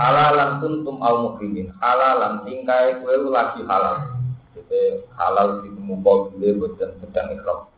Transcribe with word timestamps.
Halalan 0.00 0.64
kuntum 0.64 0.96
au 1.04 1.28
mukrimin. 1.28 1.68
Halalan 1.76 2.48
tingkai 2.48 3.04
kowe 3.04 3.12
lagi 3.28 3.60
halal. 3.68 4.16
Jadi 4.56 5.04
halal 5.12 5.60
di 5.60 5.68
mumpau 5.76 6.32
dulu 6.32 6.64
boten 6.64 6.96
sedang 7.04 7.28
ikram. 7.36 7.68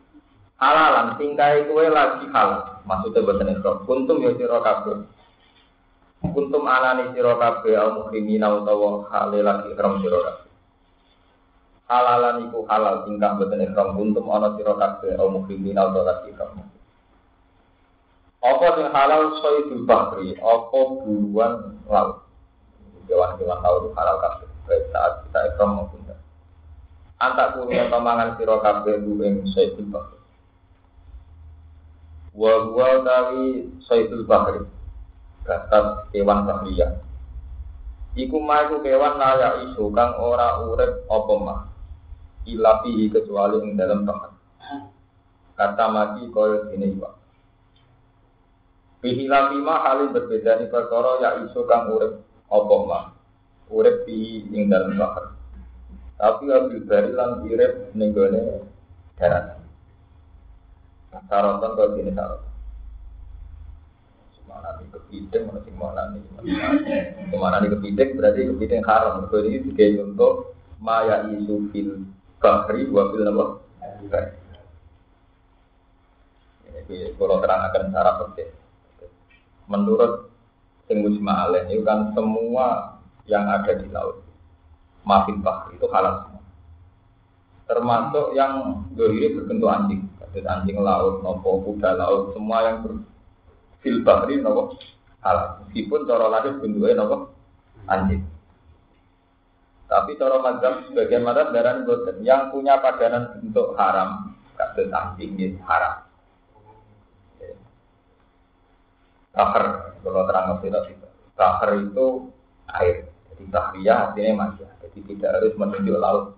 Halalan 0.55 1.19
tingkai 1.19 1.67
kowe 1.67 1.83
lagi 1.83 2.23
halal. 2.31 2.79
Maksudnya 2.87 3.27
boten 3.27 3.51
ikram. 3.51 3.83
Kuntum 3.83 4.23
ya 4.23 4.31
sira 4.39 4.63
kabeh. 4.63 5.03
Kuntum 6.23 6.63
anani 6.63 7.11
sira 7.11 7.35
kabeh 7.35 7.75
au 7.75 8.07
mukrimin 8.07 8.39
utawa 8.39 9.03
halal 9.11 9.43
lagi 9.43 9.67
ikram 9.75 9.99
sira 9.99 10.19
kabeh 10.23 10.43
halalan 11.93 12.49
iku 12.49 12.63
halal 12.65 13.03
tingkah 13.05 13.35
boten 13.37 13.61
ihram 13.61 13.93
kuntum 13.93 14.25
ana 14.31 14.55
sira 14.55 14.73
kabeh 14.79 15.13
au 15.19 15.27
mukrimin 15.29 15.77
au 15.77 15.91
lagi 15.93 16.31
ihram 16.31 16.63
apa 18.43 18.65
sing 18.75 18.87
halal 18.91 19.23
soidul 19.39 19.87
bahri 19.87 20.35
apa 20.35 20.79
buruan 20.99 21.79
laut 21.87 22.27
hewan-hewan 23.07 23.59
laut 23.63 23.87
halal 23.95 24.17
kabeh. 24.19 24.47
Baik 24.63 24.83
saat 24.95 25.27
kita 25.27 25.39
ihram 25.51 25.75
maupun 25.75 25.99
tidak. 26.07 26.19
Antak 27.19 27.55
kuliah 27.55 27.87
pamangan 27.87 28.35
sira 28.35 28.59
kabeh 28.59 28.99
ing 28.99 29.47
soidul 29.55 29.87
bahri 29.87 30.23
wa 32.33 32.53
huwa 32.65 33.05
tawi 33.05 33.69
soidul 33.85 34.25
bahri 34.25 34.65
hewan 36.13 36.49
Iku 38.13 38.37
mah 38.37 38.69
iku 38.69 38.77
kewan 38.85 39.17
layak 39.17 39.73
isu 39.73 39.89
kang 39.89 40.13
ora 40.21 40.61
urip 40.69 41.01
apa 41.09 41.33
mah 41.33 41.61
ilafi 42.45 43.09
kecuali 43.09 43.57
ing 43.65 43.73
dalam 43.73 44.05
bahar. 44.05 44.37
Kata 45.57 45.85
mati 45.89 46.29
koyo 46.29 46.69
ini 46.77 46.93
pak. 47.01 47.22
Bihilafi 49.03 49.59
ma 49.59 49.83
halin 49.83 50.15
berbeda 50.15 50.63
di 50.63 50.71
perkara 50.71 51.19
ya 51.19 51.29
isu 51.43 51.67
kang 51.67 51.91
urip 51.91 52.23
apa. 52.47 53.11
Urip 53.67 54.07
di 54.07 54.47
ing 54.55 54.71
dalam 54.71 54.95
bahar. 54.95 55.35
Tapi 56.15 56.47
abil 56.47 56.87
bari 56.87 57.11
lan 57.11 57.43
irip 57.51 57.91
ning 57.99 58.15
gone 58.15 58.63
darat. 59.19 59.59
Sarotan 61.27 61.75
kau 61.75 61.99
ini 61.99 62.15
sarotan. 62.15 62.51
Mana 64.47 64.79
nih 64.79 64.87
kepiting, 64.87 65.43
mana 65.49 65.59
sih 65.65 65.73
mana 65.75 66.03
nih, 66.13 66.23
mana 67.35 67.57
nih 67.59 67.73
kepiting 67.75 68.09
berarti 68.15 68.47
kepiting 68.55 68.81
haram. 68.87 69.27
Kalau 69.27 69.43
ini 69.43 69.67
tiga 69.67 69.99
contoh 69.99 70.55
maya 70.79 71.27
isu 71.27 71.67
fil 71.75 72.07
bahri 72.39 72.87
wa 72.87 73.11
fil 73.11 73.27
ini 76.73 77.15
kalau 77.19 77.39
terang 77.39 77.61
akan 77.67 77.83
cara 77.91 78.11
penting 78.23 78.62
menurut 79.67 80.33
sing 80.87 80.99
alaih 81.03 81.63
itu 81.71 81.83
kan 81.87 82.11
semua 82.11 82.99
yang 83.23 83.47
ada 83.47 83.71
di 83.79 83.87
laut 83.87 84.19
mafin 85.07 85.39
bahri 85.43 85.75
itu 85.75 85.87
halal 85.91 86.27
semua. 86.27 86.43
Termasuk 87.67 88.35
yang 88.35 88.83
dohiri 88.95 89.39
berbentuk 89.39 89.71
anjing. 89.71 90.01
Kasus 90.19 90.43
anjing 90.47 90.79
laut 90.79 91.23
nopo 91.23 91.63
kuda 91.63 91.95
laut 91.95 92.35
semua 92.35 92.57
yang 92.67 92.77
berfil 92.83 93.97
bahri 94.03 94.39
nopo 94.43 94.79
halal. 95.23 95.63
Meskipun 95.67 96.07
cara 96.07 96.27
lahir 96.27 96.59
bentuknya 96.59 97.03
nopo 97.03 97.31
anjing. 97.87 98.23
Tapi 99.87 100.17
cara 100.17 100.41
mazhab 100.41 100.89
sebagian 100.89 101.23
mazhab 101.23 101.53
darah 101.53 101.85
yang 102.23 102.49
punya 102.49 102.81
padanan 102.81 103.39
bentuk 103.39 103.75
haram 103.79 104.35
kasus 104.59 104.91
anjing 104.91 105.35
ini 105.39 105.59
haram. 105.63 106.02
Kahar, 109.33 109.97
kalau 110.05 110.23
terang 110.29 110.61
itu 110.61 110.69
kahar 111.33 111.71
itu 111.81 112.29
air. 112.69 113.09
Jadi 113.33 113.43
tahriyah 113.49 113.97
artinya 114.09 114.31
masih. 114.45 114.69
Jadi 114.85 114.99
tidak 115.09 115.29
harus 115.41 115.53
menunjuk 115.57 115.97
laut. 115.97 116.37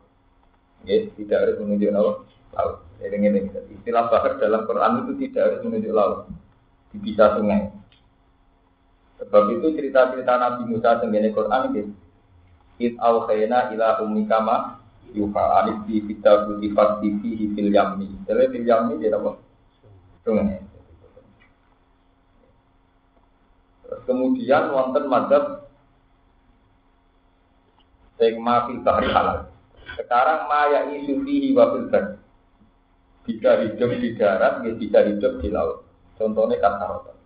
Ya, 0.88 1.04
tidak 1.20 1.38
harus 1.44 1.58
menunjuk 1.60 1.92
laut. 1.92 2.16
Laut. 2.56 2.76
Jadi 3.04 3.16
ini, 3.20 3.52
istilah 3.76 4.08
bahar 4.08 4.40
dalam 4.40 4.64
Quran 4.64 5.04
itu 5.04 5.12
tidak 5.28 5.42
harus 5.44 5.60
menunjuk 5.68 5.92
laut. 5.92 6.20
Bisa 6.96 7.36
sungai. 7.36 7.68
Sebab 9.20 9.44
itu 9.60 9.68
cerita-cerita 9.76 10.40
Nabi 10.40 10.64
Musa 10.72 11.00
tentang 11.00 11.32
Quran 11.32 11.62
gitu 11.72 11.92
It 12.76 13.00
khayna 13.00 13.72
ila 13.72 14.04
ummika 14.04 14.44
ma 14.44 14.84
yuha 15.16 15.44
alif 15.64 15.88
di 15.88 16.04
kitab 16.04 16.60
di 16.60 16.68
fihi 16.76 17.56
fil 17.56 17.72
yammi. 17.72 18.28
Jadi 18.28 18.52
fil 18.52 18.68
yammi 18.68 19.00
dia 19.00 19.16
apa? 19.16 19.40
Sungai. 20.28 20.60
Terus 23.88 23.95
kemudian 24.06 24.72
wonten 24.72 25.06
madhab 25.10 25.66
sing 28.22 28.40
ma 28.40 28.66
halal. 28.66 29.52
Sekarang 29.96 30.48
ma 30.48 30.62
ya 30.72 30.82
isu 30.92 31.24
fihi 31.24 31.52
wa 31.56 31.76
fil 31.76 31.88
Bisa 33.26 33.58
hidup 33.58 33.90
di 33.98 34.10
darat, 34.14 34.62
bisa 34.78 35.00
hidup 35.02 35.42
di 35.42 35.50
laut. 35.50 35.82
Contohnya 36.16 36.62
kata 36.62 36.86
rotan. 36.86 37.18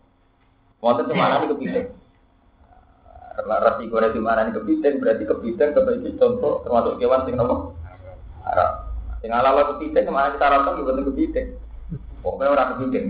Wonten 0.79 1.11
cuma 1.11 1.27
nanti 1.27 1.51
kepiting. 1.51 1.87
Resiko 3.39 3.99
di 3.99 4.19
mana 4.19 4.47
ini 4.47 4.55
kepiting 4.55 4.99
berarti 4.99 5.23
kepiting 5.23 5.71
itu 6.03 6.11
contoh 6.19 6.59
termasuk 6.63 6.99
kewan 6.99 7.23
sing 7.23 7.35
nopo 7.35 7.75
haram. 8.47 8.71
Sing 9.19 9.31
ala 9.31 9.75
kepiting 9.75 10.07
ke 10.07 10.11
mana 10.11 10.35
kita 10.35 10.47
rasa 10.47 10.79
juga 10.79 11.03
kepiting. 11.03 11.47
Pokoknya 12.23 12.51
orang 12.51 12.69
kepiting. 12.79 13.05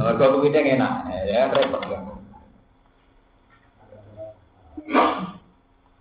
Kalau 0.00 0.16
kau 0.16 0.40
kepiting 0.40 0.80
enak, 0.80 1.12
ya 1.28 1.52
repot 1.52 1.84
ya. 1.92 2.00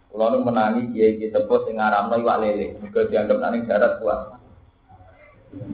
Kalau 0.08 0.28
nu 0.32 0.48
menangi 0.48 0.88
kiai 0.96 1.20
kiai 1.20 1.36
tepus 1.36 1.68
sing 1.68 1.76
ngaram 1.76 2.08
iwak 2.16 2.40
lele, 2.40 2.80
juga 2.80 3.12
dianggap 3.12 3.44
nang 3.44 3.68
darat 3.68 4.00
kuat. 4.00 4.40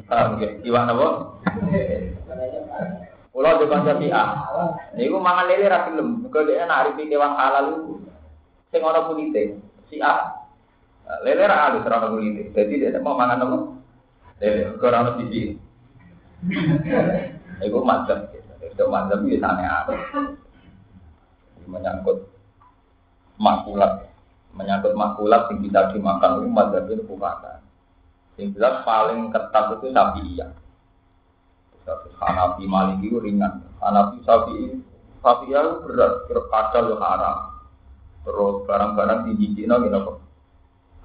Paham 0.09 0.41
ya? 0.41 0.57
Iwak 0.65 0.83
nopo? 0.89 1.07
Kulo 3.29 3.49
di 3.61 3.65
kanca 3.69 3.93
Syiah. 4.01 4.27
Niku 4.97 5.21
mangan 5.21 5.45
lele 5.45 5.69
ra 5.69 5.85
gelem. 5.85 6.25
Mergo 6.25 6.39
dhek 6.49 6.65
nak 6.65 6.81
arifi 6.81 7.05
kewan 7.05 7.37
halal 7.37 7.67
sing 8.73 8.81
ana 8.81 9.05
kulite. 9.05 9.61
Syiah. 9.85 10.33
Lele 11.21 11.45
ra 11.45 11.69
halus 11.69 11.85
ra 11.85 12.01
ana 12.01 12.09
kulite. 12.09 12.49
Dadi 12.57 12.81
dhek 12.81 13.05
mau 13.05 13.13
mangan 13.13 13.45
apa? 13.45 13.57
Lele 14.41 14.73
ono 14.81 15.11
sisi. 15.21 15.41
Iku 17.63 17.79
mantap. 17.83 18.31
Itu 18.59 18.83
mantap 18.91 19.23
iki 19.23 19.39
sane 19.39 19.63
apa? 19.63 19.93
Menyangkut 21.69 22.27
makulat. 23.39 24.11
Menyangkut 24.55 24.95
makulat 24.95 25.51
yang 25.51 25.59
bisa 25.63 25.81
dimakan 25.91 26.43
itu 26.43 26.47
madzhab 26.51 26.85
itu. 26.87 27.03
Yang 28.35 28.47
jelas 28.59 28.75
paling 28.83 29.31
ketat 29.31 29.65
itu 29.79 29.87
sapi 29.95 30.21
iya. 30.35 30.47
Hanafi 32.19 32.65
Maliki 32.65 33.07
itu 33.07 33.21
ringan. 33.21 33.63
Hanafi 33.79 34.19
Sapi 34.25 34.81
Sapi 35.21 35.49
itu 35.49 35.71
berat, 35.85 36.27
lo 36.85 36.95
haram. 37.01 37.37
Terus 38.25 38.55
barang-barang 38.65 39.29
tinggi 39.29 39.47
Cina 39.53 39.77
gitu 39.81 39.97
kok 40.01 40.17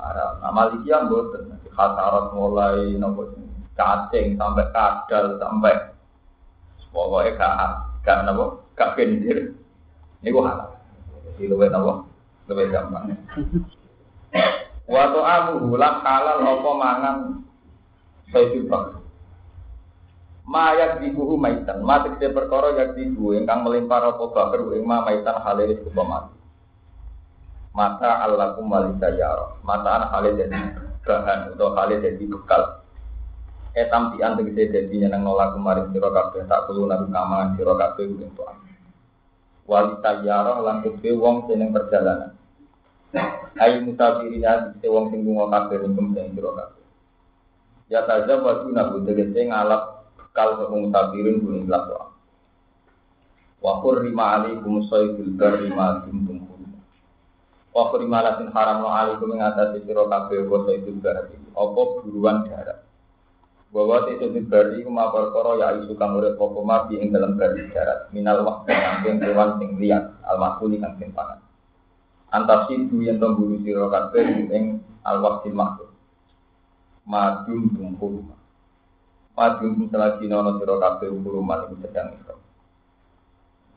haram. 0.01 0.41
Nah 0.41 0.53
Maliki 0.53 0.89
yang 0.89 1.13
boten, 1.13 1.57
khasarat 1.73 2.33
mulai 2.33 2.97
nopo 2.97 3.29
cacing 3.77 4.37
sampai 4.37 4.69
kadal 4.73 5.37
sampai 5.41 5.75
pokoknya 6.91 7.39
gak 7.39 7.55
gak 8.03 8.19
nopo 8.27 8.67
gak 8.75 8.95
gendir. 8.99 9.55
Ini 10.21 10.29
gua 10.35 10.53
haram. 10.53 10.71
Jadi 11.25 11.49
lebih 11.49 11.69
nopo 11.73 12.11
lebih 12.51 12.67
gampang. 12.75 13.15
Waktu 14.91 15.21
aku 15.23 15.53
ulang 15.71 16.03
halal 16.03 16.39
apa 16.43 16.71
mangan 16.75 17.17
saya 18.35 18.51
juga 18.51 18.99
Mayak 20.51 20.99
dibuhu 20.99 21.39
maitan, 21.39 21.79
mati 21.87 22.11
dia 22.19 22.35
perkara 22.35 22.75
yak 22.75 22.99
dibu, 22.99 23.39
ingkang 23.39 23.63
melimpar 23.63 24.03
apa 24.03 24.19
bakar 24.35 24.67
ing 24.75 24.83
ma 24.83 25.07
maitan 25.07 25.39
halil 25.47 25.79
sebuah 25.79 26.07
mati. 26.11 26.35
Mata 27.71 28.27
yaro, 29.15 29.63
mata 29.63 29.91
an 29.95 30.05
halil 30.11 30.35
jadi 30.35 30.75
bahan 31.07 31.55
atau 31.55 31.71
halil 31.71 32.03
jadi 32.03 32.25
bekal. 32.27 32.80
Etam 33.75 34.15
di 34.15 34.19
ante 34.19 34.43
gede 34.51 34.75
jadi 34.75 35.07
yang 35.07 35.23
nolak 35.23 35.55
kemarin 35.55 35.87
siro 35.95 36.11
kabeh 36.11 36.43
tak 36.51 36.67
perlu 36.67 36.91
nabi 36.91 37.07
kamangan 37.07 37.55
siro 37.55 37.79
kabeh 37.79 38.03
gue 38.11 38.29
tuan 38.35 38.57
wali 39.71 39.95
tayyarah 40.03 40.59
lan 40.67 40.83
wong 40.83 41.37
sing 41.47 41.71
perjalanan. 41.71 42.35
Ayu 43.63 43.87
mutafirin 43.87 44.43
ati 44.43 44.87
wong 44.91 45.15
sing 45.15 45.23
lunga 45.23 45.47
kabeh 45.47 45.87
ning 45.87 46.11
sing 46.11 46.27
siro 46.35 46.51
kabeh. 46.59 46.83
Ya 47.87 48.03
taja 48.03 48.43
wa 48.43 48.67
nabi 48.67 49.07
tegese 49.07 49.47
ngalap 49.47 50.11
kal 50.35 50.59
wong 50.67 50.91
mutafirin 50.91 51.39
kuwi 51.39 51.63
ikhlas 51.63 51.87
wae 51.87 52.09
wa 53.61 53.79
qurrima 53.85 54.41
alaikum 54.41 54.83
sayyidul 54.91 55.39
barri 55.39 55.71
ma 55.71 56.03
kuntum 56.03 56.43
Wa 57.71 57.95
kurimalatin 57.95 58.51
haram 58.51 58.83
no 58.83 58.91
alikum 58.91 59.31
mengatasi 59.31 59.87
siro 59.87 60.11
kabeh 60.11 60.43
wa 60.51 60.67
sayyidul 60.67 60.99
barri? 60.99 61.39
Apa 61.55 61.83
buruan 62.03 62.51
darat 62.51 62.90
bahwa 63.71 64.11
itu 64.11 64.27
di 64.35 64.43
bari 64.43 64.83
kuma 64.83 65.15
perkara 65.15 65.55
ya 65.63 65.69
isu 65.79 65.95
kang 65.95 66.19
urip 66.19 66.35
apa 66.35 66.61
mati 66.67 66.99
ing 66.99 67.15
dalam 67.15 67.39
bari 67.39 67.71
darat. 67.71 68.11
Minal 68.11 68.43
waktu 68.43 68.75
kang 68.75 69.23
kewan 69.23 69.51
sing 69.63 69.79
liat 69.79 70.05
al 70.27 70.37
makuli 70.43 70.83
kang 70.83 70.99
sing 70.99 71.15
pangan. 71.15 71.39
Antas 72.35 72.67
itu 72.71 73.03
yang 73.03 73.23
temburu 73.23 73.63
sira 73.63 73.87
kabeh 73.87 74.51
ing 74.51 74.83
al 75.07 75.23
waqti 75.23 75.51
makhluk 75.55 75.91
madum 77.11 77.75
hurma 77.99 78.37
madum 79.35 79.75
tum 79.75 79.87
selagi 79.91 80.31
nono 80.31 80.63
sira 80.63 80.75
kabeh 80.79 81.11
hurma 81.11 81.67
iku 81.67 81.75
sedang 81.83 82.15
ihram. 82.15 82.39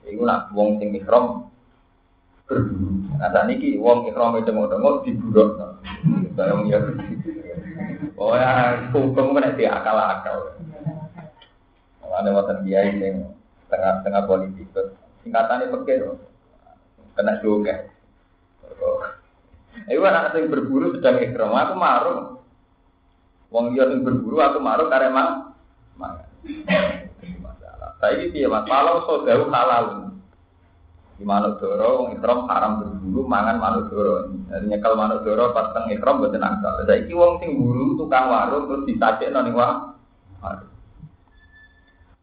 Iku 0.09 0.21
nak 0.25 0.49
wong 0.53 0.81
sing 0.81 0.89
berburu. 0.93 1.49
Nah 3.17 3.29
saat 3.29 3.49
wong 3.77 3.97
ihram 4.09 4.41
itu 4.41 4.51
mau 4.53 5.01
diburuk 5.05 5.49
saya 6.33 6.57
mau 6.57 6.65
Oh 8.13 8.37
ya, 8.37 8.77
hukum 8.93 9.33
kan 9.33 9.57
itu 9.57 9.65
akal-akal. 9.65 10.53
Ada 12.13 12.29
wonten 12.29 12.61
kiai 12.61 12.93
yang 13.01 13.33
tengah-tengah 13.73 14.29
politik, 14.29 14.69
singkatannya 15.25 15.73
pakai 15.73 16.05
kena 17.17 17.41
juga. 17.41 17.89
Iku 19.89 20.05
anak 20.05 20.37
sing 20.37 20.53
berburu 20.53 20.93
sedang 20.93 21.25
ikram, 21.25 21.57
aku 21.57 21.73
marung. 21.73 22.21
Wong 23.49 23.73
dia 23.73 23.89
sing 23.89 24.05
berburu 24.05 24.37
aku 24.45 24.61
marung 24.61 24.93
karena 24.93 25.09
mang. 25.09 25.29
Masalah. 25.97 27.97
Saya 27.97 28.29
ini 28.29 28.45
mas, 28.45 28.69
kalau 28.69 29.09
saudara 29.09 29.49
halal, 29.49 30.13
di 31.13 31.23
manuk 31.23 31.61
doro 31.61 32.03
wong 32.03 32.17
ikram 32.17 32.49
haram 32.49 32.81
berburu 32.81 33.21
mangan 33.29 33.61
manuk 33.61 33.85
doro. 33.93 34.33
Jadi 34.49 34.65
nyekel 34.65 34.93
manuk 34.97 35.21
doro 35.21 35.53
pas 35.53 35.69
teng 35.69 35.93
ikram 35.93 36.25
boten 36.25 36.41
asal. 36.41 36.81
Saiki 36.89 37.13
wong 37.13 37.37
sing 37.37 37.53
buru 37.61 37.93
tukang 38.01 38.33
warung 38.33 38.65
terus 38.65 38.85
disajekno 38.89 39.39
ning 39.45 39.53
warung. 39.53 39.93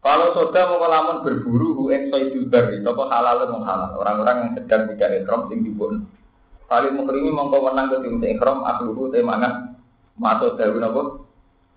Kalau 0.01 0.33
soda 0.33 0.65
mau 0.65 0.81
lamun 0.89 1.21
berburu 1.21 1.77
hu 1.77 1.83
sayyidul 1.93 2.49
bari, 2.49 2.81
apa 2.81 3.03
halal 3.05 3.37
atau 3.45 3.61
halal. 3.61 3.91
Orang-orang 4.01 4.37
yang 4.43 4.51
sedang 4.57 4.89
tidak 4.91 5.23
ikram 5.23 5.45
sing 5.47 5.61
dipun. 5.61 6.09
Kali 6.65 6.89
mukrimi 6.89 7.29
mongko 7.29 7.69
menang 7.69 7.93
ke 7.93 7.97
tim 8.01 8.17
ikram 8.17 8.65
akluhu 8.65 9.13
te 9.13 9.21
mangan 9.21 9.77
masuk 10.17 10.57
dawu 10.57 10.81
napa? 10.81 11.01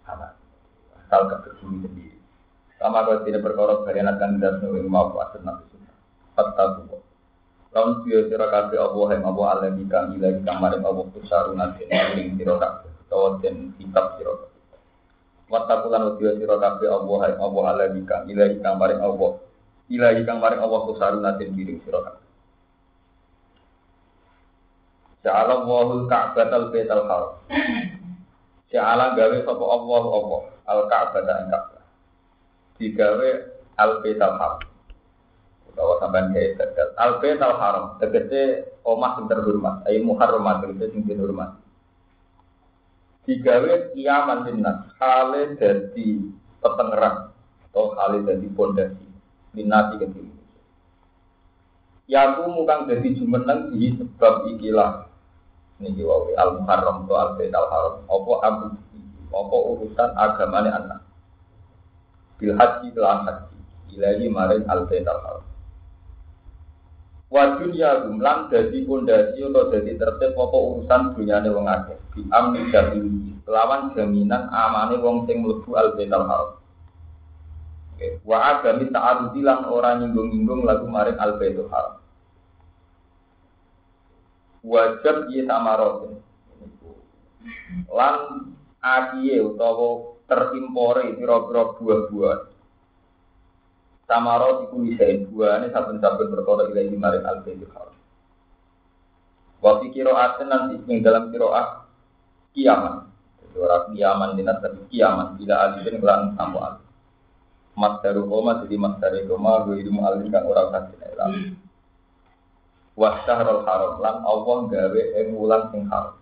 Halal. 0.09 0.33
Asal 0.99 1.21
berburu 1.31 1.85
sendiri. 1.85 2.17
Sama 2.81 3.07
kalau 3.07 3.23
tidak 3.23 3.45
berkorok 3.45 3.87
dari 3.87 4.03
anak 4.03 4.19
kandidat 4.19 4.59
ing 4.65 4.89
mau 4.89 5.13
asal 5.15 5.45
sunnah. 5.45 5.74
Fattaku. 6.35 6.99
Lawan 7.75 8.07
siya 8.07 8.31
sira 8.31 8.47
kabeh 8.55 8.79
Allah 8.79 9.19
yang 9.19 9.35
Allah 9.35 9.47
alami 9.59 9.83
kang 9.91 10.15
ilahi 10.15 10.47
kang 10.47 10.63
maring 10.63 10.87
Allah 10.87 11.11
kusaruna 11.11 11.75
den 11.75 11.91
ing 12.23 12.39
sira 12.39 12.55
kabeh 12.55 12.87
utawa 13.03 13.43
den 13.43 13.75
kitab 13.75 14.15
sira 14.15 14.31
kabeh. 14.31 14.63
Wattaqulan 15.51 16.15
siya 16.23 16.39
sira 16.39 16.55
kabeh 16.63 16.87
Allah 16.87 17.35
yang 17.35 17.41
Allah 17.43 17.63
alami 17.75 18.01
kang 18.07 18.31
ilahi 18.31 18.63
kang 18.63 18.79
maring 18.79 19.03
Allah 19.03 19.43
ilahi 19.91 20.23
Allah 20.63 20.81
sira 21.83 21.99
kabeh. 21.99 22.23
Ja'ala 25.27 25.65
Allahul 25.65 26.05
Ka'batal 26.05 26.69
Baital 26.71 27.09
Haram. 27.11 27.33
Ja'ala 28.71 29.19
gawe 29.19 29.37
sapa 29.41 29.65
Allah 29.67 30.03
apa 30.15 30.37
al 30.69 30.81
Ka'bah 30.87 31.23
ing 31.27 31.49
Ka'bah. 31.51 31.85
Digawe 32.79 33.31
al 33.83 33.93
Baital 33.99 34.35
Haram 34.39 34.74
bahwa 35.75 35.95
sampean 35.99 36.31
kayak 36.31 36.57
tegal. 36.57 36.89
Al 36.97 37.19
bait 37.19 37.43
al 37.43 37.55
haram, 37.59 37.85
tegese 37.99 38.73
omah 38.87 39.19
sing 39.19 39.27
terhormat, 39.27 39.83
ayo 39.91 39.99
muharramat 40.07 40.63
tegese 40.65 40.95
sing 40.95 41.03
terhormat. 41.07 41.59
Digawe 43.25 43.97
kiaman 43.97 44.45
dinas, 44.47 44.85
hale 45.01 45.57
dadi 45.59 46.23
petengeran 46.63 47.33
atau 47.71 47.97
hale 47.99 48.23
dadi 48.23 48.47
pondasi 48.53 49.07
minati 49.57 49.97
ke 49.97 50.07
diri. 50.13 50.33
Yaku 52.05 52.53
mukang 52.53 52.85
dadi 52.85 53.17
jumeneng 53.17 53.73
di 53.73 53.97
sebab 53.97 54.45
ikilah 54.55 55.09
niki 55.81 56.05
wae 56.05 56.37
al 56.37 56.61
muharram 56.61 57.09
to 57.09 57.17
al 57.17 57.33
bait 57.41 57.51
al 57.57 57.67
haram. 57.73 57.95
Apa 58.07 58.33
abu 58.45 58.67
apa 59.33 59.57
urusan 59.73 60.11
agamane 60.15 60.71
anak. 60.71 61.01
Bil 62.37 62.53
haji 62.53 62.93
lan 62.93 63.25
haji 63.25 63.57
ilahi 63.97 64.29
maring 64.29 64.69
al 64.69 64.85
bait 64.85 65.09
al 65.09 65.21
haram. 65.25 65.45
Wa 67.35 67.59
dunya 67.59 68.07
gumlang 68.07 68.47
dadi 68.47 68.87
pondasi 68.87 69.43
atau 69.43 69.67
dadi 69.67 69.99
tertib 69.99 70.39
apa 70.39 70.55
urusan 70.55 71.19
dunyane 71.19 71.51
wong 71.51 71.67
akeh. 71.67 71.99
Bi 72.15 72.23
amni 72.31 72.71
dahili 72.71 73.35
lawan 73.51 73.91
jaminan 73.91 74.47
amane 74.55 75.03
wong 75.03 75.27
sing 75.27 75.43
mlebu 75.43 75.75
al 75.75 75.99
baitul 75.99 76.31
haram. 76.31 76.63
Oke, 77.99 78.23
wa 78.23 78.39
agami 78.39 78.87
ta'arudi 78.87 79.43
lan 79.43 79.67
ora 79.67 79.99
nyinggung-nyinggung 79.99 80.63
lagu 80.63 80.87
maring 80.87 81.19
al 81.19 81.35
baitul 81.43 81.67
haram. 81.75 81.99
Wajib 84.63 85.27
ye 85.35 85.43
tamarotin. 85.43 86.23
Lan 87.91 88.17
akiye 88.79 89.43
utawa 89.43 90.23
terimpore 90.31 91.19
pira-pira 91.19 91.63
buah-buah 91.83 92.54
Samaro 94.05 94.69
iku 94.69 94.85
lisain 94.85 95.25
buahane 95.33 95.73
saben-saben 95.73 96.29
perkara 96.29 96.69
ilahi 96.69 96.93
maring 96.93 97.25
al 97.25 97.41
baitul 97.41 97.73
haram. 97.73 97.97
Wa 99.65 99.81
fi 99.81 99.89
qira'atin 99.89 100.49
nanti 100.53 100.77
ing 100.93 101.01
dalam 101.01 101.33
qira'ah 101.33 101.89
kiamat. 102.53 103.09
Jadi 103.41 103.57
ora 103.57 103.77
kiaman 103.89 104.37
dinat 104.37 104.61
tapi 104.61 104.85
kiamat 104.93 105.41
bila 105.41 105.55
alifin 105.57 105.97
kelan 106.05 106.37
sampo 106.37 106.59
alif. 106.61 106.85
Masdaru 107.75 108.29
koma 108.29 108.63
jadi 108.63 108.77
masdaru 108.79 109.25
koma 109.27 109.65
gue 109.67 109.81
ilmu 109.83 110.01
alif 110.05 110.29
kan 110.29 110.45
ora 110.45 110.63
kasih 110.69 110.97
ilam. 111.17 111.33
Wa 112.95 113.25
syahrul 113.27 113.65
haram 113.67 113.99
lan 114.05 114.17
Allah 114.23 114.59
gawe 114.69 115.03
ing 115.19 115.27
wulan 115.33 115.73
sing 115.73 115.89
haram. 115.89 116.21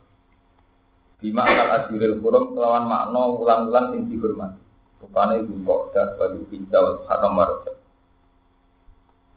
Bima 1.19 1.47
akal 1.47 1.71
ajuril 1.83 2.19
hurum 2.19 2.55
kelawan 2.55 2.87
makna 2.87 3.21
wulan-wulan 3.31 3.85
sing 3.91 4.01
dihormati. 4.11 4.59
Rupanya 5.03 5.43
itu 5.43 5.59
kok 5.67 5.83
dah 5.91 6.15
bagi 6.15 6.47
hijau 6.55 7.03
haram 7.11 7.35
marot. 7.35 7.67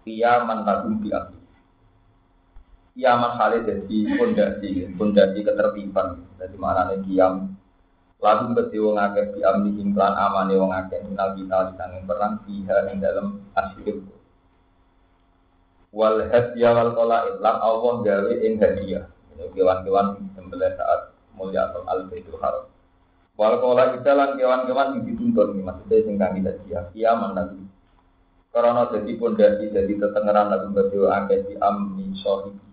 Kiaman 0.05 0.62
lagum 0.62 1.01
biaki. 1.01 1.41
Kiaman 2.93 3.34
kali 3.34 3.57
jadi 3.65 3.98
fondasi, 4.13 4.69
fondasi 4.93 5.39
ketertiban. 5.41 6.22
Jadi 6.38 6.55
mana 6.62 6.93
nih 6.93 7.01
kiam. 7.10 7.57
Lagu 8.22 8.53
beti 8.53 8.77
wong 8.77 8.95
akeh 9.01 9.34
biam 9.34 9.65
di 9.65 9.81
implan 9.81 10.13
amane 10.13 10.53
wong 10.53 10.72
minal 11.10 11.34
kita 11.34 11.57
di 11.69 11.74
tangan 11.75 12.03
perang 12.05 12.34
fiha 12.45 12.77
yang 12.86 12.98
dalam 13.01 13.27
asyik. 13.57 14.05
Wal 15.89 16.29
hadiah 16.29 16.72
wal 16.77 16.91
kola 16.93 17.25
lan 17.41 17.57
Allah 17.57 17.93
gawe 18.05 18.34
ing 18.45 18.62
hadiah. 18.62 19.10
Kewan-kewan 19.36 20.29
sembelih 20.38 20.72
saat 20.77 21.12
mulia 21.36 21.67
atau 21.67 21.84
al 21.89 22.07
baitul 22.07 22.39
haram. 22.39 22.75
Wal 23.36 23.60
kola 23.60 23.92
kita 24.00 24.15
lan 24.15 24.39
kewan-kewan 24.39 24.96
yang 24.96 25.04
dituntun 25.12 25.60
maksudnya 25.60 25.98
sing 26.08 26.15
kang 26.15 26.39
dia 26.39 26.88
kiaman 26.96 27.36
nanti. 27.36 27.60
Karena 28.56 28.88
jadi 28.88 29.12
pondasi 29.20 29.75
jadi 29.75 29.94
tetengeran 30.00 30.48
lagu 30.48 30.72
berdua 30.72 31.27
akeh 31.27 31.44
di 31.44 31.60
amni 31.60 32.15
sohibi. 32.15 32.63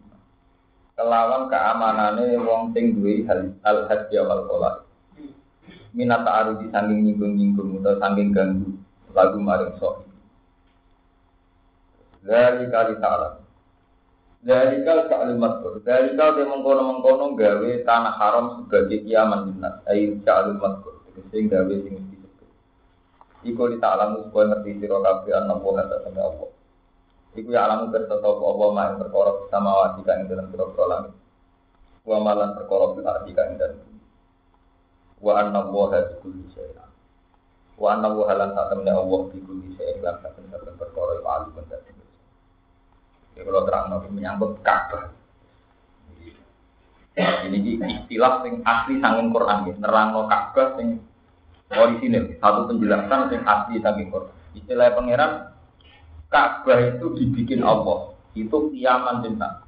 Kelawan 0.95 1.51
keamanane 1.51 2.39
wong 2.39 2.71
sing 2.71 2.95
duwe 2.95 3.27
hal 3.27 3.51
al 3.67 3.91
hadiah 3.91 4.23
wal 4.23 4.47
kola. 4.47 4.71
Minat 5.91 6.23
ta'aru 6.23 6.63
di 6.63 6.71
saking 6.71 7.11
nyinggung-nyinggung 7.11 7.83
atau 7.83 7.99
saking 7.99 8.31
ganggu 8.31 8.71
lagu 9.11 9.43
maring 9.43 9.75
sohibi. 9.83 10.15
Dari 12.23 12.71
kali 12.71 12.95
ta'ala. 13.03 13.42
Dari 14.43 14.83
kal 14.83 15.07
ka'al 15.07 15.39
maskur. 15.39 15.79
Dari 15.87 16.19
kal 16.19 16.35
dia 16.35 16.51
mengkono-mengkono 16.51 17.39
gawe 17.39 17.71
tanah 17.87 18.15
haram 18.19 18.47
sebagai 18.59 19.07
kiaman 19.07 19.55
dinas. 19.55 19.79
Air 19.87 20.19
ka'al 20.27 20.59
maskur. 20.59 20.99
Sing 21.31 21.47
gawe 21.47 21.71
sing 21.71 21.95
disebut. 22.11 22.51
Iku 23.47 23.71
di 23.71 23.79
ta'alamu 23.79 24.27
supaya 24.27 24.51
ngerti 24.51 24.83
siro 24.83 24.99
kabe 24.99 25.31
anak 25.31 25.63
buah 25.63 25.75
kata 25.87 25.97
sama 26.11 26.21
Allah. 26.27 26.51
Iku 27.39 27.49
ya 27.55 27.71
alamu 27.71 27.95
bersetau 27.95 28.35
Allah 28.43 28.69
ma'in 28.75 28.95
sama 29.47 29.71
wajika 29.79 30.11
yang 30.19 30.27
dalam 30.27 30.47
siro 30.51 30.67
langit. 30.91 31.15
Wa 32.03 32.19
malan 32.19 32.59
perkara 32.59 32.99
bil 32.99 33.07
arjika 33.07 33.47
yang 33.47 33.57
dalam 33.63 33.79
Wa 35.23 35.39
anna 35.39 35.71
buah 35.71 35.95
hati 35.95 36.19
kulli 36.19 36.51
syai'an. 36.51 36.91
Wa 37.79 37.95
anna 37.95 38.11
wa 38.11 38.27
halan 38.27 38.59
temen 38.59 38.91
Allah 38.91 39.21
di 39.31 39.39
kulli 39.39 39.71
saya 39.79 40.03
lan 40.03 40.19
saben 40.19 40.51
saben 40.51 40.75
perkara 40.75 41.23
wa 41.23 41.31
alim 41.47 41.63
dan 41.71 41.92
Ya 43.33 43.43
kalau 43.49 43.65
terang 43.65 43.89
nabi 43.89 44.09
menyangkut 44.13 44.61
Ka'bah. 44.61 45.13
Ini 47.13 47.77
istilah 47.81 48.41
sing 48.41 48.65
asli 48.65 48.97
sangin 49.01 49.33
Quran 49.33 49.69
ya, 49.69 49.75
nerangno 49.77 50.29
Ka'bah 50.29 50.81
sing 50.81 51.01
orisinil, 51.73 52.37
satu 52.41 52.69
penjelasan 52.69 53.29
sing 53.29 53.41
asli 53.45 53.81
sangin 53.85 54.09
Quran. 54.09 54.33
Istilah 54.57 54.93
pangeran 54.97 55.33
Ka'bah 56.33 56.79
itu 56.81 57.13
dibikin 57.17 57.61
Allah, 57.61 58.17
itu 58.33 58.73
kiaman 58.73 59.21
cinta. 59.21 59.65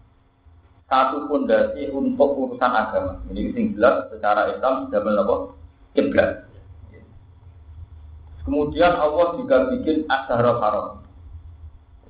Satu 0.85 1.25
fondasi 1.29 1.89
untuk 1.93 2.37
urusan 2.37 2.73
agama. 2.73 3.17
Ini 3.33 3.57
sing 3.57 3.65
jelas 3.77 4.09
secara 4.13 4.53
Islam 4.53 4.89
sudah 4.93 5.01
apa? 5.01 5.35
Kiblat. 5.97 6.45
Kemudian 8.45 8.93
Allah 8.93 9.41
juga 9.41 9.73
bikin 9.73 10.05
Asharul 10.05 10.61
Haram. 10.61 11.04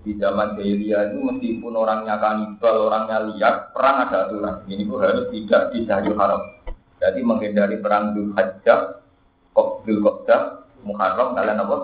Di 0.04 0.12
zaman 0.20 0.60
jahiliyah 0.60 1.10
itu 1.10 1.18
meskipun 1.24 1.72
orangnya 1.72 2.20
kanibal, 2.20 2.92
orangnya 2.92 3.24
liar, 3.24 3.72
perang 3.72 4.04
ada 4.04 4.28
aturan. 4.28 4.60
Ini 4.68 4.84
pun 4.84 5.00
harus 5.00 5.32
tidak 5.32 5.72
di 5.72 5.88
Syahrul 5.88 6.20
Haram. 6.20 6.42
Jadi 7.00 7.20
menghindari 7.24 7.80
perang 7.80 8.12
Dhul 8.12 8.36
Hajjah, 8.36 9.00
Dhul 9.56 10.00
Qaddah, 10.04 10.40
Muharram, 10.84 11.32
kalian 11.32 11.64
apa? 11.64 11.76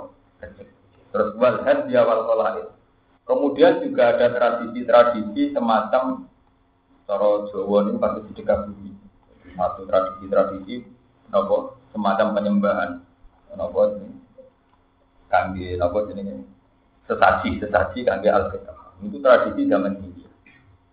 Terus 1.10 1.32
wal 1.40 1.64
hadiah 1.64 2.04
wal 2.04 2.28
kolaid. 2.28 2.68
Kemudian 3.24 3.80
juga 3.80 4.12
ada 4.14 4.26
tradisi-tradisi 4.36 5.56
semacam 5.56 6.28
Cara 7.10 7.42
Jawa 7.50 7.90
ini 7.90 7.98
pasti 7.98 8.20
sedekah 8.30 8.70
bumi. 8.70 8.94
Satu 9.58 9.82
tradisi-tradisi, 9.82 10.86
nopo 11.32 11.74
semacam 11.90 12.38
penyembahan, 12.38 12.90
nopo 13.58 13.98
ini 13.98 14.14
kangge 15.26 15.74
nopo 15.74 16.06
ini 16.06 16.59
sesaji 17.10 17.58
sesaji 17.58 18.06
kangge 18.06 18.30
al 18.30 18.54
Itu 19.02 19.18
tradisi 19.18 19.66
zaman 19.66 19.98
ini. 19.98 20.24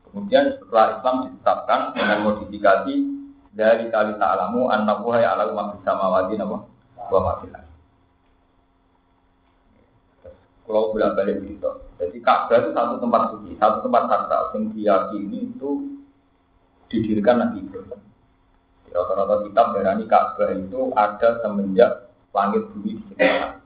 Kemudian 0.08 0.58
setelah 0.58 0.98
Islam 0.98 1.16
ditetapkan 1.30 1.80
dengan 1.94 2.20
modifikasi 2.26 2.96
dari 3.54 3.86
kali 3.94 4.18
ta'alamu 4.18 4.72
annahu 4.72 5.14
ya 5.14 5.38
ala 5.38 5.52
ma 5.54 5.78
bisa 5.78 5.92
mawati 5.94 6.34
nama 6.40 6.58
wa 6.98 7.20
ma 7.22 7.34
Kalau 10.68 10.92
bolak 10.92 11.16
balik 11.16 11.40
gitu. 11.48 11.72
Jadi 11.96 12.20
Ka'bah 12.20 12.60
itu 12.60 12.76
satu 12.76 13.00
tempat 13.00 13.22
suci, 13.32 13.56
satu 13.56 13.88
tempat 13.88 14.04
sakral 14.12 14.52
yang 14.52 14.64
diyakini 14.76 15.56
itu 15.56 15.72
didirikan 16.92 17.40
Nabi 17.40 17.64
Ibrahim. 17.64 18.04
Rata-rata 18.92 19.48
kitab 19.48 19.66
berani 19.72 20.04
Ka'bah 20.12 20.52
itu 20.52 20.92
ada 20.92 21.40
semenjak 21.40 22.12
langit 22.36 22.68
bumi 22.76 23.00
diciptakan. 23.00 23.64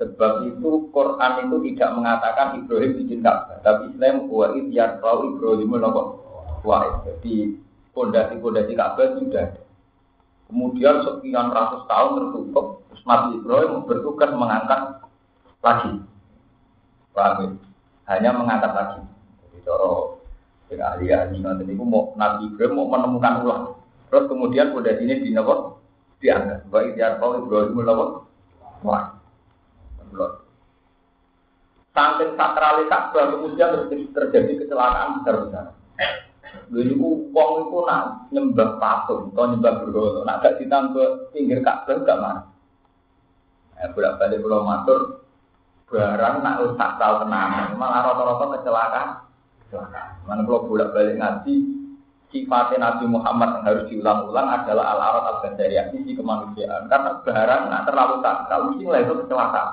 Sebab 0.00 0.48
itu 0.48 0.88
Quran 0.90 1.32
itu 1.46 1.56
tidak 1.72 1.90
mengatakan 1.94 2.58
Ibrahim 2.58 2.92
bikin 3.04 3.20
Ka'bah, 3.20 3.60
tapi 3.60 3.92
Islam 3.92 4.26
wa 4.26 4.50
yang 4.56 4.98
tahu 4.98 5.36
Ibrahim 5.36 5.72
nopo 5.78 6.02
wah. 6.64 7.04
Jadi 7.04 7.60
pondasi-pondasi 7.92 8.72
Ka'bah 8.72 9.20
sudah 9.20 9.42
ada. 9.52 9.62
Kemudian 10.48 11.00
sekian 11.00 11.48
ratus 11.48 11.88
tahun 11.88 12.10
tertutup, 12.18 12.84
Nabi 13.08 13.40
Ibrahim 13.40 13.88
bertugas 13.88 14.30
mengangkat 14.36 14.80
lagi. 15.64 15.92
Paham 17.12 17.38
ya? 17.40 17.48
Hanya 18.12 18.30
mengangkat 18.36 18.72
lagi. 18.72 19.00
Jadi 19.48 19.58
cara 19.64 19.92
dengan 20.68 20.88
ahli-ahli 20.96 21.36
nanti 21.40 21.64
itu 21.68 21.84
mau 21.84 22.16
Nabi 22.16 22.52
Ibrahim 22.52 22.74
mau 22.80 22.88
menemukan 22.90 23.34
ulang. 23.44 23.64
Terus 24.08 24.28
kemudian 24.28 24.76
udah 24.76 24.92
ini 24.98 25.24
di 25.24 25.30
nopo 25.32 25.80
diangkat. 26.20 26.68
Dia 26.96 27.16
tahu 27.16 27.46
Ibrahim 27.46 27.78
nopo 27.80 28.04
wah. 28.84 29.21
Belum. 30.12 30.32
Saking 31.92 32.30
sakrali 32.40 32.84
Ka'bah 32.88 33.24
kemudian 33.36 33.88
terjadi 33.90 34.52
kecelakaan 34.64 35.20
besar-besar. 35.20 35.76
Jadi 36.72 36.92
uang 36.96 37.52
itu 37.68 37.78
nak 37.84 38.32
nyembah 38.32 38.80
patung 38.80 39.32
atau 39.32 39.44
nyembah 39.52 39.84
berhala, 39.84 40.20
nak 40.24 40.40
gak 40.40 40.56
ditambah 40.60 41.32
pinggir 41.36 41.60
Ka'bah 41.60 42.00
gak 42.00 42.20
mana. 42.20 42.42
Eh, 43.80 43.88
bolak 43.92 44.16
balik 44.20 44.40
pulau 44.40 44.64
matur 44.64 45.24
barang 45.92 46.40
nak 46.40 46.64
sakral 46.80 47.24
tenanan, 47.24 47.76
malah 47.76 48.00
rata-rata 48.08 48.44
kecelakaan 48.56 49.08
Mana 50.24 50.44
kalau 50.44 50.68
bolak 50.68 50.92
balik 50.92 51.16
ngaji, 51.16 51.54
sifatnya 52.28 52.76
Nabi 52.80 53.04
Muhammad 53.08 53.60
yang 53.60 53.64
harus 53.68 53.84
diulang-ulang 53.88 54.48
adalah 54.48 54.96
al-arat 54.96 55.24
al-badariyah, 55.32 55.92
sisi 55.92 56.12
kemanusiaan. 56.12 56.88
Karena 56.92 57.20
barang 57.24 57.62
nggak 57.68 57.84
terlalu 57.88 58.14
sakral, 58.20 58.60
mesti 58.68 58.84
lah 58.84 59.00
itu 59.00 59.14
kecelakaan. 59.24 59.68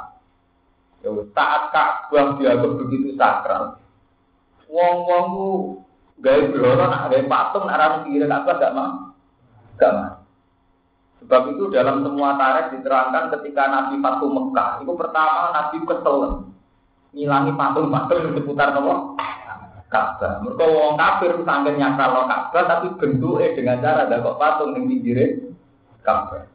Ya, 0.99 1.09
saat 1.31 1.71
Ka'bah 1.71 2.35
dianggap 2.35 2.75
begitu 2.75 3.15
sakral, 3.15 3.79
wong-wong 4.67 5.25
ku 5.31 5.47
gaya 6.19 6.51
berhala 6.51 6.91
nak 6.91 7.07
gaya 7.07 7.23
patung 7.23 7.63
nak 7.63 7.79
ramu 7.79 7.97
kira 8.11 8.27
Ka'bah 8.27 8.55
gak 8.59 8.75
mau, 8.75 8.91
gak 9.79 9.93
mau. 9.95 10.13
Sebab 11.23 11.41
itu 11.55 11.71
dalam 11.71 12.03
semua 12.03 12.35
tarikh 12.35 12.79
diterangkan 12.79 13.31
ketika 13.39 13.63
Nabi 13.67 13.95
Fatu 14.03 14.27
Mekah, 14.27 14.83
itu 14.83 14.91
pertama 14.95 15.55
Nabi 15.55 15.77
kesel, 15.87 16.19
ngilangi 17.15 17.51
patung-patung 17.55 18.19
di 18.19 18.31
seputar 18.35 18.75
Nabi 18.75 18.91
Ka'bah. 19.89 20.45
Mereka 20.45 20.65
wong 20.69 20.93
kafir 21.01 21.31
sampai 21.47 21.73
nyakal 21.79 22.27
Ka'bah 22.29 22.63
tapi 22.69 22.87
bentuknya 22.99 23.55
dengan 23.57 23.81
cara 23.81 24.05
ada 24.05 24.21
kok 24.21 24.37
patung 24.37 24.77
yang 24.77 24.85
pinggire 24.85 25.49
Ka'bah. 26.05 26.45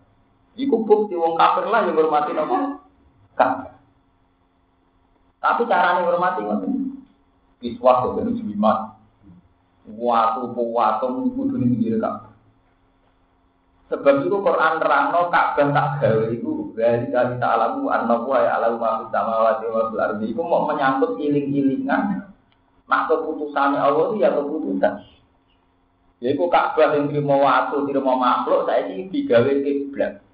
Iku 0.54 0.86
bukti 0.86 1.18
wong 1.18 1.34
kafir 1.34 1.66
lah 1.66 1.82
yang 1.88 1.98
hormati 1.98 2.30
nopo 2.30 2.78
Ka'bah. 3.34 3.73
Tapi 5.44 5.68
caranya 5.68 6.08
hormati 6.08 6.40
ngoten. 6.40 7.04
Iswah 7.60 8.16
itu 8.16 8.40
jimat. 8.40 8.96
Watu 9.84 10.56
watu 10.56 11.06
kudu 11.36 11.60
ning 11.60 11.76
pinggire 11.76 12.00
Ka'bah. 12.00 12.32
Sebab 13.92 14.24
itu 14.24 14.36
Quran 14.40 14.80
terangno 14.80 15.28
Ka'bah 15.28 15.68
tak 15.76 15.88
gawe 16.00 16.24
iku 16.32 16.72
dari 16.72 17.12
kali 17.12 17.36
ta'alamu 17.36 17.92
annahu 17.92 18.32
ya 18.32 18.56
alau 18.56 18.80
ma 18.80 19.04
fis 19.04 19.12
samawati 19.12 19.64
wa 19.68 19.92
fil 19.92 20.00
ardi 20.00 20.32
iku 20.32 20.40
mau 20.40 20.64
menyangkut 20.64 21.20
iling-ilingan 21.20 22.32
Nak 22.88 23.02
keputusan 23.12 23.76
Allah 23.76 24.16
itu 24.16 24.24
ya 24.24 24.32
keputusan. 24.32 24.94
Ya 26.24 26.28
itu 26.32 26.44
Ka'bah 26.48 26.96
yang 26.96 27.12
terima 27.12 27.36
waktu, 27.36 27.84
terima 27.84 28.16
makhluk, 28.16 28.64
saya 28.64 28.88
ini 28.88 29.12
digawe 29.12 29.52
kiblat. 29.60 30.24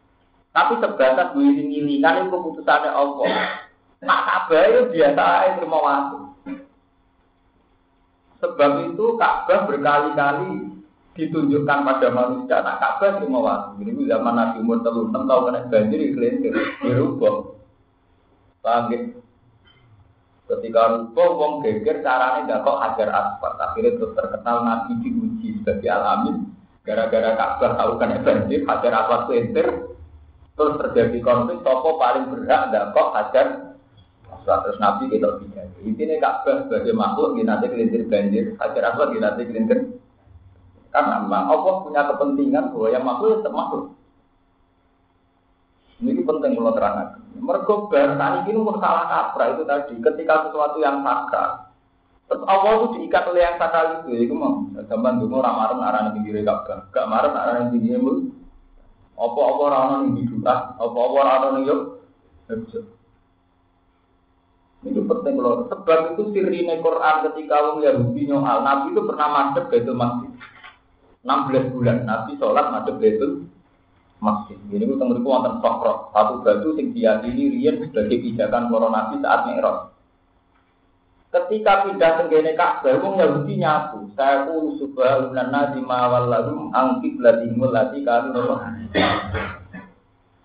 Tapi 0.55 0.79
sebatas 0.79 1.35
ngiling-ngilingan 1.35 2.23
itu 2.23 2.29
keputusannya 2.31 2.91
Allah. 2.95 3.27
Nak 4.01 4.21
Ka'bah 4.25 4.65
itu 4.65 4.83
biasa 4.97 5.25
terima 5.61 5.79
waktu. 5.85 6.19
Sebab 8.41 8.73
itu 8.89 9.05
Ka'bah 9.21 9.69
berkali-kali 9.69 10.81
ditunjukkan 11.13 11.79
pada 11.85 12.09
manusia. 12.09 12.65
Nak 12.65 12.81
Ka'bah 12.81 13.21
terima 13.21 13.39
waktu. 13.45 13.85
Ini 13.85 14.09
zaman 14.09 14.35
Nabi 14.41 14.57
umur 14.65 14.81
telur, 14.81 15.13
enam 15.13 15.29
tahun 15.29 15.45
kena 15.53 15.61
banjir, 15.69 16.01
kelintir, 16.17 16.55
dirubah. 16.81 17.37
Paham 18.61 18.93
Ketika 20.51 20.83
rupa 20.91 21.25
wong 21.31 21.53
geger 21.63 22.03
caranya 22.03 22.43
nggak 22.43 22.61
kok 22.67 22.81
hajar 22.83 23.09
asfalt. 23.15 23.55
Akhirnya 23.63 23.95
terus 23.95 24.19
terkenal 24.19 24.67
Nabi 24.67 24.99
diuji 24.99 25.63
sebagai 25.63 25.93
alamin. 25.95 26.51
Gara-gara 26.83 27.37
Ka'bah 27.37 27.77
tahu 27.77 27.93
kan 28.01 28.19
banjir, 28.25 28.65
hajar 28.65 28.93
asfalt 28.97 29.29
pelintir. 29.29 29.69
Terus 30.59 30.75
terjadi 30.81 31.19
konflik, 31.23 31.63
toko 31.63 32.01
paling 32.03 32.33
berhak 32.35 32.73
nggak 32.73 32.91
kok 32.97 33.09
hajar 33.15 33.70
asfalt. 34.51 34.67
Terus 34.67 34.79
Nabi 34.83 35.05
kita 35.07 35.29
tidak. 35.39 35.67
Intinya 35.87 36.17
Ka'bah 36.19 36.57
sebagai 36.67 36.95
makhluk, 36.99 37.39
nanti 37.39 37.67
kelintir 37.71 38.03
banjir. 38.11 38.45
Hajar 38.59 38.83
asfalt 38.91 39.15
nanti 39.15 39.43
kelintir. 39.47 39.79
Karena 40.91 41.23
memang 41.23 41.47
Allah 41.55 41.75
punya 41.87 42.03
kepentingan 42.11 42.75
bahwa 42.75 42.89
yang 42.91 43.05
makhluk 43.07 43.39
itu 43.39 43.51
makhluk. 43.55 43.85
Ini 46.01 46.25
penting 46.25 46.57
kalau 46.57 46.73
terangkan. 46.75 47.09
Mereka 47.39 47.75
bahasa 47.93 48.27
ini 48.49 48.59
pun 48.59 48.77
salah 48.81 49.05
kaprah 49.07 49.49
itu 49.55 49.63
tadi. 49.69 49.95
Ketika 50.03 50.49
sesuatu 50.49 50.81
yang 50.81 51.05
sakral, 51.05 51.71
terus 52.27 52.43
Allah 52.49 52.71
itu 52.81 52.87
diikat 52.99 53.25
oleh 53.31 53.43
yang 53.45 53.57
sakral 53.61 53.87
itu. 54.03 54.09
Itu 54.27 54.35
mau 54.35 54.65
zaman 54.89 55.21
dulu 55.21 55.45
orang 55.45 55.55
marah 55.61 55.77
arah 55.79 56.01
yang 56.09 56.13
tinggi 56.19 56.43
kabeh, 56.43 56.79
gak 56.91 57.07
marah 57.07 57.31
arah 57.37 57.55
yang 57.63 57.71
tinggi 57.71 58.01
mul. 58.01 58.33
Apa 59.21 59.41
apa 59.45 59.61
orang 59.61 59.85
yang 59.93 60.05
hidup 60.25 60.41
apa 60.49 60.81
apa 60.81 60.99
orang 61.21 61.53
yang 61.61 61.69
yuk. 61.69 61.81
Itu 64.81 65.05
penting 65.05 65.37
loh. 65.37 65.69
Sebab 65.69 66.17
itu 66.17 66.33
sirine 66.33 66.81
Quran 66.81 67.17
ketika 67.29 67.55
orang 67.61 67.85
Yahudi 67.85 68.29
nyokal 68.29 68.59
Nabi 68.65 68.87
itu 68.97 69.03
pernah 69.05 69.29
madep 69.29 69.65
Baitul 69.69 69.97
Maqdis. 69.97 70.33
16 71.21 71.75
bulan 71.77 72.09
Nabi 72.09 72.33
sholat 72.41 72.67
madep 72.73 72.97
Baitul 72.97 73.51
masjid. 74.21 74.57
Ini 74.69 74.85
itu 74.85 74.95
tengeriku 75.01 75.27
wonten 75.27 75.59
sokro, 75.65 76.13
satu 76.13 76.45
batu 76.45 76.77
sing 76.77 76.93
diyakini 76.93 77.57
riyen 77.57 77.81
sebagai 77.81 78.21
pijakan 78.21 78.69
para 78.69 78.89
nabi 78.93 79.17
saat 79.25 79.41
mi'raj. 79.49 79.79
Ketika 81.31 81.87
pindah 81.87 82.13
tenggene 82.19 82.59
Ka'bah, 82.59 82.99
wong 83.01 83.15
Yahudi 83.23 83.55
nyapu. 83.63 84.11
Saya 84.19 84.51
pun 84.51 84.75
subhanallah 84.83 85.47
nasi 85.47 85.79
mawal 85.79 86.27
lalu 86.27 86.75
angkib 86.75 87.23
ladimul 87.23 87.71
lati 87.71 88.03
kanu 88.03 88.59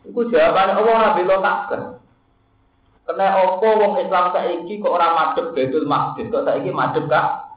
Iku 0.06 0.30
jawabannya 0.30 0.78
Allah 0.78 0.94
ora 0.94 1.10
bela 1.18 1.38
Ka'bah. 1.42 2.05
Kena 3.06 3.26
apa 3.38 3.68
wong 3.70 4.02
Islam 4.02 4.34
saiki 4.34 4.82
kok 4.82 4.90
ora 4.90 5.14
madhep 5.14 5.54
Baitul 5.54 5.86
Maqdis, 5.86 6.26
kok 6.34 6.42
saiki 6.42 6.74
madhep 6.74 7.06
Ka'bah? 7.06 7.54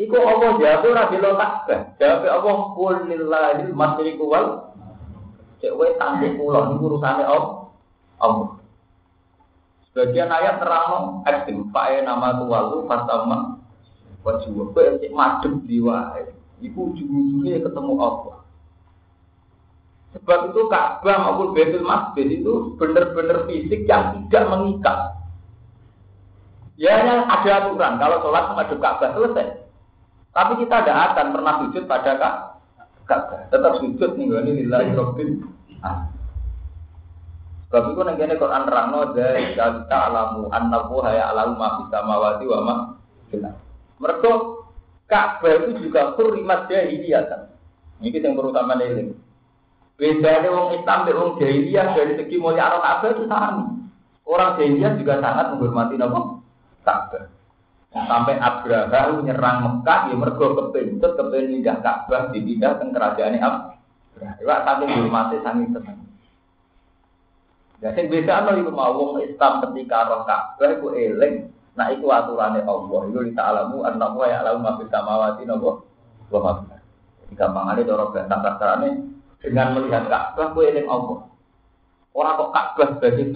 Iku 0.00 0.16
Allah 0.16 0.56
jawab 0.56 0.84
ora 0.88 1.04
Ka'bah. 1.12 1.52
Jawab 2.00 2.24
Allah 2.24 2.56
qul 2.72 2.96
lillahi 3.04 3.68
masyriqu 3.68 4.24
wal 4.24 4.72
cek 5.60 5.76
wae 5.76 5.92
tangke 6.00 6.40
kula 6.40 6.72
niku 6.72 6.88
urusane 6.88 7.22
Allah. 7.22 8.58
Sebagian 9.92 10.32
ayat 10.32 10.56
terang 10.56 11.20
ekstrim, 11.28 11.68
Pak 11.68 12.08
nama 12.08 12.40
tuwalu 12.40 12.88
fatama 12.88 13.60
wajib 14.24 14.56
kowe 14.56 14.88
cek 14.98 15.12
madhep 15.12 15.52
diwae. 15.68 16.32
Iku 16.64 16.96
ujung-ujungnya 16.96 17.60
ketemu 17.60 17.92
Allah. 18.00 18.41
Sebab 20.12 20.52
itu 20.52 20.68
Ka'bah 20.68 21.16
maupun 21.24 21.56
Baitul 21.56 21.88
Maqdis 21.88 22.28
itu 22.28 22.76
benar-benar 22.76 23.48
fisik 23.48 23.88
yang 23.88 24.28
tidak 24.28 24.44
mengikat. 24.52 24.98
Ya 26.76 27.00
hanya 27.00 27.24
ada 27.28 27.50
aturan 27.64 27.96
kalau 27.96 28.20
sholat 28.20 28.44
menghadap 28.52 28.78
Ka'bah 28.80 29.10
selesai. 29.16 29.48
Tapi 30.32 30.52
kita 30.64 30.84
tidak 30.84 31.00
akan 31.12 31.26
pernah 31.32 31.54
sujud 31.64 31.84
pada 31.88 32.12
Ka'bah. 33.08 33.40
Tetap 33.48 33.72
sujud 33.80 34.10
nih 34.20 34.28
ini 34.28 34.50
lillahi 34.64 34.92
rabbil 34.96 35.30
Sebab 37.72 37.84
itu 37.96 38.00
nih 38.04 38.36
Quran 38.36 38.68
terangno 38.68 39.00
dari 39.16 39.56
kita 39.56 39.96
alamu 40.12 40.52
annahu 40.52 41.00
haya 41.00 41.32
alamu 41.32 41.56
ma 41.56 41.68
fis 41.80 41.88
samawati 41.88 42.44
wa 42.44 42.60
ma 42.60 42.74
Mereka 43.96 44.32
Ka'bah 45.08 45.52
itu 45.56 45.88
juga 45.88 46.12
kurimat 46.20 46.68
jahiliyah. 46.68 47.48
Ini 48.04 48.18
yang 48.20 48.36
terutama 48.36 48.76
nih 48.76 49.16
Bedanya 50.02 50.50
wong 50.50 50.74
Islam 50.82 51.06
dan 51.06 51.14
wong 51.14 51.30
jahiliyah 51.38 51.94
dari 51.94 52.18
segi 52.18 52.34
mulia 52.34 52.74
Allah 52.74 52.98
Ka'bah 52.98 53.14
itu 53.14 53.22
sama. 53.30 53.70
Orang 54.26 54.58
jahiliyah 54.58 54.98
juga 54.98 55.22
sangat 55.22 55.54
menghormati 55.54 55.94
nama 55.94 56.42
Ka'bah. 56.82 57.30
Sampai 57.94 58.34
Abraha 58.34 59.14
menyerang 59.14 59.58
Mekah, 59.62 60.10
ya 60.10 60.14
mergo 60.18 60.58
kepintut, 60.58 61.14
kepintut 61.14 61.46
pindah 61.46 61.76
Ka'bah, 61.86 62.34
dipindah 62.34 62.82
ke 62.82 62.84
kerajaan 62.90 63.38
Abraha. 63.38 64.42
Iwak 64.42 64.58
sampai 64.66 64.90
menghormati 64.90 65.36
sangat 65.46 65.70
tenang. 65.70 66.02
Ya 67.78 67.94
sing 67.94 68.10
beda 68.10 68.42
ana 68.42 68.58
iku 68.58 68.74
mau 68.74 68.98
wong 68.98 69.22
Islam 69.22 69.62
ketika 69.70 70.10
roh 70.10 70.26
Ka'bah 70.26 70.82
iku 70.82 70.98
eling, 70.98 71.46
nah 71.78 71.94
iku 71.94 72.10
aturane 72.10 72.58
Allah. 72.66 73.00
Iku 73.06 73.22
ta'alamu 73.38 73.86
annahu 73.86 74.26
ya'lamu 74.26 74.66
ma 74.66 74.82
fis 74.82 74.90
samawati 74.90 75.46
wa 75.46 75.62
ma 76.42 76.50
fil 76.58 76.74
ardi. 76.74 77.38
Gampangane 77.38 77.86
cara 77.86 78.04
bahasa 78.10 78.36
kasarane 78.42 78.90
dengan 79.42 79.74
melihat 79.74 80.06
Ka'bah 80.06 80.54
kue 80.54 80.70
eling 80.70 80.86
Allah. 80.86 81.26
Orang 82.14 82.38
kok 82.38 82.50
Ka'bah 82.54 82.88
sebagai 82.96 83.34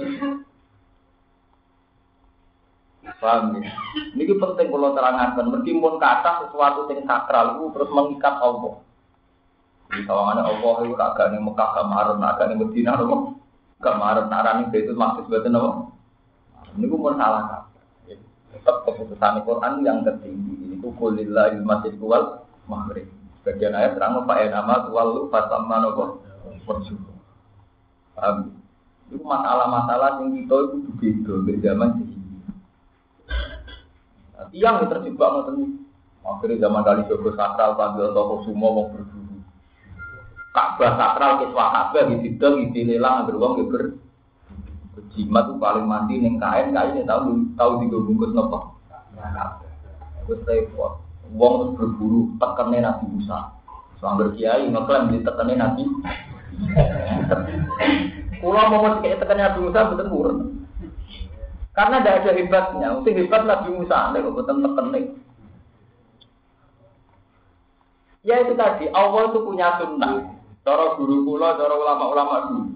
Paham 3.16 3.62
ya? 3.62 3.70
Ini 4.12 4.34
penting 4.34 4.66
kalau 4.68 4.92
terangkan. 4.92 5.46
Meskipun 5.48 5.94
kata 5.96 6.46
sesuatu 6.46 6.90
yang 6.90 7.06
sakral 7.06 7.58
itu 7.58 7.64
terus 7.72 7.90
mengikat 7.94 8.34
Allah. 8.42 8.82
Di 9.86 10.02
kawangannya 10.02 10.42
Allah 10.42 10.74
itu 10.82 10.98
agak 10.98 11.26
nih 11.30 11.40
Mekah 11.40 11.70
kemarin, 11.78 12.18
agak 12.18 12.44
nih 12.50 12.56
Medina, 12.58 12.98
apa? 12.98 13.16
Kemarin 13.78 14.26
narani 14.26 14.64
itu 14.74 14.92
maksud 14.92 15.30
betul 15.30 15.54
apa? 15.54 15.70
Ini 16.76 16.86
pun 16.90 17.14
salah 17.14 17.70
Tetap 18.50 18.76
keputusan 18.88 19.46
Quran 19.46 19.72
yang 19.86 20.02
tertinggi. 20.02 20.74
Ini 20.74 20.76
kulillah 20.82 21.54
ilmasir 21.54 21.94
kual 22.02 22.42
maghrib. 22.66 23.06
Bagian 23.46 23.78
ayat 23.78 23.94
terang 23.94 24.26
Pak 24.26 24.50
nama 24.50 24.90
tuwalu 24.90 25.30
fatamma 25.30 25.86
nopo 25.86 26.26
bersyukur. 26.66 27.14
Paham? 28.18 28.58
Itu 29.06 29.22
masalah-masalah 29.22 30.18
yang 30.18 30.34
kita 30.34 30.56
itu 30.66 30.76
begitu 30.90 31.32
di 31.46 31.54
zaman 31.62 31.90
sini. 32.02 32.42
Nah, 34.34 34.50
yang 34.50 34.82
terjebak 34.90 35.30
ngoten 35.30 35.86
Akhirnya 36.26 36.66
zaman 36.66 36.82
kali 36.82 37.06
Joko 37.06 37.30
sakral 37.38 37.78
panggil 37.78 38.10
toko 38.10 38.42
semua 38.42 38.74
mau 38.74 38.90
berburu. 38.90 39.38
Ka'bah 40.50 40.98
sakral 40.98 41.32
ke 41.38 41.46
Ka'bah 41.54 42.02
di 42.10 42.16
situ 42.26 42.46
di 42.74 42.82
lelang 42.82 43.22
ambil 43.22 43.38
uang 43.38 43.70
ber 43.70 43.94
jimat 45.14 45.46
tuh 45.46 45.56
paling 45.62 45.86
mandi 45.86 46.18
neng 46.18 46.42
kain 46.42 46.74
kain 46.74 47.06
tahu 47.06 47.46
tahu 47.54 47.72
digabungkus 47.78 48.34
nopo. 48.34 48.74
Terus 50.26 50.42
repot. 50.50 51.05
Wong 51.36 51.76
berburu 51.76 52.32
tekannya 52.40 52.80
Nabi 52.80 53.04
Musa. 53.12 53.52
Sambil 54.00 54.32
kiai 54.36 54.68
ngeklaim 54.72 55.12
di 55.12 55.20
tekannya 55.20 55.56
Nabi. 55.60 55.84
Pulau 58.40 58.66
mau 58.72 59.00
kayak 59.04 59.20
tekannya 59.20 59.44
Nabi 59.52 59.58
Musa 59.68 59.88
betul 59.92 60.08
burun. 60.08 60.38
Karena 61.76 62.00
tidak 62.00 62.16
ada 62.24 62.32
hebatnya. 62.32 62.88
Mesti 62.96 63.10
hebat 63.12 63.42
Nabi 63.44 63.68
Musa, 63.76 64.16
nih 64.16 64.24
kok 64.24 64.36
betul 64.40 64.56
tekannya. 64.64 65.00
Ya 68.26 68.42
itu 68.42 68.58
tadi, 68.58 68.90
Allah 68.90 69.30
itu 69.30 69.38
punya 69.44 69.78
sunnah. 69.78 70.34
Cara 70.66 70.98
guru 70.98 71.22
kula, 71.22 71.54
cara 71.54 71.78
ulama-ulama 71.78 72.34
dulu. 72.50 72.74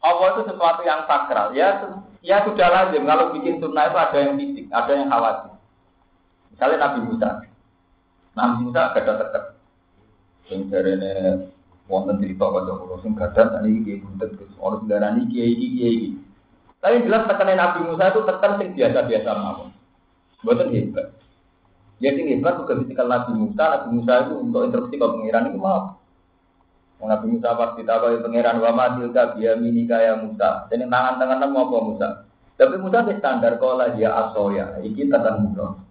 Allah 0.00 0.26
itu 0.32 0.42
sesuatu 0.48 0.80
yang 0.80 1.04
sakral. 1.04 1.52
Ya, 1.52 1.92
ya 2.24 2.40
sudah 2.48 2.72
lazim. 2.72 3.04
Kalau 3.04 3.36
bikin 3.36 3.60
sunnah 3.60 3.92
itu 3.92 3.98
ada 4.00 4.16
yang 4.16 4.32
fisik, 4.40 4.66
ada 4.72 4.92
yang 4.96 5.12
khawatir. 5.12 5.52
Misalnya 6.56 6.78
Nabi 6.78 7.00
Musa. 7.04 7.30
Nabi 8.32 8.68
Musa 8.68 8.96
gada 8.96 9.12
tetep. 9.20 9.44
Sing 10.48 10.72
jarene 10.72 11.44
wonten 11.84 12.16
cerita 12.24 12.48
kaya 12.48 12.72
kula 12.80 12.96
sing 13.04 13.12
gada 13.12 13.42
tadi 13.52 13.70
iki 13.84 14.00
buntet 14.00 14.32
Gus. 14.40 14.52
Ora 14.56 14.80
ini 15.12 15.28
kiai 15.28 15.52
kiai. 15.52 15.96
Tapi 16.80 17.04
jelas 17.06 17.28
tekanan 17.28 17.60
Nabi 17.60 17.78
Musa 17.92 18.08
itu 18.08 18.20
tekan 18.24 18.52
sing 18.56 18.68
biasa-biasa 18.72 19.30
mawon. 19.36 19.68
Mboten 20.42 20.72
hebat. 20.72 21.06
Ya 22.02 22.10
sing 22.16 22.26
hebat 22.32 22.58
juga 22.58 22.80
ketika 22.82 23.04
Nabi 23.04 23.32
Musa, 23.36 23.64
Nabi 23.68 23.88
Musa 24.00 24.12
itu 24.26 24.34
untuk 24.40 24.60
instruksi 24.66 24.96
ke 24.96 25.06
pengiran 25.06 25.52
itu 25.52 25.58
mau. 25.60 26.00
Nabi 27.02 27.26
Musa 27.34 27.58
pas 27.58 27.74
ditawahi 27.74 28.22
pengiran 28.22 28.62
wa 28.62 28.70
ma 28.72 28.86
tilka 28.96 29.36
biyamini 29.36 29.84
kaya 29.84 30.16
Musa. 30.18 30.66
Dan 30.72 30.88
tangan-tangan 30.88 31.50
mau 31.52 31.68
apa 31.68 31.78
Musa? 31.84 32.08
Tapi 32.56 32.78
Musa 32.80 33.04
standar 33.18 33.58
kalau 33.58 33.90
dia 33.94 34.10
asoya, 34.10 34.78
iki 34.82 35.10
tekan 35.10 35.46
Musa 35.46 35.82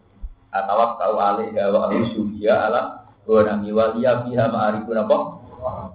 atau 0.52 1.00
tahu 1.00 1.16
alih 1.16 1.48
wa 1.56 1.88
ya 2.36 2.68
ala 2.68 2.82
nami 3.28 3.72
walia 3.72 4.28
biha 4.28 4.46
ma'arifun 4.52 5.00
apa? 5.00 5.18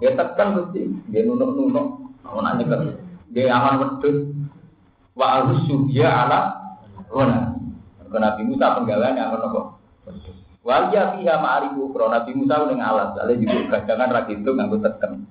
Ya 0.00 0.16
tekan 0.16 0.48
mesti 0.56 0.88
dia 1.12 1.26
nunuk 1.28 1.52
nunuk 1.52 1.86
mau 2.24 2.40
nanya 2.40 2.64
kan 2.64 2.80
dia 3.30 3.52
aman 3.52 4.00
wedus 4.00 4.32
wa 5.12 5.52
ya 5.92 6.10
ala 6.24 6.40
karena 7.12 8.32
Nabi 8.32 8.42
Musa 8.48 8.78
penggawean 8.80 9.18
yang 9.18 9.34
apa? 9.34 9.76
Walia 10.66 11.14
fiha 11.14 11.34
ma'arifu. 11.38 11.90
Ukro 11.90 12.10
Nabi 12.10 12.34
Musa 12.34 12.58
udah 12.58 12.74
alat 12.74 13.08
Soalnya 13.14 13.38
juga 13.38 13.78
gajangan 13.78 14.10
rak 14.10 14.26
itu 14.34 14.50
nganggo 14.50 14.82
tekan 14.82 15.22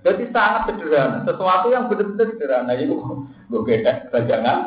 Jadi 0.00 0.30
sangat 0.32 0.72
sederhana. 0.72 1.26
Sesuatu 1.28 1.68
yang 1.68 1.90
benar-benar 1.90 2.32
sederhana. 2.32 2.72
Itu 2.80 3.28
gue 3.52 3.60
beda 3.60 4.08
gajangan 4.08 4.58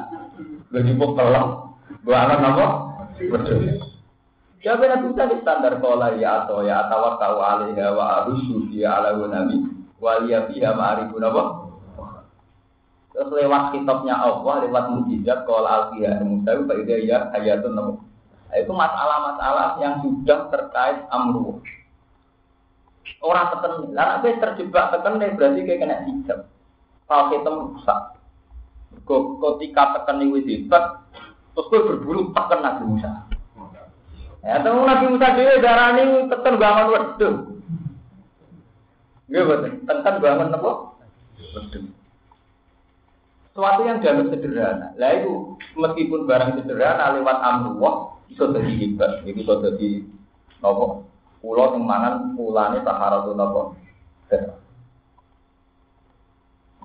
Gue 0.69 0.85
jemput 0.85 1.17
tolong 1.17 1.77
Gue 2.05 2.13
alat 2.13 2.41
apa? 2.45 2.65
Betul. 2.67 2.90
Siapa 4.61 4.83
Nabi 4.85 5.09
Musa 5.09 5.25
di 5.25 5.37
standar 5.41 5.81
kola 5.81 6.13
ya 6.21 6.45
atau 6.45 6.61
ya 6.61 6.85
atau 6.85 7.17
kau 7.17 7.41
alaiha 7.41 7.97
wa 7.97 8.21
arusu 8.21 8.69
dia 8.69 8.93
ala 8.93 9.17
nabi 9.17 9.57
walia 9.97 10.45
fiha 10.49 10.77
ma'arifun 10.77 11.25
apa? 11.25 11.43
Terus 13.11 13.29
lewat 13.33 13.75
kitabnya 13.75 14.15
Allah, 14.21 14.65
lewat 14.65 14.85
mujizat 14.93 15.49
kola 15.49 15.89
alfiha 15.89 16.21
Musa 16.21 16.49
itu 16.53 16.63
pada 16.69 16.95
ya 17.01 17.17
hayatun 17.33 17.73
nabi. 17.73 17.93
Nah, 18.51 18.57
itu 18.59 18.71
masalah-masalah 18.75 19.67
yang 19.79 20.03
sudah 20.03 20.51
terkait 20.51 21.07
amru. 21.07 21.63
Orang 23.23 23.47
teken, 23.53 23.95
lah 23.95 24.19
nek 24.19 24.43
terjebak 24.43 24.91
teken 24.91 25.17
berarti 25.17 25.59
kayak 25.63 25.79
kena 25.79 25.97
hijab. 26.05 26.39
Kalau 27.07 27.25
kita 27.31 27.49
rusak. 27.49 27.99
Ketika 29.07 29.83
teken 29.95 30.35
wis 30.35 30.45
hebat, 30.45 30.99
Terus 31.51 31.67
gue 31.67 31.81
berburu 31.83 32.31
tekan 32.31 32.63
Nabi 32.63 32.83
Musa. 32.87 33.11
Ya, 34.41 34.57
temu 34.63 34.87
Nabi 34.87 35.05
Musa 35.11 35.27
dhewe 35.35 35.61
darani 35.61 36.03
tekan 36.31 36.55
bangun 36.57 36.87
wedhus. 36.95 37.37
Nggih 39.27 39.43
betul, 39.47 39.71
tekan 39.85 40.15
bangun 40.23 40.55
apa? 40.55 40.71
Wedhus. 41.37 41.85
Suatu 43.51 43.83
yang 43.83 43.99
dianggap 43.99 44.31
sederhana. 44.31 44.95
Lah 44.95 45.11
itu 45.11 45.59
meskipun 45.75 46.23
barang 46.23 46.63
sederhana 46.63 47.19
lewat 47.19 47.37
amrullah 47.43 48.15
iso 48.31 48.47
dadi 48.47 48.79
hebat. 48.79 49.27
Iki 49.27 49.43
iso 49.43 49.59
dadi? 49.59 50.07
Pulau 51.41 51.73
sing 51.73 51.83
mangan 51.83 52.37
pulane 52.37 52.79
taharatun 52.85 53.35
napa? 53.35 53.61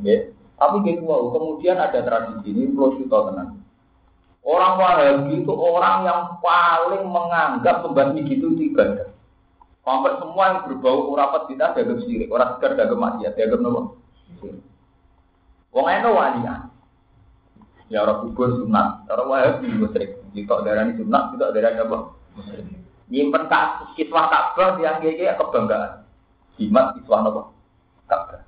Nggih. 0.02 0.34
Tapi 0.56 0.76
gitu, 0.88 1.04
kemudian 1.06 1.76
ada 1.76 2.00
tradisi 2.00 2.48
ini 2.50 2.72
pulau 2.72 2.96
kita 2.96 3.30
tenang. 3.30 3.60
Orang 4.46 4.78
Wahabi 4.78 5.42
itu 5.42 5.50
orang 5.50 6.06
yang 6.06 6.38
paling 6.38 7.02
menganggap 7.10 7.82
membasmi 7.82 8.22
gitu 8.30 8.54
itu 8.54 8.70
ibadah. 8.70 9.10
Hampir 9.82 10.22
semua 10.22 10.44
yang 10.54 10.60
berbau 10.70 11.10
urapat 11.10 11.50
kita 11.50 11.74
dianggap 11.74 11.98
sirik, 12.06 12.30
orang 12.30 12.54
sekedar 12.54 12.78
dianggap 12.78 12.98
maksiat, 12.98 13.32
dianggap 13.34 13.58
nopo. 13.62 13.80
Wong 15.74 15.86
eno 15.90 16.10
walian. 16.14 16.70
Ya 17.90 18.02
orang 18.02 18.22
kubur 18.26 18.54
sunat, 18.54 19.06
orang 19.10 19.30
wahabi 19.30 19.66
musyrik. 19.70 20.18
Jika 20.34 20.62
darah 20.62 20.94
sunat, 20.94 21.22
jika 21.34 21.46
darah 21.54 21.82
apa? 21.82 21.98
Nyimpen 23.06 23.46
kak 23.46 23.94
kiswah 23.94 24.26
Ka'bah 24.26 24.78
yang 24.82 24.98
kayak 24.98 25.38
kebanggaan. 25.38 26.02
Jimat 26.58 26.98
kiswah 26.98 27.22
apa? 27.22 27.42
Ka'bah. 28.10 28.42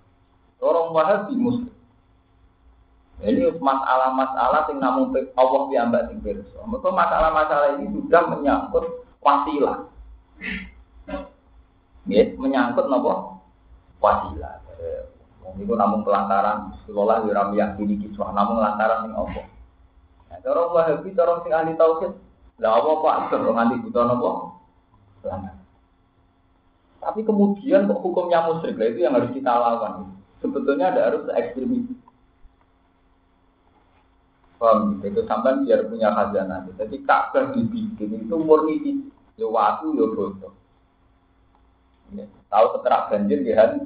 Orang 0.63 0.91
wahabi 0.91 1.39
musyrik. 1.39 1.78
Ini 3.19 3.51
masalah-masalah 3.59 4.71
yang 4.71 4.79
namun 4.79 5.11
Allah 5.35 5.63
diambil 5.67 6.07
sing 6.07 6.23
pirsa. 6.23 6.59
Mereka 6.63 6.89
masalah-masalah 6.95 7.69
ini 7.75 7.91
sudah 7.91 8.23
menyangkut 8.31 8.85
wasilah. 9.19 9.91
Ya, 12.07 12.23
menyangkut 12.39 12.87
nopo 12.87 13.43
wasilah. 13.99 14.63
Itu 15.59 15.75
namun 15.75 16.07
pelantaran 16.07 16.79
sekolah 16.87 17.27
di 17.27 17.35
ram 17.35 17.51
yakini 17.59 17.99
kiswah 17.99 18.31
namun 18.31 18.63
lantaran 18.63 19.11
yang 19.11 19.27
Allah. 19.27 19.45
Nah, 20.31 20.39
orang 20.47 20.71
wahabi, 20.77 21.11
orang 21.19 21.43
sing 21.43 21.53
ahli 21.57 21.73
tauhid, 21.75 22.13
lah 22.63 22.79
apa 22.79 22.91
pak? 23.03 23.35
Orang 23.35 23.57
nganti 23.59 23.83
buta 23.83 24.01
nopo? 24.07 24.31
Tapi 26.99 27.21
kemudian 27.27 27.91
kok 27.91 27.99
hukumnya 27.99 28.47
musyrik, 28.47 28.79
itu 28.79 29.03
yang 29.03 29.19
harus 29.19 29.35
kita 29.35 29.51
lakukan. 29.51 30.15
Sebetulnya 30.39 30.95
ada 30.95 31.11
harus 31.11 31.27
ekstremis 31.35 31.91
Paham? 34.59 34.99
Itu 35.07 35.23
sampai 35.31 35.63
biar 35.63 35.87
punya 35.87 36.11
khazanah. 36.11 36.67
Jadi 36.75 37.07
Ka'bah 37.07 37.55
dibikin 37.55 38.27
itu 38.27 38.35
murni 38.35 38.83
di 38.83 38.93
ya 39.39 39.47
waktu 39.47 39.95
ya 39.95 40.07
bodoh. 40.11 40.53
Ya, 42.19 42.27
tahu 42.51 42.67
seterak 42.75 43.13
banjir 43.13 43.39
ya 43.47 43.79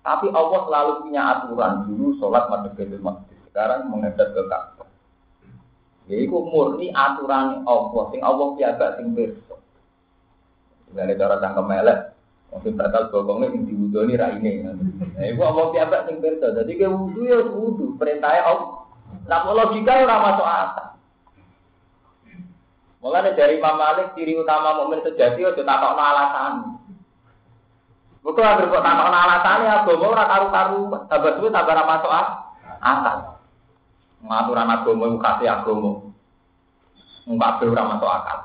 Tapi 0.00 0.26
Allah 0.32 0.60
selalu 0.64 0.92
punya 1.04 1.22
aturan 1.36 1.84
dulu 1.84 2.16
sholat 2.16 2.48
madhab 2.48 2.72
Baitul 2.72 3.04
Maqdis. 3.04 3.36
Sekarang 3.52 3.92
menghadap 3.92 4.32
ke 4.32 4.42
Ka'bah. 4.48 4.88
Ya 6.08 6.16
itu 6.16 6.32
murni 6.32 6.88
aturan 6.96 7.68
Allah. 7.68 8.02
Sing 8.08 8.24
Allah 8.24 8.48
piaga 8.56 8.96
sing 8.96 9.12
besok. 9.12 9.60
Dengan 10.88 11.12
cara 11.20 11.36
cangkem 11.44 11.68
melek. 11.68 12.00
Mungkin 12.50 12.74
batal 12.74 13.14
bokongnya 13.14 13.54
yang 13.54 13.62
diwudoni 13.62 14.14
raine. 14.18 14.52
Nah, 14.66 15.22
ibu 15.22 15.42
apa 15.46 15.70
piambak 15.70 16.10
sing 16.10 16.18
pirsa. 16.18 16.50
Jadi 16.50 16.82
ke 16.82 16.86
wudu 16.90 17.22
ya 17.22 17.38
wudu, 17.46 17.79
perintahnya 18.00 18.48
Allah. 18.48 18.88
Nah, 19.28 19.44
logika 19.44 19.92
ora 20.00 20.16
masuk 20.24 20.46
akal. 20.48 20.86
Mulane 23.00 23.32
dari 23.36 23.60
Imam 23.60 23.76
Malik 23.76 24.12
ciri 24.16 24.36
utama 24.36 24.76
mukmin 24.76 25.04
sejati 25.04 25.40
aja 25.44 25.62
takokno 25.64 26.02
alasan. 26.02 26.52
Bukan 28.20 28.44
agar 28.44 28.64
kok 28.68 28.84
takokno 28.84 29.16
alasan 29.16 29.64
ya 29.64 29.72
agama 29.84 30.06
ora 30.12 30.24
karu-karu, 30.28 30.80
tambah 31.08 31.32
suwe 31.36 31.48
tambah 31.52 31.72
ora 31.76 31.84
masuk 31.84 32.12
akal. 32.80 33.18
Ngaturan 34.20 34.72
agama 34.72 35.04
iku 35.08 35.18
kasih 35.20 35.48
agama. 35.48 35.90
Mbak 37.28 37.60
ora 37.68 37.84
masuk 37.96 38.10
akal. 38.10 38.38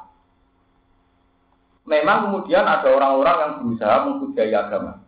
Memang 1.85 2.17
kemudian 2.27 2.65
ada 2.65 2.89
orang-orang 2.89 3.37
yang 3.37 3.53
berusaha 3.61 3.95
menghujai 4.09 4.55
agama. 4.55 5.04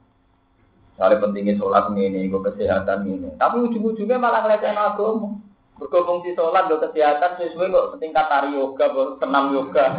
Misalnya 0.98 1.22
pentingnya 1.22 1.54
sholat 1.62 1.94
ini, 1.94 2.26
gue 2.26 2.42
kesehatan 2.42 3.06
ini. 3.06 3.30
Tapi 3.38 3.70
ujung-ujungnya 3.70 4.18
malah 4.18 4.42
ngeliatin 4.42 4.74
agama. 4.74 5.38
Bergabung 5.78 6.26
di 6.26 6.34
sholat, 6.34 6.66
gue 6.66 6.82
kesehatan, 6.90 7.38
sesuai 7.38 7.70
kok 7.70 7.90
setingkat 7.94 8.26
tari 8.26 8.58
yoga, 8.58 8.90
senam 9.22 9.54
yoga. 9.54 9.94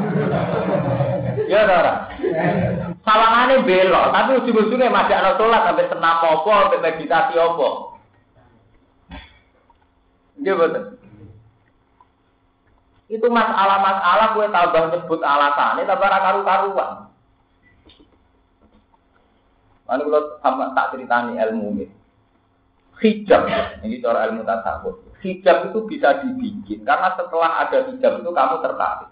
ya, 1.54 1.70
Dara. 1.70 2.10
Salangannya 3.06 3.62
belok, 3.62 4.10
tapi 4.10 4.30
ujung-ujungnya 4.42 4.90
masih 4.90 5.14
ada 5.14 5.38
sholat, 5.38 5.70
sampai 5.70 5.86
senam 5.86 6.18
apa, 6.18 6.50
sampai 6.66 6.82
meditasi 6.82 7.34
apa. 7.38 7.68
Iya 10.42 10.52
betul. 10.58 10.84
Itu 13.06 13.26
masalah-masalah 13.30 14.34
gue 14.34 14.46
tambah 14.50 14.82
nyebut 14.92 15.20
alasannya 15.22 15.86
tambah 15.86 16.08
karu-karuan. 16.10 16.90
Lalu 19.88 20.02
kalau 20.12 20.22
sama 20.44 20.64
tak 20.76 20.92
ceritani 20.92 21.40
ilmu 21.40 21.66
ini. 21.80 21.86
Hijab, 22.98 23.46
ini 23.86 24.02
cara 24.02 24.28
ilmu 24.28 24.42
tasawuf. 24.44 25.00
Hijab 25.22 25.70
itu 25.70 25.78
bisa 25.88 26.18
dibikin 26.20 26.82
karena 26.82 27.14
setelah 27.14 27.62
ada 27.64 27.88
hijab 27.88 28.20
itu 28.20 28.30
kamu 28.30 28.56
tertarik. 28.60 29.10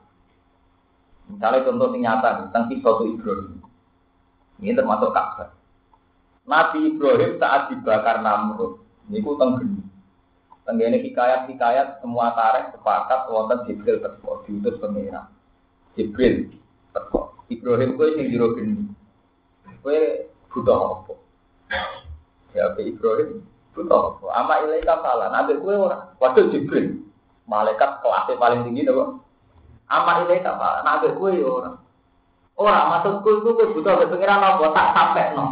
Misalnya 1.27 1.67
contoh 1.67 1.91
yang 1.95 2.19
nyata 2.23 2.47
tentang 2.47 2.71
kisah 2.71 2.97
Ibrahim. 3.03 3.59
Ini 4.63 4.79
termasuk 4.79 5.11
Ka'bah. 5.11 5.51
Nabi 6.47 6.95
Ibrahim 6.95 7.43
saat 7.43 7.75
dibakar 7.75 8.23
Namrud, 8.23 8.79
ini 9.11 9.19
ku 9.19 9.35
tenggeni. 9.35 9.83
Tenggene 10.67 10.99
hikayat-hikayat 11.03 12.03
semua 12.03 12.35
tarikh 12.35 12.75
sepakat 12.75 13.31
wonten 13.31 13.67
Jibril 13.71 14.03
teko 14.03 14.43
diutus. 14.47 14.79
Jibril 15.95 16.35
teko. 16.91 17.39
Ibrahim 17.51 17.95
kowe 17.95 18.11
sing 18.15 18.27
jero 18.31 18.55
geni. 18.59 18.83
Butuh 20.57 21.05
apa? 21.05 21.13
Ya 22.57 22.73
Ibrahim 22.81 23.45
butuh 23.77 24.17
apa? 24.17 24.27
Ama 24.41 24.55
ilaika 24.65 25.05
salah. 25.05 25.29
Nabi 25.29 25.61
kowe 25.61 25.77
ora. 25.77 26.17
Waduh 26.17 26.49
Jibril. 26.49 27.05
Malaikat 27.45 28.03
kelasnya 28.03 28.41
paling 28.41 28.65
tinggi 28.65 28.89
to, 28.89 29.21
Ama 29.93 30.25
ilaika 30.25 30.57
salah. 30.57 30.81
Nabi 30.81 31.13
kowe 31.13 31.29
ya 31.29 31.45
ora. 31.45 31.71
Ora 32.57 32.89
maksudku 32.97 33.29
itu 33.45 33.51
kowe 33.53 33.67
butuh 33.77 34.09
pengiran 34.09 34.41
apa 34.41 34.65
tak 34.73 34.89
sampai 34.97 35.37
no. 35.37 35.47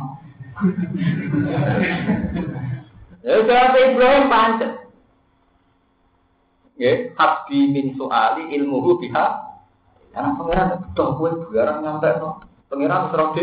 Ya 3.24 3.40
jawab 3.44 3.76
Ibrahim 3.76 4.32
pancet. 4.32 4.72
Ya, 6.74 7.14
hasbi 7.14 7.70
min 7.70 7.94
soali 7.94 8.50
ilmuhu 8.56 8.98
biha. 8.98 9.26
Karena 10.10 10.34
pangeran 10.38 10.78
betul 10.78 11.08
kue 11.18 11.30
barang 11.54 11.78
nyampe 11.82 12.08
no. 12.18 12.42
Pangeran 12.68 13.12
serok. 13.14 13.38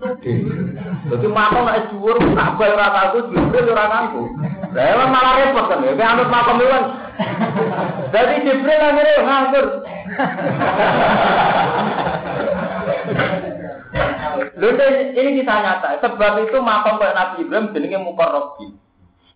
Jadi 0.00 1.26
makam 1.28 1.68
dhuwur 1.92 2.16
tak 2.32 2.56
bae 2.56 2.72
ora 2.72 2.88
tahu 2.88 3.28
Jibril 3.28 3.72
ora 3.76 3.84
ngaku. 3.84 4.22
Lah 4.72 5.08
malah 5.12 5.32
repot 5.44 5.68
kan 5.68 5.84
ya, 5.84 5.92
anut 5.92 6.32
makam 6.32 6.56
itu 6.56 6.72
kan. 6.72 6.84
Jadi 8.08 8.34
Jibril 8.48 8.80
akhirnya 8.80 9.22
nganggur. 9.28 9.66
Lho 14.60 14.68
ini 15.16 15.30
kita 15.40 15.54
nyata, 15.60 16.00
sebab 16.00 16.48
itu 16.48 16.58
makam 16.64 16.96
kayak 16.96 17.16
Nabi 17.16 17.44
Ibrahim 17.44 17.72
jenenge 17.76 17.98
Mukarrabi. 18.00 18.72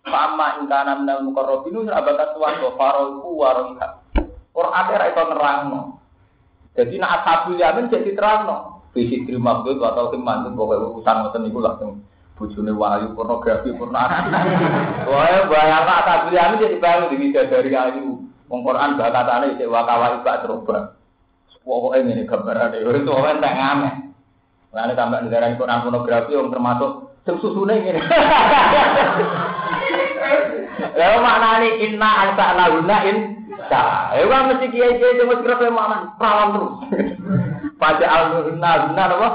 Fama 0.05 0.61
ingkana 0.61 1.01
minal 1.01 1.25
mukarrabinu 1.25 1.81
sahabat 1.89 2.37
suwargo 2.37 2.77
faroiku 2.77 3.29
waroiha. 3.41 3.87
Quran 4.53 4.85
era 4.93 5.05
itu 5.09 5.23
nerangno. 5.33 5.81
Jadi 6.77 6.95
nak 7.01 7.25
ashabul 7.25 7.57
yamin 7.57 7.89
jadi 7.89 8.13
terangno. 8.13 8.74
Visi 8.95 9.27
terima 9.27 9.59
itu 9.67 9.75
atau 9.83 10.07
himan 10.15 10.47
itu 10.47 10.55
pokoknya 10.55 10.87
urusan 10.87 11.15
ngoten 11.19 11.51
itu 11.51 11.59
langsung 11.59 11.91
bujune 12.39 12.71
wahyu 12.71 13.11
pornografi 13.11 13.75
pornografi. 13.75 14.31
Wah, 15.11 15.43
bayang 15.51 15.83
ashabul 15.83 16.31
yamin 16.31 16.63
jadi 16.63 16.79
bangun 16.79 17.11
di 17.11 17.35
dari 17.35 17.71
ayu. 17.75 18.23
Wong 18.47 18.61
Quran 18.63 18.95
bakatane 18.95 19.59
cek 19.59 19.67
wakawa 19.67 20.23
ibak 20.23 20.47
coba. 20.47 20.95
Pokoknya 21.65 22.13
ini 22.13 22.23
gambaran 22.23 22.77
itu 22.77 23.11
orang 23.11 23.43
tak 23.43 23.57
ngamen. 23.57 23.93
Lalu 24.71 24.93
tambah 24.95 25.19
negara 25.27 25.55
Quran 25.59 25.83
pornografi 25.83 26.31
yang 26.31 26.53
termasuk 26.53 26.91
sing 27.27 27.35
susune 27.43 27.75
ngene. 27.83 27.99
Lah 30.95 31.19
maknane 31.19 31.83
inna 31.83 32.09
anta 32.31 32.55
lahuna 32.55 32.97
in 33.07 33.44
sa. 33.69 34.11
Eh 34.15 34.25
wah 34.27 34.47
mesti 34.49 34.71
kiai 34.71 34.99
kiai 34.99 35.19
cuma 35.19 35.41
kira 35.41 35.71
makna 35.71 35.97
perawan 36.19 36.49
terus. 36.55 36.73
Pada 37.81 38.05
al-huna 38.07 38.71
huna 38.87 39.03
apa? 39.11 39.29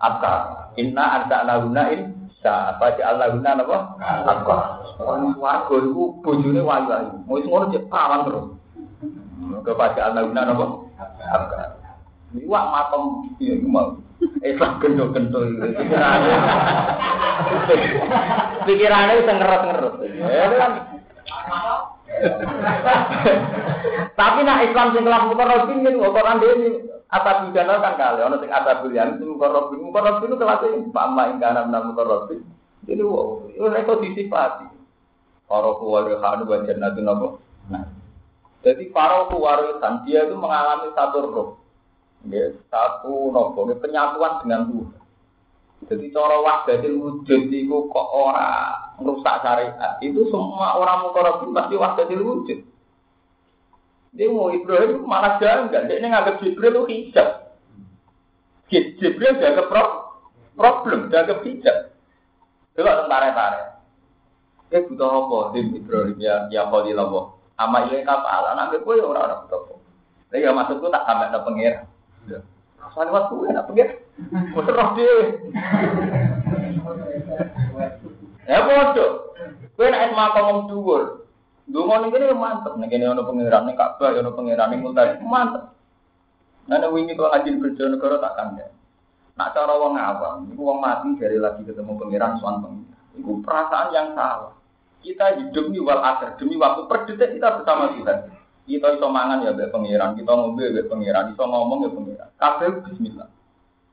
Apa? 0.00 0.32
Inna 0.80 1.04
anta 1.20 1.44
lahuna 1.44 1.92
in 1.92 2.00
sa. 2.40 2.76
Pada 2.80 3.16
al-huna 3.16 3.60
apa? 3.60 3.78
Apa? 4.28 4.56
Warga 5.36 5.74
itu 5.76 6.04
bojone 6.24 6.60
wayu-wayu. 6.60 7.12
Mau 7.28 7.38
ngono 7.40 7.72
cek 7.72 7.88
perawan 7.92 8.24
terus. 8.24 8.46
Kepada 9.62 10.00
al-huna 10.12 10.40
apa? 10.48 10.66
Apa? 11.30 11.56
Ini 12.32 12.48
wak 12.48 12.64
matom 12.72 13.28
iya 13.44 13.60
mau. 13.60 14.00
Islam 14.42 14.78
gendut-gendut 14.78 15.58
pikirannya. 15.60 16.38
Pikirannya 18.66 19.18
bisa 19.18 19.32
ngerut-ngerut. 19.34 19.94
Ya 20.22 20.46
kan. 20.56 20.72
Tapi 24.12 24.38
nak 24.44 24.62
Islam 24.68 24.92
sing 24.92 25.04
kelas 25.04 25.24
mukarrabin 25.28 25.82
itu 25.82 25.98
Quran 25.98 26.40
dhewe 26.40 26.56
apa 27.12 27.44
bidana 27.44 27.80
kan 27.80 27.94
kali 28.00 28.20
ono 28.24 28.36
sing 28.40 28.50
ada 28.52 28.80
pilihan 28.84 29.16
sing 29.16 29.28
mukarrabin 29.32 29.80
mukarrabin 29.84 30.28
itu 30.30 30.36
kelas 30.38 30.62
Pak 30.92 31.06
Ma 31.12 31.32
ing 31.32 31.38
kana 31.40 31.68
nang 31.68 31.92
mukarrabin. 31.92 32.44
Jadi 32.84 33.02
itu 33.02 33.64
itu 33.66 33.94
disifati. 34.04 34.66
Para 35.46 35.70
keluarga 35.76 36.16
wa 36.48 36.64
jannatun 36.64 37.12
apa? 37.12 37.28
Nah. 37.68 37.84
Jadi 38.62 38.88
para 38.94 39.26
kewarisan 39.26 40.06
dia 40.06 40.24
itu 40.24 40.38
mengalami 40.38 40.94
satu 40.94 41.18
roh 41.28 41.62
satu 42.70 43.34
nopo, 43.34 43.66
penyatuan 43.82 44.38
dengan 44.46 44.70
Tuhan. 44.70 45.02
Jadi 45.90 46.14
cara 46.14 46.38
wahdatil 46.38 46.94
wujud 46.94 47.50
itu 47.50 47.78
kok 47.90 48.08
ora 48.14 48.78
merusak 49.02 49.42
syariat. 49.42 49.98
Itu 49.98 50.30
semua 50.30 50.78
orang 50.78 51.04
mukorobin 51.04 51.50
pasti 51.52 51.74
waktu 51.76 52.16
wujud. 52.22 52.60
Dia 54.12 54.28
mau 54.28 54.52
Ibrahim 54.52 55.08
malah 55.08 55.40
enggak. 55.40 55.88
Dia 55.88 56.04
nganggap 56.04 56.38
Jibril 56.44 56.84
itu 56.84 56.84
hijab. 56.88 57.28
Jibril 58.68 59.40
jaga 59.40 59.62
pro 59.68 59.84
problem, 60.52 61.08
jaga 61.08 61.40
hijab. 61.40 61.96
Coba 62.76 63.04
tentara-tentara. 63.04 63.60
Eh 64.72 64.80
butuh 64.88 65.08
apa? 65.08 65.38
Dim 65.56 65.76
Ibrahim 65.76 66.16
ya 66.20 66.48
ya 66.48 66.68
Fadillah. 66.68 67.08
Ama 67.60 67.92
iya 67.92 68.00
kapal, 68.04 68.48
anak 68.52 68.80
gue 68.80 68.96
ya 68.96 69.04
orang-orang 69.04 69.44
butuh. 69.48 69.80
Tapi 70.32 70.40
ya 70.40 70.50
maksudku 70.56 70.88
tak 70.88 71.04
sampai 71.04 71.28
ada 71.28 71.44
pengira. 71.44 71.84
Rasanya 72.80 73.12
waktu 73.12 73.34
enak 73.52 73.66
pengira. 73.68 73.92
Muter 74.56 74.72
roh 74.76 74.88
dia. 74.96 75.12
Ya 78.46 78.66
bodoh. 78.66 79.38
Kowe 79.78 79.86
nek 79.88 80.14
makom 80.14 80.44
wong 80.46 80.60
dhuwur. 80.70 81.02
Donga 81.70 82.02
ning 82.02 82.10
kene 82.10 82.34
mantep, 82.34 82.74
ning 82.76 82.90
kene 82.90 83.06
ana 83.06 83.22
pangeran 83.22 83.64
ning 83.70 83.78
Ka'bah, 83.78 84.12
ana 84.18 84.34
pangeran 84.34 84.68
ning 84.74 84.80
Multazam, 84.82 85.24
mantep. 85.24 85.62
Nah, 86.66 86.78
wingi 86.90 87.18
kok 87.18 87.34
ajin 87.34 87.58
kerja 87.58 87.90
negara 87.90 88.22
tak 88.22 88.34
kandha. 88.38 88.66
Nak 89.34 89.50
cara 89.56 89.74
wong 89.80 89.96
awam, 89.96 90.46
iku 90.52 90.62
wong 90.62 90.78
mati 90.78 91.16
dari 91.16 91.40
lagi 91.40 91.64
ketemu 91.64 91.96
pangeran 91.96 92.36
suan 92.38 92.60
pengiran. 92.60 93.00
Iku 93.16 93.30
perasaan 93.40 93.88
yang 93.90 94.08
salah. 94.12 94.54
Kita 95.02 95.34
hidup 95.34 95.74
di 95.74 95.80
wal 95.82 95.98
akhir 95.98 96.38
demi 96.38 96.54
waktu 96.54 96.86
per 96.86 97.08
detik 97.10 97.34
kita 97.40 97.58
bersama 97.58 97.90
Tuhan. 97.96 98.18
Kita 98.62 98.86
iso 98.94 99.10
mangan 99.10 99.42
ya 99.42 99.50
mbek 99.50 99.74
pangeran, 99.74 100.14
kita 100.14 100.30
ngombe 100.30 100.64
mbek 100.70 100.86
pangeran, 100.86 101.34
iso 101.34 101.42
ngomong 101.42 101.78
ya 101.82 101.90
pangeran. 101.90 102.28
Kabeh 102.38 102.68
bismillah. 102.86 103.28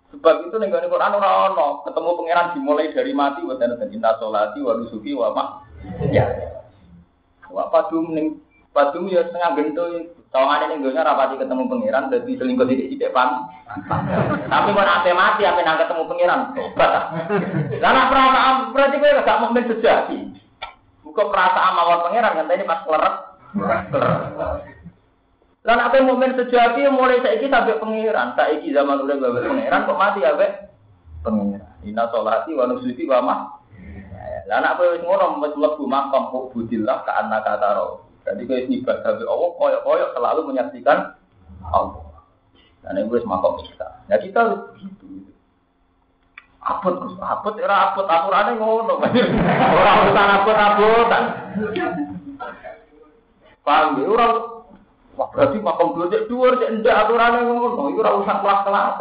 Sebab 0.09 0.49
itu 0.49 0.55
nih 0.57 0.73
Quran 0.73 1.17
ora 1.21 1.53
ono 1.53 1.85
ketemu 1.85 2.09
pangeran 2.17 2.47
dimulai 2.57 2.89
dari 2.89 3.13
mati 3.13 3.45
wa 3.45 3.53
dan 3.61 3.77
cinta 3.89 4.17
solati 4.17 4.57
wa 4.61 4.73
nusuki 4.81 5.13
wa 5.13 5.29
mak. 5.33 5.49
Ya. 6.09 6.25
Wa 7.49 7.69
padum 7.69 8.17
ning 8.17 8.41
padum 8.73 9.05
ya 9.05 9.21
setengah 9.29 9.53
gento 9.53 9.85
Tawangane 10.29 10.69
ning 10.69 10.85
donya 10.85 11.01
rapati 11.01 11.41
ketemu 11.41 11.65
pangeran 11.65 12.13
dadi 12.13 12.37
selingkuh 12.37 12.69
titik 12.69 12.93
sithik 12.93 13.09
pan. 13.09 13.49
Tapi 14.45 14.77
kok 14.77 14.85
ate 14.85 15.09
mati 15.09 15.41
ape 15.41 15.65
nang 15.65 15.81
ketemu 15.81 16.05
pangeran 16.05 16.53
tobat. 16.53 16.93
Lah 17.81 18.05
perasaan 18.13 18.69
berarti 18.69 19.01
kowe 19.01 19.25
gak 19.25 19.41
mukmin 19.41 19.65
sejati. 19.65 20.19
Bukan 21.01 21.33
perasaan 21.33 21.73
mawon 21.73 22.05
pangeran 22.05 22.33
ngenteni 22.37 22.69
pas 22.69 22.85
kleret. 22.85 23.15
Lan 25.67 25.75
apa 25.75 25.99
mukmin 25.99 26.39
sejati 26.39 26.87
mulai 26.87 27.19
saiki 27.19 27.51
sampai 27.51 27.75
pangeran, 27.83 28.31
saiki 28.39 28.71
zaman 28.71 29.03
udah 29.03 29.15
bawa 29.19 29.43
pangeran 29.43 29.83
kok 29.83 29.99
mati 29.99 30.23
ya 30.23 30.31
pangeran. 31.19 31.67
Inna 31.83 32.07
sholati 32.11 32.55
wa 32.55 32.63
nusuki 32.71 33.03
wa 33.03 33.19
mah. 33.19 33.41
Lah 34.47 34.65
apa 34.65 34.81
wis 34.95 35.03
ngono 35.03 35.43
wis 35.43 35.53
mlebu 35.53 35.83
makam 35.85 36.31
kok 36.31 36.55
budillah 36.55 37.03
ka 37.03 37.11
anak 37.21 37.43
kataro. 37.43 38.07
Jadi 38.23 38.47
kowe 38.47 38.59
ibadah 38.61 39.03
tapi 39.03 39.23
Allah 39.27 39.49
koyo-koyo 39.55 40.05
selalu 40.15 40.41
menyaksikan 40.47 41.13
Allah. 41.69 42.23
Dan 42.81 43.03
itu 43.03 43.13
wis 43.19 43.27
makam 43.27 43.59
kita. 43.59 43.87
Ya 44.07 44.15
kita 44.17 44.39
harus 44.41 44.61
begitu. 44.73 45.27
Apot 46.59 47.19
apot 47.19 47.55
era 47.59 47.91
apot 47.91 48.07
aturane 48.07 48.55
ngono. 48.57 48.99
Ora 49.79 49.91
urusan 50.07 50.29
apot-apotan. 50.39 51.23
Paham 53.63 54.01
ya? 54.01 54.05
Ora 54.07 54.27
Wah 55.19 55.27
berarti 55.35 55.59
makam 55.59 55.99
dua 55.99 56.07
cek 56.07 56.31
dua 56.31 56.55
cek 56.55 56.79
enggak 56.79 56.95
aturannya 56.95 57.43
ngono. 57.43 57.91
Itu 57.91 57.99
ora 57.99 58.23
usah 58.23 58.35
kelas 58.39 58.59
kelas. 58.63 58.95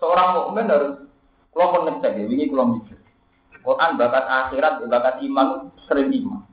Seorang 0.00 0.28
mukmin 0.32 0.72
harus 0.72 1.04
kalau 1.52 1.84
ngecek 1.84 2.16
ya, 2.16 2.24
ini 2.24 2.48
kalau 2.48 2.80
mikir. 2.80 2.96
Quran 3.60 4.00
bakat 4.00 4.24
akhirat, 4.24 4.80
bakat 4.88 5.20
iman 5.20 5.68
sering 5.84 6.08
iman. 6.24 6.48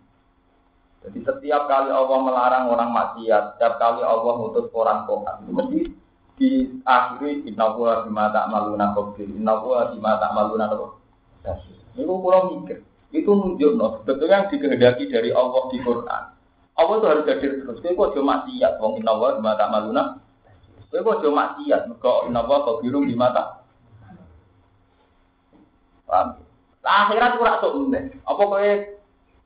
Jadi 1.08 1.24
setiap 1.24 1.72
kali 1.72 1.88
Allah 1.88 2.20
melarang 2.20 2.68
orang 2.68 2.92
maksiat, 2.92 3.56
setiap 3.56 3.80
kali 3.80 4.04
Allah 4.04 4.34
ngutus 4.36 4.68
orang 4.76 5.08
kohan, 5.08 5.48
mesti 5.48 5.96
di 6.36 6.68
akhiri 6.84 7.48
inna 7.48 7.72
huwa 7.72 8.04
bima 8.04 8.28
ta'maluna 8.36 8.92
khabir, 8.92 9.24
inna 9.24 9.56
huwa 9.56 9.96
bima 9.96 10.20
ta'maluna 10.20 10.68
khabir. 10.68 11.00
Ini 11.96 12.04
kalau 12.04 12.60
mikir, 12.60 12.84
itu 13.16 13.32
nunjuk 13.32 13.80
sebetulnya 14.04 14.44
yang 14.44 14.48
dikehendaki 14.52 15.08
dari 15.08 15.32
Allah 15.32 15.64
di 15.72 15.80
Quran 15.80 16.37
Allah 16.78 16.96
itu 17.02 17.08
harus 17.10 17.26
hadir 17.26 17.52
terus. 17.66 17.82
Kowe 17.82 17.98
kok 17.98 18.14
cuma 18.14 18.46
maksiat 18.46 18.78
wong 18.78 19.02
inna 19.02 19.14
wa 19.18 19.34
bima 19.34 19.58
ta'maluna. 19.58 20.04
Kowe 20.94 21.02
kok 21.02 21.20
cuma 21.26 21.58
maksiat 21.58 21.90
mergo 21.90 22.14
inna 22.30 22.42
wa 22.46 22.58
khabirun 22.62 23.10
bima 23.10 23.34
ta. 23.34 23.44
Paham? 26.06 26.38
Akhirat 26.86 27.42
ora 27.42 27.58
sok 27.60 27.74
ndek. 27.90 28.22
Apa 28.24 28.44
kowe 28.46 28.70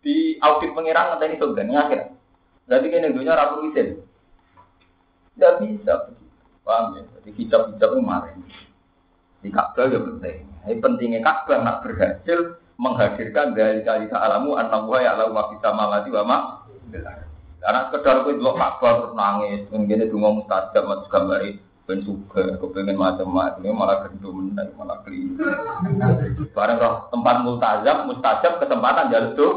di 0.03 0.35
audit 0.43 0.75
pengiran 0.75 1.15
ngenteni 1.15 1.39
sok 1.39 1.55
ndek 1.55 1.71
akhirat. 1.71 2.09
Berarti 2.67 2.87
kene 2.91 3.15
dunia 3.15 3.31
ora 3.31 3.55
perlu. 3.55 3.71
Tidak 3.71 5.53
bisa 5.63 5.95
Paham 6.61 6.93
ya? 6.93 7.01
Jadi 7.17 7.29
hijab-hijab 7.41 7.89
kemarin. 7.97 8.37
Di 9.41 9.49
Ka'bah 9.49 9.89
ya 9.89 9.97
penting. 9.97 10.45
Ini 10.69 10.77
pentingnya 10.77 11.19
Ka'bah 11.25 11.57
nak 11.65 11.81
berhasil 11.81 12.61
menghadirkan 12.77 13.57
dari 13.57 13.81
kali 13.81 14.05
alamu 14.13 14.53
anak 14.57 14.85
wa 14.85 15.01
ya 15.01 15.17
lau 15.17 15.33
ma 15.33 15.49
sama 15.57 15.89
mati 15.89 16.13
wa 16.13 16.60
ma 16.91 17.13
karena 17.61 17.79
sekedar 17.87 18.25
kowe 18.25 18.33
delok 18.33 18.57
Ka'bah 18.57 18.91
terus 18.97 19.13
nangis, 19.13 19.61
ngene 19.69 20.09
donga 20.09 20.29
mustajab 20.41 20.83
mas 20.89 21.05
gambari 21.13 21.61
ben 21.85 22.01
suka, 22.01 22.57
kepengen 22.57 22.97
macam-macam, 22.97 23.73
malah 23.73 23.97
gendum 24.05 24.53
malah 24.53 24.97
keliru. 25.05 25.37
Bareng 26.57 26.77
roh 26.81 27.09
tempat 27.13 27.35
mustajab, 27.45 27.97
mustajab 28.09 28.53
kesempatan 28.61 29.13
jalur 29.13 29.31
tuh. 29.37 29.53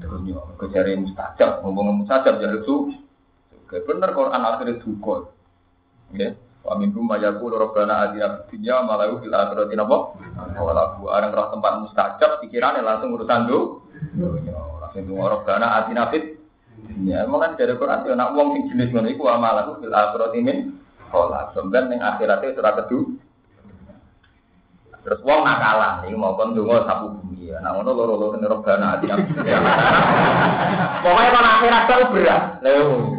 Dunia, 0.00 0.40
kejari 0.60 1.00
mustajab, 1.00 1.64
ngomong 1.64 2.04
mustajab 2.04 2.40
jalur 2.44 2.60
tuh. 2.64 2.80
Bener 3.70 4.10
Quran 4.12 4.42
akhirnya 4.42 4.82
duka. 4.82 5.30
Ya, 6.10 6.34
Wa 6.66 6.74
minhum 6.76 7.06
mayaku 7.06 7.54
robbana 7.54 8.04
adina 8.04 8.44
dunya 8.50 8.82
malahu 8.82 9.22
fil 9.22 9.32
akhirati 9.32 9.78
napa? 9.78 10.18
Wala 10.58 10.98
bu 10.98 11.08
areng 11.08 11.32
roh 11.32 11.54
tempat 11.54 11.72
mustajab 11.86 12.42
pikirannya 12.44 12.84
langsung 12.84 13.14
urusan 13.14 13.46
tuh. 13.46 13.86
Langsung 14.82 15.16
robbana 15.16 15.80
adina 15.80 16.10
fit 16.10 16.40
Ya, 17.00 17.24
mulai 17.24 17.56
dari 17.56 17.72
Quran 17.80 18.04
ya 18.04 18.12
nak 18.12 18.36
wong 18.36 18.52
sing 18.52 18.62
jenis 18.74 18.92
ngono 18.92 19.08
iku 19.08 19.24
amalan 19.32 19.80
fil 19.80 19.94
akhirati 19.94 20.38
min 20.44 20.76
khola. 21.08 21.48
Sampeyan 21.56 21.88
ning 21.88 22.00
akhirate 22.04 22.52
ora 22.60 22.76
kedu. 22.84 23.16
Terus 25.00 25.24
wong 25.24 25.40
nakalan 25.48 26.04
iki 26.04 26.12
mau 26.12 26.36
kon 26.36 26.52
donga 26.52 26.84
sapu 26.84 27.08
bumi. 27.16 27.56
Nah 27.56 27.72
ngono 27.72 27.90
loro-loro 27.96 28.36
ning 28.36 28.52
robana 28.52 29.00
ati. 29.00 29.08
Pokoke 31.00 31.24
kon 31.32 31.46
akhirat 31.56 31.82
tok 31.88 32.10
berat. 32.12 32.42
Lha 32.60 32.70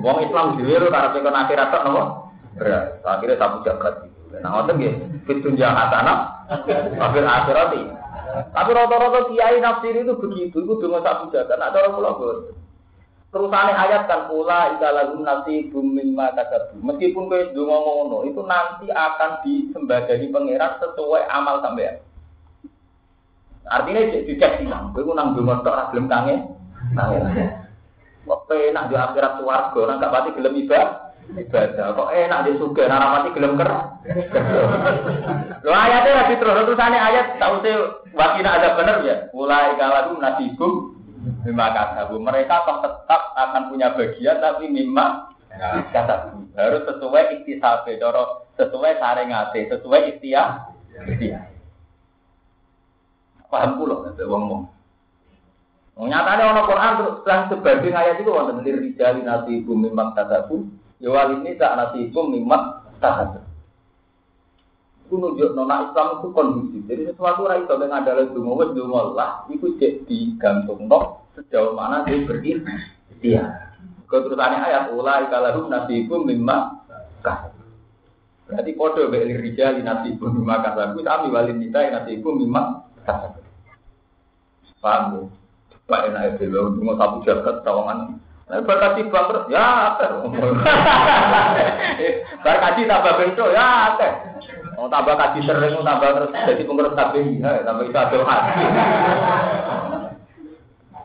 wong 0.06 0.18
Islam 0.30 0.46
dhewe 0.62 0.78
ora 0.78 1.10
arep 1.10 1.18
kon 1.18 1.40
akhirat 1.42 1.68
tok 1.74 1.84
napa? 1.90 2.04
Berat. 2.54 2.86
Akhirnya 3.02 3.42
sapu 3.42 3.58
gitu. 3.66 4.22
Nah 4.40 4.50
ngoten 4.56 4.80
nggih, 4.80 4.94
fit 5.28 5.44
tunjang 5.44 5.76
hasanah, 5.76 6.48
akhir 6.96 7.24
akhirati. 7.28 7.84
Tapi 8.32 8.70
rata-rata 8.72 9.28
kiai 9.28 9.60
nafsir 9.60 9.92
itu 9.92 10.16
begitu, 10.16 10.64
itu 10.64 10.74
donga 10.80 11.04
sapu 11.04 11.28
jagat. 11.36 11.60
Nah 11.60 11.74
cara 11.76 11.92
kula 11.92 12.16
Terusannya 13.32 13.72
ayat 13.72 14.12
kan 14.12 14.28
pula 14.28 14.76
ikalagum 14.76 15.24
nasi 15.24 15.72
bumi 15.72 16.12
mata 16.12 16.44
kasabu. 16.52 16.84
Meskipun 16.84 17.32
kau 17.32 17.40
itu 17.40 17.64
ngomong 17.64 18.28
itu 18.28 18.44
nanti 18.44 18.92
akan 18.92 19.40
disembadani 19.48 20.28
pangeran 20.28 20.76
sesuai 20.84 21.32
amal 21.32 21.64
sampean. 21.64 22.04
Artinya 23.72 24.12
jadi 24.12 24.28
dicek 24.28 24.60
silang. 24.60 24.92
Kau 24.92 25.16
nang 25.16 25.32
dungo 25.32 25.64
tok 25.64 25.96
belum 25.96 26.12
kangen. 26.12 26.44
Kok 28.28 28.52
enak 28.52 28.92
di 28.92 28.96
akhirat 29.00 29.40
suwargo, 29.40 29.82
nang 29.88 30.04
gak 30.04 30.12
pati 30.12 30.30
gelem 30.36 30.68
ibadah. 30.68 31.16
Ibadah. 31.32 31.86
Kok 31.96 32.12
enak 32.12 32.44
di 32.44 32.52
suga, 32.60 32.84
nang 32.92 33.16
pati 33.16 33.30
gelem 33.32 33.56
ker. 33.56 33.72
Lo 35.64 35.72
ayatnya 35.72 36.20
lagi 36.20 36.36
terus 36.36 36.68
terusannya 36.68 37.00
ayat 37.00 37.40
tahu 37.40 37.64
sih 37.64 37.76
wakina 38.12 38.60
ada 38.60 38.76
bener 38.76 38.98
ya. 39.08 39.16
Mulai 39.32 39.80
ikalagum 39.80 40.20
nasi 40.20 40.52
bumi 40.60 41.01
Mimma 41.22 41.68
kasabu. 41.74 42.18
Mereka 42.18 42.56
toh 42.66 42.78
tetap 42.82 43.22
akan 43.38 43.70
punya 43.70 43.94
bagian 43.94 44.42
tapi 44.42 44.66
mimma 44.70 45.30
kasabu. 45.94 46.50
Harus 46.58 46.82
sesuai 46.90 47.24
ikhtisabe. 47.40 48.02
Doro 48.02 48.50
sesuai 48.58 48.98
saringate. 48.98 49.70
Sesuai 49.70 50.18
ikhtiar. 50.18 50.74
Paham 53.52 53.78
pulau. 53.78 54.08
Nanti 54.08 54.24
ngomong. 54.26 54.64
Nyatanya 56.02 56.56
orang 56.56 56.66
Quran 56.66 56.94
terus 56.98 57.16
setelah 57.22 57.42
sebanding 57.52 57.94
ayat 57.94 58.16
itu 58.24 58.32
wonten 58.34 58.66
lir 58.66 58.82
rijali 58.82 59.22
nasibu 59.22 59.78
mimma 59.78 60.18
kasabu. 60.18 60.66
Ya 60.98 61.30
ini 61.30 61.54
tak 61.60 61.78
nasibu 61.78 62.26
mimma 62.26 62.88
kasabu. 62.98 63.51
Itu 65.12 65.20
nunjuk 65.20 65.60
nona 65.60 65.92
Islam 65.92 66.24
itu 66.24 66.28
kondusif. 66.32 66.88
Jadi 66.88 67.12
sesuatu 67.12 67.44
rai 67.44 67.68
itu 67.68 67.76
dengan 67.76 68.00
adalah 68.00 68.32
dungo 68.32 68.64
wes 68.64 68.72
dungo 68.72 69.12
lah. 69.12 69.44
Itu 69.52 69.76
jadi 69.76 70.40
gantung 70.40 70.88
no 70.88 71.28
sejauh 71.36 71.76
mana 71.76 72.08
dia 72.08 72.24
berikhtiar. 72.24 73.76
Keterusannya 74.08 74.64
ayat 74.64 74.96
ulai 74.96 75.28
kalahum 75.28 75.68
nasibum 75.68 76.24
mimma 76.24 76.88
kasab. 77.28 77.52
Berarti 78.48 78.72
podo 78.72 79.12
beli 79.12 79.36
rijal 79.36 79.84
nasibum 79.84 80.32
mimma 80.32 80.64
kasab. 80.64 80.96
Kami 80.96 81.28
walin 81.28 81.60
nita 81.60 81.92
nasibum 81.92 82.40
mimma 82.40 82.88
kasab. 83.04 83.36
Paham 84.80 85.04
ya? 85.12 85.22
Coba 85.76 86.08
enak 86.08 86.40
ya, 86.40 86.48
mau 86.56 86.96
satu 86.96 87.20
jagat 87.28 87.68
tawangan. 87.68 88.16
Nah, 88.48 88.64
berkati 88.64 89.12
bangkrut, 89.12 89.52
ya 89.52 89.96
ter. 89.96 90.12
berkati 92.44 92.82
tambah 92.88 93.14
bentuk, 93.20 93.50
ya 93.52 93.96
ter. 94.00 94.12
Mau 94.82 94.90
tambah 94.90 95.14
kaji 95.14 95.46
sering, 95.46 95.78
mau 95.78 95.86
tambah 95.86 96.10
terus 96.10 96.34
jadi 96.34 96.66
pengurus 96.66 96.98
KPI, 96.98 97.38
ya, 97.38 97.62
tambah 97.62 97.86
itu 97.86 97.94
ada 98.02 98.18
hati. 98.26 98.64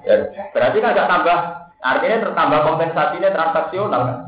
ya, 0.09 0.15
berarti 0.57 0.79
kan 0.81 0.97
nggak 0.97 1.11
tambah, 1.13 1.39
artinya 1.85 2.25
tertambah 2.25 2.61
kompensasinya 2.65 3.31
transaksional 3.37 4.03
kan. 4.09 4.19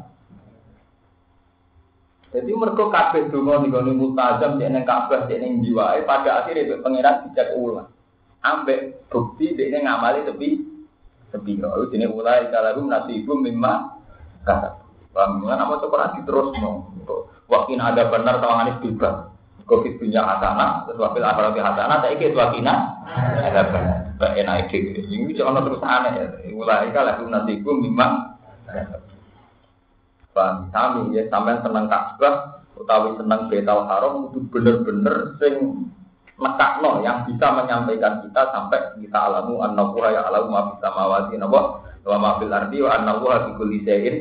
Jadi 2.28 2.52
mereka 2.52 2.92
kabeh 2.92 3.32
donga 3.32 3.64
gone 3.64 3.92
multazam 3.96 4.60
dek 4.60 4.68
ning 4.68 4.84
Ka'bah 4.84 5.24
dek 5.24 5.40
ning 5.40 5.64
jiwae 5.64 6.04
pada 6.04 6.44
akhirnya 6.44 6.68
itu 6.68 6.84
pangeran 6.84 7.24
dijak 7.24 7.56
ulang. 7.56 7.88
Ambek 8.44 9.08
bukti 9.08 9.56
dek 9.56 9.72
ning 9.72 9.88
ngamali 9.88 10.28
tepi 10.28 10.60
tepi. 11.32 11.56
Oh 11.64 11.88
dene 11.88 12.12
mulai 12.12 12.52
nanti 12.52 13.24
ibu 13.24 13.32
memang 13.32 13.96
kata. 14.44 14.76
Paham 15.16 15.40
kan 15.48 15.56
apa 15.56 15.80
terus 16.28 16.52
mau. 16.60 16.84
Wakin 17.48 17.80
ada 17.80 18.12
benar 18.12 18.44
tawangan 18.44 18.84
bebas. 18.84 19.37
Covid 19.68 20.00
punya 20.00 20.24
hatana, 20.24 20.88
terus 20.88 20.96
wakil 20.96 21.20
akhirat 21.20 21.52
hatana, 21.60 22.00
saya 22.00 22.16
ikut 22.16 22.32
wakina 22.32 22.74
ada 23.44 23.62
benar. 23.68 23.96
Enak 24.18 24.74
ide. 24.74 25.06
Ini 25.06 25.30
jangan 25.36 25.62
terus 25.62 25.84
aneh 25.84 26.12
ya. 26.18 26.26
Mulai 26.50 26.90
kalau 26.90 27.28
nanti 27.30 27.54
ibu 27.54 27.70
memang 27.78 28.34
Paham? 30.38 30.70
Sami 30.70 31.18
ya, 31.18 31.26
sampai 31.26 31.58
seneng 31.66 31.90
Ka'bah 31.90 32.62
utawi 32.78 33.10
seneng 33.18 33.50
Betal 33.50 33.90
Haram 33.90 34.30
itu 34.30 34.38
bener-bener 34.54 35.34
sing 35.42 35.54
nekakno 36.38 37.02
yang 37.02 37.26
bisa 37.26 37.50
menyampaikan 37.50 38.22
kita 38.22 38.42
sampai 38.54 38.94
kita 39.02 39.18
alamu 39.18 39.58
annahu 39.58 39.98
ya 40.06 40.30
alamu 40.30 40.54
ma 40.54 40.70
bisa 40.70 40.86
mawati 40.94 41.34
napa 41.34 41.82
wa 42.06 42.16
ma 42.22 42.30
fil 42.38 42.54
ardi 42.54 42.78
wa 42.78 42.94
annahu 42.94 43.26
bi 43.26 43.50
kulli 43.58 43.78
shay'in 43.82 44.16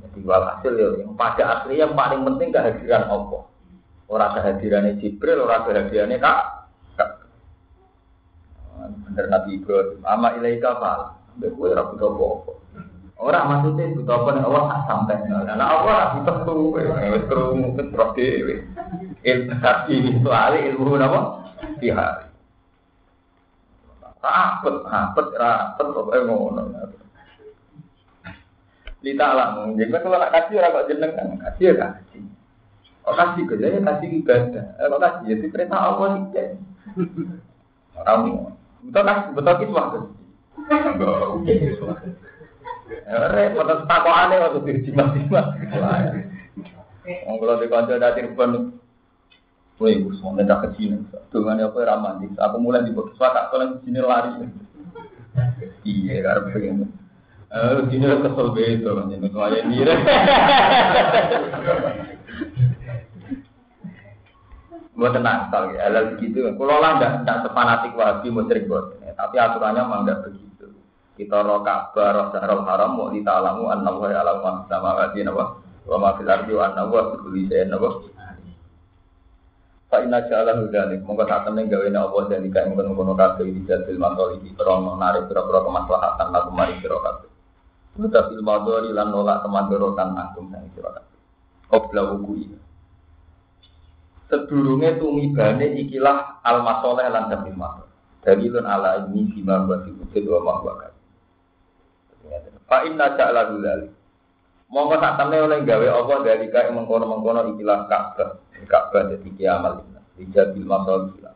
Jadi 0.00 0.24
walhasil 0.24 0.72
ya 0.72 0.88
yang 1.04 1.12
pada 1.12 1.60
asli 1.60 1.76
yang 1.76 1.92
paling 1.92 2.24
penting 2.24 2.48
kehadiran 2.52 3.04
Allah. 3.12 3.51
Orang 4.12 4.36
kehadirannya 4.36 5.00
Jibril, 5.00 5.48
orang 5.48 5.64
kehadirannya 5.64 6.20
Kak. 6.20 6.68
Kak. 7.00 7.10
Bener 9.08 9.26
Nabi 9.32 9.56
Ibrahim, 9.56 10.04
ama 10.04 10.36
ilaika 10.36 10.76
fal. 10.76 11.00
Mbek 11.40 11.56
kowe 11.56 11.72
ora 11.72 11.88
butuh 11.88 12.12
apa-apa. 12.12 12.52
Orang 13.16 13.44
maksudnya 13.48 13.96
butuh 13.96 14.14
apa 14.20 14.28
nih 14.36 14.44
Allah 14.44 14.64
tak 14.68 14.80
sampai. 14.84 15.16
Karena 15.24 15.64
Allah 15.64 15.94
tak 15.96 16.10
butuh 16.12 16.36
tuh, 16.44 16.76
wes 16.76 17.24
kerungu 17.24 17.68
terus 17.80 18.10
dewi. 18.12 18.54
Ilmu 19.24 19.54
itu 19.88 20.28
ahli 20.28 20.58
ilmu 20.68 21.00
apa? 21.00 21.20
Pihak. 21.80 22.12
Rapet, 24.22 24.76
rapet, 24.86 25.28
rapet, 25.34 25.86
pokoknya 25.88 26.20
ngono. 26.28 26.62
Lita 29.02 29.24
alam, 29.34 29.74
jadi 29.74 29.98
kalau 29.98 30.14
nak 30.14 30.30
kasih 30.30 30.62
orang 30.62 30.78
kok 30.78 30.86
jeneng 30.86 31.10
kan 31.18 31.26
kasih 31.42 31.64
ya 31.66 31.72
kasih. 31.74 32.22
Oh 33.02 33.14
kasih 33.18 33.44
kerja 33.50 33.66
ya 33.66 33.80
kasih 33.82 34.08
ibadah. 34.22 34.66
Eh 34.78 34.86
kok 34.86 35.00
kasih 35.02 35.24
jadi 35.26 35.46
perintah 35.50 35.80
Allah 35.82 36.08
sih. 36.30 36.48
Orang 37.98 38.20
betul 38.86 39.02
kasih 39.02 39.30
betul 39.34 39.54
kiswah 39.58 39.86
kasih. 39.90 40.10
Enggak, 40.62 41.98
Repot 43.32 43.66
takokane 43.88 44.36
waktu 44.38 44.58
dirjimat-jimat. 44.68 45.46
Wong 47.26 47.36
kula 47.42 47.58
di 47.58 47.66
kanca 47.66 47.98
dadi 47.98 48.22
rubon. 48.30 48.78
Woi, 49.80 49.98
Gus, 49.98 50.22
mau 50.22 50.36
ndak 50.38 50.70
kecil. 50.70 51.02
Dengan 51.34 51.66
apa 51.66 51.82
ramantis. 51.82 52.30
Aku 52.38 52.62
mulai 52.62 52.86
di 52.86 52.94
box 52.94 53.18
tak 53.18 53.50
kalau 53.50 53.82
sini 53.82 53.98
lari. 53.98 54.46
Iya, 55.82 56.22
karep 56.22 56.54
pengen. 56.54 56.92
Eh, 57.50 57.82
sini 57.90 58.06
kesel 58.06 58.48
beto 58.54 58.90
kan 58.94 59.10
ini 59.10 59.28
kaya 59.28 59.60
dire. 59.66 59.94
Gue 64.92 65.08
tenang, 65.08 65.48
kalau 65.48 65.72
halal 65.72 66.04
begitu. 66.16 66.44
Kalau 66.52 66.76
lah 66.76 67.00
nggak 67.00 67.24
nggak 67.24 67.38
sepanatik 67.48 67.96
wahabi 67.96 68.28
musyrik 68.28 68.68
buat, 68.68 68.92
tapi 69.16 69.40
aturannya 69.40 69.88
mah 69.88 69.98
nggak 70.04 70.20
begitu. 70.28 70.68
Kita 71.16 71.40
roh 71.40 71.64
Ka'bah, 71.64 72.12
roh 72.12 72.26
Syahrul 72.28 72.64
Haram, 72.68 73.00
mau 73.00 73.08
ditalamu 73.08 73.72
anna 73.72 73.88
wa 73.88 74.08
alam 74.08 74.36
ma 74.44 74.50
sama 74.68 74.92
wati 74.92 75.24
nawa 75.24 75.56
wa 75.88 75.96
ma 75.96 76.10
fil 76.20 76.28
ardi 76.28 76.52
wa 76.52 76.68
anna 76.68 76.84
wa 76.84 77.08
kulli 77.08 77.48
shay'in 77.48 77.72
nawa. 77.72 77.88
Fa 79.88 80.00
inna 80.04 80.24
ja'ala 80.24 80.60
hudzalik 80.60 81.04
monggo 81.04 81.24
sak 81.28 81.44
temen 81.48 81.68
gawe 81.68 81.84
nek 81.84 82.00
apa 82.08 82.18
dadi 82.32 82.48
kae 82.48 82.64
ngono-ngono 82.64 83.12
kabeh 83.12 83.44
iki 83.44 83.68
jadil 83.68 84.00
mantol 84.00 84.40
iki 84.40 84.56
krono 84.56 84.96
narik 84.96 85.28
pira-pira 85.28 85.68
kemaslahatan 85.68 86.32
lan 86.32 86.48
mari 86.52 86.80
pira 86.80 86.96
kabeh. 86.96 87.28
Muta 88.00 88.28
fil 88.28 88.40
madori 88.40 88.88
lan 88.88 89.12
nolak 89.12 89.44
kemandorotan 89.44 90.16
agung 90.16 90.48
sang 90.48 90.64
sira 90.72 90.96
kabeh. 90.96 91.16
Obla 91.76 92.02
wuku 92.12 92.32
Sedurunge 94.32 94.96
tumibane 94.96 95.76
ikilah 95.76 96.40
al-masoleh 96.40 97.04
lan 97.12 97.28
dabil 97.28 97.52
mador. 97.52 97.84
Dalilun 98.24 98.64
ala 98.64 99.04
ini 99.04 99.28
bima 99.28 99.60
wa 99.68 99.76
wujud 99.76 100.24
wa 100.24 100.40
mahwa 100.40 100.88
Fa 102.64 102.80
inna 102.88 103.12
ja'la 103.12 103.52
dzalik. 103.52 103.92
Monggo 104.72 104.96
tak 104.96 105.20
temne 105.20 105.36
oleh 105.36 105.60
gawe 105.68 105.84
apa 105.84 106.14
dari 106.24 106.48
kae 106.48 106.72
mengkono-mengkono 106.72 107.52
ikilah 107.52 107.84
Ka'bah. 107.92 108.40
Ka'bah 108.64 109.12
dadi 109.12 109.28
kiamal 109.36 109.84
ini. 109.84 110.00
Dijabil 110.16 110.64
gila. 110.64 111.32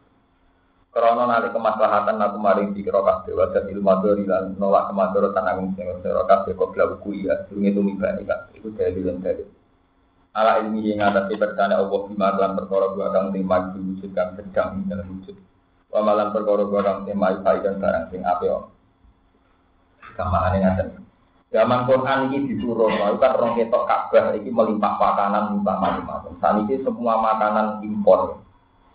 Karena 0.97 1.29
nali 1.29 1.53
kemaslahatan 1.53 2.17
aku 2.17 2.41
maring 2.41 2.73
dikira 2.73 3.05
kabeh 3.05 3.37
wa 3.37 3.53
dan 3.53 3.69
ilmu 3.69 3.93
dori 4.01 4.25
lan 4.25 4.57
nolak 4.57 4.89
kemadaratan 4.89 5.45
aku 5.45 5.61
sing 5.77 5.85
ora 5.93 6.25
kabeh 6.25 6.57
kok 6.57 6.73
buku 6.73 7.29
ya 7.29 7.37
durunge 7.45 7.77
tumibane 7.77 8.25
kabeh 8.25 8.57
iku 8.57 8.73
dalil 8.73 9.05
lan 9.05 9.21
dalil. 9.21 9.45
Ala 10.37 10.61
ilmi 10.61 10.85
yang 10.85 11.01
ngatasi 11.01 11.41
percaya 11.41 11.81
Allah 11.81 12.01
bima 12.13 12.29
lan 12.37 12.53
perkara 12.53 12.93
gua 12.93 13.09
kang 13.09 13.33
sing 13.33 13.49
maju 13.49 13.73
wujud 13.73 14.13
kang 14.13 14.37
sedang 14.37 14.85
dalam 14.85 15.09
wujud. 15.17 15.33
Wa 15.89 16.05
malan 16.05 16.29
perkara 16.37 16.69
gua 16.69 16.85
kang 16.85 17.09
sing 17.09 17.17
mai 17.17 17.41
dan 17.41 17.81
barang 17.81 18.05
sing 18.13 18.21
apik. 18.21 18.53
Kamane 20.13 20.61
ngaten. 20.61 20.89
Zaman 21.57 21.89
Quran 21.89 22.27
ini 22.29 22.53
diturun, 22.53 22.99
lalu 22.99 23.23
kan 23.23 23.39
orang 23.39 23.55
ketok 23.55 23.87
Ka'bah 23.87 24.35
ini 24.35 24.51
melimpah 24.51 24.99
makanan, 24.99 25.57
melimpah 25.57 25.77
macam-macam. 25.79 26.33
Saat 26.43 26.59
ini 26.67 26.83
semua 26.83 27.23
makanan 27.23 27.87
impor, 27.87 28.43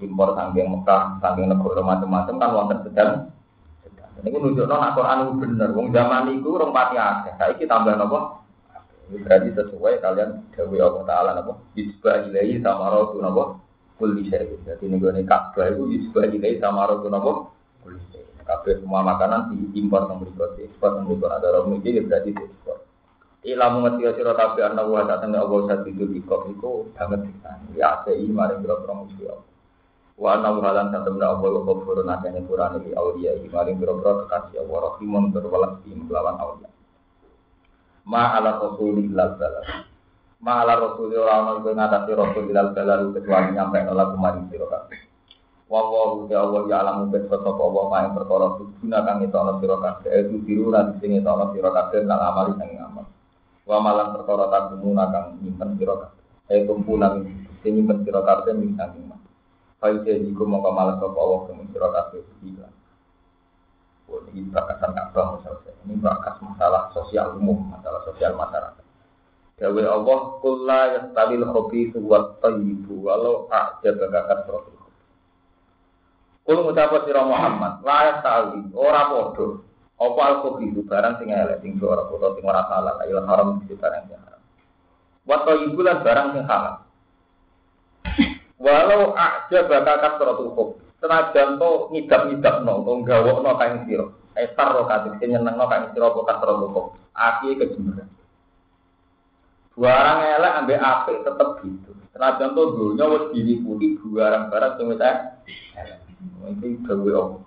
impor 0.04 0.36
saking 0.36 0.68
Mekah, 0.68 1.16
saking 1.24 1.48
negara 1.48 1.82
macam-macam 1.82 2.36
kan 2.38 2.50
wonten 2.52 2.80
sedang. 2.86 3.12
Ini 4.22 4.30
menunjuk 4.30 4.68
nona 4.68 4.94
Quran 4.94 5.32
itu. 5.32 5.64
Wong 5.74 5.88
zaman 5.96 6.30
itu 6.36 6.50
orang 6.54 6.76
pati 6.76 6.96
akeh. 7.00 7.34
Saya 7.40 7.66
tambah 7.66 7.96
nopo. 7.98 8.41
Ini 9.12 9.28
berarti 9.28 9.50
sesuai 9.52 10.00
kalian 10.00 10.56
Dewi 10.56 10.80
Allah 10.80 11.04
Taala 11.04 11.32
nopo. 11.36 11.68
Isbah 11.76 12.32
ilahi 12.32 12.64
sama 12.64 12.88
rotu 12.96 13.20
nopo. 13.20 13.60
Kuli 14.00 14.24
Jadi 14.26 14.82
ini 14.88 14.98
gue 14.98 15.14
Ka'bah 15.28 15.68
itu 15.68 15.84
isbah 16.00 16.32
ilahi 16.32 16.64
sama 16.64 16.88
rotu 16.88 17.12
nopo. 17.12 17.52
Kuli 17.84 18.00
Kabeh 18.48 18.82
semua 18.82 19.06
makanan 19.06 19.54
diimpor 19.54 20.10
yang 20.10 20.18
berikut, 20.20 20.58
ekspor 20.60 20.98
yang 20.98 21.06
berikut 21.08 21.30
ada 21.30 21.56
orang 21.56 21.78
mungkin 21.78 21.94
ya 21.94 22.04
berarti 22.04 22.30
diekspor. 22.34 22.78
Ilamu 23.42 23.78
ngerti 23.86 24.22
sira 24.22 24.34
kabeh 24.38 24.62
ana 24.66 24.86
wa 24.86 25.02
tak 25.06 25.26
tengah 25.26 25.42
Allah 25.42 25.60
satu 25.66 25.88
itu 25.90 26.06
ikut 26.20 26.42
iku 26.58 26.90
banget. 26.94 27.32
Ya 27.74 28.02
sei 28.06 28.28
mari 28.30 28.58
biro 28.60 28.82
promosi 28.86 29.24
Allah. 29.26 29.48
Wa 30.18 30.38
ana 30.38 30.58
halan 30.58 30.94
tengah 30.94 31.38
Allah 31.38 31.62
wa 31.64 32.14
akene 32.18 32.44
Qur'an 32.46 32.82
iki 32.82 32.92
aulia 32.94 33.32
iki 33.38 33.48
mari 33.50 33.74
biro-biro 33.78 34.26
kekasih 34.26 34.62
Allah 34.62 34.78
rahimun 34.94 35.34
berwelas 35.34 35.80
di 35.86 35.96
melawan 35.96 36.38
aulia. 36.38 36.70
Ma 38.06 38.34
ala 38.38 38.58
rasul 38.58 38.98
ilal 39.06 39.38
balal. 39.38 39.66
Ma 40.42 40.66
ala 40.66 40.74
rasul 40.82 41.14
ora 41.14 41.46
ana 41.46 41.52
iku 41.62 41.70
ngatasi 41.74 42.12
rasul 42.18 42.44
ilal 42.50 42.74
balal 42.74 43.14
kecuali 43.14 43.54
nyampe 43.54 43.78
nolak 43.86 44.08
kemarin 44.18 44.44
sira 44.50 44.66
kabeh. 44.66 45.00
Wawahu 45.72 46.28
ya 46.28 46.44
Allah 46.44 46.62
ya 46.68 46.78
alamu 46.84 47.14
bet 47.14 47.32
sapa 47.32 47.48
Allah 47.48 47.86
main 47.88 48.12
perkara 48.12 48.60
guna 48.60 49.00
kang 49.08 49.18
ana 49.24 49.54
sira 49.62 49.78
kabeh 49.80 50.12
itu 50.28 50.36
biru 50.44 50.66
lan 50.74 50.98
sing 51.00 51.16
ana 51.22 51.46
sira 51.54 51.70
kabeh 51.70 52.04
lan 52.04 52.20
amali 52.20 52.52
sing 52.58 52.70
amal. 52.82 53.06
Wa 53.64 53.78
malan 53.80 54.18
perkara 54.18 54.50
takumuna 54.50 55.06
kang 55.14 55.40
nyimpen 55.40 55.78
sira 55.78 55.96
kabeh. 55.96 56.24
Eh 56.52 56.66
kumpulan 56.66 57.24
sing 57.62 57.72
nyimpen 57.78 58.04
sira 58.04 58.26
kabeh 58.26 58.52
ning 58.58 58.76
saking 58.76 59.06
malas 59.82 60.98
sapa 60.98 61.18
Allah 61.22 61.40
kang 61.48 61.70
sira 61.70 61.88
kabeh 61.94 62.22
bila. 64.12 64.28
Ini 64.36 64.52
bakasan 64.52 64.92
Ka'bah 64.92 65.40
misalnya. 65.40 65.72
Ini 65.88 65.96
bakas 66.04 66.36
masalah 66.44 66.92
sosial 66.92 67.40
umum, 67.40 67.72
masalah 67.72 68.04
sosial 68.04 68.36
masyarakat. 68.36 68.84
Dawe 69.62 69.84
Allah 69.86 70.20
kulla 70.42 70.80
yastabil 70.98 71.46
khabithu 71.46 72.02
wa 72.02 72.34
thayyibu 72.42 72.98
walau 73.06 73.46
a'jaba 73.48 74.10
kasratul 74.10 74.82
Kulo 76.42 76.66
ngucap 76.66 77.06
sira 77.06 77.22
Muhammad, 77.22 77.86
layak 77.86 78.26
tahu 78.26 78.74
ora 78.74 79.14
padha. 79.14 79.62
Apa 80.02 80.22
al 80.26 80.36
itu 80.66 80.82
barang 80.82 81.22
sing 81.22 81.30
elek 81.30 81.62
sing 81.62 81.78
ora 81.78 82.10
padha 82.10 82.34
sing 82.34 82.44
ora 82.50 82.66
halal, 82.66 82.98
ayo 83.06 83.22
haram 83.30 83.62
sing 83.62 83.78
barang 83.78 84.10
sing 84.10 84.18
haram. 84.18 84.42
Wa 85.30 85.46
thayyibulan 85.46 86.02
barang 86.02 86.28
sing 86.34 86.44
halal. 86.50 86.76
Walau 88.58 89.14
aja 89.14 89.60
bakal 89.70 89.96
kasratul 90.02 90.52
hub. 90.58 90.70
Senajan 91.02 91.58
to 91.58 91.90
ngidap-ngidap 91.90 92.62
no, 92.62 92.86
to 92.86 92.92
gawok 93.10 93.42
no 93.42 93.58
kain 93.58 93.90
siro. 93.90 94.14
Esar 94.38 94.70
ro 94.78 94.86
katik 94.86 95.18
sing 95.18 95.34
nyeneng 95.34 95.58
no 95.58 95.66
kain 95.66 95.90
siro 95.92 96.14
kok 96.14 96.30
kasro 96.30 96.70
kok. 96.70 96.88
Aki 97.18 97.58
kejemberan. 97.58 98.08
Barang 99.74 100.20
elek 100.22 100.58
ambek 100.62 100.78
apik 100.78 101.18
tetep 101.26 101.50
gitu. 101.66 101.92
Senajan 102.14 102.54
to 102.54 102.64
dunya 102.78 103.06
wis 103.10 103.24
diliputi 103.34 103.98
barang-barang 103.98 104.72
sing 104.78 104.86
wis 104.94 105.02
elek. 105.02 105.98
Ini 106.22 106.86
gawe 106.86 107.12
Allah. 107.18 107.42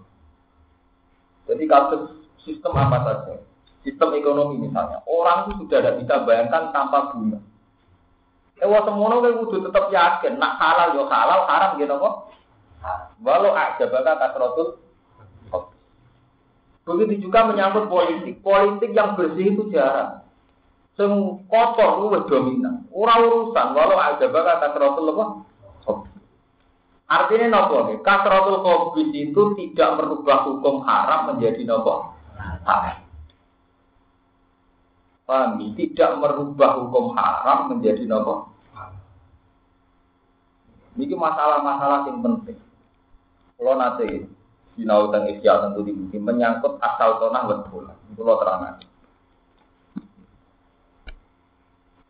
Jadi 1.44 1.64
kasus 1.68 2.02
sistem 2.42 2.72
apa 2.74 2.98
saja, 3.04 3.34
sistem 3.84 4.16
ekonomi 4.16 4.64
misalnya, 4.64 5.04
orang 5.04 5.46
itu 5.46 5.64
sudah 5.64 5.78
tidak 5.84 5.96
bisa 6.00 6.14
bayangkan 6.24 6.72
tanpa 6.72 7.12
bunga. 7.12 7.38
Ewa 8.64 8.80
semono 8.86 9.20
kowe 9.20 9.32
kudu 9.44 9.68
tetap 9.68 9.92
yakin, 9.92 10.40
nak 10.40 10.56
halal 10.56 10.96
yo 10.96 11.04
halal, 11.10 11.44
haram 11.44 11.76
gitu 11.76 11.94
kok. 12.00 12.14
Walau 13.24 13.56
aja 13.56 13.88
bakal 13.88 14.14
kasrotul. 14.20 14.68
Begitu 16.84 17.24
juga 17.24 17.48
menyangkut 17.48 17.88
politik. 17.88 18.44
Politik 18.44 18.92
yang 18.92 19.16
bersih 19.16 19.56
itu 19.56 19.72
jarang. 19.72 20.20
Sing 20.94 21.10
kotor 21.48 22.04
lu 22.04 22.12
dominan. 22.28 22.84
Ora 22.92 23.18
urusan 23.24 23.72
walau 23.72 23.96
aja 23.96 24.28
bakal 24.28 24.56
kasrotul 24.60 25.10
apa? 25.16 25.24
Artinya 27.04 27.46
nopo 27.52 27.88
nih, 27.88 28.00
kasrotul 28.00 28.64
kobis 28.64 29.12
itu 29.12 29.42
tidak 29.60 30.00
merubah 30.00 30.48
hukum 30.48 30.84
haram 30.88 31.32
menjadi 31.32 31.60
nopo 31.68 32.16
halal. 32.64 33.04
Paham 35.24 35.56
Tidak 35.72 36.10
merubah 36.20 36.80
hukum 36.80 37.16
haram 37.16 37.72
menjadi 37.72 38.04
nopo. 38.04 38.52
Ini 40.94 41.16
masalah-masalah 41.16 42.06
yang 42.06 42.22
penting. 42.22 42.58
Kalau 43.54 43.74
nanti 43.78 44.26
sinau 44.74 45.10
dan 45.14 45.30
isya 45.30 45.62
tentu 45.62 45.86
dibuki 45.86 46.18
menyangkut 46.18 46.78
asal 46.82 47.22
tanah 47.22 47.42
betul. 47.46 47.86
Kalau 48.14 48.36
terang 48.42 48.78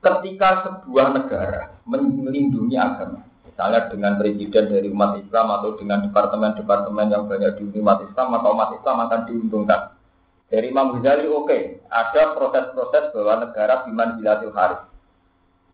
Ketika 0.05 0.49
sebuah 0.69 1.17
negara 1.17 1.81
melindungi 1.89 2.77
agama, 2.77 3.25
misalnya 3.49 3.89
dengan 3.89 4.21
presiden 4.21 4.69
dari 4.69 4.93
umat 4.93 5.17
Islam 5.17 5.49
atau 5.49 5.81
dengan 5.81 6.05
departemen-departemen 6.05 7.09
yang 7.09 7.25
banyak 7.25 7.57
di 7.57 7.81
umat 7.81 8.05
Islam 8.05 8.37
atau 8.37 8.53
umat 8.53 8.77
Islam 8.77 8.97
akan 9.09 9.21
diuntungkan. 9.33 9.97
Dari 10.53 10.69
Imam 10.69 10.93
Ghazali 10.93 11.25
oke, 11.25 11.49
okay, 11.49 11.63
ada 11.89 12.37
proses-proses 12.37 13.17
bahwa 13.17 13.49
negara 13.49 13.89
biman 13.89 14.21
bilatil 14.21 14.53
haris. 14.53 14.85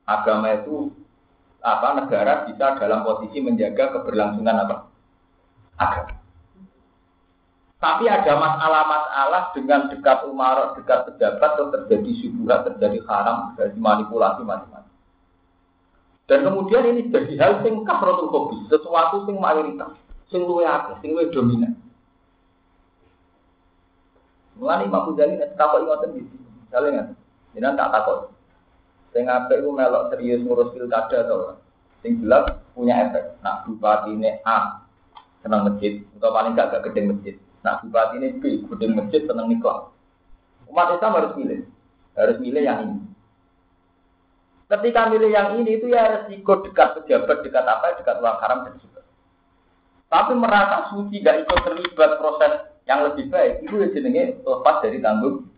Agama 0.07 0.55
itu 0.55 0.95
apa 1.59 1.89
negara 1.99 2.47
bisa 2.47 2.79
dalam 2.79 3.03
posisi 3.03 3.43
menjaga 3.43 3.99
keberlangsungan 3.99 4.57
apa 4.63 4.90
agama. 5.81 6.21
Tapi 7.81 8.05
ada 8.13 8.37
masalah-masalah 8.37 9.57
dengan 9.57 9.89
dekat 9.89 10.29
umar, 10.29 10.77
dekat 10.77 11.09
pejabat, 11.09 11.57
terjadi 11.57 12.13
syubhat, 12.21 12.69
terjadi 12.69 13.01
haram, 13.09 13.57
terjadi 13.57 13.81
manipulasi 13.81 14.45
macam-macam. 14.45 14.93
Dan 16.29 16.45
kemudian 16.45 16.85
ini 16.93 17.09
jadi 17.09 17.41
hal 17.41 17.65
sing 17.65 17.81
kasrotul 17.89 18.29
hobi, 18.29 18.69
sesuatu 18.69 19.25
sing 19.25 19.41
mayoritas, 19.41 19.97
sing 20.29 20.45
luwe 20.45 20.69
akeh, 20.69 21.01
sing 21.01 21.17
luwe 21.17 21.33
dominan. 21.33 21.73
Mulane 24.61 24.85
Imam 24.85 25.09
Ghazali 25.17 25.41
nek 25.41 25.57
takok 25.57 25.81
ngoten 25.89 26.21
iki. 26.21 26.37
Misalnya 26.69 26.89
nggak, 26.93 27.09
jenengan 27.57 27.81
tak 27.81 27.91
takut. 27.97 28.19
Sing 29.17 29.25
ku 29.65 29.71
melok 29.73 30.13
serius 30.13 30.45
ngurus 30.45 30.69
pilkada 30.77 31.25
to. 31.25 31.57
Sing 32.05 32.21
jelas 32.21 32.61
punya 32.77 33.09
efek. 33.09 33.41
Nak 33.41 33.65
bupati 33.65 34.13
ini 34.13 34.37
A 34.45 34.90
senang 35.41 35.67
masjid, 35.67 36.05
atau 36.19 36.31
paling 36.33 36.53
gak 36.57 36.69
gak 36.73 36.85
gede 36.91 37.01
masjid. 37.09 37.35
Nak 37.61 37.85
bupati 37.85 38.17
ini 38.21 38.29
B 38.41 38.65
gede 38.65 38.87
masjid 38.89 39.21
senang 39.29 39.49
nikah. 39.49 39.93
Umat 40.71 40.95
Islam 40.97 41.17
harus 41.19 41.33
milih, 41.37 41.61
harus 42.15 42.37
milih 42.39 42.63
yang 42.63 42.79
ini. 42.87 42.99
Ketika 44.71 45.11
milih 45.11 45.31
yang 45.35 45.59
ini 45.59 45.83
itu 45.83 45.91
ya 45.91 46.23
resiko 46.23 46.63
dekat 46.63 47.03
pejabat, 47.03 47.43
dekat 47.43 47.65
apa, 47.67 47.99
dekat 47.99 48.23
uang 48.23 48.39
haram 48.39 48.63
dan 48.63 48.75
juga. 48.79 49.03
Tapi 50.07 50.33
merasa 50.39 50.95
suci 50.95 51.19
tidak 51.19 51.43
ikut 51.43 51.59
terlibat 51.67 52.23
proses 52.23 52.71
yang 52.87 53.03
lebih 53.07 53.31
baik 53.31 53.67
itu 53.67 53.75
ya 53.79 53.89
jenenge 53.91 54.39
lepas 54.43 54.79
dari 54.83 55.03
tanggung. 55.03 55.51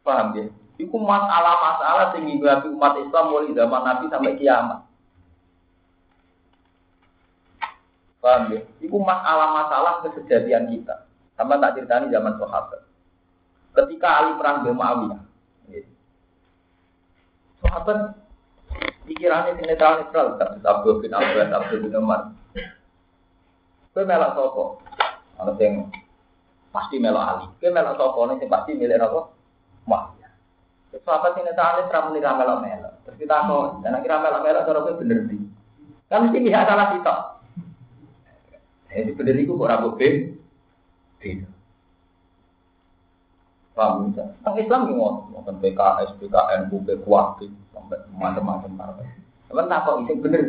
Paham 0.00 0.34
ya? 0.34 0.50
Itu 0.80 0.96
masalah-masalah 0.96 2.16
dihadapi 2.18 2.66
umat 2.72 2.94
Islam 2.98 3.24
mulai 3.30 3.52
zaman 3.52 3.82
Nabi 3.84 4.04
sampai 4.08 4.38
kiamat. 4.40 4.89
Paham 8.20 8.52
ya? 8.52 8.60
Itu 8.84 9.00
masalah-masalah 9.00 10.04
kesejatian 10.04 10.68
kita. 10.68 11.08
Sama 11.40 11.56
tak 11.56 11.80
ceritani 11.80 12.12
zaman 12.12 12.36
sahabat. 12.36 12.80
Ketika 13.72 14.08
Ali 14.20 14.36
perang 14.36 14.60
dengan 14.60 14.76
Muawiyah. 14.76 15.20
Ya. 15.72 15.82
Sahabat 17.64 17.98
pikirannya 19.08 19.56
netral-netral. 19.56 20.36
Abdul 20.60 21.00
bin 21.00 21.16
Abbas, 21.16 21.48
Abdul 21.48 21.80
bin 21.88 21.96
Umar. 21.96 22.36
Kowe 23.96 24.04
melok 24.04 24.30
sapa? 24.36 24.64
Ana 25.40 25.52
sing 25.56 25.88
pasti 26.70 27.00
melok 27.00 27.24
Ali. 27.24 27.46
Kowe 27.56 27.72
melok 27.72 27.96
sapa 27.96 28.36
sing 28.36 28.48
pasti 28.52 28.70
milik 28.76 29.00
apa? 29.00 29.20
Wah. 29.88 30.12
Sahabat 30.92 31.40
sing 31.40 31.48
netane 31.48 31.88
ra 31.88 32.00
muni 32.04 32.20
ra 32.20 32.36
melok. 32.36 33.00
Terus 33.08 33.16
kita 33.16 33.48
kok, 33.48 33.80
dan 33.80 33.96
akhirnya 33.96 34.28
melok 34.28 34.42
melok 34.44 34.62
kowe 34.68 34.92
bener 35.00 35.24
di. 35.24 35.40
Kan 36.12 36.28
mesti 36.28 36.44
pihak 36.44 36.68
salah 36.68 36.92
kita. 36.92 37.39
Jadi 38.90 39.10
bener 39.14 39.34
iku 39.38 39.54
kok 39.54 39.66
ora 39.70 39.82
bukti. 39.82 40.34
Tidak. 41.20 41.50
Paham 43.80 44.12
Islam 44.60 44.92
ki 44.92 44.92
ngoten, 44.92 45.56
PKS, 45.64 46.20
PKN, 46.20 46.68
BUP, 46.68 46.88
kuat 47.06 47.40
sampai 47.72 47.96
macam-macam 48.12 48.76
partai. 48.76 49.08
Teman 49.48 49.72
tak 49.72 49.88
kok 49.88 50.04
isi 50.04 50.20
bener. 50.20 50.42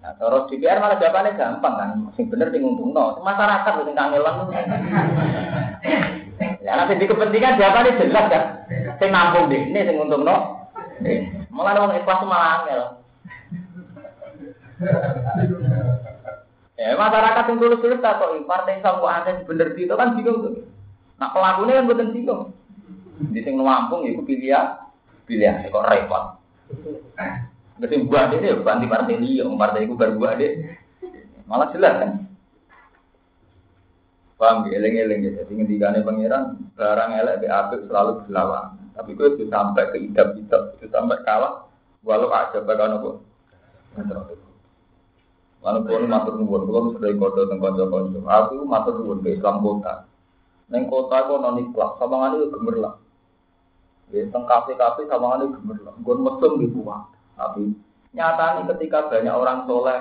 Nah, 0.00 0.16
terus 0.16 0.48
DPR 0.48 0.80
malah 0.80 0.96
jawabannya 0.96 1.36
gampang 1.36 1.74
kan, 1.76 1.90
sing 2.16 2.32
bener 2.32 2.48
sing 2.48 2.64
no, 2.64 3.20
masyarakat 3.20 3.84
sing 3.84 3.92
kangelan. 3.92 4.48
Ya 6.64 6.72
nanti 6.72 6.96
di 6.96 7.04
kepentingan 7.04 7.60
jawabannya 7.60 8.00
jelas 8.00 8.26
kan, 8.32 8.44
sing 8.96 9.12
nampung 9.12 9.52
deh, 9.52 9.60
ini 9.60 9.84
sing 9.84 10.00
no. 10.00 10.36
Malah 11.52 11.76
orang 11.76 12.00
ikhlas 12.00 12.24
malah 12.24 12.64
angel. 12.64 12.82
Ya 16.80 16.96
masyarakat 16.96 17.44
yang 17.44 17.60
tulus-tulus 17.60 18.00
tak 18.00 18.24
kok 18.24 18.32
partai 18.48 18.80
kok 18.80 19.04
ada 19.04 19.44
bener 19.44 19.76
itu 19.76 19.92
kan 19.92 20.16
bingung 20.16 20.40
tuh. 20.40 20.64
Nah 21.20 21.28
pelakunya 21.28 21.76
kan 21.76 21.88
bukan 21.92 22.16
bingung. 22.16 22.42
Di 23.36 23.44
sing 23.44 23.60
nampung 23.60 24.08
ya 24.08 24.16
pilih 24.24 24.56
pilih 25.28 25.52
kok 25.68 25.86
repot. 25.92 26.40
Mesti 27.80 27.96
buah 28.04 28.28
deh, 28.28 28.44
ya 28.44 28.60
ganti 28.60 28.84
partai 28.88 29.16
liya, 29.16 29.44
partai 29.56 29.88
itu 29.88 29.96
berbuah 29.96 30.36
deh. 30.36 30.52
Malah 31.48 31.68
jelas 31.72 31.94
kan. 31.96 32.10
Paham 34.36 34.68
ya, 34.68 34.80
eleng-eleng 34.80 35.20
ya. 35.20 35.30
Jadi 35.44 35.52
ngendikane 35.52 36.00
pangeran, 36.04 36.60
barang 36.76 37.10
elek 37.12 37.40
di 37.44 37.48
apik 37.48 37.88
selalu 37.88 38.24
berlawan. 38.24 38.76
Tapi 38.96 39.16
itu 39.16 39.24
itu 39.36 39.44
sampai 39.48 39.88
ke 39.92 39.96
idap-idap, 40.00 40.76
itu 40.76 40.88
sampai 40.92 41.24
kalah. 41.24 41.68
Walau 42.04 42.32
aja 42.32 42.60
bakal 42.64 42.88
nopo. 42.92 43.10
Lalu 45.60 45.80
pun 45.84 46.08
matur 46.08 46.34
nuwun, 46.40 46.62
kalau 46.64 46.96
sering 46.96 47.20
kode 47.20 47.44
tentang 47.44 47.60
konco-konco. 47.60 48.18
Aku 48.24 48.64
matur 48.64 48.94
nuwun 48.96 49.20
ke 49.20 49.36
Islam 49.36 49.60
kota. 49.60 50.08
Neng 50.72 50.88
kota 50.88 51.26
aku 51.26 51.36
non 51.36 51.60
ikhlas, 51.60 52.00
sama 52.00 52.16
ngani 52.24 52.48
gemerlap. 52.48 52.96
Ya, 54.08 54.24
teng 54.32 54.48
kafe-kafe 54.48 55.04
sama 55.04 55.36
ngani 55.36 55.52
gemerlap. 55.52 55.94
Gue 56.00 56.16
mesum 56.16 56.52
di 56.56 56.66
buah. 56.72 57.02
Tapi 57.36 57.76
nyata 58.16 58.56
nih 58.56 58.64
ketika 58.72 59.12
banyak 59.12 59.34
orang 59.36 59.68
soleh, 59.68 60.00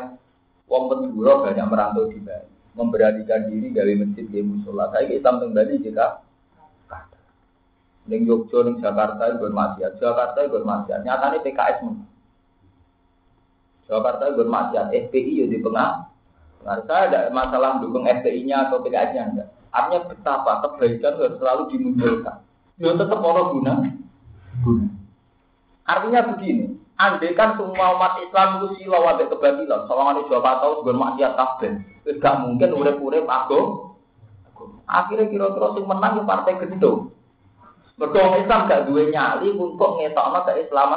wong 0.71 0.83
penduduk 0.87 1.43
banyak 1.43 1.65
merantau 1.67 2.07
di 2.07 2.23
Bali, 2.23 2.47
memberanikan 2.79 3.51
diri 3.51 3.67
gawe 3.75 3.93
masjid 3.99 4.25
di 4.31 4.39
musola. 4.39 4.87
Saya 4.95 5.11
Islam 5.11 5.43
teng 5.43 5.51
Bali 5.51 5.83
jika 5.83 6.23
Neng 8.09 8.25
Yogyo, 8.25 8.65
neng 8.65 8.81
Jakarta 8.81 9.21
itu 9.29 9.37
bermaksiat, 9.37 10.01
Jakarta 10.01 10.41
itu 10.41 10.57
bermaksiat. 10.57 11.05
Nyata 11.05 11.29
nih 11.29 11.41
PKS 11.45 11.77
menang. 11.85 12.09
Jakarta 13.89 14.29
itu 14.29 14.45
bermaksiat, 14.45 14.93
FPI 14.93 15.33
ya 15.41 15.45
di 15.49 15.57
tengah. 15.65 16.13
Nah, 16.61 16.77
saya 16.85 17.09
ada 17.09 17.19
masalah 17.33 17.81
mendukung 17.81 18.05
FPI-nya 18.05 18.69
atau 18.69 18.85
PKS-nya 18.85 19.23
enggak. 19.33 19.49
Artinya 19.73 19.99
betapa 20.05 20.51
kebaikan 20.65 21.17
harus 21.17 21.37
selalu 21.41 21.63
dimunculkan. 21.73 22.37
Ya 22.77 22.93
tetap 22.93 23.19
orang 23.19 23.49
guna. 23.57 23.73
Guna. 24.61 24.87
Artinya 25.89 26.21
begini, 26.29 26.79
Andai 26.99 27.31
kan 27.31 27.55
semua 27.55 27.95
umat 27.95 28.19
Islam 28.19 28.59
itu 28.59 28.75
silau 28.75 29.07
wadah 29.07 29.23
kebatilan, 29.31 29.87
soalnya 29.87 30.19
di 30.19 30.27
Jawa 30.27 30.59
tahu 30.59 30.83
gue 30.83 30.91
maksiat 30.99 31.31
kabeh. 31.31 31.71
Mungkin 32.43 32.75
urep-urep 32.75 33.23
aku. 33.23 33.59
Akhirnya 34.83 35.31
kira-kira 35.31 35.79
sing 35.79 35.87
menang 35.87 36.19
di 36.19 36.21
partai 36.27 36.59
gendong. 36.59 37.15
Mergo 37.95 38.35
Islam 38.35 38.67
gak 38.67 38.91
duwe 38.91 39.15
nyali 39.15 39.55
untuk 39.55 39.95
ngetokno 39.95 40.39
ke 40.43 40.53
Islam. 40.59 40.91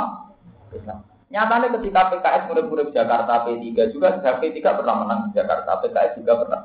Nyatanya 1.33 1.73
ketika 1.81 2.13
PKS 2.13 2.43
murid-murid 2.53 2.89
Jakarta 2.93 3.49
P3 3.49 3.89
juga 3.89 4.21
P3 4.21 4.61
pernah 4.61 4.95
menang 5.01 5.21
di 5.33 5.41
Jakarta, 5.41 5.81
PKS 5.81 6.21
juga 6.21 6.45
pernah. 6.45 6.63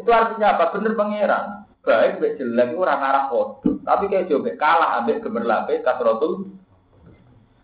Itu 0.00 0.08
artinya 0.08 0.56
apa? 0.56 0.72
Bener 0.72 0.96
pangeran. 0.96 1.68
Baik, 1.84 2.24
baik 2.24 2.36
jelek 2.40 2.72
orang 2.72 3.04
arah 3.04 3.24
foto. 3.28 3.84
Tapi 3.84 4.08
kayak 4.08 4.32
coba 4.32 4.50
kalah 4.56 4.90
ambil 5.04 5.16
gemerlape 5.20 5.84
kasrotul. 5.84 6.56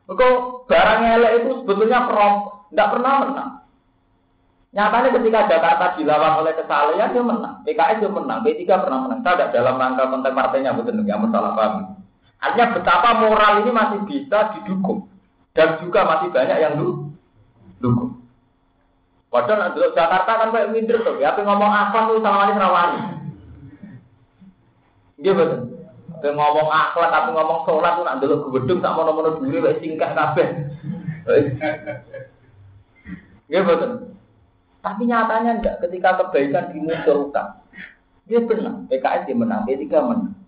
Kok 0.05 0.69
barang 0.69 1.01
elek 1.17 1.33
itu 1.41 1.51
sebetulnya 1.65 2.13
prom, 2.13 2.35
tidak 2.69 2.91
pernah 2.93 3.13
menang. 3.25 3.51
Nyatanya 4.77 5.09
ketika 5.17 5.41
Jakarta 5.49 5.85
dilawan 5.97 6.45
oleh 6.45 6.53
kesalahan 6.61 7.09
dia 7.17 7.23
menang. 7.25 7.55
PKS 7.65 8.05
dia 8.05 8.11
menang, 8.13 8.39
P3 8.45 8.63
pernah 8.69 8.99
menang. 9.09 9.21
Tidak 9.25 9.49
dalam 9.49 9.81
rangka 9.81 10.13
konten 10.13 10.33
partainya 10.37 10.77
betul 10.77 11.01
nggak 11.01 11.21
masalah 11.25 11.57
paham. 11.57 11.75
Artinya 12.37 12.67
betapa 12.77 13.11
moral 13.25 13.65
ini 13.65 13.71
masih 13.73 14.01
bisa 14.05 14.53
didukung. 14.53 15.14
Dan 15.55 15.79
juga 15.79 16.03
masih 16.03 16.35
banyak 16.35 16.59
yang 16.59 16.75
dukung. 17.79 18.19
Padahal 19.31 19.71
nanti 19.71 19.83
Jakarta 19.95 20.31
kan 20.39 20.51
kayak 20.55 20.71
minder 20.71 20.99
tuh. 21.03 21.19
Ya, 21.19 21.35
ngomong 21.35 21.71
akhlak 21.71 22.11
tuh 22.11 22.23
sama 22.23 22.47
wali 22.47 22.55
rawani. 22.55 23.01
Iya 25.19 25.33
betul. 25.35 25.61
Tapi 26.23 26.31
ngomong 26.35 26.69
akhlak 26.71 27.11
tapi 27.11 27.29
ngomong 27.35 27.59
sholat 27.67 27.93
tuh 27.99 28.07
nanti 28.07 28.25
ke 28.31 28.49
gedung 28.61 28.79
tak 28.83 28.95
mau 28.95 29.07
nomor 29.07 29.39
dulu 29.39 29.59
kayak 29.63 29.79
singkat 29.83 30.11
kabeh. 30.15 30.49
Iya 33.51 33.61
betul. 33.63 33.91
Tapi 34.85 35.03
nyatanya 35.09 35.51
enggak 35.59 35.81
ketika 35.81 36.21
kebaikan 36.21 36.71
dimunculkan. 36.71 37.47
Dia 38.25 38.41
benar, 38.41 38.89
PKS 38.89 39.29
dia 39.29 39.37
menang, 39.37 39.69
dia 39.69 39.77
tiga 39.77 40.01
menang. 40.01 40.44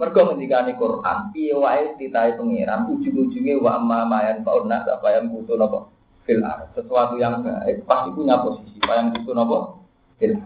Mergo 0.00 0.32
ngendikane 0.32 0.80
Quran, 0.80 1.28
piye 1.36 1.52
wae 1.52 1.92
titahe 2.00 2.32
pangeran 2.40 2.88
ujung-ujunge 2.88 3.60
wa 3.60 3.76
amma 3.76 4.08
mayan 4.08 4.40
fauna 4.40 4.80
apa 4.88 5.12
yang 5.12 5.28
butuh 5.28 5.60
napa 5.60 5.92
fil 6.24 6.40
Sesuatu 6.72 7.20
yang 7.20 7.44
baik 7.44 7.84
pasti 7.84 8.08
punya 8.16 8.40
posisi, 8.40 8.80
apa 8.80 8.96
yang 8.96 9.06
butuh 9.12 9.34
napa 9.36 9.58
fil 10.16 10.40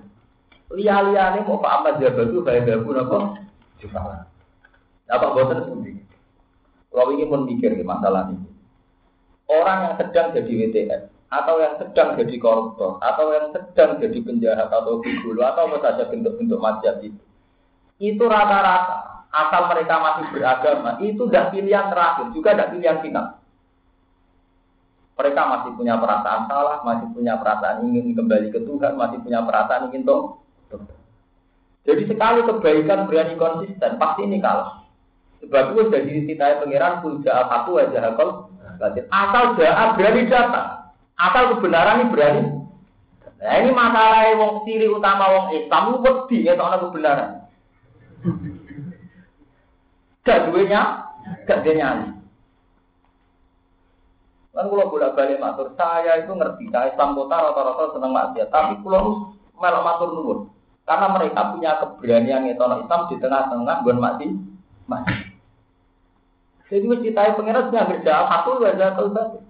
Liya-liyane 0.74 1.46
mau 1.46 1.62
Pak 1.62 1.70
Ahmad 1.70 2.02
Jabatu 2.02 2.42
bae 2.42 2.66
gabu 2.66 2.98
napa 2.98 3.46
Jufala. 3.78 4.26
Apa 5.06 5.26
boten 5.30 5.70
pundi? 5.70 6.02
Kalau 6.90 7.14
ingin 7.14 7.30
pun 7.30 7.46
mikir 7.46 7.78
masalah 7.86 8.34
ini. 8.34 8.50
Orang 9.46 9.86
yang 9.86 9.94
sedang 10.02 10.34
jadi 10.34 10.50
WTF, 10.50 11.02
atau 11.30 11.62
yang 11.62 11.78
sedang 11.78 12.18
jadi 12.18 12.34
koruptor, 12.42 12.98
atau 12.98 13.30
yang 13.30 13.54
sedang 13.54 14.02
jadi 14.02 14.18
penjahat 14.18 14.66
atau 14.72 14.98
gigolo, 14.98 15.46
atau 15.46 15.68
apa 15.68 15.78
saja 15.84 16.08
bentuk-bentuk 16.08 16.58
maksiat 16.58 17.04
itu, 17.04 17.22
itu 18.00 18.24
rata-rata 18.24 19.13
asal 19.34 19.66
mereka 19.66 19.94
masih 19.98 20.24
beragama, 20.30 20.90
itu 21.02 21.22
tidak 21.26 21.50
pilihan 21.50 21.90
terakhir, 21.90 22.30
juga 22.30 22.54
tidak 22.54 22.70
pilihan 22.70 22.98
final. 23.02 23.26
Mereka 25.14 25.42
masih 25.46 25.70
punya 25.74 25.94
perasaan 25.98 26.42
salah, 26.46 26.78
masih 26.86 27.06
punya 27.10 27.34
perasaan 27.38 27.86
ingin 27.90 28.14
kembali 28.14 28.54
ke 28.54 28.62
Tuhan, 28.62 28.94
masih 28.94 29.18
punya 29.22 29.42
perasaan 29.42 29.90
ingin 29.90 30.06
toh. 30.06 30.42
Jadi 31.84 32.02
sekali 32.08 32.40
kebaikan 32.46 33.10
berani 33.10 33.34
konsisten, 33.36 33.98
pasti 33.98 34.22
ini 34.24 34.38
kalah. 34.38 34.86
Sebab 35.44 35.76
itu 35.76 35.92
jadi 35.92 36.24
titai 36.24 36.56
pangeran 36.62 37.04
pun 37.04 37.20
jahat 37.20 37.52
satu 37.52 37.76
aja 37.76 37.98
hakol. 38.00 38.48
Asal 39.12 39.54
jahat 39.60 39.94
berani 39.94 40.22
datang, 40.26 40.90
asal 41.14 41.58
kebenaran 41.58 42.00
ini 42.00 42.10
berani. 42.10 42.42
Nah 43.44 43.54
ini 43.60 43.70
masalah 43.76 44.34
wong 44.40 44.64
ciri 44.64 44.88
utama 44.88 45.28
wong 45.28 45.46
Islam, 45.52 46.00
wedi 46.00 46.48
ya 46.48 46.56
kebenaran. 46.56 47.43
Gak 50.24 50.48
duenya, 50.48 51.12
gak 51.44 51.60
dia. 51.62 52.16
Kan 54.54 54.70
kalau 54.70 54.86
bolak 54.86 55.18
balik 55.18 55.42
matur, 55.42 55.74
saya 55.74 56.22
itu 56.22 56.30
ngerti, 56.30 56.70
saya 56.70 56.94
kota 56.94 57.36
rata-rata 57.42 57.90
seneng 57.90 58.14
maksiat, 58.14 58.48
tapi 58.54 58.78
kalau 58.86 59.34
melok 59.58 59.82
matur 59.82 60.08
nuwun, 60.14 60.38
karena 60.86 61.06
mereka 61.10 61.50
punya 61.50 61.72
keberanian 61.82 62.46
itu 62.46 62.62
Islam 62.62 63.00
di 63.10 63.16
tengah-tengah 63.18 63.76
bukan 63.82 63.98
mati, 63.98 64.26
mati. 64.86 65.34
Jadi 66.70 67.10
tahu 67.12 67.38
pengirat 67.42 67.68
sudah 67.68 67.84
kerja 67.92 68.14
satu 68.30 68.50
wajah 68.62 68.88
kalau 68.96 69.42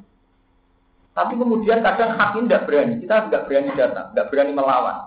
Tapi 1.15 1.33
kemudian 1.39 1.79
kadang 1.79 2.19
hakim 2.19 2.51
tidak 2.51 2.67
berani, 2.67 2.99
kita 2.99 3.31
tidak 3.31 3.47
berani 3.47 3.71
datang, 3.79 4.11
tidak 4.11 4.29
berani 4.35 4.51
melawan. 4.51 4.99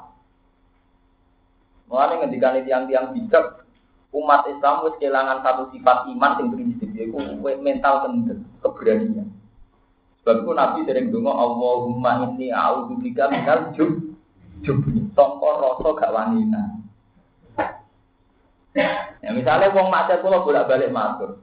Mulanya 1.92 2.16
ngendikan 2.24 2.64
tiang-tiang 2.64 3.12
bijak, 3.12 3.67
umat 4.18 4.50
Islam 4.50 4.86
wis 4.88 4.98
kehilangan 4.98 5.46
satu 5.46 5.70
sifat 5.70 6.10
iman 6.10 6.32
yang 6.42 6.50
prinsip 6.54 6.90
yaitu 6.98 7.18
mental 7.62 8.06
kendel 8.06 8.40
keberanian. 8.66 9.30
Sebab 10.22 10.44
itu 10.44 10.52
Nabi 10.52 10.80
sering 10.84 11.08
dengar 11.14 11.36
Allahumma 11.40 12.28
inni 12.28 12.52
a'udzubika 12.52 13.32
minal 13.32 13.72
jub 13.78 14.12
jubni 14.66 15.08
sangka 15.14 15.50
rasa 15.62 15.90
gak 15.96 16.12
wanita. 16.12 16.64
Ya 19.24 19.30
misalnya 19.34 19.74
wong 19.74 19.88
maksiat 19.90 20.22
kula 20.22 20.46
bolak-balik 20.46 20.94
matur. 20.94 21.42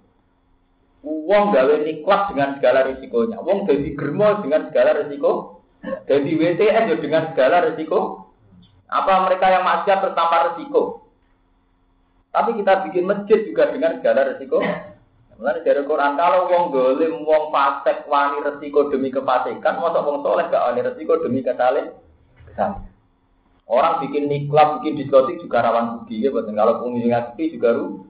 Wong 1.04 1.52
gawe 1.52 1.74
niklas 1.84 2.32
dengan 2.32 2.56
segala 2.56 2.88
risikonya. 2.88 3.38
Wong 3.42 3.68
jadi 3.68 3.92
germo 3.92 4.40
dengan 4.40 4.72
segala 4.72 5.04
risiko. 5.04 5.60
Jadi 6.08 6.30
WTS 6.32 6.96
dengan 7.00 7.22
segala 7.32 7.56
risiko. 7.72 8.28
Apa 8.88 9.26
mereka 9.26 9.48
yang 9.52 9.64
maksiat 9.64 10.00
bertambah 10.00 10.40
risiko? 10.54 11.03
Tapi 12.34 12.50
kita 12.58 12.82
bikin 12.90 13.06
masjid 13.06 13.46
juga 13.46 13.70
dengan 13.70 13.94
segala 14.02 14.34
resiko. 14.34 14.58
Mulai 15.38 15.62
dari 15.62 15.82
Quran 15.86 16.14
kalau 16.18 16.50
wong 16.50 16.64
dolim, 16.74 17.22
wong 17.22 17.54
fasik, 17.54 18.06
wani 18.10 18.42
resiko 18.42 18.90
demi 18.90 19.14
kefasikan, 19.14 19.78
masa 19.78 20.02
wong 20.02 20.22
soleh 20.26 20.46
gak 20.50 20.62
wani 20.66 20.82
resiko 20.82 21.14
demi 21.22 21.46
kesalahan. 21.46 21.94
Orang 23.64 24.04
bikin 24.04 24.28
niklab, 24.28 24.82
bikin 24.82 24.98
diskotik 24.98 25.40
juga 25.40 25.64
rawan 25.64 26.02
rugi 26.02 26.20
ya, 26.20 26.30
betul. 26.34 26.52
Kalau 26.52 26.84
pengunjung 26.84 27.14
aktif 27.16 27.54
juga 27.54 27.70
rugi. 27.74 28.06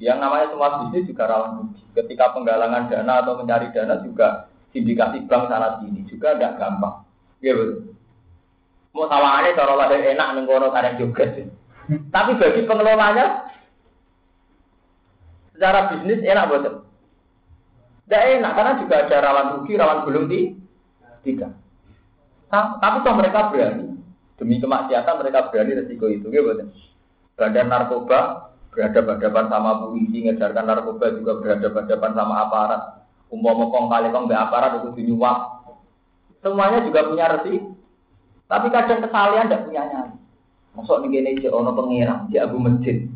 Yang 0.00 0.18
namanya 0.22 0.46
semua 0.48 0.68
bisnis 0.80 1.10
juga 1.10 1.24
rawan 1.28 1.50
rugi. 1.60 1.82
Ketika 1.92 2.32
penggalangan 2.32 2.88
dana 2.88 3.14
atau 3.20 3.36
mencari 3.36 3.68
dana 3.70 4.00
juga 4.00 4.48
sindikasi 4.72 5.22
bank 5.28 5.52
sana 5.52 5.78
sini 5.78 6.08
juga 6.08 6.34
tidak 6.34 6.56
gampang. 6.56 7.04
Ya 7.44 7.52
betul. 7.54 7.94
Mau 8.94 9.10
tawangannya 9.10 9.58
cara 9.58 9.74
lahir 9.74 10.00
enak 10.14 10.28
nengkono 10.38 10.72
karena 10.72 10.96
juga 10.96 11.22
sih. 11.36 11.46
Tapi 12.08 12.40
bagi 12.40 12.62
pengelolanya 12.64 13.53
Secara 15.54 15.94
bisnis 15.94 16.20
enak 16.26 16.50
betul. 16.50 16.74
Tidak 18.04 18.22
enak 18.42 18.52
karena 18.52 18.72
juga 18.82 18.94
ada 19.06 19.16
rawan 19.22 19.46
rugi, 19.56 19.72
rawan 19.78 19.98
belum 20.04 20.24
di 20.28 20.40
tidak. 21.24 21.56
Tapi 22.52 22.96
toh 23.00 23.14
mereka 23.16 23.48
berani 23.48 23.96
demi 24.34 24.58
kemaksiatan 24.58 25.14
mereka 25.18 25.48
berani 25.48 25.72
resiko 25.78 26.10
itu, 26.10 26.26
gitu 26.28 26.42
betul. 26.44 26.68
Badan 27.34 27.66
narkoba 27.70 28.50
berhadapan-hadapan 28.74 29.46
sama 29.50 29.70
polisi, 29.86 30.26
ngejarkan 30.26 30.64
narkoba 30.66 31.06
juga 31.14 31.32
berhadapan-hadapan 31.38 32.12
sama 32.12 32.34
aparat. 32.44 32.82
Umpama 33.32 33.72
kong 33.72 33.86
kali 33.90 34.06
kong 34.10 34.26
be 34.30 34.34
aparat 34.36 34.82
itu 34.82 34.90
dinyuap. 35.00 35.38
Semuanya 36.44 36.84
juga 36.84 37.08
punya 37.08 37.26
resiko. 37.30 37.72
Tapi 38.44 38.68
kadang 38.68 39.00
kesalahan 39.00 39.48
tidak 39.48 39.64
punya 39.64 39.82
nyali. 39.88 40.14
Masuk 40.76 41.06
nih 41.06 41.22
gini, 41.22 41.48
ono 41.48 41.70
pengirang, 41.72 42.28
di 42.28 42.36
abu 42.36 42.58
masjid. 42.60 43.06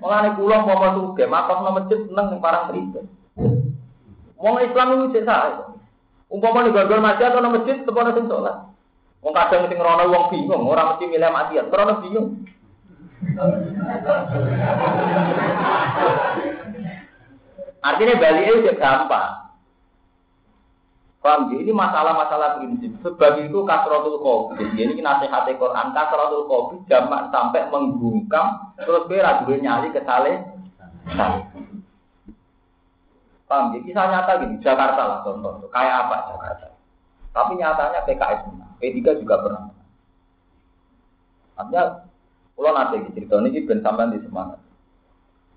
Mulane 0.00 0.32
kula 0.32 0.64
suge, 0.96 1.24
mapak 1.28 1.60
nang 1.60 1.76
masjid 1.76 2.00
seneng 2.08 2.26
ning 2.32 2.40
parang 2.40 2.72
pribadi. 2.72 3.04
Wong 4.40 4.56
Islam 4.64 4.96
itu 4.96 5.20
cek 5.20 5.28
sae. 5.28 5.52
Umpama 6.32 6.64
ning 6.64 6.72
gondol 6.72 7.04
masjid 7.04 7.28
nang 7.36 7.52
masjid 7.52 7.76
tepono 7.84 8.16
sing 8.16 8.24
salat. 8.24 8.56
Wong 9.20 9.36
kadang 9.36 9.68
sing 9.68 9.76
rono 9.76 10.08
wong 10.08 10.32
bingung, 10.32 10.64
ora 10.64 10.96
mesti 10.96 11.04
milih 11.04 11.28
mati, 11.28 11.60
rono 11.60 12.00
bingung. 12.00 12.40
Artinya 17.80 18.14
balik 18.16 18.44
itu 18.48 18.72
gampang. 18.80 19.40
Paham 21.20 21.52
ya? 21.52 21.60
Ini 21.60 21.72
masalah-masalah 21.76 22.56
prinsip. 22.56 22.96
Sebab 23.04 23.44
itu 23.44 23.60
kasrotul 23.68 24.24
kopi. 24.24 24.64
Ini 24.72 25.04
nasihat 25.04 25.44
Quran. 25.52 25.92
Kasrotul 25.92 26.48
kopi 26.48 26.80
jamak 26.88 27.28
sampai 27.28 27.68
menggungkam. 27.68 28.69
Terus 28.80 29.04
gue 29.08 29.56
nyali 29.60 29.92
ke 29.92 30.00
sale. 30.08 30.40
Paham 33.44 33.74
ya? 33.76 33.78
Kisah 33.84 34.06
nyata 34.08 34.32
gini. 34.40 34.56
Jakarta 34.64 35.02
lah 35.04 35.18
contoh. 35.26 35.68
Kayak 35.68 36.08
apa 36.08 36.16
Jakarta? 36.32 36.68
Tapi 37.30 37.52
nyatanya 37.60 38.00
PKS 38.08 38.40
menang. 38.48 38.72
P3 38.80 38.98
juga 39.20 39.36
pernah. 39.44 39.62
Artinya, 41.60 41.82
kalau 42.56 42.72
nanti 42.72 43.04
cerita 43.12 43.36
ini 43.44 43.68
ben 43.68 43.84
sampean 43.84 44.16
di 44.16 44.20
semangat. 44.24 44.58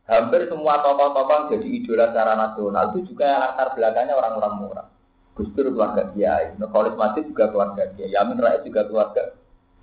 Hampir 0.04 0.52
semua 0.52 0.84
tokoh-tokoh 0.84 1.56
jadi 1.56 1.64
idola 1.64 2.12
secara 2.12 2.36
nasional 2.36 2.92
itu 2.92 3.16
juga 3.16 3.40
latar 3.40 3.72
belakangnya 3.72 4.20
orang-orang 4.20 4.54
murah. 4.60 4.88
Gus 5.34 5.48
Dur 5.56 5.72
keluarga 5.72 6.12
Kiai, 6.12 6.60
Nukholis 6.60 7.00
Masjid 7.00 7.24
juga 7.24 7.48
keluarga 7.48 7.88
Kiai, 7.96 8.12
Yamin 8.12 8.36
Rais 8.36 8.68
juga 8.68 8.84
keluarga 8.84 9.32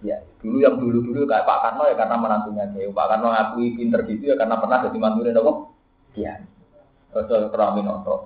Kiai. 0.01 0.25
Dulu 0.41 0.57
yang 0.65 0.81
dulu-dulu 0.81 1.29
kayak 1.29 1.45
Pak 1.45 1.59
Karno 1.61 1.85
ya 1.93 1.95
karena 1.95 2.17
menantunya 2.17 2.65
Kiai. 2.73 2.89
Pak 2.89 3.07
Karno 3.07 3.29
ngakui 3.31 3.77
pinter 3.77 4.01
gitu 4.09 4.25
ya 4.33 4.35
karena 4.41 4.57
pernah 4.57 4.79
jadi 4.89 4.99
mantunya 4.99 5.33
nopo 5.37 5.53
Kiai. 6.17 6.43
Ojo 7.11 7.35
keramin 7.53 7.87
otot. 7.91 8.21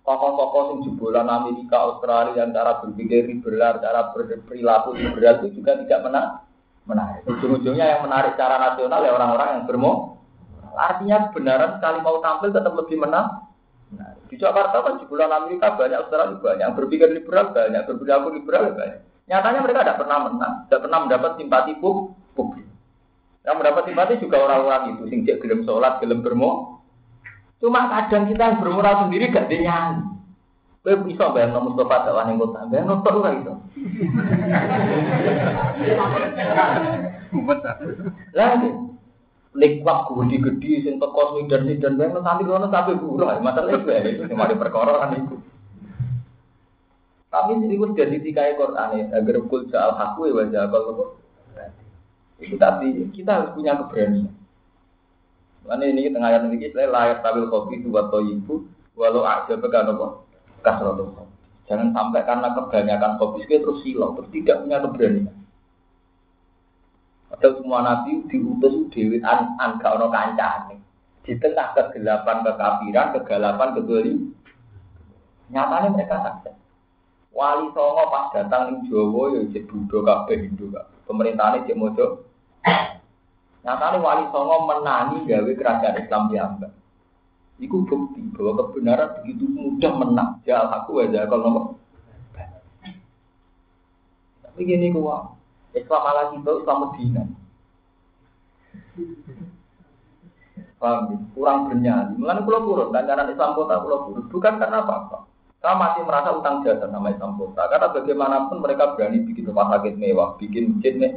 Tokoh-tokoh 0.00 0.62
yang 0.74 0.78
jebolan 0.88 1.28
Amerika, 1.28 1.76
Australia 1.86 2.42
yang 2.42 2.50
cara 2.56 2.80
berpikir 2.82 3.30
liberal, 3.30 3.78
cara 3.78 4.10
berperilaku 4.10 4.96
liberal 4.96 5.44
itu 5.44 5.60
juga 5.60 5.76
tidak 5.76 6.00
menarik. 6.08 6.34
Menarik. 6.88 7.22
Ujung-ujungnya 7.28 7.86
yang 7.86 8.00
menarik 8.08 8.34
secara 8.34 8.56
nasional 8.58 9.04
ya 9.04 9.12
orang-orang 9.14 9.48
yang 9.54 9.64
bermo. 9.68 9.92
Artinya 10.74 11.28
benaran 11.30 11.76
sekali 11.78 11.98
mau 12.00 12.18
tampil 12.24 12.50
tetap 12.50 12.72
lebih 12.74 12.96
menang. 12.96 13.26
Nah, 13.90 14.10
di 14.30 14.34
Jakarta 14.38 14.80
kan 14.80 15.02
jebolan 15.02 15.30
Amerika 15.30 15.74
banyak, 15.76 15.98
Australia 15.98 16.38
banyak, 16.38 16.68
berpikir 16.78 17.08
liberal 17.10 17.52
banyak, 17.52 17.82
berperilaku 17.84 18.28
liberal 18.34 18.72
banyak. 18.72 19.09
Nyatanya 19.30 19.60
mereka 19.62 19.86
tidak 19.86 19.98
pernah 20.02 20.18
menang, 20.26 20.54
tidak 20.66 20.80
pernah 20.82 20.98
mendapat 21.06 21.30
simpati 21.38 21.72
publik. 21.78 22.66
Yang 23.46 23.56
mendapat 23.62 23.82
simpati 23.86 24.12
juga 24.18 24.36
orang-orang 24.42 24.82
itu, 24.98 25.02
sing 25.06 25.22
cek 25.22 25.38
gelem 25.38 25.62
sholat, 25.62 26.02
gelem 26.02 26.20
bermo, 26.26 26.80
Cuma 27.60 27.92
kadang 27.92 28.24
kita 28.32 28.40
yang 28.40 28.58
bermoral 28.64 29.04
sendiri 29.06 29.28
gak 29.28 29.52
dinyanyi. 29.52 30.00
Kowe 30.80 30.96
bisa 31.04 31.28
bayang 31.36 31.52
nomor 31.52 31.76
Mustafa 31.76 32.08
dakwah 32.08 32.24
ning 32.24 32.40
kota, 32.40 32.64
bayang 32.72 32.88
nonton 32.88 33.20
ora 33.20 33.36
itu. 33.36 33.52
Lah 38.32 38.56
likwak 39.52 40.08
gede-gede 40.08 40.88
sing 40.88 40.96
teko 40.96 41.36
dan 41.52 41.68
bayang 42.00 42.24
nanti 42.24 42.48
kono 42.48 42.72
sampai 42.72 42.96
buruh. 42.96 43.28
Masalah 43.44 43.76
itu 43.76 43.92
ya 43.92 44.08
itu 44.08 44.24
cuma 44.32 44.48
di 44.48 44.56
perkara 44.56 45.04
kan 45.04 45.20
itu. 45.20 45.36
Tapi 47.30 47.50
ini 47.62 47.78
pun 47.78 47.94
jadi 47.94 48.18
tikai 48.18 48.58
Quran 48.58 48.88
ya, 48.98 49.04
agar 49.14 49.38
kul 49.46 49.70
soal 49.70 49.94
hakku 49.94 50.26
ya 50.26 50.34
wajah 50.34 50.66
kalau 50.66 51.14
itu 52.40 52.56
tapi 52.56 53.06
kita 53.12 53.30
harus 53.30 53.50
punya 53.52 53.76
keberanian. 53.76 54.32
Karena 55.60 55.84
ini 55.86 56.08
tengah 56.08 56.28
ayat 56.32 56.48
ini 56.48 56.72
saya 56.72 56.88
layak 56.88 57.20
tabil 57.20 57.46
kopi 57.52 57.78
itu 57.78 57.92
atau 57.92 58.24
ibu 58.24 58.64
walau 58.96 59.22
aja 59.28 59.54
pegang 59.60 59.92
apa 59.92 60.24
kasrotul 60.64 61.12
Jangan 61.68 61.94
sampai 61.94 62.26
karena 62.26 62.50
kebanyakan 62.56 63.12
kopi 63.20 63.46
itu 63.46 63.62
terus 63.62 63.78
silau, 63.86 64.18
terus 64.18 64.32
tidak 64.34 64.66
punya 64.66 64.82
keberanian. 64.82 65.36
Atau 67.30 67.62
semua 67.62 67.86
nabi 67.86 68.26
diutus 68.26 68.90
dewi 68.90 69.22
an 69.22 69.54
an 69.62 69.78
gak 69.78 69.94
ono 69.94 70.10
kancane. 70.10 70.82
Di 71.22 71.38
tengah 71.38 71.76
kegelapan 71.78 72.42
kekafiran, 72.42 73.06
kegelapan 73.14 73.68
kegeli. 73.78 74.14
Nyatanya 75.54 75.94
mereka 75.94 76.16
sakit. 76.26 76.54
Wali 77.30 77.70
Songo 77.72 78.04
pas 78.10 78.34
datang 78.34 78.82
di 78.82 78.90
Jawa 78.90 79.38
ya 79.38 79.40
jadi 79.46 79.62
Buddha 79.70 79.98
kabeh 80.02 80.36
Hindu 80.50 80.66
kabeh. 80.74 80.98
Pemerintahnya 81.06 81.66
cek 81.66 81.78
mojo 81.78 82.26
Nyatanya 83.60 84.00
wali 84.00 84.24
songo 84.32 84.56
menangi 84.64 85.28
gawe 85.28 85.52
kerajaan 85.52 86.00
Islam 86.00 86.32
piyambak. 86.32 86.72
Iku 87.60 87.84
bukti 87.84 88.24
bahwa 88.32 88.56
kebenaran 88.56 89.20
begitu 89.20 89.44
mudah 89.52 89.92
menang. 90.00 90.30
Jal 90.48 90.64
aku 90.72 91.04
aja 91.04 91.28
kalau 91.28 91.44
nomor. 91.44 91.64
Tapi 94.40 94.60
gini 94.64 94.88
gua, 94.96 95.36
Islam 95.76 96.02
ala 96.08 96.32
kita 96.32 96.50
Islam 96.56 96.78
Medina. 96.88 97.22
Paham 100.80 101.12
ya? 101.12 101.16
Kurang 101.36 101.58
bernyali. 101.68 102.16
Mengenai 102.16 102.44
pulau 102.48 102.64
buruk, 102.64 102.88
dan 102.96 103.04
karena 103.04 103.28
Islam 103.28 103.52
kota 103.52 103.84
pulau 103.84 104.08
buruk. 104.08 104.32
Bukan 104.32 104.56
karena 104.56 104.80
apa-apa. 104.80 105.29
Saya 105.60 105.76
masih 105.76 106.08
merasa 106.08 106.32
utang 106.32 106.64
jasa 106.64 106.88
sama 106.88 107.12
Islam 107.12 107.36
kota. 107.36 107.68
Karena 107.68 107.92
bagaimanapun 107.92 108.64
mereka 108.64 108.96
berani 108.96 109.20
bikin 109.28 109.44
rumah 109.44 109.68
sakit 109.76 110.00
mewah, 110.00 110.32
bikin 110.40 110.80
masjid 110.80 110.96
nih 110.96 111.12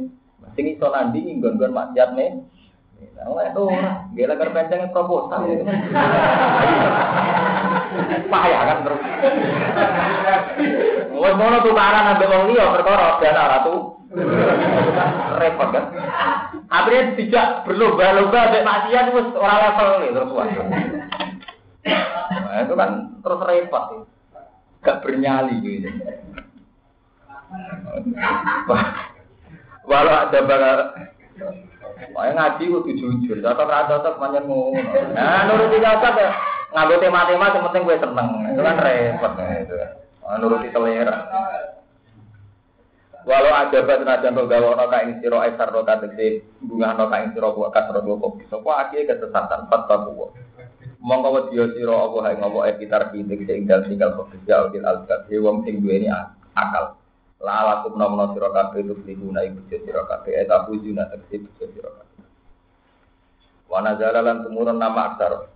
Sing 0.52 0.68
iso 0.68 0.86
nandingi 0.92 1.40
nggon-nggon 1.40 1.72
maksiat. 1.72 2.12
Lah 2.14 3.26
ora 3.26 3.50
itu 3.50 3.62
ora, 3.64 4.06
gila 4.12 4.34
karo 4.38 4.50
pencenge 4.54 4.92
proposal 4.92 5.40
kan. 5.48 5.66
Payah 8.28 8.62
kan 8.68 8.78
terus. 8.86 9.02
Wes 11.14 11.34
mono 11.40 11.58
tukaran 11.64 12.10
ambek 12.14 12.30
wong 12.30 12.42
liya 12.52 12.70
perkara 12.70 13.18
dana 13.18 13.50
ratu. 13.50 13.74
Repot 15.40 15.68
kan. 15.74 15.84
Akhirnya 16.70 17.16
tidak 17.18 17.46
berlomba-lomba 17.66 18.38
ambek 18.50 18.66
maksiat 18.66 19.06
wis 19.10 19.28
ora 19.36 19.56
level 19.58 19.88
nih 19.98 20.10
terus. 20.14 20.30
Nah, 21.84 22.60
itu 22.62 22.74
kan 22.78 22.90
terus 23.20 23.40
repot. 23.42 23.84
Gak 24.84 25.00
bernyali 25.00 25.56
gitu. 25.64 25.88
Walau 29.84 30.14
ada 30.28 30.38
bakal 30.44 30.78
Wah 32.14 32.30
ngaji 32.30 32.70
kudu 32.70 32.90
jujur, 32.94 33.38
tetap 33.42 33.66
rata 33.66 33.98
tetap 33.98 34.18
banyak 34.22 34.46
ngono. 34.46 34.78
Nah, 35.14 35.46
nuruti 35.50 35.82
cocok 35.82 36.14
ya. 36.14 36.30
Ngambil 36.74 36.98
tema-tema 37.02 37.54
penting 37.54 37.86
gue 37.86 38.02
seneng. 38.02 38.28
Itu 38.54 38.60
kan 38.62 38.78
repot 38.82 39.32
nah, 39.34 39.50
itu. 39.58 39.74
Nah, 40.22 40.36
nuruti 40.38 40.68
selera. 40.70 41.16
Walau 43.24 43.52
ada 43.56 43.78
badan 43.88 44.20
dan 44.20 44.36
rogawa 44.36 44.76
no 44.76 44.84
kain 44.92 45.16
siro 45.24 45.40
esar 45.40 45.72
no 45.72 45.80
kategori 45.80 46.44
bunga 46.60 46.92
no 46.92 47.08
kain 47.08 47.32
siro 47.32 47.56
buat 47.56 47.72
kasro 47.72 48.04
dua 48.04 48.20
kopi. 48.20 48.44
So 48.52 48.60
kok 48.60 48.76
akhirnya 48.76 49.16
kesesatan 49.16 49.64
fatwa 49.72 49.96
buat. 50.12 50.30
Mongko 51.04 51.52
wedi 51.52 51.60
siro 51.76 52.00
apa 52.00 52.32
hai 52.32 52.40
ngopo 52.40 52.64
kitar 52.80 53.12
kitik 53.12 53.44
sing 53.44 53.68
dal 53.68 53.84
tinggal 53.84 54.24
jauh 54.48 54.68
di 54.72 54.80
alkat. 54.80 55.28
Wong 55.36 55.60
sing 55.68 55.84
duweni 55.84 56.08
akal. 56.56 56.96
Lala 57.44 57.84
kum 57.84 58.00
nomono 58.00 58.32
siro 58.32 58.48
kafe 58.48 58.80
itu 58.80 58.96
selihuna 59.04 59.44
ibu 59.44 59.68
siro 59.68 60.08
kafe. 60.08 60.32
Eta 60.32 60.64
bujuna 60.64 61.12
ibu 61.12 61.48
siro 61.60 61.90
kafe. 61.92 62.24
Wana 63.68 64.00
jalalan 64.00 64.48
tumurun 64.48 64.80
nama 64.80 65.12
aksar. 65.12 65.52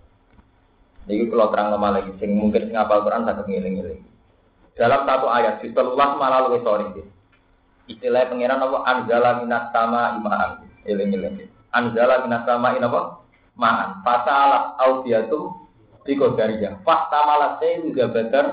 Ini 1.09 1.25
kalau 1.25 1.49
terang 1.49 1.73
nama 1.73 1.97
lagi, 1.97 2.13
sing 2.21 2.37
mungkin 2.37 2.69
sing 2.69 2.77
apal 2.77 3.01
Quran 3.01 3.25
tak 3.25 3.41
ngiling-ngiling. 3.49 4.05
Dalam 4.77 5.09
satu 5.09 5.25
ayat, 5.25 5.57
di 5.57 5.73
telulas 5.73 6.13
malah 6.21 6.45
lebih 6.45 6.61
sorry. 6.61 6.85
Istilah 7.89 8.29
pengiran 8.29 8.61
apa? 8.61 8.77
Anjala 8.85 9.41
minas 9.41 9.73
sama 9.73 10.13
imaan. 10.21 10.69
Iling-iling. 10.85 11.49
Anjala 11.73 12.21
minas 12.21 12.45
sama 12.45 12.77
apa? 12.77 13.18
Maan. 13.59 13.99
Fasalah 14.07 14.79
audiatum 14.79 15.67
Fikodariyah. 16.07 16.79
Fahtamalah 16.87 17.59
saya 17.59 17.83
juga 17.83 18.07
better. 18.07 18.45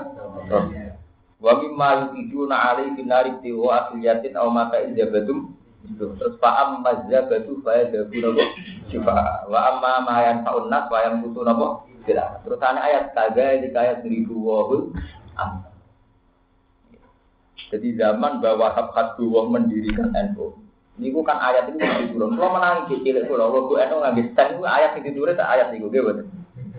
Wa 1.39 1.53
mimma 1.63 2.11
yukiduna 2.11 2.53
alaihi 2.53 3.01
nari 3.07 3.39
tiwa 3.39 3.87
asliyatin 3.87 4.35
aw 4.35 4.51
maka 4.51 4.83
ijabatum 4.89 5.53
terus 5.95 6.35
fa'am 6.43 6.83
mazabatu 6.83 7.63
fa 7.63 7.79
yadabu 7.79 8.19
nabo. 8.19 8.43
Wa 9.47 9.59
amma 9.71 10.03
ma 10.03 10.15
yang 10.27 10.43
fa'un 10.43 10.67
nas 10.67 10.91
wa 10.91 10.99
yang 10.99 11.23
butuh 11.23 11.47
nabo. 11.47 11.87
Terus 12.03 12.59
ana 12.59 12.83
ayat 12.83 13.15
kaga 13.15 13.63
di 13.63 13.71
ayat 13.71 14.03
seribu 14.03 14.35
wahul. 14.43 14.91
Jadi 17.67 17.99
zaman 17.99 18.39
bahwa 18.39 18.71
dua 19.19 19.41
mendirikan 19.51 20.11
NU 20.13 20.66
ini 20.97 21.13
kan 21.21 21.37
ayat 21.37 21.69
ini 21.69 21.77
di 21.77 22.05
turun 22.13 22.33
kalau 22.35 22.57
menang 22.57 22.89
kecil 22.89 23.21
kalau 23.29 23.53
waktu 23.53 23.73
NU 23.85 23.95
nggak 24.01 24.15
bisa 24.17 24.41
ayat 24.65 24.91
ini 24.97 25.09
turun 25.13 25.37
ayat 25.37 25.67
ini 25.73 25.85
gue 25.85 26.01
betul 26.01 26.27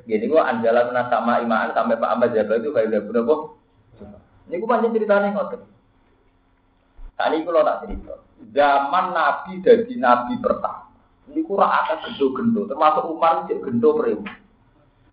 Gini 0.09 0.25
gua 0.25 0.49
anjalan 0.49 0.89
sama 1.13 1.45
imaan 1.45 1.77
sampai 1.77 2.01
Pak 2.01 2.09
Ahmad 2.17 2.33
Jabal 2.33 2.65
itu 2.65 2.73
kayak 2.73 2.89
udah 2.89 3.03
berapa 3.13 3.35
ini 4.49 4.65
gue 4.65 4.69
panjang 4.69 4.97
ceritanya 4.97 5.29
ngotot. 5.37 5.61
Kali 7.21 7.45
kalau 7.45 7.67
tak 7.67 7.79
cerita, 7.85 8.15
zaman 8.55 9.07
Nabi 9.13 9.53
dari 9.61 9.95
Nabi 10.01 10.35
pertama, 10.41 10.89
ini 11.29 11.45
kurang 11.45 11.69
ada 11.69 12.01
gendo-gendo, 12.01 12.65
termasuk 12.65 13.05
Umar 13.11 13.45
cek 13.45 13.61
gendo 13.61 13.93
beribu. 13.99 14.25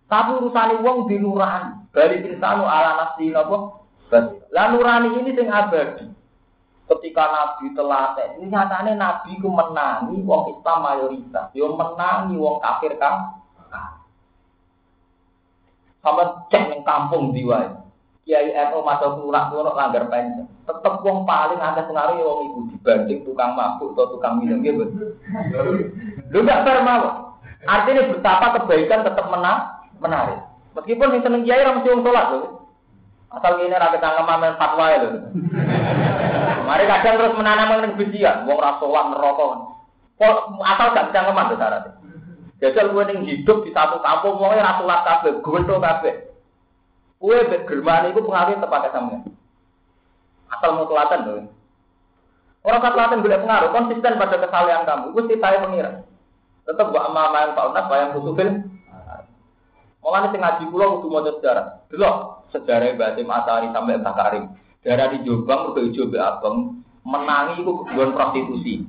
Tapi 0.06 0.30
urusan 0.38 0.86
uang 0.86 1.10
di 1.10 1.18
nurani, 1.18 1.90
dari 1.92 2.22
insanu 2.24 2.64
ala 2.64 2.94
nasi 2.94 3.28
nopo. 3.28 3.84
Lah 4.54 4.66
nurani 4.70 5.18
ini 5.20 5.34
sing 5.34 5.50
abadi. 5.50 6.06
Ketika 6.86 7.24
Nabi 7.26 7.74
telah 7.74 8.14
ini 8.38 8.46
nyatanya 8.46 8.94
Nabi 8.94 9.34
ku 9.42 9.50
menangi 9.50 10.22
wong 10.22 10.54
Islam 10.54 10.78
mayoritas, 10.86 11.50
yo 11.50 11.74
menangi 11.74 12.38
wong 12.38 12.62
kafir 12.62 12.94
kan. 12.94 13.42
Sama 15.98 16.46
cek 16.46 16.70
neng 16.70 16.86
kampung 16.86 17.34
diwai. 17.34 17.66
Kiai 18.22 18.54
NU 18.54 18.82
masuk 18.86 19.22
lunak 19.22 19.50
kuno 19.50 19.74
langgar 19.74 20.06
panjang. 20.06 20.46
Tetep 20.66 20.94
wong 21.02 21.26
paling 21.26 21.58
ada 21.58 21.82
pengaruh 21.86 22.22
wong 22.22 22.40
ibu 22.50 22.58
dibanding 22.70 23.26
tukang 23.26 23.58
mabuk 23.58 23.94
atau 23.94 24.14
tukang 24.14 24.38
minum 24.38 24.62
gitu. 24.62 24.86
Lu 26.30 26.38
gak 26.46 26.62
fair 26.62 26.86
mau. 26.86 27.34
Artinya 27.66 28.14
betapa 28.14 28.62
kebaikan 28.62 29.02
tetap 29.02 29.26
menang, 29.26 29.82
menarik. 29.98 30.38
Meskipun 30.78 31.18
yang 31.18 31.22
seneng 31.26 31.42
kiai 31.42 31.66
mesti 31.66 31.90
wong 31.90 32.02
sholat 32.06 32.26
loh. 32.30 32.70
Asal 33.26 33.58
ini 33.58 33.74
rakyat 33.74 33.98
tangga 33.98 34.22
main 34.22 34.54
fatwa 34.54 34.86
ya 34.86 34.98
loh. 35.02 35.12
Mari 36.66 36.84
kadang 36.90 37.14
terus 37.14 37.38
menanam 37.38 37.94
kebencian, 37.94 38.42
wong 38.42 38.58
rasulah 38.58 39.14
neraka. 39.14 39.46
Asal 40.66 40.86
gak 40.90 41.06
bisa 41.14 41.20
ngeman 41.22 41.50
tuh 41.54 41.58
syaratnya. 41.62 41.90
Jajal 42.56 42.88
hidup 43.22 43.58
di 43.62 43.70
satu 43.70 44.02
kampung, 44.02 44.40
mau 44.42 44.50
rasulah 44.50 45.06
kafe, 45.06 45.38
gue 45.38 45.58
tuh 45.62 45.78
kafe. 45.78 46.10
Kue 47.22 47.38
germani 47.64 48.12
itu 48.12 48.20
pengaruh 48.20 48.58
tepat. 48.58 48.92
Asal 50.50 50.70
mau 50.74 50.88
telaten. 50.90 51.48
Orang 52.66 52.82
kat 52.82 52.92
telaten 52.98 53.22
boleh 53.22 53.38
pengaruh, 53.38 53.70
konsisten 53.70 54.18
pada 54.18 54.36
kesalahan 54.42 54.82
kamu. 54.82 55.14
Sih 55.30 55.38
saya 55.38 55.62
mengira. 55.62 56.02
Tetap 56.66 56.90
buat 56.90 57.06
ama 57.06 57.30
yang 57.30 57.54
Pak 57.54 57.66
Unas, 57.70 57.86
yang 57.94 58.10
butuh 58.18 58.34
film. 58.34 58.54
Mulane 60.02 60.30
sing 60.34 60.42
ngaji 60.42 60.64
kula 60.70 60.98
kudu 60.98 61.08
maca 61.10 61.30
sejarah. 61.38 61.66
Delok 61.90 62.46
sejarah 62.54 62.94
Basim 62.94 63.26
Asari 63.26 63.70
sampai 63.70 63.98
Mbah. 64.02 64.34
Daerah 64.86 65.10
di 65.10 65.26
Jombang 65.26 65.74
udah 65.74 65.82
ijo 65.82 66.06
be 66.06 66.14
abang 66.14 66.78
menangi 67.02 67.58
iku 67.58 67.82
nggon 67.90 68.14
prostitusi. 68.14 68.86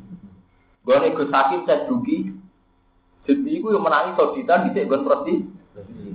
Gue 0.85 1.09
Gus 1.17 1.33
Hakim 1.33 1.65
saya 1.65 1.89
dugi. 1.89 2.37
Jadi 3.25 3.49
iku 3.57 3.73
yang 3.73 3.81
menangi 3.81 4.13
soditan 4.13 4.69
di 4.69 4.77
nggon 4.77 5.01
prostitusi. 5.01 5.49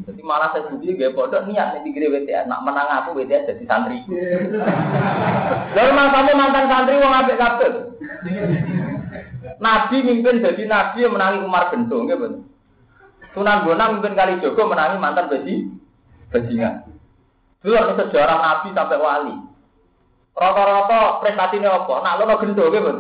Jadi 0.07 0.21
malah 0.23 0.55
saya 0.55 0.71
dugi 0.71 0.95
gak 0.95 1.19
bodoh 1.19 1.43
niat 1.51 1.75
nih 1.75 1.83
pikir 1.83 2.15
WTS. 2.15 2.47
Nak 2.47 2.63
menang 2.63 2.95
aku 3.03 3.19
WTS 3.19 3.51
jadi 3.51 3.65
santri. 3.67 4.07
Lalu 5.75 5.91
sampai 5.99 6.39
mantan 6.39 6.67
santri 6.71 7.03
wong 7.03 7.15
apik 7.19 7.39
kabeh. 7.43 7.71
Nabi 9.59 9.97
mimpin 10.03 10.43
jadi 10.43 10.63
nabi 10.67 11.07
yang 11.07 11.15
menangi 11.15 11.43
Umar 11.43 11.71
Gento, 11.75 12.07
gitu. 12.07 12.47
Sunan 13.35 13.67
Bonang 13.67 13.99
mimpin 13.99 14.15
kali 14.15 14.39
Joko 14.39 14.71
menangi 14.71 15.03
mantan 15.03 15.27
besi 15.27 15.67
bajingan. 16.31 16.87
Ada 17.67 17.95
sejarah 17.99 18.39
Nabi 18.43 18.69
sampai 18.75 19.03
wali. 19.03 19.35
Rata-rata 20.33 21.21
prestasinya 21.21 21.85
apa? 21.85 21.95
Nak 22.01 22.17
lo 22.25 22.35
gendo 22.41 22.65
gitu. 22.73 22.93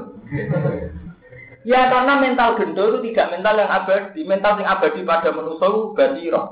Ya 1.62 1.87
karena 1.89 2.18
mental 2.18 2.59
gendo 2.59 2.83
itu 2.91 2.99
tidak 3.11 3.39
mental 3.39 3.55
yang 3.57 3.70
abadi, 3.70 4.20
mental 4.26 4.59
yang 4.59 4.68
abadi 4.68 5.01
pada 5.07 5.30
manusia 5.30 5.66
itu 5.70 5.80
basiro. 5.95 6.43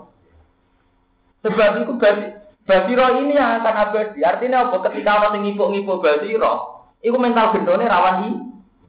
Sebab 1.43 1.71
itu 1.83 1.93
basi, 1.99 2.25
basiro 2.65 3.07
ini 3.19 3.35
yang 3.35 3.61
akan 3.61 3.77
abadi. 3.91 4.21
Artinya 4.23 4.71
apa? 4.71 4.77
Ketika 4.89 5.11
orang 5.19 5.43
yang 5.43 5.43
ngipuk-ngipuk 5.53 6.05
itu 7.01 7.17
mental 7.17 7.57
gendone 7.57 7.89
rawan 7.89 8.17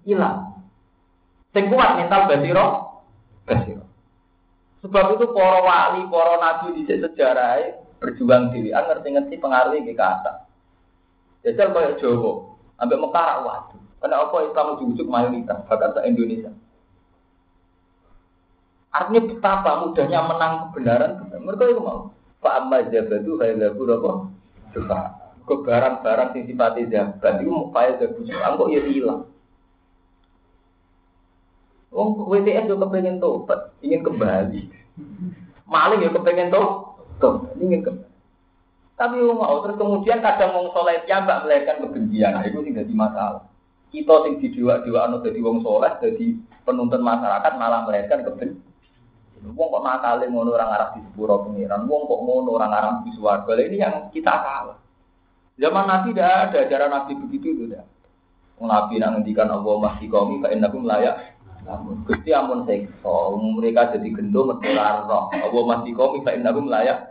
hilang. 0.04 0.52
Sing 1.52 1.68
kuat 1.68 2.00
mental 2.00 2.28
basiro, 2.28 2.66
basiro. 3.44 3.84
Sebab 4.82 5.20
itu 5.20 5.26
para 5.36 5.60
wali, 5.62 6.02
para 6.10 6.36
nabi 6.42 6.82
di 6.82 6.90
sejarah 6.90 7.78
berjuang 8.02 8.50
diri, 8.50 8.74
ngerti-ngerti 8.74 9.38
pengaruhnya 9.38 9.86
ke 9.86 9.94
kata. 9.94 10.51
Jajal 11.42 11.74
kayak 11.74 11.98
Jawa, 11.98 12.32
sampai 12.78 12.98
Mekah 13.02 13.30
waktu. 13.46 13.78
Karena 14.02 14.16
apa 14.26 14.38
Islam 14.46 14.74
ujuk-ujuk 14.78 15.08
mayoritas, 15.10 15.62
bahkan 15.70 15.94
se 15.94 16.02
Indonesia. 16.06 16.52
Artinya 18.92 19.22
betapa 19.30 19.72
mudahnya 19.86 20.20
menang 20.26 20.54
kebenaran. 20.70 21.12
Mereka 21.32 21.64
itu 21.72 21.82
mau. 21.82 22.12
Pak 22.42 22.54
Ahmad 22.66 22.90
Jabatu 22.90 23.38
Khailabu 23.38 23.82
apa? 23.88 24.12
Suka. 24.74 25.00
Ke 25.46 25.54
barang-barang 25.62 26.30
yang 26.38 26.46
sifatnya 26.50 26.90
jabat 26.90 27.42
itu 27.42 27.50
mau 27.50 27.70
kaya 27.72 27.98
jabat. 28.02 28.26
Angkok 28.26 28.70
ya 28.74 28.82
hilang. 28.84 29.30
Wong 31.92 32.24
WTS 32.24 32.72
juga 32.72 32.88
kepengen 32.88 33.20
tobat, 33.20 33.76
ingin 33.84 34.00
kembali. 34.00 34.62
Maling 35.68 36.00
ya 36.08 36.10
kepengen 36.16 36.50
tobat 36.50 36.92
ingin 37.62 37.86
ke 37.86 37.92
tapi 39.02 39.18
mau 39.18 39.58
terus 39.66 39.82
kemudian 39.82 40.22
kadang 40.22 40.54
wong 40.54 40.70
soleh 40.78 41.02
mbak 41.02 41.42
melahirkan 41.42 41.82
kebencian 41.82 42.38
nah, 42.38 42.46
itu 42.46 42.62
tidak 42.70 42.86
di 42.86 42.94
masalah 42.94 43.42
kita 43.90 44.14
sing 44.30 44.38
dua 44.54 44.86
dua 44.86 45.10
anu 45.10 45.26
jadi 45.26 45.42
wong 45.42 45.66
soleh 45.66 45.90
jadi 45.98 46.38
penuntun 46.62 47.02
masyarakat 47.02 47.54
malah 47.58 47.82
melahirkan 47.90 48.22
kebencian 48.22 48.70
Wong 49.42 49.74
kok 49.74 49.82
nakale 49.82 50.30
ngono 50.30 50.54
orang 50.54 50.70
arah 50.70 50.90
di 50.94 51.02
sepuro 51.02 51.42
pengiran, 51.50 51.90
wong 51.90 52.06
kok 52.06 52.22
ngono 52.22 52.62
orang 52.62 52.78
arah 52.78 52.94
di 53.02 53.10
suarga. 53.18 53.58
Ini 53.58 53.78
yang 53.82 53.96
kita 54.14 54.30
salah. 54.30 54.78
Zaman 55.58 55.90
Nabi 55.90 56.14
tidak 56.14 56.54
ada 56.54 56.60
cara 56.70 56.86
Nabi 56.86 57.18
begitu 57.18 57.58
itu 57.58 57.66
tidak. 57.66 57.90
Nabi 58.62 59.02
yang 59.02 59.18
ngendikan 59.18 59.50
Allah 59.50 59.76
masih 59.82 60.14
kami, 60.14 60.38
fa 60.46 60.54
innakum 60.54 60.86
layak 60.86 61.42
namun 61.62 62.02
Gusti 62.10 62.34
amun 62.34 62.66
sekso, 62.66 63.38
mereka 63.38 63.94
jadi 63.94 64.10
gendong 64.14 64.50
metular 64.54 65.06
roh. 65.06 65.30
Allah 65.34 65.64
masih 65.74 65.94
kami, 65.98 66.18
fa 66.22 66.34
innakum 66.38 66.70
layak 66.70 67.11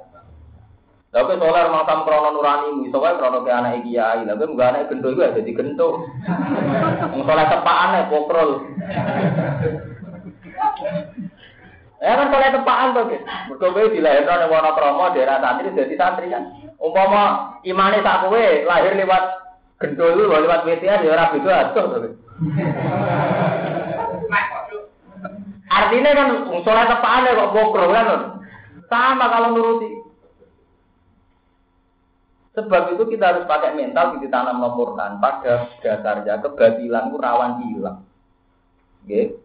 tapi 1.10 1.34
solar 1.42 1.66
makam 1.74 2.06
krono 2.06 2.30
nurani, 2.38 2.86
soalnya 2.94 3.18
krono 3.18 3.42
ke 3.42 3.50
anak 3.50 3.82
kiai, 3.82 4.22
tapi 4.22 4.42
nggak 4.46 4.70
anak 4.70 4.86
gento 4.86 5.10
juga 5.10 5.34
jadi 5.34 5.50
gento. 5.50 6.06
Yang 7.02 7.22
soalnya 7.26 7.50
tepaan 7.50 7.98
ya 7.98 8.02
pokrol. 8.06 8.50
Ya 11.98 12.14
kan 12.14 12.30
soalnya 12.30 12.56
tepaan 12.62 12.94
tuh, 12.94 13.10
berkobe 13.50 13.90
dilahirkan 13.90 14.38
oleh 14.38 14.48
warna 14.54 14.70
kromo 14.78 15.10
daerah 15.10 15.42
santri 15.42 15.74
jadi 15.74 15.94
santri 15.98 16.30
kan. 16.30 16.46
Umpama 16.78 17.58
imane 17.66 18.06
tak 18.06 18.30
kue 18.30 18.62
lahir 18.62 18.94
lewat 18.94 19.24
gento 19.82 20.14
itu 20.14 20.22
lewat 20.30 20.62
WTA 20.62 21.02
ya 21.02 21.10
orang 21.10 21.34
itu 21.42 21.48
atuh 21.50 21.84
tuh. 21.90 22.14
Artinya 25.74 26.10
kan 26.14 26.28
soalnya 26.62 26.86
tepaan 26.94 27.26
ya 27.26 27.34
kok 27.34 27.50
pokrol 27.50 27.90
kan. 27.90 28.08
Sama 28.86 29.26
kalau 29.26 29.58
nuruti. 29.58 29.99
Sebab 32.60 32.92
itu 32.92 33.16
kita 33.16 33.24
harus 33.32 33.44
pakai 33.48 33.72
mental 33.72 34.20
di 34.20 34.28
tanam 34.28 34.60
Quran. 34.76 35.16
Pada 35.16 35.72
dasarnya 35.80 36.44
kebatilan 36.44 37.08
itu 37.08 37.16
rawan 37.16 37.52
hilang. 37.64 37.98
Oke. 39.00 39.40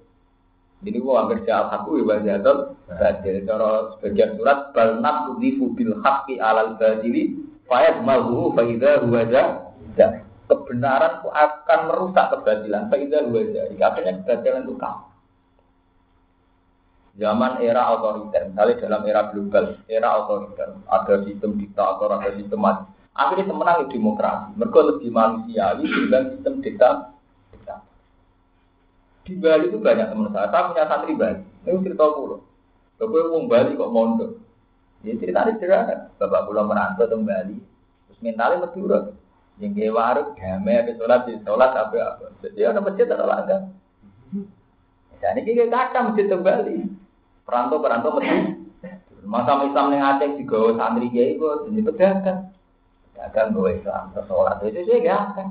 Jadi 0.84 0.98
gua 1.00 1.32
jawab 1.48 1.72
aku 1.72 2.04
ya 2.04 2.04
bajatul 2.04 2.76
badil. 2.92 3.36
Cara 3.48 3.70
sebagian 3.96 4.36
surat 4.36 4.60
bal 4.76 5.00
nafudhifu 5.00 5.72
bil 5.74 5.96
haqqi 6.04 6.44
alal 6.44 6.76
badili 6.76 7.40
fayad 7.72 8.04
mahu 8.04 8.52
faida 8.52 9.00
huwaja 9.02 9.72
kebenaran 10.46 11.24
itu 11.24 11.30
akan 11.32 11.80
merusak 11.88 12.26
kebatilan 12.36 12.92
faida 12.92 13.24
huwaja. 13.24 13.72
Artinya 13.80 14.12
kebatilan 14.22 14.68
itu 14.68 14.76
kamu. 14.76 15.04
Zaman 17.16 17.64
era 17.64 17.96
otoriter, 17.96 18.52
misalnya 18.52 18.76
dalam 18.76 19.02
era 19.08 19.22
global, 19.32 19.80
era 19.88 20.20
otoriter, 20.20 20.76
ada 20.84 21.16
sistem 21.24 21.56
diktator, 21.56 22.12
ada 22.12 22.28
sistem 22.36 22.60
mati 22.60 22.95
Akhirnya 23.16 23.48
temenang 23.48 23.88
demokrasi. 23.88 24.60
Mereka 24.60 24.80
lebih 24.92 25.10
manusiawi 25.16 25.88
dengan 25.88 26.24
sistem 26.36 26.54
dikta. 26.60 26.90
Di 29.26 29.34
Bali 29.42 29.72
itu 29.72 29.82
banyak 29.82 30.12
teman 30.12 30.30
saya. 30.30 30.52
Saya 30.54 30.68
punya 30.70 30.86
santri 30.86 31.18
Bali. 31.18 31.42
Ini 31.66 31.82
cerita 31.82 32.06
pulau. 32.14 32.46
Bapak 33.02 33.26
mau 33.32 33.50
Bali 33.50 33.74
kok 33.74 33.90
mondok. 33.90 34.32
Ya 35.02 35.18
cerita 35.18 35.48
ini 35.48 35.58
sederhana. 35.58 36.14
Bapak 36.22 36.46
pulau 36.46 36.68
merantau 36.68 37.10
ke 37.10 37.18
Bali. 37.18 37.58
Terus 38.06 38.20
mentalnya 38.22 38.62
Madura. 38.68 39.00
Yang 39.56 39.72
kayak 39.80 39.96
warung, 39.96 40.30
damai, 40.36 40.84
ada 40.84 40.92
sholat, 41.00 41.20
di 41.24 41.40
sholat, 41.48 41.72
apa 41.72 41.96
apa. 41.96 42.26
Jadi 42.44 42.60
ada 42.68 42.84
masjid, 42.84 43.08
ada 43.08 43.24
langgan. 43.24 43.62
Ya 45.24 45.32
ini 45.32 45.48
kayak 45.48 45.72
kata 45.72 46.00
masjid 46.12 46.28
Bali. 46.36 46.78
Perantau-perantau 47.48 48.20
masjid. 48.20 48.60
Masa 49.26 49.58
Islam 49.66 49.90
yang 49.96 50.06
Aceh 50.06 50.38
juga 50.38 50.78
santri 50.78 51.10
kayak 51.10 51.40
itu, 51.40 51.48
jadi 51.72 51.82
pedagang. 51.82 52.40
Dagang 53.16 53.56
gue 53.56 53.80
Islam, 53.80 54.12
sholat 54.28 54.60
itu 54.68 54.84
sih 54.84 55.08
akan. 55.08 55.48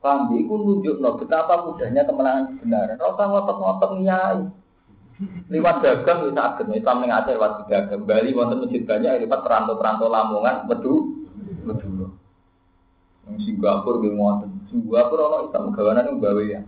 Paham, 0.00 0.32
itu 0.32 0.48
nunjuk 0.48 0.96
no, 0.96 1.20
betapa 1.20 1.60
mudahnya 1.66 2.08
kemenangan 2.08 2.56
kebenaran. 2.56 2.96
Rasa 2.96 3.22
ngotot-ngotot 3.28 3.90
nyai. 4.00 4.48
Lewat 5.52 5.84
dagang 5.84 6.24
bisa 6.24 6.40
agak, 6.40 6.72
Islam 6.72 7.04
yang 7.04 7.12
ada 7.20 7.36
lewat 7.36 7.68
dagang. 7.68 8.08
Bali 8.08 8.32
wonten 8.32 8.64
masjid 8.64 8.80
banyak, 8.88 9.28
lewat 9.28 9.40
perantau-perantau 9.44 10.08
Lamongan, 10.08 10.64
bedu, 10.64 11.20
bedu. 11.68 12.16
Singapura 13.44 14.00
gue 14.00 14.16
wonten. 14.16 14.50
Singapura 14.72 15.28
ono 15.28 15.38
Islam 15.52 15.76
gawanan 15.76 16.08
yang 16.08 16.18
bawa 16.18 16.42
ya. 16.48 16.60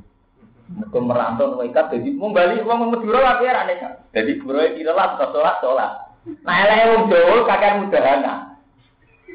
Mereka 0.73 0.99
merantau 1.01 1.59
mereka 1.59 1.91
jadi 1.91 2.09
mau 2.15 2.31
Bali, 2.31 2.61
mau 2.61 2.85
Madura 2.87 3.21
lagi 3.21 3.49
ya. 3.49 3.91
Jadi 4.13 4.31
bro 4.41 4.61
kita 4.61 4.93
lah 4.93 5.17
sholat 5.19 5.57
sholat. 5.65 6.12
Nah, 6.23 6.57
elek 6.63 6.87
wong 6.95 7.03
Jawa 7.11 7.37
kakek 7.51 7.77
mudahana. 7.83 8.35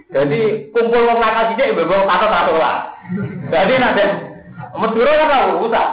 Jadi 0.07 0.71
kumpul 0.71 1.03
wong 1.03 1.19
nakal 1.19 1.51
sithik 1.51 1.75
mbok 1.75 2.07
kata 2.07 2.25
tak 2.31 2.45
sholat. 2.47 2.77
Jadi 3.51 3.73
nanti 3.75 4.03
Madura 4.77 5.11
kan 5.19 5.27
ora 5.27 5.38
urusan. 5.51 5.89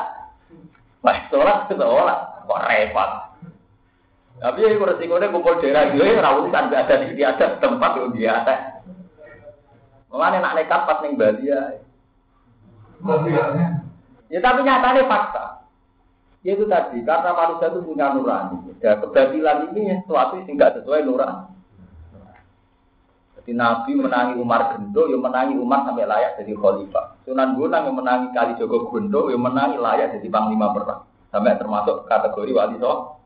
Wah, 1.02 1.16
sholat 1.30 1.66
sholat 1.66 2.18
kok 2.46 2.62
repot. 2.70 3.10
Tapi 4.38 4.62
ya 4.62 4.68
itu 4.70 4.86
resikonya 4.86 5.34
kumpul 5.34 5.58
daerah 5.58 5.90
gue 5.90 6.14
ora 6.14 6.30
urusan 6.38 6.70
gak 6.70 6.84
ada 6.86 6.94
di 7.10 7.22
ada 7.26 7.46
tempat 7.58 7.90
yang 7.98 8.14
biasa. 8.14 8.52
Mulane 10.14 10.38
nak 10.38 10.54
nekat 10.54 10.80
pas 10.86 11.02
ning 11.02 11.18
Bali 11.18 11.50
ya. 11.50 11.74
Ya 14.30 14.38
tapi 14.38 14.60
nyatanya 14.62 15.10
fakta. 15.10 15.63
Ya 16.44 16.52
itu 16.52 16.68
tadi, 16.68 17.00
karena 17.00 17.32
manusia 17.32 17.72
itu 17.72 17.80
punya 17.80 18.12
nurani. 18.12 18.76
Ya, 18.84 19.00
kebatilan 19.00 19.72
ini 19.72 19.96
sesuatu 20.04 20.36
yang 20.36 20.44
tidak 20.44 20.76
sesuai 20.76 21.08
nurani. 21.08 21.56
Jadi 23.40 23.52
Nabi 23.56 23.92
menangi 23.96 24.34
Umar 24.36 24.76
Gendo, 24.76 25.08
yang 25.08 25.24
menangi 25.24 25.56
Umar 25.56 25.88
sampai 25.88 26.04
layak 26.04 26.36
jadi 26.40 26.52
khalifah. 26.52 27.16
Sunan 27.24 27.56
Gunung 27.56 27.88
yang 27.88 27.96
menangi 27.96 28.28
Kali 28.36 28.52
Jogo 28.60 28.92
Gendo, 28.92 29.32
yang 29.32 29.40
menangi 29.40 29.80
layak 29.80 30.20
jadi 30.20 30.28
panglima 30.28 30.72
perang. 30.76 31.08
Sampai 31.32 31.56
termasuk 31.56 32.04
kategori 32.08 32.52
wali 32.52 32.76
soh. 32.76 33.20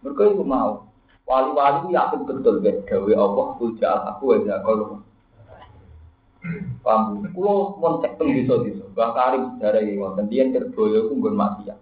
Mereka 0.00 0.32
itu 0.32 0.44
mau. 0.48 0.88
Wali-wali 1.28 1.84
itu 1.84 1.88
yakin 1.92 2.20
betul 2.24 2.64
ya, 2.64 2.72
gawe 2.88 3.12
Allah, 3.20 3.46
puja 3.60 3.88
aku 4.16 4.32
aja 4.32 4.64
kalau 4.64 5.04
Paham? 6.80 7.26
Kulo 7.34 7.76
mau 7.82 8.00
cek 8.00 8.16
teng 8.16 8.32
desa-desa. 8.32 8.86
Bang 8.94 9.12
Karim 9.12 9.58
sejarah 9.58 9.82
iki 9.84 10.00
wonten 10.00 10.30
dia 10.30 10.46
Kerboyo 10.48 11.10
ku 11.10 11.18
nggon 11.18 11.36
maksiat. 11.36 11.78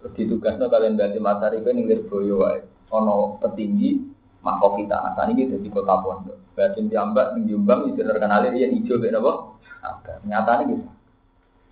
Terus 0.00 0.12
ditugasno 0.14 0.68
kalian 0.68 0.98
berarti 0.98 1.18
matahari 1.18 1.64
kan 1.64 1.74
ning 1.76 1.88
Lirboyo 1.88 2.44
wae. 2.44 2.60
Ono 2.94 3.40
petinggi 3.42 3.98
mahkota 4.44 5.12
asani 5.12 5.34
gitu 5.34 5.58
di 5.58 5.68
kota 5.72 5.98
Pondok. 6.00 6.38
Berarti 6.54 6.86
diambak 6.86 7.34
ning 7.34 7.50
itu 7.50 8.00
terkenal 8.00 8.46
dia 8.46 8.70
hijau 8.70 9.00
mek 9.02 9.10
napa? 9.10 9.32
Nyatanya 10.26 10.62
gitu. 10.70 10.84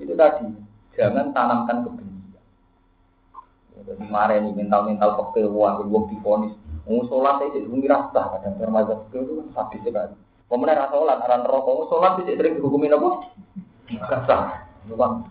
Itu 0.03 0.12
tadi, 0.18 0.47
jangan 0.99 1.31
tanamkan 1.31 1.87
kebencian. 1.87 2.43
Jadi 3.75 3.95
kemarin 3.95 4.51
ini 4.51 4.62
mental-mental 4.62 5.14
koktel 5.18 5.51
wah, 5.55 5.79
wong 5.79 6.11
difonis. 6.11 6.55
Mau 6.85 7.01
sholat 7.09 7.41
aja, 7.41 7.64
mungkin 7.64 7.89
rasa 7.89 8.37
kadang 8.37 8.61
termasuk 8.61 9.09
itu 9.16 9.41
kan 9.41 9.47
sadis 9.57 9.81
sekali. 9.87 10.14
Pemenang 10.51 10.85
rasa 10.85 10.93
sholat, 10.93 11.18
aran 11.25 11.43
rokok, 11.49 11.75
mau 11.75 11.89
sholat 11.89 12.12
bisa 12.20 12.37
sering 12.37 12.61
dihukumin 12.61 12.93
apa? 12.93 13.09
Kasar, 14.05 14.68
itu 14.85 14.95
kan. 14.99 15.25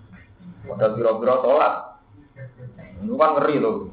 Padahal 0.65 0.91
biro-biro 0.97 1.35
sholat, 1.45 1.73
itu 3.03 3.15
kan 3.19 3.29
ngeri 3.37 3.55
loh. 3.59 3.91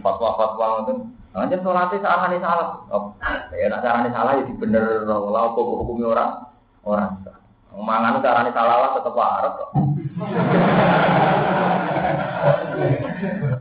Fatwa-fatwa 0.00 0.86
itu. 0.86 0.94
Anjir 1.36 1.60
sholatnya 1.60 2.00
salah 2.00 2.26
nih 2.32 2.40
salah. 2.40 2.68
Oh, 2.88 3.12
ya 3.52 3.68
nak 3.68 3.84
caranya 3.84 4.08
salah 4.08 4.32
ya 4.40 4.48
bener. 4.56 5.04
Lah 5.04 5.42
apa 5.52 5.60
hukumi 5.60 6.08
orang? 6.08 6.48
Orang. 6.80 7.20
Mangan 7.76 8.24
caranya 8.24 8.56
salah 8.56 8.76
lah 8.80 8.90
tetap 8.96 9.12
arep 9.12 9.52
kok. 9.52 9.70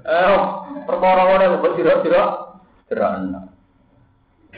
Eh, 0.05 0.37
perkara 0.87 1.21
ngene 1.27 1.45
kok 1.59 1.75
sira-sira 1.75 2.23
sederhana. 2.87 3.41
Eh, 3.41 3.44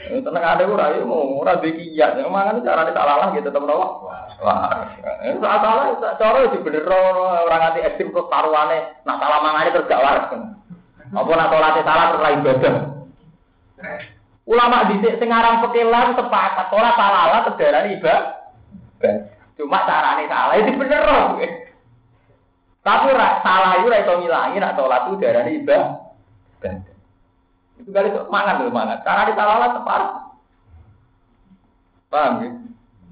tenang 0.08 0.44
ada 0.44 0.64
ora 0.64 0.96
yo 0.96 1.04
mau 1.04 1.44
ora 1.44 1.60
dikiyat. 1.60 2.20
Mangan 2.24 2.64
caranya 2.64 2.92
salah 2.96 3.16
lah 3.20 3.28
gitu 3.36 3.52
tetep 3.52 3.62
nopo. 3.62 4.08
Wah, 4.40 4.94
eh 5.24 5.34
salah 5.36 5.98
cara 5.98 6.48
di 6.48 6.58
bener 6.64 6.88
ora 6.88 7.56
nganti 7.58 7.84
ekstrim 7.84 8.14
terus 8.14 8.30
taruhane 8.32 9.02
nak 9.04 9.20
salah 9.20 9.38
mangane 9.44 9.74
terus 9.74 9.88
gak 9.90 10.00
waras. 10.00 10.32
Apa 11.12 11.30
nak 11.36 11.50
salate 11.52 11.80
salah 11.84 12.04
terus 12.08 12.24
lain 12.24 12.40
ibadah. 12.40 12.74
Ulama 14.48 14.88
dhisik 14.88 15.20
sing 15.20 15.28
aran 15.28 15.60
pekelan 15.60 16.16
sepakat 16.16 16.66
ora 16.72 16.90
salah 16.96 17.24
lah 17.28 17.40
terdarani 17.52 18.00
ibadah. 18.00 18.20
Cuma 19.60 19.84
carane 19.84 20.24
salah 20.30 20.54
itu 20.56 20.72
bener. 20.78 21.04
Tapi 22.80 23.12
salah 23.44 23.72
itu 23.76 23.92
ra 23.92 23.98
iso 24.00 24.12
ngilangi 24.16 24.56
nak 24.56 24.74
salat 24.80 25.02
itu 25.12 25.20
darane 25.20 25.50
ibadah. 25.60 26.87
Itu 27.78 27.90
kali 27.94 28.10
itu 28.10 28.20
mangan 28.28 28.62
lho 28.62 28.74
mangan. 28.74 29.00
Cara 29.06 29.30
salah 29.32 29.56
lah 29.58 29.70
tepat. 29.78 30.02
Paham 32.08 32.32
ya? 32.42 32.50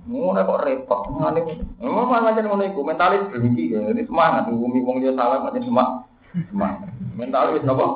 Ngono 0.06 0.40
kok 0.42 0.62
repot. 0.62 1.00
Ngene. 1.10 1.40
Ngono 1.82 2.10
macam 2.10 2.44
ngono 2.46 2.64
iku 2.66 2.80
mentalis 2.82 3.26
berhenti 3.30 3.74
ya. 3.74 3.82
Ini 3.90 4.02
semangat 4.06 4.46
ngumi 4.50 4.82
wong 4.82 5.02
dia 5.02 5.14
salah 5.14 5.42
macam 5.42 5.62
semangat. 5.62 6.06
Semangat. 6.50 6.90
Mentalis 7.16 7.62
napa? 7.66 7.86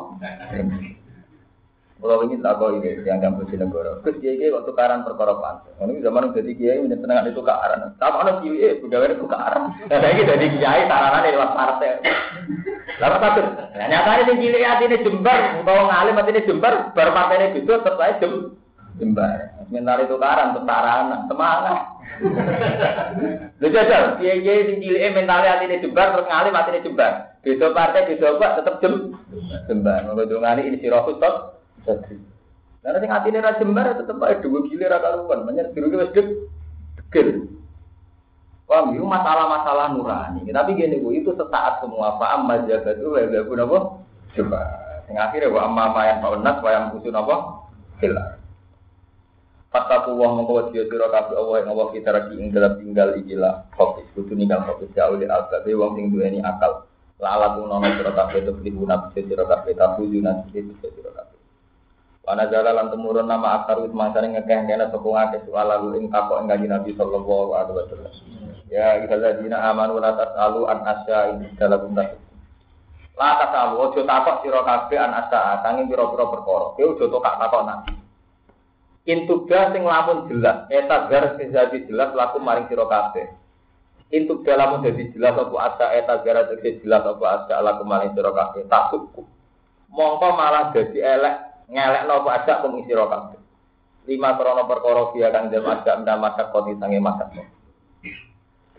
Kalau 2.00 2.24
ini 2.24 2.40
tak 2.40 2.56
kau 2.56 2.72
ini 2.80 3.04
yang 3.04 3.20
kampus 3.20 3.52
di 3.52 3.60
negara. 3.60 4.00
Terus 4.00 4.24
kiai 4.24 4.40
kiai 4.40 4.56
waktu 4.56 4.72
karan 4.72 5.04
perkara 5.04 5.36
pantai. 5.36 5.76
Ini 5.84 6.00
zaman 6.00 6.32
jadi 6.32 6.52
kiai 6.56 6.80
menjadi 6.80 7.04
tenang 7.04 7.28
itu 7.28 7.44
karan. 7.44 7.92
Tapi 8.00 8.16
ada 8.16 8.32
kiai 8.40 8.80
pegawai 8.80 9.12
itu 9.20 9.26
karan. 9.28 9.62
Dan 9.84 10.00
lagi 10.00 10.24
jadi 10.32 10.46
kiai 10.48 10.82
taranan 10.88 11.28
luar 11.36 11.50
partai. 11.52 12.00
Lalu 13.00 13.16
satu. 13.16 13.40
Nah, 13.48 13.86
nyatanya 13.88 14.22
si 14.28 14.32
kiai 14.36 14.64
hati 14.68 14.84
ini 14.86 15.00
jembar. 15.00 15.40
Kalau 15.64 15.82
ngalim 15.88 16.18
hati 16.20 16.30
ini 16.36 16.46
jembar. 16.46 16.74
Baru 16.92 17.10
partai 17.16 17.36
ini 17.40 17.56
gitu 17.58 17.72
setelah 17.80 18.20
jem 18.20 18.32
jembar. 19.00 19.38
Sementara 19.66 20.04
itu 20.04 20.16
karan 20.20 20.48
taranan 20.68 21.20
semangat. 21.26 21.80
Lu 23.58 23.66
jajal, 23.72 24.20
kiai 24.20 24.44
kiai 24.44 24.68
si 24.68 24.74
kiai 24.84 25.16
mentalnya 25.16 25.56
hati 25.56 25.64
ini 25.72 25.80
jembar 25.80 26.12
terus 26.12 26.28
ngalim 26.28 26.52
hati 26.52 26.70
ini 26.76 26.84
jembar. 26.84 27.12
Besok 27.40 27.72
partai 27.72 28.04
besok 28.04 28.36
apa 28.36 28.60
tetap 28.60 28.74
jem 28.84 29.16
jembar. 29.64 30.04
Mau 30.04 30.20
ngani 30.20 30.68
ini 30.68 30.76
si 30.84 30.92
rohut 30.92 31.16
jadi, 31.80 32.12
karena 32.84 33.00
sing 33.00 33.10
atine 33.12 33.38
ra 33.40 33.56
jembar 33.56 33.96
tetep 33.96 34.20
ae 34.20 34.36
dua 34.44 34.68
gile 34.68 34.84
ra 34.84 35.00
karuan, 35.00 35.48
banyak 35.48 35.72
biru 35.72 35.88
wis 35.96 36.12
degel. 36.12 37.48
Wah, 38.70 38.86
itu 38.86 39.02
masalah-masalah 39.02 39.98
nurani. 39.98 40.46
Tapi 40.46 40.78
gini 40.78 41.02
bu, 41.02 41.10
itu 41.10 41.34
sesaat 41.34 41.82
semua 41.82 42.14
paham 42.22 42.46
majaga 42.46 42.94
itu 42.94 43.18
ya 43.18 43.26
gak 43.26 43.46
guna 43.50 43.66
apa? 43.66 43.78
Coba. 44.38 44.62
Sing 45.10 45.18
akhirnya 45.18 45.50
wa 45.50 45.66
amma 45.66 45.84
ma 45.90 46.02
yang 46.06 46.22
paunas 46.22 46.56
wa 46.62 46.70
yang 46.70 46.94
usun 46.94 47.18
apa? 47.18 47.66
Hilang. 47.98 48.38
Fataku 49.74 50.14
wa 50.14 50.38
mongko 50.38 50.52
wasiya 50.70 50.86
sira 50.86 51.10
kabeh 51.10 51.34
Allah 51.34 51.56
yang 51.62 51.74
Allah 51.74 51.86
kita 51.94 52.10
lagi 52.14 52.34
ing 52.38 52.54
dalam 52.54 52.78
tinggal 52.78 53.10
ikilah 53.18 53.54
fokus 53.74 54.06
kudu 54.14 54.38
ninggal 54.38 54.66
fokus 54.66 54.90
jauh 54.94 55.18
di 55.18 55.26
albabe 55.26 55.70
wong 55.74 55.98
sing 55.98 56.14
duweni 56.14 56.38
akal. 56.38 56.86
Lalat 57.18 57.58
nono 57.58 57.82
sira 57.90 58.14
kabeh 58.14 58.38
itu 58.38 58.54
dibuna 58.62 59.10
sira 59.14 59.46
kabeh 59.50 59.74
tabu 59.74 60.06
yunan 60.06 60.46
sira 60.50 61.10
kabeh. 61.10 61.29
Wana 62.30 62.46
jala 62.46 62.70
lan 62.70 62.94
temurun 62.94 63.26
nama 63.26 63.58
akar 63.58 63.82
wis 63.82 63.90
mangsa 63.90 64.22
ning 64.22 64.38
ngekeh 64.38 64.62
kene 64.70 64.86
sapa 64.86 65.02
ngake 65.02 65.50
soal 65.50 65.66
lalu 65.66 65.98
ing 65.98 66.14
takok 66.14 66.38
ing 66.38 66.46
kanjeng 66.46 66.70
Nabi 66.70 66.94
sallallahu 66.94 67.58
alaihi 67.58 67.74
wasallam. 67.74 68.14
Ya 68.70 69.02
dina 69.42 69.58
amanu 69.66 69.98
la 69.98 70.14
tasalu 70.14 70.62
an 70.70 70.78
asya 70.86 71.34
ing 71.34 71.58
dalam. 71.58 71.90
La 73.18 73.30
tasalu 73.34 73.82
ojo 73.82 74.06
takok 74.06 74.46
sira 74.46 74.62
kabeh 74.62 74.94
an 75.02 75.10
asya 75.10 75.58
sanging 75.66 75.90
pira-pira 75.90 76.30
perkara. 76.30 76.66
Kowe 76.78 76.86
ojo 76.94 77.04
takok 77.10 77.34
takok 77.34 77.62
Nabi. 77.66 77.92
Intuga 79.10 79.74
sing 79.74 79.82
lamun 79.82 80.30
jelas, 80.30 80.70
eta 80.70 81.10
gar 81.10 81.34
sing 81.34 81.50
jadi 81.50 81.82
jelas 81.90 82.14
laku 82.14 82.38
maring 82.38 82.70
sira 82.70 82.86
kabeh. 82.86 83.26
Intuga 84.14 84.54
lamun 84.54 84.86
jadi 84.86 85.02
jelas 85.18 85.34
apa 85.34 85.56
asya 85.66 85.86
eta 85.98 86.22
gar 86.22 86.46
sing 86.46 86.78
jelas 86.78 87.02
apa 87.02 87.42
asya 87.42 87.58
laku 87.58 87.82
maring 87.82 88.14
sira 88.14 88.30
kabeh. 88.30 88.70
Takutku. 88.70 89.26
Mongko 89.90 90.38
malah 90.38 90.70
dadi 90.70 91.02
elek 91.02 91.49
ngelek 91.70 92.06
nopo 92.10 92.28
ajak 92.28 92.66
pengisi 92.66 92.92
rokaat. 92.92 93.38
Lima 94.10 94.34
krono 94.34 94.66
perkara 94.66 95.14
dia 95.14 95.30
kang 95.30 95.48
dem 95.54 95.64
ajak 95.64 96.02
masak 96.02 96.50
koti 96.50 96.74
sange 96.82 96.98
masak. 96.98 97.30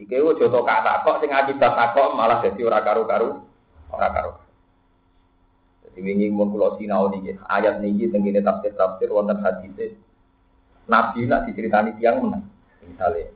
Iki 0.01 0.17
wo 0.17 0.33
joto 0.33 0.65
kata 0.65 1.05
kok 1.05 1.21
sing 1.21 1.29
akibat 1.29 1.77
takok 1.77 2.17
malah 2.17 2.41
dadi 2.41 2.61
ora 2.65 2.81
karu-karu, 2.81 3.37
ora 3.93 4.09
karu. 4.09 4.33
Jadi 5.85 5.99
wingi 6.01 6.27
mun 6.33 6.49
kula 6.49 6.75
sinau 6.81 7.05
niki 7.13 7.37
ayat 7.37 7.83
niki 7.85 8.09
teng 8.09 8.25
kene 8.25 8.41
tafsir-tafsir 8.41 9.13
wonten 9.13 9.37
hadis 9.45 9.93
Nabi 10.89 11.29
nak 11.29 11.45
diceritani 11.45 11.93
tiang 12.01 12.17
menang. 12.25 12.43
Misalnya 12.81 13.29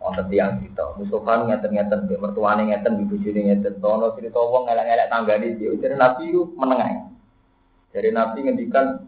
wonten 0.00 0.26
tiang 0.32 0.64
cerita, 0.64 0.96
Mustafa 0.96 1.32
ngeten-ngeten, 1.44 2.00
mertuane 2.16 2.62
ngeten, 2.72 3.02
ibu 3.04 3.16
bojone 3.20 3.40
ngeten, 3.52 3.74
tono 3.82 4.06
cerita 4.16 4.40
wong 4.40 4.64
ngelak-ngelak 4.64 5.10
tanggane 5.12 5.46
dia. 5.60 5.70
Jadi 5.76 5.94
Nabi 5.94 6.22
itu 6.32 6.42
menengah. 6.56 7.15
Dari 7.94 8.10
Nabi 8.12 8.44
ngendikan 8.44 9.06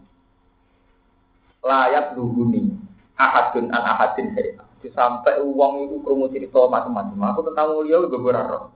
layak 1.59 2.15
luhuni 2.15 2.71
ahadun 3.19 3.67
an 3.75 3.83
ahadin 3.83 4.31
dari 4.31 4.55
sampai 4.87 5.43
uang 5.43 5.91
itu 5.91 5.99
kerumuh 5.99 6.31
cerita 6.31 6.63
macam-macam. 6.71 7.35
Aku 7.35 7.43
tentang 7.51 7.75
mulia 7.75 7.99
juga 7.99 8.15
berharap. 8.15 8.71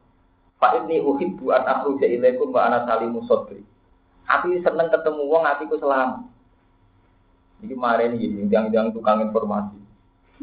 Pak 0.59 0.83
ini 0.83 0.99
uhibbu 0.99 1.47
an 1.55 1.63
akhruja 1.63 2.11
ilaikum 2.11 2.51
wa 2.51 2.67
ana 2.67 2.83
salimu 2.83 3.23
sodri. 3.23 3.63
Aku 4.27 4.51
seneng 4.59 4.91
ketemu 4.91 5.23
uang, 5.31 5.47
aku 5.47 5.71
ku 5.71 5.79
selamat. 5.79 6.27
Ini 7.63 7.71
kemarin 7.71 8.19
ini, 8.19 8.51
yang-yang 8.51 8.91
tukang 8.91 9.23
informasi. 9.23 9.79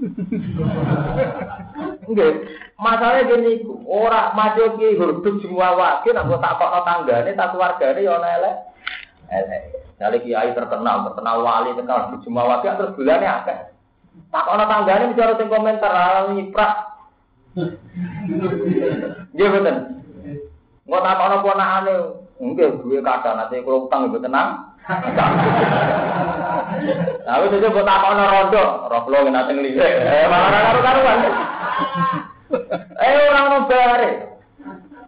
Enggak, 2.08 2.48
masalahnya 2.80 3.28
gini, 3.28 3.68
orang 3.84 4.32
maju 4.32 4.80
ki 4.80 4.96
huruf 4.96 5.20
semua 5.44 5.76
wakil, 5.76 6.16
aku 6.16 6.40
tak 6.40 6.56
kok 6.56 6.72
tanggane, 6.88 7.36
tak 7.36 7.52
keluargane 7.52 8.00
ya 8.00 8.16
elek. 8.16 8.56
Jadi 10.00 10.16
kiai 10.26 10.50
terkenal, 10.56 11.06
terkenal 11.06 11.36
wali, 11.46 11.70
terkenal 11.78 12.10
cuma 12.24 12.42
wali, 12.42 12.66
terus 12.66 12.94
bulannya 12.98 13.30
akeh. 13.30 13.58
Tak 14.30 14.46
ono 14.46 14.64
tanggane 14.66 15.10
bicara 15.14 15.38
sing 15.38 15.46
komentar 15.46 15.92
hal 15.94 16.34
nyiprak. 16.34 16.72
Nggih 19.34 19.48
betul. 19.54 19.76
Nggak 20.86 21.02
tak 21.06 21.22
ono 21.22 21.36
ponakane, 21.46 21.94
nggih 22.42 22.68
duwe 22.82 22.98
kadang 23.06 23.38
nanti 23.38 23.62
kalau 23.62 23.86
utang 23.86 24.10
ibu 24.10 24.18
tenang. 24.18 24.74
Tapi 27.22 27.44
itu 27.46 27.68
buat 27.70 27.86
tak 27.86 28.06
ono 28.10 28.24
rondo, 28.26 28.64
roh 28.90 29.04
lo 29.06 29.18
nanti 29.30 29.52
ngelirik. 29.54 29.94
Eh 30.02 30.26
malah 30.26 30.74
karu 30.74 30.80
karuan. 30.82 31.18
Eh 32.98 33.30
orang 33.30 33.46
nobare. 33.50 34.10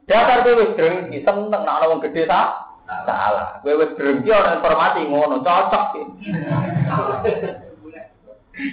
Dasar 0.06 0.42
kowe 0.42 0.58
wis 0.58 0.74
drengki 0.78 1.22
seneng 1.26 1.50
nak 1.50 1.78
ono 1.82 1.98
wong 1.98 2.00
gedhe 2.06 2.26
tak. 2.26 2.71
Salah. 3.08 3.58
Kowe 3.60 3.78
wis 3.78 3.94
drengki 3.98 4.30
ora 4.30 4.56
informasi 4.58 5.00
ngono, 5.08 5.40
cocok 5.40 5.84
iki. 5.92 6.02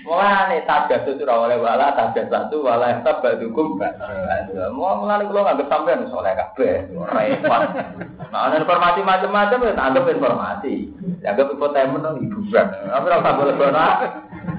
Mulane 0.04 0.68
tajasus 0.68 1.24
ora 1.24 1.48
oleh 1.48 1.56
wala 1.56 1.96
tajasatu 1.96 2.68
wala 2.68 3.00
tabadukum. 3.00 3.80
Mau 4.76 5.00
mulane 5.00 5.24
kula 5.24 5.48
nganggep 5.48 5.72
sampean 5.72 6.04
soleh 6.12 6.36
kabeh, 6.36 6.92
repot. 6.92 7.64
Nah, 8.30 8.52
ana 8.52 8.60
informasi 8.60 9.00
macam-macam 9.02 9.64
ya 9.64 9.72
anggap 9.80 10.06
informasi. 10.12 10.92
Anggap 11.24 11.56
infotainment 11.56 12.04
dong 12.04 12.20
hiburan. 12.20 12.68
Tapi 12.92 13.08
ora 13.08 13.24
usah 13.24 13.34
boleh 13.40 13.56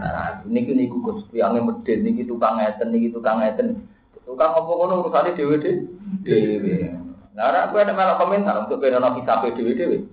Nah, 0.00 0.40
niki 0.48 0.72
niku 0.72 1.04
Gusti 1.04 1.44
angin 1.44 1.68
medhit 1.68 2.00
niki 2.00 2.24
tukang 2.24 2.56
ngeten 2.56 2.88
niki 2.88 3.12
tukang 3.12 3.44
ngeten. 3.44 3.84
Tukang 4.24 4.56
apa 4.56 4.70
ngono 4.72 5.04
urusane 5.04 5.36
dhewe 5.36 5.60
dhewe. 5.60 7.09
Nah, 7.40 7.64
aku 7.64 7.80
ada 7.80 7.96
malah 7.96 8.20
komentar 8.20 8.52
untuk 8.60 8.84
beda 8.84 9.00
kita 9.00 9.40
PDW 9.40 10.04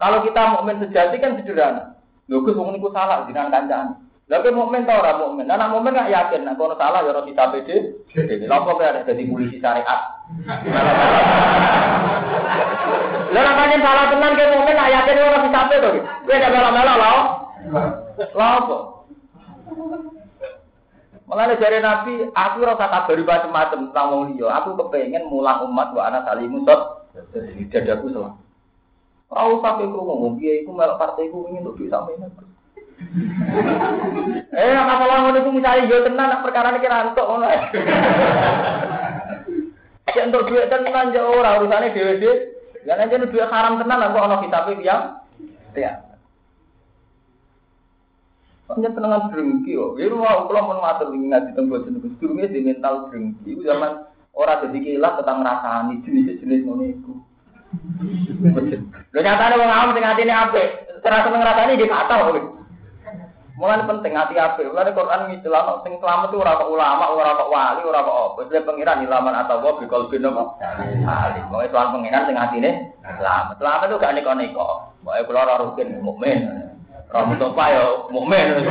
Kalau 0.00 0.24
kita 0.24 0.56
mukmin 0.56 0.80
sejati 0.80 1.20
kan 1.20 1.36
sederhana. 1.36 2.00
Lho 2.32 2.40
Gus 2.44 2.56
wong 2.56 2.72
niku 2.72 2.88
salah 2.96 3.28
jinan 3.28 3.52
kancane. 3.52 4.00
Lah 4.26 4.40
kowe 4.42 4.52
mukmin 4.56 4.88
ta 4.88 4.98
ora 4.98 5.20
mukmin? 5.20 5.46
Nah, 5.48 5.68
mukmin 5.68 5.96
gak 5.96 6.10
yakin 6.10 6.48
nek 6.48 6.58
ono 6.58 6.74
salah 6.80 7.04
ya 7.04 7.12
ora 7.12 7.22
kita 7.28 7.52
pede. 7.52 7.76
Lha 8.48 8.56
kok 8.56 8.80
ada 8.80 9.04
dadi 9.04 9.24
polisi 9.28 9.60
syariat. 9.60 10.00
Lah 13.36 13.42
nek 13.44 13.80
salah 13.84 14.04
tenan 14.12 14.32
kowe 14.36 14.52
mukmin 14.56 14.80
gak 14.80 14.92
yakin 14.96 15.22
ora 15.28 15.38
kita 15.44 15.60
pede 15.68 15.84
to. 15.84 15.90
Kowe 16.24 16.34
gak 16.40 16.52
melo-melo 16.56 16.94
lho. 16.96 17.14
Lha 18.32 18.46
apa? 18.64 18.76
Mulane 21.26 21.58
jare 21.58 21.82
Nabi, 21.82 22.30
aku 22.30 22.62
ora 22.62 22.78
usah 22.78 22.86
kabari 22.86 23.26
macam-macam 23.26 23.90
tentang 23.90 24.06
wong. 24.14 24.38
Aku 24.38 24.78
kepengen 24.78 25.26
mulang 25.26 25.66
umat 25.66 25.90
wa 25.90 26.06
ana 26.06 26.22
salimu 26.22 26.62
sot. 26.62 27.10
Jadi 27.66 27.90
aku 27.90 28.14
salah. 28.14 28.38
Ora 29.26 29.42
usah 29.58 29.74
kowe 29.74 29.90
ngomong 29.90 30.38
piye 30.38 30.62
iku 30.62 30.70
melok 30.70 31.02
partai 31.02 31.26
iku 31.26 31.50
ingin 31.50 31.66
untuk 31.66 31.82
bisa 31.82 31.98
sampeyan. 31.98 32.30
eh, 34.56 34.72
masalah 34.72 35.16
ngono 35.20 35.36
iku 35.42 35.50
misale 35.52 35.84
yo 35.84 36.00
tenan 36.06 36.40
perkara 36.46 36.78
iki 36.78 36.86
rantuk 36.86 37.26
ngono. 37.26 37.46
Ya 40.16 40.24
untuk 40.24 40.48
duit 40.48 40.70
tenan 40.72 41.12
yo 41.12 41.28
ora 41.28 41.58
urusane 41.58 41.90
dhewe-dhewe. 41.90 42.34
Lah 42.86 43.02
nek 43.02 43.26
duit 43.26 43.50
haram 43.50 43.82
tenan 43.82 44.14
kok 44.14 44.22
ana 44.22 44.40
kitabe 44.40 44.78
tiyang. 44.78 45.18
Ya. 45.74 46.05
Hanya 48.66 48.90
tenangan 48.90 49.30
drengki 49.30 49.78
yo. 49.78 49.94
Ya 49.94 50.10
rumah 50.10 50.50
kula 50.50 50.66
mun 50.66 50.82
matur 50.82 51.14
ngaji 51.14 51.54
teng 51.54 51.70
boten 51.70 51.94
niku 51.94 52.10
sedurunge 52.18 52.50
di 52.50 52.66
mental 52.66 53.06
drengki. 53.08 53.54
Iku 53.54 53.62
zaman 53.62 54.02
ora 54.34 54.58
dadi 54.58 54.78
kilat 54.82 55.22
tentang 55.22 55.46
rasani 55.46 56.02
jenis-jenis 56.02 56.66
ngono 56.66 56.84
iku. 56.84 57.12
Lho 59.14 59.20
nyatane 59.22 59.54
wong 59.54 59.70
awam 59.70 59.94
sing 59.94 60.02
atine 60.02 60.34
apik, 60.34 60.68
terasa 61.02 61.30
ngrasani 61.30 61.78
di 61.78 61.86
kata 61.86 62.14
kok. 62.18 62.56
Mulane 63.56 63.88
penting 63.88 64.12
hati 64.12 64.36
ape. 64.36 64.68
Mulane 64.68 64.92
Quran 64.92 65.32
ngijelano 65.32 65.80
sing 65.80 65.96
selamat 65.96 66.28
ora 66.36 66.60
kok 66.60 66.68
ulama, 66.68 67.08
ora 67.08 67.40
kok 67.40 67.48
wali, 67.48 67.80
ora 67.88 68.04
kok 68.04 68.16
apa. 68.36 68.40
Wis 68.52 68.66
pengiran 68.68 69.00
ilaman 69.00 69.32
atau 69.32 69.64
wa 69.64 69.80
bikol 69.80 70.12
bin 70.12 70.28
apa? 70.28 70.44
Ali. 71.08 71.40
Mau 71.48 71.64
soal 71.72 71.88
pengiran 71.96 72.28
sing 72.28 72.36
atine 72.36 72.92
selamat. 73.00 73.56
Selamat 73.56 73.88
itu 73.88 73.96
gak 73.96 74.14
neko-neko. 74.20 74.92
Pokoke 75.00 75.24
kula 75.24 75.40
ora 75.48 75.54
rutin 75.64 75.88
mukmin. 76.04 76.44
Ora 77.10 77.22
mutopa 77.26 77.64
yo 77.70 78.08
mukmin. 78.10 78.66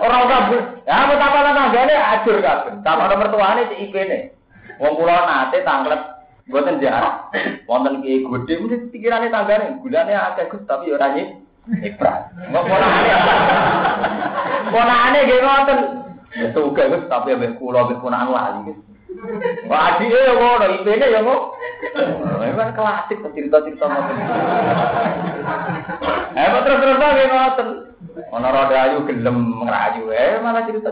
Ora 0.00 0.18
kabeh. 0.26 0.60
Ya 0.86 1.06
betapa 1.10 1.38
tanggane 1.54 1.94
ajur 1.94 2.36
kabeh. 2.42 2.72
Sama 2.82 3.14
mertuane 3.14 3.68
si 3.70 3.86
IP-ne. 3.86 4.34
Wong 4.78 4.92
kula 4.98 5.24
nate 5.24 5.64
tanglet 5.64 6.16
Buatan 6.46 6.78
jarak, 6.78 7.34
wonten 7.66 8.06
kiai 8.06 8.22
gede, 8.22 8.54
mesti 8.62 8.94
pikirannya 8.94 9.34
tanggane, 9.34 9.82
gulane 9.82 10.14
akeh 10.14 10.46
gus 10.46 10.62
tapi 10.62 10.94
ora 10.94 11.10
nyip. 11.10 11.42
Ibrat. 11.66 12.30
Kok 12.54 12.66
ponakane. 12.70 13.10
Ponakane 14.70 15.18
nggih 15.26 15.42
ngoten. 15.42 15.78
Ya 16.38 16.86
wis 16.86 17.02
tapi 17.10 17.34
ambek 17.34 17.58
kula 17.58 17.82
ambek 17.82 17.98
ponakan 17.98 18.30
lali. 18.30 18.78
Wah 19.70 19.96
adike 19.96 20.18
yo 20.18 20.34
ngono, 20.34 20.64
ipene 20.82 21.06
yo 21.14 21.20
ngono. 21.22 21.54
Memang 22.42 22.74
klasik 22.74 23.22
cerita-cerita 23.22 23.86
ngoten. 23.86 24.16
Eh 26.34 26.48
terus 26.66 26.78
terus 26.82 26.98
nggih 26.98 27.28
ngoten. 27.30 27.68
Ana 28.34 28.48
rada 28.50 28.76
ayu 28.90 29.06
gelem 29.06 29.62
ngrayu 29.62 30.10
eh 30.10 30.42
malah 30.42 30.66
cerita. 30.66 30.90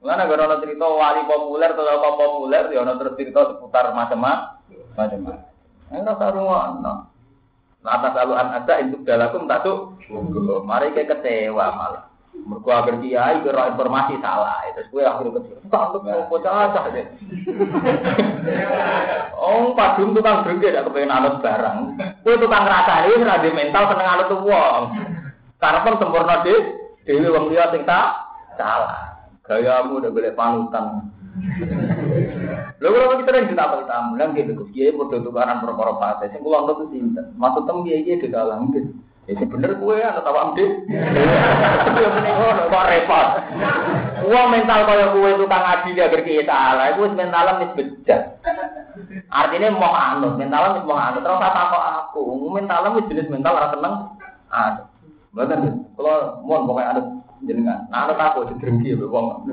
Mana 0.00 0.30
gara 0.30 0.62
cerita 0.62 0.86
wali 0.86 1.26
populer 1.26 1.74
atau 1.74 1.82
apa 1.82 2.08
populer, 2.14 2.64
ya 2.70 2.86
ana 2.86 2.94
terus 2.96 3.18
cerita 3.18 3.52
seputar 3.52 3.90
macam-macam. 3.92 4.62
Macam-macam. 4.94 5.92
Eh 5.92 6.00
rasa 6.02 6.26
ruang. 6.32 6.72
Atas 7.86 8.12
lalu 8.18 8.34
an 8.34 8.48
ada 8.50 8.74
untuk 8.82 9.06
dalakum 9.06 9.46
tak 9.46 9.62
tuh. 9.62 9.94
Mari 10.66 10.90
kecewa 10.96 11.66
malah. 11.74 12.04
Mergo 12.46 12.70
agar 12.70 13.02
kiai 13.02 13.42
kira 13.42 13.74
informasi 13.74 14.22
salah, 14.22 14.62
itu 14.70 14.86
gue 14.94 15.02
akhirnya 15.02 15.40
kecewa. 15.40 15.66
Tak 15.66 15.98
mau 16.04 16.30
bocah 16.30 16.54
aja 16.68 16.80
deh. 16.94 17.06
Oh, 19.34 19.74
padung 19.74 20.14
tukang 20.14 20.46
drengke 20.46 20.70
tidak 20.70 20.86
kepengen 20.86 21.10
anut 21.10 21.42
barang. 21.42 21.78
Gue 22.22 22.38
tukang 22.38 22.68
rasa 22.68 23.08
ini 23.08 23.18
seradi 23.18 23.50
mental 23.50 23.90
seneng 23.90 24.08
anut. 24.14 24.30
Karena 25.58 25.82
pun 25.82 25.98
sempurna 25.98 26.46
deh. 26.46 26.60
Dewi 27.02 27.30
wong 27.30 27.50
liya 27.50 27.70
sing 27.74 27.82
tak 27.82 28.14
salah. 28.58 29.26
Gayamu 29.46 30.02
udah 30.02 30.10
boleh 30.10 30.34
panutan. 30.34 31.10
Lho 32.82 32.88
kalau 32.90 33.18
kita 33.22 33.30
yang 33.30 33.48
kita 33.50 33.62
kita 33.62 33.96
bilang 34.10 34.30
gitu, 34.34 34.62
Kiai 34.74 34.94
bodoh 34.94 35.22
tukaran 35.22 35.62
perkara 35.62 35.94
fase. 36.02 36.34
Sing 36.34 36.42
kula 36.42 36.66
nurut 36.66 36.90
sinten? 36.90 37.30
Maksud 37.38 37.62
tem 37.66 37.78
kiai 37.86 38.18
di 38.18 38.28
dalam 38.30 38.70
gitu. 38.74 38.90
Ya 39.26 39.42
bener 39.42 39.74
kue 39.82 39.98
ana 39.98 40.22
tawa 40.22 40.54
amde. 40.54 40.86
Ya 40.86 42.08
mending 42.14 42.34
ngono 42.38 42.62
kok 42.70 42.86
repot. 42.86 43.28
Wong 44.30 44.46
mental 44.54 44.86
kaya 44.86 45.10
kue 45.10 45.34
tukang 45.34 45.66
adi 45.66 45.98
agar 45.98 46.22
kiai 46.22 46.46
salah, 46.46 46.94
iku 46.94 47.10
wis 47.10 47.18
mentalan 47.18 47.58
wis 47.66 47.74
bejat. 47.74 48.38
Artinya 49.26 49.74
mau 49.74 49.90
anut, 49.90 50.38
mentalan 50.38 50.78
wis 50.78 50.86
mau 50.86 50.94
anut. 50.94 51.26
Terus 51.26 51.42
apa 51.42 51.74
kok 51.74 51.86
aku? 52.06 52.22
Mentalan 52.54 52.94
wis 52.94 53.08
jenis 53.10 53.26
mental 53.26 53.58
ora 53.58 53.74
seneng 53.74 53.94
anut. 54.54 54.86
Mboten, 55.34 55.90
kula 55.98 56.14
mohon 56.46 56.70
pokoke 56.70 56.86
anut 56.86 57.06
jenengan. 57.42 57.90
Nah, 57.90 58.06
anut 58.06 58.22
aku 58.22 58.46
didrengki 58.54 58.94
ya 58.94 59.06
wong. 59.10 59.50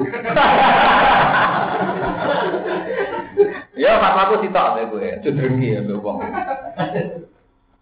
Ya, 3.74 3.98
pas 3.98 4.22
aku 4.22 4.46
sitok 4.46 4.78
ya 4.78 4.84
gue, 4.86 5.10
didrengki 5.26 5.76
ya 5.76 5.82
wong. 5.98 6.22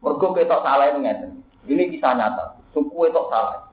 Mergo 0.01 0.27
ketok 0.33 0.63
salah 0.63 0.87
itu 0.87 1.03
ngeten. 1.03 1.40
Ini 1.69 1.93
kisah 1.93 2.13
nyata. 2.17 2.45
Suku 2.73 3.09
itu 3.09 3.21
salah. 3.29 3.69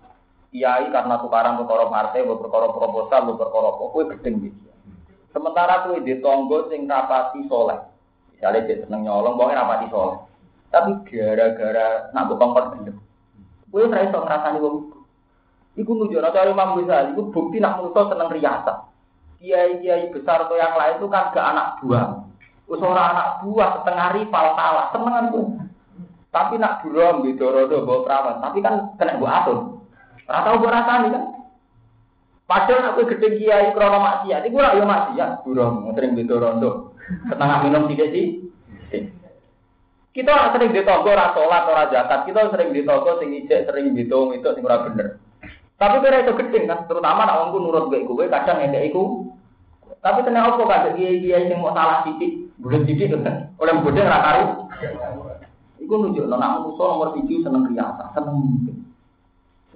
Kiai 0.49 0.89
karena 0.89 1.21
tukaran 1.21 1.61
perkara 1.61 1.93
partai, 1.93 2.25
perkara 2.25 2.67
proposal, 2.73 3.37
perkara 3.37 3.69
apa, 3.69 4.01
gedeng 4.17 4.49
gitu. 4.49 4.69
Sementara 5.29 5.85
kowe 5.85 6.01
di 6.01 6.17
tonggo 6.25 6.73
sing 6.73 6.89
rapati 6.89 7.45
soleh. 7.53 7.77
Misalnya 8.33 8.65
dia 8.65 8.81
seneng 8.81 9.05
nyolong, 9.05 9.37
pokoknya 9.37 9.61
rapati 9.61 9.87
soleh. 9.93 10.19
Tapi 10.73 10.91
gara-gara 11.05 12.09
nak 12.17 12.33
kongkon 12.33 12.65
gendem. 12.81 12.97
Kowe 13.69 13.85
ora 13.85 14.09
iso 14.09 14.19
ngrasani 14.25 14.59
wong 14.65 14.75
iku. 14.81 14.99
Iku 15.79 15.91
nunjukno 15.95 16.29
cara 16.33 16.49
Imam 16.51 16.81
Ghazali 16.81 17.13
iku 17.15 17.23
bukti 17.31 17.61
nak 17.61 17.79
manusa 17.79 18.09
seneng 18.09 18.29
riasa. 18.33 18.75
Kiai-kiai 19.39 20.11
besar 20.11 20.49
atau 20.49 20.59
yang 20.59 20.75
lain 20.75 20.99
itu 20.99 21.07
kan 21.07 21.31
gak 21.31 21.47
anak 21.55 21.79
buah. 21.85 22.27
Wis 22.67 22.83
anak 22.83 23.47
buah 23.47 23.69
setengah 23.81 24.09
rival 24.19 24.47
salah, 24.59 24.87
senengan 24.91 25.25
tuh. 25.31 25.47
Tapi 26.29 26.61
nak 26.61 26.85
buram 26.85 27.25
gitu 27.25 27.49
rodo 27.49 27.89
bawa 27.89 28.05
perawan, 28.05 28.37
tapi 28.45 28.59
kan 28.61 28.75
kena 29.01 29.17
gua 29.17 29.31
atur. 29.43 29.59
Ora 30.29 30.45
tau 30.45 30.61
gua 30.61 30.71
rasani 30.77 31.09
kan. 31.09 31.25
Padahal 32.49 32.97
aku 32.97 33.09
gede 33.13 33.29
kiai 33.37 33.77
krono 33.77 34.01
maksiat, 34.01 34.45
iku 34.49 34.57
ora 34.57 34.77
yo 34.77 34.85
maksiat, 34.89 35.45
buram 35.45 35.89
sering 35.93 36.17
gitu 36.17 36.41
rondo. 36.41 36.97
Setengah 37.29 37.59
minum 37.65 37.89
tiga 37.93 38.09
sih. 38.09 38.45
Kita 40.17 40.57
sering 40.57 40.73
ditonggo 40.73 41.13
ora 41.13 41.37
salat 41.37 41.65
ora 41.69 41.85
zakat, 41.93 42.25
kita 42.25 42.49
sering 42.49 42.73
ditonggo 42.73 43.21
sing 43.21 43.37
ijek 43.37 43.69
sering 43.69 43.93
ditung 43.93 44.33
itu 44.33 44.49
sing 44.53 44.65
ora 44.65 44.85
bener. 44.89 45.21
Tapi 45.79 46.01
kira 46.01 46.25
itu 46.25 46.33
gede 46.41 46.67
kan, 46.67 46.89
terutama 46.89 47.29
nak 47.29 47.39
wongku 47.39 47.59
nurut 47.63 47.87
gue 47.93 48.03
gue 48.03 48.27
kadang 48.33 48.65
ngekek 48.65 48.91
iku. 48.91 49.29
Tapi 50.01 50.25
kena 50.25 50.49
apa 50.49 50.65
kan 50.65 50.97
kiai-kiai 50.97 51.53
sing 51.53 51.61
mau 51.61 51.77
salah 51.77 52.03
titik, 52.09 52.49
bulan 52.61 52.89
titik 52.89 53.13
kan. 53.13 53.53
Oleh 53.61 53.77
bodoh 53.81 54.03
ora 54.03 54.19
karu. 54.25 54.47
Iku 55.79 55.95
nunjuk 55.95 56.27
nak 56.27 56.67
musuh 56.67 56.87
nomor 56.91 57.15
tujuh 57.15 57.39
seneng 57.47 57.71
riasa, 57.71 58.11
seneng 58.11 58.35
mimpi. 58.43 58.73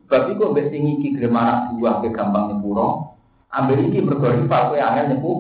Sebab 0.03 0.35
iku 0.35 0.51
mbek 0.51 0.69
sing 0.75 0.83
iki 0.99 1.15
gelem 1.15 1.39
anak 1.39 1.73
buah 1.79 2.03
ke 2.03 2.11
gampang 2.11 2.51
nyepuro. 2.51 3.17
Ambil 3.49 3.87
iki 3.87 4.03
mergo 4.03 4.29
rival 4.29 4.75
kowe 4.75 4.77
angel 4.77 5.09
nyepu. 5.15 5.33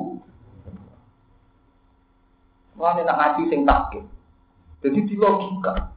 Wah, 2.78 2.96
nak 2.96 3.18
ngaji 3.20 3.42
sing 3.50 3.68
takut. 3.68 4.04
Jadi 4.80 5.00
di 5.04 5.14
logika. 5.18 5.92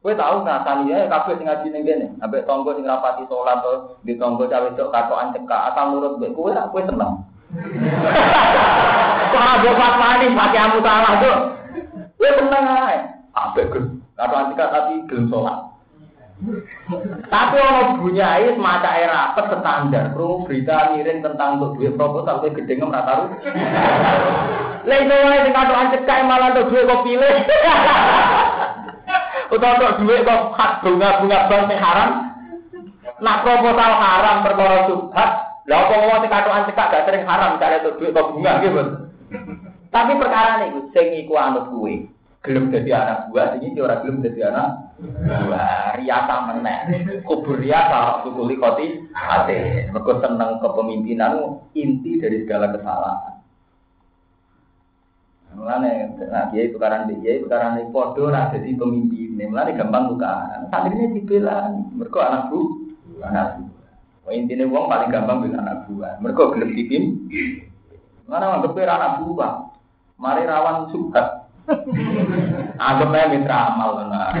Kowe 0.00 0.16
tahu 0.16 0.42
ngrasani 0.42 0.90
ya 0.90 1.12
kabeh 1.12 1.36
sing 1.36 1.44
ngaji 1.44 1.66
ning 1.70 1.82
kene, 1.84 2.06
ambek 2.24 2.48
tonggo 2.48 2.72
sing 2.72 2.88
rapati 2.88 3.28
salat 3.28 3.60
to 3.60 4.00
di 4.00 4.16
tonggo 4.16 4.48
cawe 4.48 4.68
cok 4.72 4.90
katokan 4.90 5.36
cekak 5.36 5.64
asal 5.70 5.92
nurut 5.92 6.16
kowe 6.16 6.28
kowe 6.32 6.50
kowe 6.72 6.82
seneng. 6.88 7.12
Kok 9.30 9.38
ora 9.38 9.72
pas 9.78 9.94
mani 10.00 10.34
pati 10.34 10.56
amu 10.58 10.78
salah 10.82 11.14
tuh. 11.22 11.59
Kowe 12.20 12.36
seneng 12.36 12.64
ae. 12.68 12.96
Ambek 13.32 13.72
gus 13.72 13.86
katokan 14.12 14.52
cekak 14.52 14.68
tapi 14.68 14.92
gelem 15.08 15.32
salat. 15.32 15.58
Tapi 17.32 17.56
ono 17.56 17.82
bunyai 18.00 18.56
semacam 18.56 18.96
era 18.96 19.32
apa 19.32 19.40
standar, 19.48 20.12
perlu 20.12 20.44
berita 20.44 20.92
miring 20.92 21.24
tentang 21.24 21.56
untuk 21.56 21.80
duit 21.80 21.96
proposal 21.96 22.44
kowe 22.44 22.52
gede 22.52 22.76
ngem 22.76 22.92
ra 22.92 23.08
tahu. 23.08 23.22
Lah 24.84 24.98
iso 25.00 25.16
wae 25.16 25.44
sing 25.48 25.56
katokan 25.56 25.92
cekak 25.96 26.28
malah 26.28 26.52
untuk 26.52 26.68
duit 26.68 26.84
kok 26.84 27.04
pilih. 27.08 27.36
Utawa 29.56 29.80
kok 29.80 29.96
duit 30.04 30.20
kok 30.28 30.40
hak 30.60 30.72
bunga-bunga 30.84 31.48
bank 31.48 31.72
haram. 31.72 32.10
Nak 33.20 33.40
proposal 33.44 33.92
haram 33.96 34.44
perkara 34.44 34.88
subhat, 34.88 35.30
Lah 35.68 35.78
apa 35.88 35.94
wong 35.96 36.20
sing 36.20 36.32
cekak 36.68 36.88
gak 36.92 37.04
sering 37.08 37.24
haram 37.24 37.56
cari 37.56 37.80
itu 37.80 37.96
duit 37.96 38.12
atau 38.12 38.28
bunga 38.32 38.52
gitu. 38.60 38.82
Tapi 39.90 40.12
perkara 40.22 40.62
nih, 40.62 40.86
sing 40.94 41.06
iku 41.26 41.34
anut 41.34 41.66
kuwe. 41.74 42.06
Gelem 42.40 42.72
dadi 42.72 42.88
anak 42.94 43.28
buah, 43.28 43.52
sing 43.52 43.68
iki 43.68 43.84
ora 43.84 44.00
gelem 44.00 44.22
dadi 44.22 44.40
anak 44.40 44.96
buah. 44.96 45.98
Riasa 45.98 46.34
meneh. 46.48 46.78
Kubur 47.26 47.58
riasa 47.58 48.24
sukuli 48.24 48.56
koti 48.56 49.10
ate. 49.12 49.90
Mergo 49.90 50.22
seneng 50.22 50.62
kepemimpinan 50.62 51.60
inti 51.74 52.16
dari 52.22 52.46
segala 52.46 52.72
kesalahan. 52.72 53.34
Mulane 55.50 56.14
nah 56.30 56.46
kiai 56.54 56.70
tukaran 56.70 57.10
di 57.10 57.18
kiai 57.26 57.42
tukaran 57.42 57.82
di 57.82 57.90
podo 57.90 58.30
nah 58.30 58.48
jadi 58.54 58.72
pemimpin. 58.78 59.36
Mulane 59.36 59.76
gampang 59.76 60.14
tukaran. 60.14 60.70
Santrinya 60.70 61.10
dibela, 61.10 61.74
mergo 61.92 62.18
anak 62.22 62.48
bu, 62.48 62.60
anak 63.20 63.46
bu. 63.58 63.62
Oh, 64.24 64.32
intinya 64.32 64.68
uang 64.68 64.86
paling 64.86 65.10
gampang 65.10 65.42
bila 65.42 65.58
anak 65.60 65.90
buah. 65.90 66.12
Mereka 66.22 66.54
gelem 66.54 66.70
dikim. 66.78 67.04
Mana 68.30 68.62
anggap 68.62 68.78
anak 68.78 69.26
buah. 69.26 69.69
Mari 70.20 70.44
rawan 70.44 70.92
suka. 70.92 71.48
Anggap 72.76 73.08
mitra 73.32 73.72
amal 73.72 74.04
benar. 74.04 74.36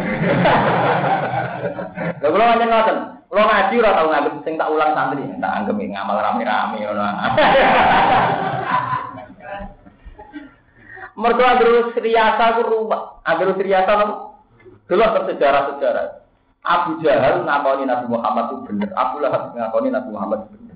Lalu 2.20 2.32
kalau 2.36 2.46
ngajak 2.52 2.68
ngoten, 2.68 2.98
kalau 3.30 3.44
ngaji 3.46 3.74
ora 3.78 3.90
tau 3.96 4.08
nganggep 4.10 4.34
sing 4.42 4.54
tak 4.58 4.70
ulang 4.72 4.92
santri, 4.92 5.24
tak 5.38 5.54
anggap 5.62 5.76
ngamal 5.78 6.16
rame-rame 6.18 6.78
ngono. 6.84 7.04
Mergo 11.20 11.48
terus 11.60 11.92
riasa 12.00 12.56
ku 12.56 12.62
rumah, 12.64 13.20
terus 13.24 13.60
riasa 13.60 13.92
nopo? 13.92 14.14
Dulu 14.88 15.04
sejarah-sejarah. 15.04 16.06
Abu 16.66 17.00
Jahal 17.00 17.46
ngakoni 17.46 17.88
Nabi 17.88 18.06
Muhammad 18.10 18.52
itu 18.52 18.56
benar. 18.68 18.90
Abu 18.98 19.16
Lahab 19.22 19.56
ngakoni 19.56 19.88
Nabi 19.94 20.08
Muhammad 20.12 20.44
itu 20.44 20.56
benar. 20.60 20.69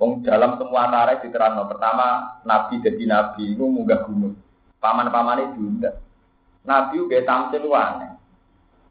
Wong 0.00 0.24
dalam 0.24 0.56
semua 0.56 0.88
tarikh 0.88 1.28
diterangno. 1.28 1.68
Pertama 1.68 2.40
Nabi 2.48 2.80
jadi 2.80 3.04
Nabi 3.04 3.52
itu 3.52 3.60
munggah 3.60 4.08
gunung. 4.08 4.32
Paman-paman 4.80 5.52
itu 5.52 5.60
juga. 5.60 6.00
Nabi 6.64 7.04
uga 7.04 7.20
tampil 7.28 7.68
aneh. 7.68 8.16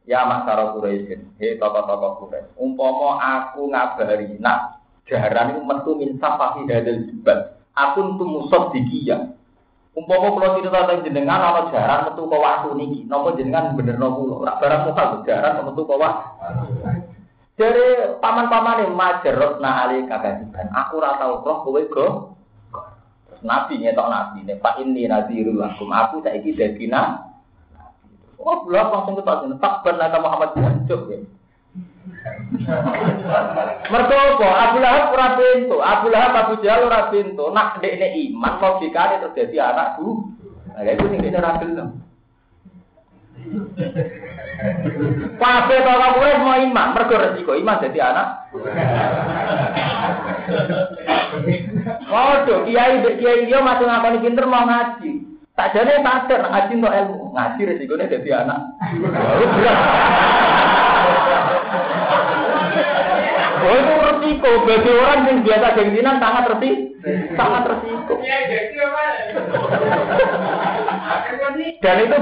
Ya 0.06 0.26
masyarakat 0.26 0.74
Quraisy, 0.74 1.22
hei 1.38 1.58
tokoh-tokoh 1.58 2.26
Quraisy. 2.26 2.58
Umpomo 2.58 3.18
aku 3.18 3.70
ngabari, 3.70 4.38
nah 4.42 4.82
jaran 5.06 5.54
itu 5.54 5.62
metu 5.66 5.92
min 5.98 6.18
safahi 6.18 6.66
hadal 6.66 7.06
jibal. 7.10 7.58
Aku 7.74 8.18
tuh 8.18 8.26
musab 8.26 8.74
dikiyah. 8.74 9.34
Umpama 9.98 10.32
kula 10.32 10.56
cerita 10.62 10.86
tentang 10.86 11.02
jenengan 11.06 11.42
ana 11.42 11.74
jaran 11.74 12.10
metu 12.10 12.30
ke 12.30 12.38
waktu 12.38 12.70
niki, 12.78 13.00
napa 13.10 13.34
jenengan 13.38 13.74
bener? 13.74 13.98
Ora 13.98 14.62
barang 14.62 14.82
muka 14.86 15.26
jaran 15.26 15.66
metu 15.66 15.82
ke 17.60 17.68
Jadi 17.68 18.16
paman-pamane 18.24 18.88
majerot 18.96 19.60
na 19.60 19.84
ali 19.84 20.08
kagasiban. 20.08 20.72
Aku 20.72 21.04
ora 21.04 21.20
tau 21.20 21.44
roh 21.44 21.60
kowe 21.68 21.82
go. 21.92 22.08
Nabi 23.44 23.80
nyetok 23.80 24.08
nabi 24.08 24.48
ne 24.48 24.56
Pak 24.56 24.80
ini 24.80 25.12
nadhirul 25.12 25.60
lakum. 25.60 25.92
Aku 25.92 26.24
saiki 26.24 26.56
dadi 26.56 26.88
nabi. 26.88 27.28
Oh, 28.40 28.64
belum 28.64 28.96
langsung 28.96 29.20
jeneng. 29.20 29.60
Tak 29.60 29.84
benar 29.84 30.16
Muhammad 30.24 30.56
jancuk 30.56 31.12
ya. 31.12 31.20
Mergo 33.92 34.16
apa? 34.16 34.48
Abu 34.48 34.80
Lahab 34.80 35.12
ora 35.12 35.36
pintu, 35.36 35.76
Abu 35.84 36.08
Lahab 36.08 36.40
Abu 36.40 36.64
Jahal 36.64 36.88
ora 36.88 37.12
pintu. 37.12 37.52
Nak 37.52 37.84
dekne 37.84 38.16
iman 38.32 38.64
logikane 38.64 39.20
terjadi 39.20 39.76
anakku. 39.76 40.32
Nah, 40.72 40.88
itu 40.88 41.04
sing 41.12 41.20
dekne 41.20 41.44
ora. 41.44 41.60
Kabeh 45.40 45.78
to 45.88 45.94
kuwi 46.20 46.32
mau 46.44 46.60
iman, 46.60 46.92
mergo 46.92 47.16
resiko 47.16 47.56
iman 47.56 47.80
dadi 47.80 48.00
anak. 48.04 48.28
Waduh, 52.12 52.68
kiai 52.68 53.00
kiai 53.16 53.48
dia 53.48 53.64
masih 53.64 53.88
ngakoni 53.88 54.20
pinter 54.20 54.44
mau 54.44 54.68
ngaji. 54.68 55.12
Tak 55.56 55.76
jadi 55.76 56.04
sadar 56.04 56.52
ngaji 56.52 56.72
untuk 56.76 56.96
ilmu, 56.96 57.36
ngaji 57.36 57.62
resikonya 57.68 58.12
jadi 58.12 58.30
anak. 58.44 58.60
Oh 63.60 63.76
itu 63.76 63.94
resiko 64.00 64.52
bagi 64.64 64.92
orang 64.92 65.28
yang 65.28 65.38
biasa 65.44 65.76
gengsinan 65.76 66.16
sangat 66.20 66.44
resiko, 66.52 66.84
sangat 67.36 67.64
resiko. 67.76 68.16
Dan 71.80 71.96
itu 72.04 72.18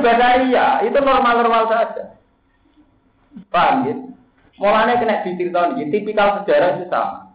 iya, 0.50 0.68
itu 0.86 0.98
normal-normal 1.02 1.66
saja. 1.70 2.17
Paham 3.54 3.76
ya? 3.88 3.96
Mulanya 4.58 4.98
kena 4.98 5.22
diceritakan, 5.22 5.78
tipikal 5.94 6.42
sejarah 6.42 6.82
itu 6.82 6.90
sama. 6.90 7.28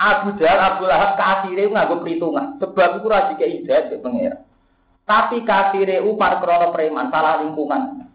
Abu 0.00 0.32
Jahal, 0.40 0.60
Abu 0.60 0.88
Lahab, 0.88 1.16
kasirnya 1.20 1.68
nggak 1.68 1.92
perhitungan. 2.00 2.56
Sebab 2.56 3.00
itu 3.00 3.06
rasi 3.08 3.32
keidat 3.36 3.92
ke 3.92 4.00
pengira. 4.00 4.40
Tapi 5.04 5.44
kafire 5.44 6.00
Umar 6.00 6.40
krono 6.40 6.72
preman, 6.72 7.12
salah 7.12 7.44
lingkungan. 7.44 8.08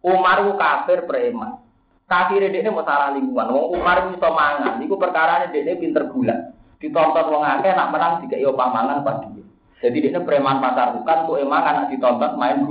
Umar 0.00 0.36
ku 0.44 0.52
kafir 0.56 1.04
preman. 1.04 1.60
Kafire 2.08 2.48
ini 2.48 2.68
mau 2.68 2.84
salah 2.84 3.12
lingkungan. 3.12 3.52
Wong 3.52 3.66
Umar 3.76 4.08
iso 4.08 4.28
mangan, 4.32 4.80
iku 4.80 4.96
perkara 4.96 5.48
ini 5.48 5.76
pinter 5.76 6.08
gula. 6.08 6.52
Ditonton 6.80 7.28
wong 7.28 7.44
akeh 7.44 7.72
nak 7.72 7.92
menang 7.94 8.12
dikai 8.24 8.44
opah 8.48 8.68
mangan 8.72 9.04
pas 9.06 9.22
dia. 9.32 9.44
Jadi 9.84 10.12
dia 10.12 10.20
preman 10.20 10.58
pasar 10.60 10.96
bukan 10.98 11.18
tuh 11.28 11.38
emang 11.38 11.62
anak 11.62 11.88
ditonton 11.92 12.36
main 12.36 12.64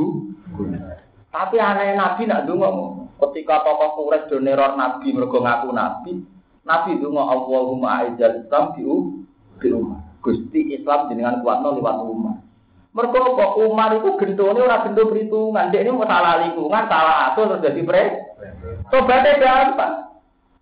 gula. 0.53 0.97
Tapi 1.31 1.55
aneh 1.61 1.95
Nabi 1.95 2.27
nak 2.27 2.43
dungo 2.43 3.00
ketika 3.21 3.61
tokoh 3.61 4.01
Quraisy 4.01 4.27
do 4.33 4.37
neror 4.41 4.73
Nabi 4.73 5.13
mergo 5.13 5.45
ngaku 5.45 5.69
Nabi, 5.69 6.11
Nabi 6.65 6.97
dungo 6.97 7.21
Allahumma 7.21 8.01
aizal 8.01 8.41
Islam 8.41 8.73
di 8.73 8.81
umat. 9.69 10.01
Gusti 10.21 10.73
Islam 10.73 11.09
jenengan 11.09 11.41
kuatno 11.41 11.77
liwat 11.77 11.97
umat. 12.01 12.37
Mergo 12.91 13.39
kok 13.39 13.55
Umar 13.61 13.95
itu 13.95 14.19
gentone 14.19 14.59
ora 14.59 14.83
gento 14.83 15.07
perhitungan, 15.07 15.71
dia 15.71 15.79
ini 15.79 15.95
mau 15.95 16.03
salah 16.03 16.43
lingkungan, 16.43 16.91
salah 16.91 17.31
atur 17.31 17.55
terus 17.55 17.63
jadi 17.63 17.81
pre. 17.87 18.03
Tobatnya 18.91 19.39
gampang. 19.39 19.93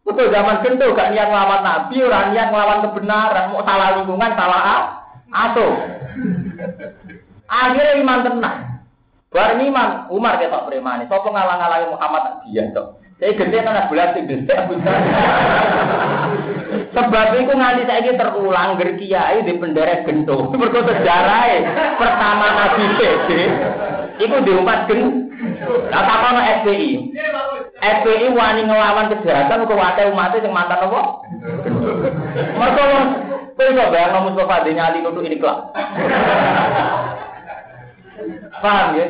Betul 0.06 0.30
zaman 0.30 0.62
gento 0.62 0.94
gak 0.94 1.10
niat 1.10 1.26
ngelawan 1.26 1.66
Nabi, 1.66 1.96
orang 2.06 2.30
niat 2.30 2.48
ngelawan 2.54 2.84
kebenaran, 2.86 3.50
mau 3.50 3.66
salah 3.66 3.90
lingkungan, 3.98 4.32
salah 4.38 4.62
atur. 5.34 5.74
Akhirnya 7.50 7.98
iman 7.98 8.22
tenang. 8.22 8.69
Bareng 9.30 9.62
iman, 9.62 10.10
Umar 10.10 10.42
ketok 10.42 10.66
premani. 10.66 11.06
Sopo 11.06 11.30
ngalang-alangi 11.30 11.94
Muhammad 11.94 12.42
dia 12.50 12.66
tok. 12.74 12.98
Saya 13.22 13.38
gede 13.38 13.62
anak 13.62 13.92
bulan 13.92 14.16
sing 14.16 14.26
gede 14.26 14.56
Sebab 16.96 17.28
itu 17.38 17.52
nganti 17.54 17.84
saya 17.86 18.16
terulang 18.18 18.82
gerkiai 18.82 19.46
di 19.46 19.54
penderek 19.62 20.10
gento. 20.10 20.50
Mergo 20.60 20.82
sejarah 20.82 21.46
pertama 22.02 22.46
Nabi 22.58 22.84
PD 22.98 23.30
itu 24.18 24.36
diumpat 24.50 24.90
gen. 24.90 25.30
Lah 25.94 26.04
takono 26.10 26.42
SPI. 26.42 27.14
SPI 27.78 28.28
wani 28.34 28.62
ngelawan 28.66 29.14
kejahatan 29.14 29.70
kok 29.70 29.78
wae 29.78 30.04
umat 30.10 30.34
sing 30.34 30.50
mantan 30.50 30.90
apa? 30.90 31.02
Mergo 32.58 32.84
kowe 33.54 33.70
kok 33.78 33.92
bayang 33.94 34.26
Mustafa 34.26 34.66
nyali 34.66 35.06
nutuk 35.06 35.22
ini 35.22 35.38
kelak. 35.38 35.70
Paham 38.60 38.88
ya? 38.98 39.08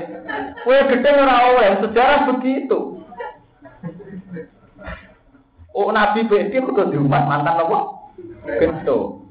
Kowe 0.62 0.80
gede 0.90 1.10
ora 1.10 1.36
oleh 1.54 1.70
sejarah 1.82 2.20
begitu. 2.36 3.02
Oh 5.74 5.90
Nabi 5.94 6.28
Bedi 6.28 6.60
kudu 6.60 6.92
di 6.92 6.98
rumah 6.98 7.24
mantan 7.26 7.62
apa? 7.64 7.80
Gento. 8.60 9.26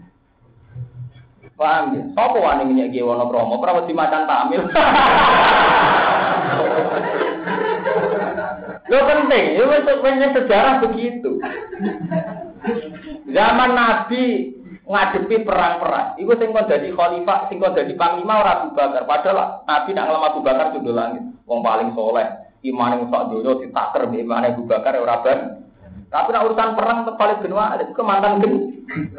Paham 1.58 1.84
ya? 1.94 2.02
Sopo 2.14 2.38
wani 2.42 2.70
minyak 2.70 2.94
gie 2.94 3.02
wono 3.02 3.26
promo? 3.26 3.58
Pernah 3.58 3.84
di 3.86 3.94
macan 3.94 4.24
tamil. 4.26 4.62
Lo 8.88 8.98
penting, 9.04 9.44
itu 9.60 9.92
punya 10.00 10.32
sejarah 10.32 10.80
begitu. 10.80 11.36
Zaman 13.28 13.70
Nabi 13.76 14.54
ngadepi 14.88 15.44
perang-perang. 15.44 16.16
Iku 16.16 16.32
sing 16.40 16.48
kon 16.50 16.64
dadi 16.64 16.88
khalifah, 16.90 17.48
sing 17.52 17.60
kon 17.60 17.76
dadi 17.76 17.92
panglima 17.92 18.40
ora 18.40 18.64
Abu 18.64 18.72
Bakar. 18.72 19.04
Padahal 19.04 19.62
Nabi 19.68 19.90
nak 19.92 20.04
ngelama 20.08 20.26
Abu 20.32 20.40
Bakar 20.40 20.66
judul 20.72 20.96
langit. 20.96 21.22
Wong 21.44 21.60
paling 21.60 21.92
soleh. 21.92 22.28
Imane 22.64 23.06
sak 23.06 23.30
donya 23.30 23.52
ditaker 23.62 24.02
imane 24.10 24.56
Abu 24.56 24.64
Bakar 24.64 24.96
ora 24.96 25.20
ban. 25.20 25.38
Tapi 26.08 26.28
nak 26.32 26.44
urusan 26.48 26.72
perang 26.72 26.98
paling 27.20 27.38
benua 27.44 27.76
itu 27.76 28.00
mantan 28.00 28.40
gen, 28.40 28.54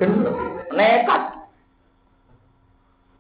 gen 0.02 0.12
nekat. 0.74 1.38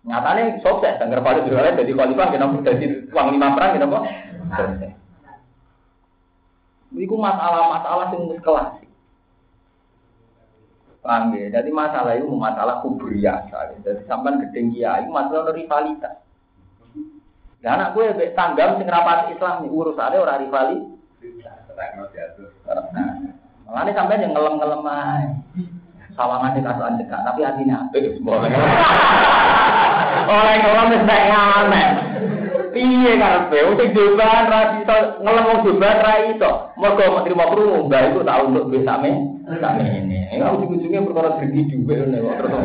Nyatanya 0.09 0.57
sukses, 0.65 0.97
dan 0.97 1.13
paling 1.13 1.45
benua 1.45 1.77
jadi 1.77 1.91
khalifah 1.93 2.27
kenapa 2.33 2.65
jadi 2.65 2.85
uang 3.13 3.27
lima 3.37 3.53
perang 3.53 3.77
kenapa? 3.77 3.97
Sukses. 4.57 4.93
Iku 6.89 7.13
masalah-masalah 7.13 8.09
yang 8.17 8.41
kelas. 8.41 8.78
Paham 10.99 11.31
ya? 11.31 11.47
Jadi 11.47 11.69
masalah 11.71 12.13
itu 12.19 12.27
masalah 12.35 12.83
kubur 12.83 13.07
biasa. 13.15 13.79
Jadi 13.83 14.03
sampai 14.03 14.35
gedeng 14.43 14.75
kiai 14.75 15.07
masalah 15.07 15.55
rivalitas. 15.55 16.19
Ya 17.59 17.75
anak 17.75 17.91
gue 17.91 18.07
be 18.15 18.31
tanggam 18.35 18.79
sing 18.79 18.87
rapat 18.87 19.31
Islam 19.31 19.63
nih 19.63 19.71
urusannya 19.71 20.19
orang 20.19 20.43
rivalitas. 20.47 20.95
Nah, 22.91 23.07
Makanya 23.69 23.91
sampai 23.93 24.19
yang 24.19 24.33
ngelem-ngelem 24.33 24.81
aja. 24.81 25.29
sawangan 26.17 26.51
di 26.51 26.61
kasuan 26.65 26.99
cekak, 26.99 27.21
tapi 27.23 27.47
hatinya. 27.47 27.87
Oleh 30.27 30.59
orang 30.67 30.91
wis 30.91 31.03
nek. 31.07 32.08
Piye 32.79 33.19
karepe? 33.19 33.57
Wong 33.67 33.75
joban 33.91 34.47
ra 34.47 34.79
iso 34.79 34.95
ngelem 35.19 35.47
wong 35.51 35.83
ra 35.83 36.13
iso. 36.31 36.51
Mergo 36.79 37.03
mau 37.35 37.51
krungu, 37.51 37.91
mbak 37.91 38.15
itu 38.15 38.23
tahu 38.23 38.43
untuk 38.47 38.71
duit 38.71 38.87
same 38.87 39.11
same 39.59 39.83
ini. 39.83 40.31
Ini 40.31 40.39
ujung-ujungnya 40.47 41.03
perkara 41.03 41.35
tinggi 41.43 41.67
juga 41.67 42.07
ini 42.07 42.23
kok 42.23 42.35
terus. 42.39 42.55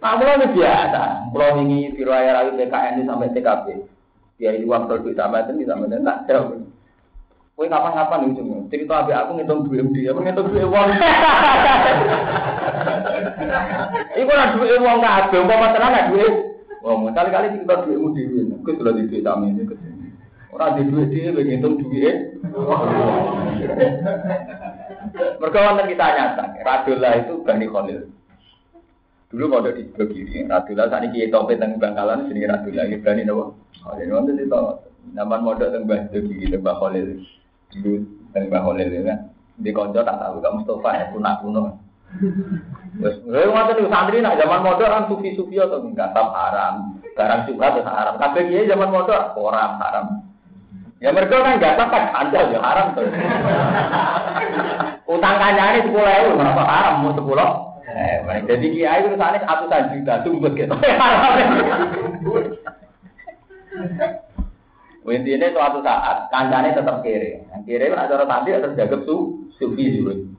Nah, 0.00 0.16
mulai 0.16 0.48
biasa. 0.48 1.02
Mulai 1.28 1.60
ini 1.60 1.78
diraya 1.92 2.40
rayu 2.40 2.56
PKN 2.56 3.04
sampai 3.04 3.36
TKP. 3.36 3.66
Dia 4.40 4.56
itu 4.56 4.64
uang 4.64 4.88
duit 4.88 5.12
sama 5.12 5.44
itu 5.44 5.60
sama 5.68 5.84
itu 5.84 6.00
tak 6.00 6.24
jauh. 6.32 6.64
Kowe 7.52 7.68
kapan-kapan 7.68 8.32
ujungnya 8.32 8.64
cerita 8.72 9.04
abe 9.04 9.12
aku 9.12 9.36
ngitung 9.36 9.68
duit 9.68 9.84
dia, 9.92 10.16
aku 10.16 10.24
ngitung 10.24 10.48
duit 10.48 10.64
uang. 10.64 10.88
Iku 14.16 14.30
ora 14.32 14.56
duit 14.56 14.80
uang 14.80 14.98
kabeh, 15.04 15.36
umpama 15.36 15.76
tenan 15.76 15.92
nek 15.92 16.08
duit 16.16 16.32
Wong 16.82 17.14
kali-kali 17.14 17.62
kita 17.62 17.86
duitmu 17.86 18.08
dhewe. 18.10 18.40
Gus 18.66 18.74
sudah 18.74 18.92
di 18.98 19.06
duit 19.06 19.22
kami 19.22 19.54
ini. 19.54 19.62
Ora 20.50 20.74
di 20.74 20.82
duit 20.84 21.14
dhewe 21.14 21.40
ngitung 21.46 21.78
duit. 21.78 22.42
Mereka 25.12 25.58
wonten 25.58 25.90
kita 25.90 26.06
nyata, 26.14 26.44
Radula 26.62 27.10
itu 27.18 27.34
Bani 27.42 27.66
Khalil. 27.66 28.00
Dulu 29.32 29.44
mau 29.48 29.64
di 29.64 29.88
kiri, 29.90 30.46
Radula 30.46 30.86
saat 30.86 31.02
ini 31.08 31.26
kita 31.26 31.42
topet 31.42 31.58
tentang 31.58 31.80
Bangkalan, 31.82 32.30
sini 32.30 32.46
Radula, 32.46 32.86
ini 32.86 33.02
Bani 33.02 33.22
Nawa. 33.26 33.50
Khalil, 33.82 34.08
wonten 34.14 34.38
itu, 34.38 34.62
nama 35.12 35.36
modal 35.42 35.74
tentang 35.74 35.88
Bani 35.90 36.06
kiri, 36.14 36.54
tentang 36.54 36.78
Khalil. 36.78 37.06
Dulu 37.74 37.92
tentang 38.30 38.62
Khalil, 38.62 38.88
ya. 39.02 39.16
Di 39.58 39.70
konco 39.74 40.00
tak 40.00 40.18
tahu, 40.18 40.38
kamu 40.38 40.62
Mustafa, 40.62 40.90
ya, 40.94 41.04
kuno-kuno. 41.10 41.81
Wes, 43.00 43.16
lha 43.24 43.48
ngoten 43.48 43.74
niku 43.80 43.88
santri 43.88 44.20
nak 44.20 44.36
zaman 44.36 44.60
modal 44.60 44.84
kan 44.84 45.08
sufi-sufi 45.08 45.56
atau 45.56 45.80
enggak 45.80 46.12
tam 46.12 46.28
haram. 46.30 47.00
Barang 47.16 47.48
juga 47.48 47.72
terus 47.72 47.88
haram. 47.88 48.20
Kabeh 48.20 48.52
kiai 48.52 48.68
zaman 48.68 48.92
modal 48.92 49.32
orang 49.40 49.80
haram. 49.80 50.06
Ya 51.00 51.08
mereka 51.10 51.40
kan 51.40 51.56
enggak 51.56 51.80
kan 51.80 52.04
anda 52.12 52.52
ya 52.52 52.60
haram 52.60 52.92
tuh. 52.92 53.08
Utang 55.08 55.36
kancane 55.40 55.88
10.000 55.88 56.36
berapa 56.36 56.62
haram 56.62 56.94
mau 57.00 57.16
10. 57.16 57.26
Eh, 57.92 58.40
jadi 58.48 58.66
kiai 58.72 59.04
itu 59.04 59.16
sana 59.16 59.40
atusan 59.40 59.92
juta 59.96 60.24
tumbet 60.24 60.52
gitu. 60.56 60.76
Intinya 65.02 65.50
suatu 65.50 65.82
saat 65.82 66.30
kancane 66.30 66.72
tetap 66.76 67.02
kiri. 67.02 67.42
Kiri 67.66 67.90
kan 67.90 68.06
acara 68.06 68.24
tadi 68.24 68.54
terus 68.54 68.78
jaga 68.78 68.96
su 69.02 69.48
sufi 69.58 69.98
juga. 69.98 70.31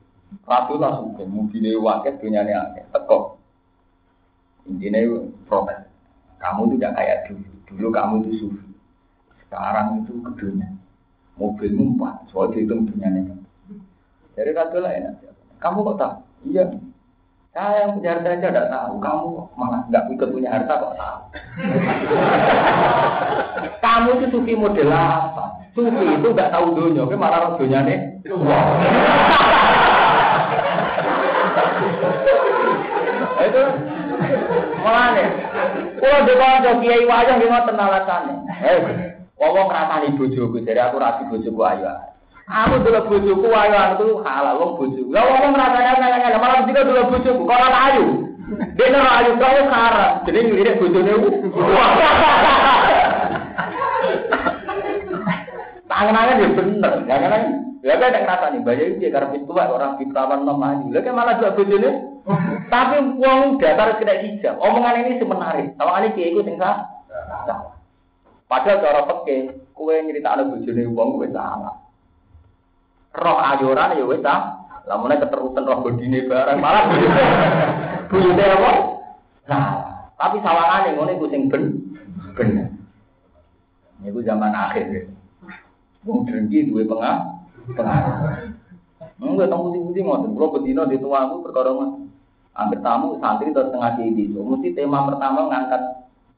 Ratu 0.44 0.76
lah 0.76 1.00
suka, 1.00 1.24
mungkin 1.24 1.64
waket 1.80 2.20
punya 2.20 2.44
akeh, 2.44 2.84
teko. 2.92 3.40
Intinya 4.68 5.00
protes. 5.48 5.88
Kamu 6.40 6.76
tidak 6.76 6.92
kayak 7.00 7.18
dulu. 7.28 7.48
Dulu 7.64 7.88
kamu 7.88 8.14
itu 8.24 8.30
sufi. 8.44 8.68
Sekarang 9.44 10.04
itu 10.04 10.20
kedunya. 10.20 10.68
Mobil 11.40 11.72
empat, 11.74 12.30
soal 12.30 12.52
itu 12.54 12.70
punya 12.70 13.10
Jadi 14.36 14.50
ratu 14.52 14.78
lah 14.84 14.92
ya. 14.92 15.10
Kamu 15.58 15.80
kok 15.82 15.96
tahu? 15.96 16.14
Iya. 16.52 16.64
Saya 17.54 17.86
yang 17.86 17.96
punya 17.98 18.10
harta 18.18 18.28
aja 18.34 18.48
tidak 18.50 18.68
tahu. 18.70 18.92
Kamu 18.98 19.26
malah 19.56 19.80
nggak 19.88 20.10
ikut 20.10 20.28
punya 20.28 20.50
harta 20.52 20.74
kok 20.74 20.94
tahu. 20.98 21.20
kamu 23.84 24.08
itu 24.18 24.26
sufi 24.34 24.52
model 24.58 24.90
apa? 24.90 25.44
Sufi 25.72 26.04
itu 26.04 26.28
nggak 26.34 26.52
tahu 26.52 26.66
dunia, 26.76 27.06
malah 27.14 27.56
dunia 27.56 27.80
nih. 27.86 27.98
Itu 33.54 33.62
mulane. 34.82 35.24
Kula 36.02 36.18
dekonco 36.26 36.70
kiai 36.82 37.06
wayang 37.06 37.36
nggih 37.38 37.48
ngoten 37.48 37.78
alasane 37.78 38.34
eh 38.66 38.78
wong 39.38 39.66
ngrasani 39.70 40.18
bojoku 40.18 40.58
dari 40.66 40.80
aku 40.82 40.98
ra 40.98 41.22
bojoku 41.30 41.60
ayu 41.62 41.86
aku 42.44 42.74
dulu 42.82 43.00
bojoku 43.08 43.48
ayu 43.54 43.74
itu 43.94 44.06
halal 44.26 44.54
wong 44.58 44.72
bojoku. 44.82 45.10
Lha 45.14 45.22
wong 45.22 45.54
ngrasani 45.54 46.02
nanya 46.02 46.38
malah 46.42 46.66
juga 46.66 46.82
dulu 46.82 47.02
bojoku 47.14 47.42
kok 47.46 47.62
ora 47.62 47.80
ayu? 47.94 48.06
Dene 48.76 49.00
ayu 49.00 49.40
kau 49.40 49.60
karat, 49.72 50.20
jadi 50.28 50.38
ngelirik 50.44 50.76
bojone 50.76 51.12
Tangan-tangan 55.88 56.42
ya 56.42 56.48
bener, 56.52 56.92
Ya 57.84 58.00
kan 58.00 58.16
yang 58.16 58.24
ngerasa 58.24 58.46
nih, 58.56 58.60
banyak 58.64 58.86
itu 58.96 59.12
karena 59.12 59.36
itu 59.36 59.52
orang 59.52 60.00
fitrawan 60.00 60.40
nom 60.48 60.56
maju. 60.56 60.88
Lah 60.88 61.04
kan 61.04 61.12
malah 61.12 61.36
dua 61.36 61.52
bojone. 61.52 62.13
Tapi 62.72 62.96
uang 63.20 63.60
datar 63.60 64.00
kena 64.00 64.16
hijab. 64.24 64.56
Omongan 64.56 65.04
ini 65.04 65.20
semenarik. 65.20 65.76
Ini 65.76 66.08
kiai 66.16 66.32
itu 66.32 66.40
sing 66.44 66.56
Padahal 68.44 68.80
cara 68.80 69.02
peke, 69.08 69.36
kue 69.72 69.94
nyerita 70.04 70.36
ada 70.36 70.44
bojone 70.44 70.82
uang 70.84 71.08
kue 71.16 71.28
salah. 71.32 71.74
Roh 73.16 73.38
ayoran 73.40 73.96
ya 73.96 74.04
wes 74.04 74.24
ah. 74.24 74.62
Lamunnya 74.84 75.24
keterusan 75.24 75.64
roh 75.64 75.80
bodine 75.80 76.28
barang 76.28 76.60
malah 76.60 76.92
bojone 78.12 78.44
apa? 78.44 78.72
Nah, 79.48 79.66
tapi 80.20 80.36
sawangane 80.44 80.92
ngono 80.92 81.10
iku 81.16 81.26
sing 81.32 81.48
ben 81.48 81.72
bener. 82.36 82.68
Niku 84.04 84.20
zaman 84.20 84.52
akhir. 84.52 85.08
Wong 86.04 86.28
drengki 86.28 86.68
duwe 86.68 86.84
pengah 86.84 87.32
pengaruh. 87.72 88.52
Enggak 89.24 89.48
tahu 89.48 89.72
putih-putih 89.72 90.04
ngoten. 90.04 90.36
Kalau 90.36 90.52
betina 90.52 90.84
di 90.84 91.00
tuaku 91.00 91.48
perkara 91.48 91.72
mas. 91.72 92.03
Ambil 92.54 92.78
tamu 92.86 93.18
santri 93.18 93.50
atau 93.50 93.66
setengah 93.66 93.90
di 93.98 94.30
itu. 94.30 94.38
Mesti 94.38 94.78
tema 94.78 95.10
pertama 95.10 95.50
ngangkat 95.50 95.82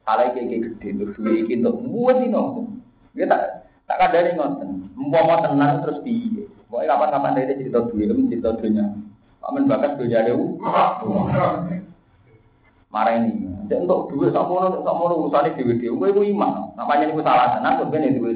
salah 0.01 0.33
kayak 0.33 0.49
gede 0.49 0.89
terus 0.97 1.17
duit 1.21 1.45
iki 1.45 1.61
buat 1.61 2.17
ini 2.17 2.33
ngoten. 2.33 2.81
Dia 3.13 3.29
tak 3.29 3.41
tak 3.85 3.97
kadari 4.01 4.33
ngoten. 4.33 4.89
Mau 4.97 5.37
tenang 5.45 5.85
terus 5.85 6.01
di. 6.01 6.41
Pokoknya 6.67 6.99
kapan-kapan 6.99 7.37
dari 7.37 7.53
cerita 7.63 7.79
duit, 7.87 8.11
cerita 8.27 8.49
dunia. 8.59 8.85
Amin 9.47 9.71
bakat 9.71 9.95
dunia 9.95 10.25
dewu. 10.25 10.59
Marah 12.91 13.13
ini. 13.23 13.47
Dan 13.71 13.87
untuk 13.87 14.11
duit 14.11 14.35
sama 14.35 14.67
orang, 14.67 14.83
sama 14.83 15.01
orang 15.07 15.19
urusannya 15.23 15.55
dewi 15.55 15.79
dewi. 15.79 16.11
Gue 16.11 16.27
iman. 16.33 16.75
Namanya 16.75 17.07
ini 17.07 17.23
salah 17.23 17.55
tenang, 17.55 17.87
gue 17.87 17.99
ini 17.99 18.19
duit 18.19 18.35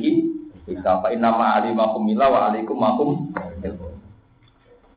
kita 0.71 1.01
fa 1.01 1.09
inna 1.09 1.33
ma 1.33 1.57
alimakum 1.57 2.05
mila 2.05 2.29
wa 2.29 2.39
alaikum 2.49 2.77
makum 2.77 3.09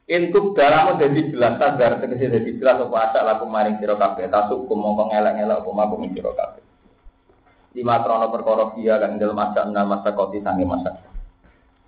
Intuk 0.04 0.52
dalam 0.52 1.00
jadi 1.00 1.32
jelas 1.32 1.56
sadar 1.56 1.96
tegese 1.96 2.28
jadi 2.28 2.50
jelas 2.60 2.76
apa 2.76 3.08
asak 3.08 3.24
laku 3.24 3.48
maring 3.48 3.80
sira 3.80 3.96
kabeh 3.96 4.28
tasuk 4.28 4.68
mongko 4.68 5.08
ngelak-ngelak 5.08 5.64
apa 5.64 5.70
makum 5.72 6.04
sira 6.12 6.28
kabeh. 6.36 6.60
Lima 7.72 8.04
krono 8.04 8.28
perkara 8.28 8.76
dia 8.76 9.00
kan 9.00 9.16
dalam 9.16 9.32
masa 9.32 9.64
enam 9.64 9.88
masa 9.88 10.12
koti 10.12 10.44
sange 10.44 10.68
masa. 10.68 11.00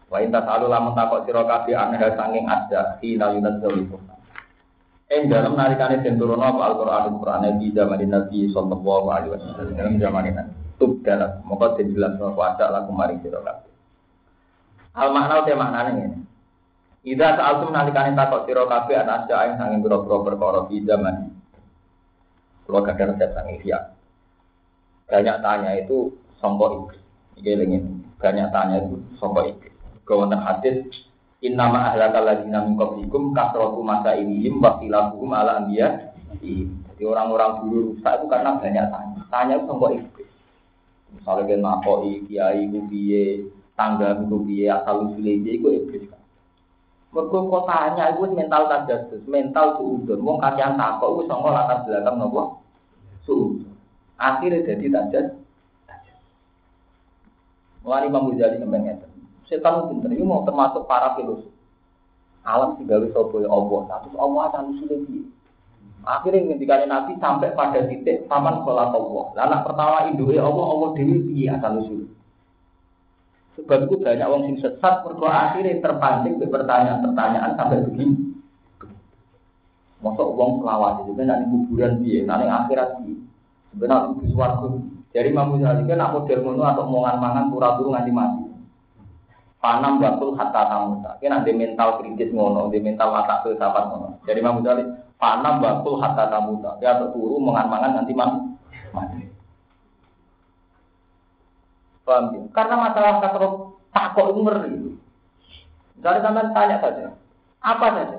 Wa 0.08 0.24
inta 0.24 0.40
salu 0.48 0.64
lamun 0.64 0.96
takok 0.96 1.28
sira 1.28 1.44
kabeh 1.44 1.76
aneh 1.76 2.00
sanging 2.16 2.48
ada 2.48 2.96
hina 3.04 3.36
yunat 3.36 3.60
zalikum. 3.60 4.00
Ing 5.12 5.28
dalam 5.28 5.52
narikane 5.52 6.00
den 6.00 6.16
turun 6.16 6.40
apa 6.40 6.72
Al-Qur'an 6.72 7.14
Al-Qur'an 7.14 7.46
di 7.62 7.70
zaman 7.70 8.00
Nabi 8.00 8.50
sallallahu 8.50 9.06
alaihi 9.12 9.32
wasallam 9.36 9.76
dalam 9.76 9.94
zaman 10.00 10.24
ini. 10.32 10.44
Tub 10.80 11.04
dalam 11.04 11.44
mongko 11.44 11.78
den 11.78 11.92
jelas 11.92 12.16
apa 12.16 12.40
asak 12.56 12.68
laku 12.72 12.90
maring 12.96 13.20
sira 13.20 13.44
kabeh. 13.44 13.70
Al 14.96 15.12
makna 15.12 15.44
udah 15.44 15.54
maknanya 15.60 15.92
ini. 16.00 16.25
Ida 17.06 17.38
saat 17.38 17.62
itu 17.62 17.70
nalikane 17.70 18.18
takut 18.18 18.50
siro 18.50 18.66
kafe 18.66 18.98
anak 18.98 19.30
aja 19.30 19.46
yang 19.46 19.62
sanging 19.62 19.78
biro-biro 19.78 20.26
perkara 20.26 20.66
di 20.66 20.82
zaman. 20.82 21.30
Kalau 22.66 22.82
gak 22.82 22.98
ada 22.98 23.14
resep 23.14 23.30
sanging 23.30 23.58
siap. 23.62 23.94
Banyak 25.06 25.38
tanya 25.38 25.70
itu 25.78 26.10
sombong 26.42 26.90
iblis. 26.90 26.98
Ini 27.38 27.62
ingin 27.62 28.02
banyak 28.18 28.50
tanya 28.50 28.82
itu 28.82 28.98
sombong 29.22 29.54
iblis. 29.54 29.70
Kawan 30.02 30.34
hadis 30.34 30.82
Innama 31.46 31.94
ahlakal 31.94 32.26
ladina 32.26 32.64
min 32.66 32.74
qablikum 32.74 33.30
kasratu 33.36 33.78
masa 33.86 34.18
inihim 34.18 34.58
wasilahuhum 34.58 35.30
ala 35.30 35.62
anbiya. 35.62 36.10
Jadi 36.42 37.02
orang-orang 37.06 37.62
dulu 37.62 37.78
rusak 37.94 38.18
itu 38.18 38.26
karena 38.26 38.58
banyak 38.58 38.86
tanya. 38.90 39.20
Tanya 39.30 39.54
itu 39.62 39.64
sombong 39.70 39.94
iblis. 39.94 40.30
Misalnya 41.14 41.54
kan 41.54 41.60
makoi, 41.62 42.26
kiai, 42.26 42.66
kubiye, 42.66 43.46
tangga 43.78 44.18
dia 44.42 44.82
asal 44.82 45.06
usule 45.06 45.32
dia 45.46 45.54
itu 45.54 45.68
iblis 45.70 46.15
Mergo 47.16 47.48
kotanya 47.48 48.12
itu 48.12 48.28
mental 48.36 48.68
terus 48.68 49.24
mental 49.24 49.80
suudon. 49.80 50.20
Wong 50.20 50.36
kakean 50.36 50.76
takok 50.76 51.16
wis 51.16 51.26
sanga 51.32 51.48
latar 51.48 51.78
belakang? 51.88 52.20
Suudon. 53.24 53.72
Akhirnya 54.20 54.68
jadi 54.68 54.86
tajas. 54.92 55.26
Mulai 57.86 58.10
Imam 58.10 58.28
Ghazali 58.34 58.58
sampai 58.58 58.82
ngeten. 58.82 59.10
Setan 59.46 59.86
pinter 59.86 60.10
ini 60.10 60.26
mau 60.26 60.42
termasuk 60.42 60.90
para 60.90 61.14
filosof. 61.14 61.54
Alam 62.42 62.74
segala 62.82 63.06
sopo 63.14 63.38
ya 63.38 63.46
Allah. 63.46 63.80
Terus 64.02 64.16
Allah 64.18 64.42
asal 64.50 64.62
usule 64.74 64.96
dia. 65.06 65.22
Akhirnya 66.06 66.54
ketika 66.54 66.82
Nabi 66.86 67.14
sampai 67.18 67.54
pada 67.54 67.86
titik 67.86 68.26
taman 68.26 68.62
sholat 68.66 68.90
Allah. 68.90 69.24
Lalu 69.38 69.56
pertama 69.66 69.96
induknya 70.10 70.42
Allah, 70.42 70.66
Allah 70.66 70.88
dewi 70.98 71.16
piye 71.30 71.46
asal 71.50 71.78
usul. 71.82 72.10
Sebab 73.56 73.88
itu 73.88 73.96
banyak 74.04 74.28
orang 74.28 74.52
yang 74.52 74.58
sesat, 74.60 74.94
mereka 75.00 75.28
akhirnya 75.32 75.80
terpancing 75.80 76.36
ke 76.36 76.44
pertanyaan-pertanyaan 76.44 77.56
sampai 77.56 77.80
begini. 77.88 78.36
Masa 80.04 80.22
uang 80.28 80.60
selawat 80.60 81.08
itu 81.08 81.16
kan 81.16 81.24
nanti 81.24 81.44
kuburan 81.48 81.92
dia, 82.04 82.20
nanti 82.28 82.44
akhirat 82.44 82.90
dia. 83.00 83.16
Sebenarnya 83.72 84.12
itu 84.12 84.24
suatu. 84.36 84.68
Jadi 85.16 85.32
Imam 85.32 85.56
Ghazali 85.56 85.88
kan 85.88 85.96
nak 85.96 86.12
model 86.12 86.38
ngono 86.44 86.62
atau 86.68 86.84
omongan 86.84 87.16
mangan 87.16 87.44
pura-pura 87.48 87.88
nganti 87.96 88.12
mati. 88.12 88.44
Panam 89.56 89.96
batul 90.04 90.36
hatta 90.36 90.62
tamuta. 90.68 91.16
Kena 91.16 91.40
di 91.40 91.56
mental 91.56 91.96
kritis 92.04 92.28
ngono, 92.36 92.68
di 92.68 92.76
mental 92.84 93.08
mata 93.16 93.40
filsafat 93.40 93.84
ngono. 93.88 94.20
Jadi 94.28 94.38
Imam 94.44 94.60
Ghazali 94.60 94.84
panam 95.16 95.64
batul 95.64 95.96
hatta 95.96 96.28
tamuta. 96.28 96.76
Dia 96.76 97.00
turu 97.00 97.40
mangan 97.40 97.72
mangan 97.72 97.92
nanti 98.04 98.12
mati. 98.12 99.35
Paham 102.06 102.24
ya? 102.38 102.42
Karena 102.54 102.74
masalah 102.78 103.18
kasro 103.18 103.48
takok 103.90 104.30
itu 104.30 104.40
ngeri. 104.46 104.74
Misalnya 105.98 106.22
sampean 106.22 106.54
tanya 106.54 106.76
saja, 106.78 107.06
apa 107.58 107.86
saja? 107.98 108.18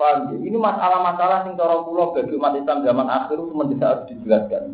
Paham 0.00 0.32
ya? 0.32 0.36
Ini 0.48 0.56
masalah-masalah 0.56 1.44
sing 1.44 1.60
cara 1.60 1.84
kula 1.84 2.16
bagi 2.16 2.32
umat 2.32 2.56
Islam 2.56 2.88
zaman 2.88 3.08
akhir 3.12 3.36
itu 3.36 3.52
mendesak 3.52 3.88
harus 3.92 4.08
dijelaskan. 4.08 4.64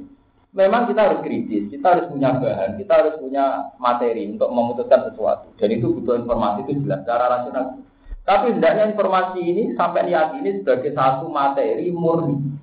Memang 0.54 0.86
kita 0.86 1.00
harus 1.02 1.20
kritis, 1.26 1.66
kita 1.66 1.86
harus 1.98 2.06
punya 2.06 2.30
bahan, 2.38 2.78
kita 2.78 2.92
harus 2.94 3.18
punya 3.18 3.74
materi 3.82 4.22
untuk 4.30 4.54
memutuskan 4.54 5.10
sesuatu. 5.10 5.50
Dan 5.58 5.74
itu 5.74 5.90
butuh 5.98 6.22
informasi 6.22 6.62
itu 6.70 6.86
jelas 6.86 7.02
secara 7.02 7.26
rasional. 7.26 7.82
Tapi 8.22 8.54
hendaknya 8.54 8.94
informasi 8.94 9.42
ini 9.42 9.74
sampai 9.74 10.14
ini 10.14 10.62
sebagai 10.62 10.94
satu 10.94 11.26
materi 11.26 11.90
murni. 11.90 12.54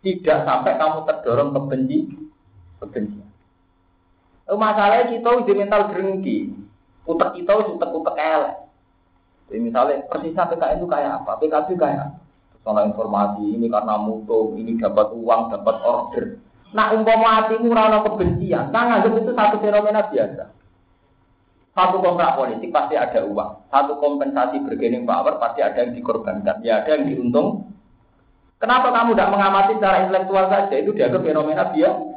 Tidak 0.00 0.48
sampai 0.48 0.80
kamu 0.80 1.04
terdorong 1.04 1.52
ke 1.52 1.60
benci, 2.90 3.20
kebencian. 3.20 4.58
Masalahnya 4.60 5.04
kita 5.12 5.28
udah 5.28 5.54
mental 5.56 5.82
gerengki. 5.92 6.38
Utek 7.04 7.30
kita 7.36 7.52
utek-utek 7.56 8.16
elek. 8.16 8.56
Jadi 9.48 9.60
misalnya 9.60 10.04
persisnya 10.08 10.48
PKN 10.48 10.80
itu 10.80 10.88
kayak 10.88 11.10
apa? 11.20 11.32
PKB 11.36 11.68
kayak 11.76 12.00
apa? 12.08 12.18
Soal 12.64 12.88
informasi 12.88 13.44
ini 13.44 13.68
karena 13.68 14.00
mutu, 14.00 14.56
ini 14.56 14.80
dapat 14.80 15.12
uang, 15.12 15.52
dapat 15.52 15.76
order. 15.84 16.40
Nah 16.72 16.96
umpama 16.96 17.44
hatimu 17.44 17.68
rana 17.70 18.00
kebencian, 18.02 18.72
nah 18.72 18.88
nganggap 18.88 19.20
itu 19.20 19.30
satu 19.36 19.56
fenomena 19.60 20.08
biasa. 20.08 20.44
Satu 21.74 21.98
kontrak 22.00 22.38
politik 22.38 22.70
pasti 22.72 22.94
ada 22.96 23.20
uang. 23.26 23.68
Satu 23.68 23.98
kompensasi 23.98 24.62
bergening 24.64 25.04
power 25.04 25.36
pasti 25.42 25.60
ada 25.60 25.82
yang 25.82 25.92
dikorbankan. 25.92 26.62
Ya 26.62 26.80
ada 26.80 26.94
yang 26.94 27.10
diuntung. 27.10 27.66
Kenapa 28.62 28.94
kamu 28.94 29.12
tidak 29.12 29.30
mengamati 29.34 29.72
secara 29.76 30.06
intelektual 30.06 30.46
saja? 30.48 30.74
Itu 30.78 30.94
dianggap 30.94 31.26
fenomena 31.26 31.74
biasa. 31.74 32.13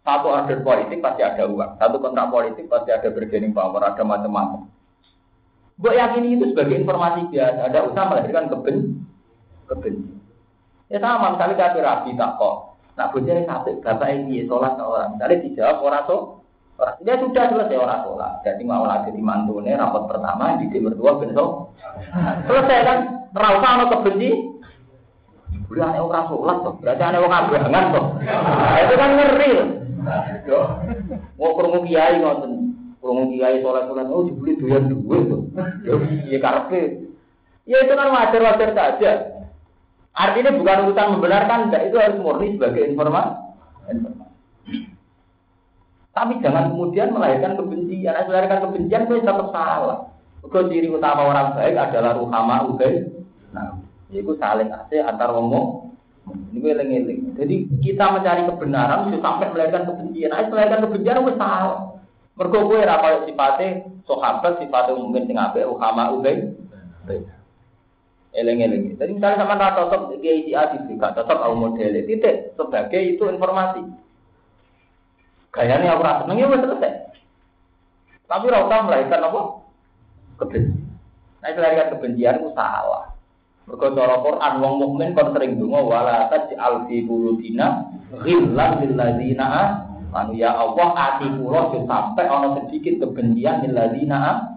Satu 0.00 0.26
order 0.32 0.58
politik 0.64 1.04
pasti 1.04 1.22
ada 1.22 1.44
uang, 1.44 1.76
satu 1.76 1.96
kontrak 2.00 2.32
politik 2.32 2.66
pasti 2.72 2.90
ada 2.90 3.12
bergening 3.12 3.52
power, 3.52 3.84
ada 3.84 4.00
macam-macam. 4.00 4.66
Gue 5.80 5.92
yakin 5.96 6.24
itu 6.36 6.52
sebagai 6.52 6.76
informasi 6.82 7.30
biasa, 7.32 7.68
ada 7.68 7.78
usaha 7.84 8.08
melahirkan 8.08 8.52
keben, 8.52 8.76
keben. 9.68 9.94
Ya 10.90 10.98
sama, 10.98 11.38
misalnya 11.38 11.54
kafir 11.56 11.86
rabi 11.86 12.18
tak 12.18 12.34
kok. 12.36 12.74
Nah, 12.98 13.06
bujanya 13.14 13.46
satu, 13.46 13.78
bapak 13.80 14.10
ini 14.10 14.44
sholat 14.50 14.74
orang. 14.76 15.14
Misalnya 15.14 15.40
dijawab 15.46 15.78
orang 15.86 16.04
so, 16.10 16.16
orang. 16.76 16.98
Dia 17.06 17.14
sudah 17.22 17.44
selesai 17.46 17.78
orang 17.78 18.02
sholat. 18.02 18.32
Jadi 18.42 18.62
mau 18.66 18.84
lagi 18.84 19.14
di 19.14 19.22
mantunya 19.22 19.78
rapat 19.78 20.10
pertama, 20.10 20.58
di 20.58 20.66
berdua 20.74 21.22
besok. 21.22 21.70
Selesai 22.50 22.78
kan? 22.82 22.98
Rasa 23.30 23.62
sama 23.62 23.84
kebenci. 23.94 24.49
Udah 25.70 25.94
aneh 25.94 26.02
orang 26.02 26.26
sholat 26.26 26.56
tuh, 26.66 26.74
berarti 26.82 27.02
aneh 27.06 27.22
orang 27.22 27.46
abangan. 27.46 27.84
Nah, 27.94 28.78
itu 28.82 28.94
kan 28.98 29.10
ngeri. 29.14 29.52
Mau 31.38 31.54
krungu 31.54 31.86
kiai 31.86 32.18
ngoten. 32.18 32.52
Krungu 32.98 33.30
kiai 33.30 33.62
sholat-sholat 33.62 34.10
oh 34.10 34.26
dibeli 34.26 34.58
doyan 34.58 34.90
duit 34.90 35.30
tuh. 35.30 35.46
Ya 36.26 36.38
karpe. 36.42 37.06
Ya 37.70 37.86
itu 37.86 37.92
kan 37.94 38.10
wajar-wajar 38.10 38.70
saja. 38.74 39.12
Artinya 40.10 40.58
bukan 40.58 40.90
urusan 40.90 41.12
membenarkan, 41.14 41.70
enggak 41.70 41.86
itu 41.86 41.96
harus 42.02 42.18
murni 42.18 42.58
sebagai 42.58 42.90
informasi. 42.90 43.30
Tapi 46.10 46.42
jangan 46.42 46.74
kemudian 46.74 47.14
melahirkan 47.14 47.54
kebencian. 47.54 48.26
Melahirkan 48.26 48.58
kebencian 48.66 49.06
itu 49.06 49.22
tetap 49.22 49.54
salah. 49.54 50.10
Kau 50.42 50.66
ciri 50.66 50.90
utama 50.90 51.30
orang 51.30 51.54
baik 51.54 51.78
adalah 51.78 52.18
ruhama 52.18 52.74
ubai. 52.74 53.19
Itu 54.10 54.34
saling 54.36 54.74
asih 54.74 55.06
antar 55.06 55.30
ngomong 55.30 55.90
ini 56.50 56.66
eling-eling. 56.70 57.20
Jadi 57.38 57.56
kita 57.82 58.10
mencari 58.14 58.46
kebenaran 58.46 59.10
sampai 59.18 59.50
melahirkan 59.50 59.86
kebencian. 59.86 60.30
Ayo 60.34 60.50
melahirkan 60.50 60.82
kebencian 60.86 61.22
itu 61.22 61.32
salah. 61.38 61.80
Mergo 62.38 62.72
kaya 62.72 63.26
sifate 63.28 63.84
sahabat 64.08 64.52
sifate 64.62 64.90
mungkin 64.96 65.26
sing 65.28 65.36
apik 65.36 65.66
ukama 65.66 66.14
ubay. 66.14 66.50
Eling-eling. 68.30 68.94
Jadi 68.94 69.10
misalnya 69.18 69.42
sama 69.42 69.58
rata 69.58 69.90
cocok 69.90 70.22
kiai 70.22 70.46
si 70.46 70.54
A 70.54 70.70
gak 70.70 71.14
cocok 71.18 71.38
au 71.42 71.54
model 71.58 71.98
titik 72.06 72.54
sebagai 72.54 73.02
itu 73.02 73.26
informasi. 73.26 73.82
Gayanya 75.50 75.98
aku 75.98 76.06
rasa 76.06 76.20
seneng 76.30 76.38
ya 76.38 76.46
selesai. 76.46 76.92
Tapi 78.30 78.46
rasa 78.46 78.86
melahirkan 78.86 79.26
apa? 79.26 79.40
Kebencian. 80.38 80.78
Nah, 81.42 81.48
itu 81.50 81.58
melahirkan 81.58 81.88
kebencian 81.98 82.38
itu 82.38 82.50
salah. 82.54 83.09
Mergo 83.70 83.94
cara 83.94 84.18
Quran 84.18 84.52
wong 84.58 84.74
mukmin 84.82 85.14
kon 85.14 85.30
sering 85.30 85.62
donga 85.62 85.78
wala 85.86 86.26
taj'al 86.26 86.90
fi 86.90 87.06
qulubina 87.06 87.86
ghillan 88.26 88.82
lil 88.82 88.98
ladzina 88.98 89.46
anu 90.10 90.34
ya 90.34 90.58
Allah 90.58 90.90
ati 90.98 91.30
kula 91.38 91.70
sampai 91.86 92.26
ana 92.26 92.58
sedikit 92.58 92.98
kebencian 92.98 93.62
lil 93.62 93.78
ladzina 93.78 94.50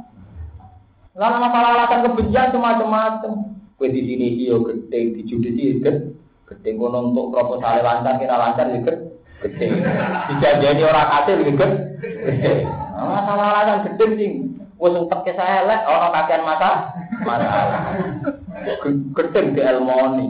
Lalu 1.14 1.38
masalah 1.46 1.70
alasan 1.78 2.10
kebencian 2.10 2.58
macam-macam. 2.58 3.54
Kue 3.78 3.94
di 3.94 4.02
sini 4.02 4.34
iyo 4.34 4.66
gede, 4.66 5.14
di 5.14 5.22
judisi 5.30 5.78
gede, 5.78 6.10
gede 6.50 6.70
kono 6.74 7.14
untuk 7.14 7.38
proposal 7.38 7.86
lancar 7.86 8.18
kira 8.18 8.34
lancar 8.34 8.66
ya 8.74 8.82
gede. 8.82 9.66
Dijanjani 10.34 10.82
orang 10.82 11.10
hasil 11.14 11.38
ya 11.38 11.54
gede, 11.54 11.66
gede. 12.34 12.54
Masalah 12.98 13.46
alasan 13.62 13.94
gede 13.94 14.06
sih. 14.18 14.32
Saya 15.38 15.70
elek 15.70 15.82
orang 15.86 16.12
kakean 16.18 16.42
mata 16.50 16.72
masalah. 17.22 18.33
Gedeng 19.14 19.48
di 19.56 19.62
Elmoni. 19.62 20.28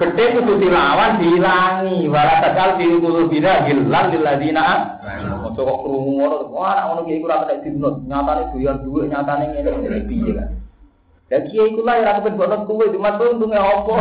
Gedeng 0.00 0.32
itu 0.40 0.52
dilawan 0.56 1.20
dihilangi. 1.20 2.08
Walau 2.08 2.40
takal 2.40 2.80
di 2.80 2.88
ulu 2.88 3.28
bina 3.28 3.68
hilang 3.68 4.06
di 4.08 4.18
ladina. 4.18 4.96
Masuk 5.44 5.62
kok 5.68 5.78
kerungu 5.84 6.12
ngono. 6.16 6.36
Wah, 6.52 6.72
anak 6.72 6.84
ngono 6.88 7.00
kiai 7.04 7.20
kurang 7.20 7.40
kena 7.44 7.62
dinut. 7.64 7.94
Nyatane 8.08 8.42
doyan 8.56 8.76
duit, 8.80 9.06
nyatane 9.12 9.44
ngene 9.52 9.70
ngene 9.76 9.98
piye 10.08 10.32
kan. 10.32 10.48
Dan 11.28 11.48
kiai 11.48 11.72
kula 11.72 11.92
ya 11.96 12.02
ora 12.04 12.16
kepen 12.20 12.36
bonot 12.36 12.60
kuwe, 12.68 12.92
cuma 12.92 13.16
untungnya 13.16 13.64
apa? 13.64 13.96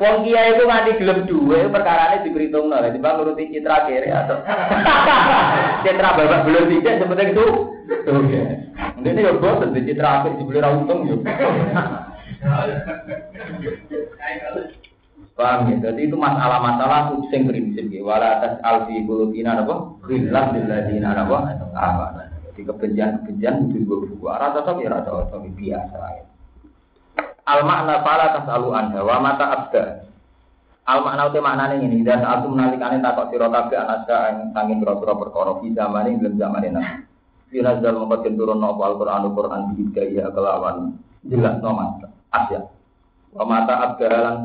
Wong 0.00 0.16
kiai 0.26 0.54
itu 0.58 0.62
nganti 0.66 0.98
gelem 0.98 1.18
duwe 1.30 1.70
ini 1.70 2.18
diperhitungno 2.26 2.76
lha 2.76 2.90
timbang 2.90 3.22
nuruti 3.22 3.54
citra 3.54 3.86
kiri 3.86 4.10
atau 4.10 4.38
citra 5.86 6.18
babak 6.18 6.42
belum 6.46 6.70
tidak 6.70 6.98
seperti 7.02 7.24
itu. 7.30 7.46
Oke. 8.10 8.42
Ini 9.04 9.20
ya 9.20 9.32
bosen 9.38 9.76
di 9.76 9.86
citra 9.86 10.24
apik 10.24 10.38
dibeli 10.42 10.58
ra 10.58 10.74
untung 10.74 11.06
yo. 11.06 11.16
Paham 15.34 15.66
ya? 15.66 15.90
Jadi 15.90 16.06
itu 16.06 16.14
masalah-masalah 16.14 17.10
sing 17.30 17.50
prinsip 17.50 17.90
ya. 17.90 18.06
Wala 18.06 18.38
atas 18.38 18.62
alfi 18.62 19.02
kulubina 19.02 19.58
apa? 19.58 19.98
Ghillah 20.06 20.54
billadina 20.54 21.10
apa? 21.10 21.58
Apa? 21.74 22.06
Jadi 22.54 22.70
kebencian-kebencian 22.70 23.66
itu 23.66 23.82
juga 23.82 24.06
buku. 24.06 24.24
Rata 24.30 24.62
tapi 24.62 24.86
rata 24.86 25.26
tapi 25.34 25.50
biasa 25.58 25.98
ya. 25.98 26.24
Al 27.44 27.60
makna 27.68 28.00
fala 28.00 28.32
tasalu 28.40 28.72
anha 28.72 29.00
wa 29.04 29.16
mata 29.20 29.44
abda. 29.52 29.84
Al 30.88 31.00
makna 31.04 31.28
uti 31.28 31.40
maknane 31.44 31.74
ngene, 31.80 32.00
dan 32.00 32.24
aku 32.24 32.52
menalikane 32.52 33.04
takok 33.04 33.28
sira 33.32 33.48
kabeh 33.52 33.76
anaska 33.76 34.16
ing 34.32 34.38
sanging 34.56 34.80
pira-pira 34.80 35.12
perkara 35.16 35.52
fi 35.60 35.68
zamane 35.76 36.08
ing 36.16 36.20
zamane 36.40 36.68
nabi. 36.72 37.04
Bila 37.52 37.78
dal 37.78 37.96
mongko 38.00 38.26
turun 38.34 38.58
napa 38.58 38.82
Al-Qur'an 38.90 39.28
Al-Qur'an 39.28 39.76
bi 39.76 39.86
gaya 39.92 40.26
kelawan 40.32 40.96
jelas 41.28 41.56
no 41.60 41.70
mas 41.76 42.02
asya. 42.32 42.66
Wa 43.30 43.44
mata 43.44 43.74
abda 43.92 44.08
lan 44.10 44.36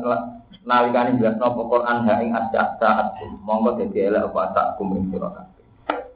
nalikane 0.68 1.16
jelas 1.16 1.40
no 1.40 1.56
Quran 1.56 2.04
ha 2.04 2.14
ing 2.20 2.30
asya 2.36 2.76
saat 2.76 3.16
mongko 3.44 3.80
dadi 3.80 3.98
elek 4.12 4.28
apa 4.28 4.42
tak 4.52 4.66
kuming 4.76 5.08
sira 5.08 5.28
kabeh. 5.32 5.64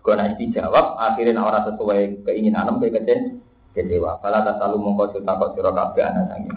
Kau 0.04 0.12
dijawab 0.12 1.00
akhirnya 1.00 1.40
orang 1.40 1.64
sesuai 1.72 2.28
keinginan 2.28 2.76
kece 2.76 3.40
kecewa. 3.72 4.20
Kalau 4.20 4.40
tak 4.44 4.56
selalu 4.60 4.76
mongko 4.84 5.04
sira 5.52 5.72
kabeh 5.72 6.02
ana 6.04 6.22
sangi 6.28 6.48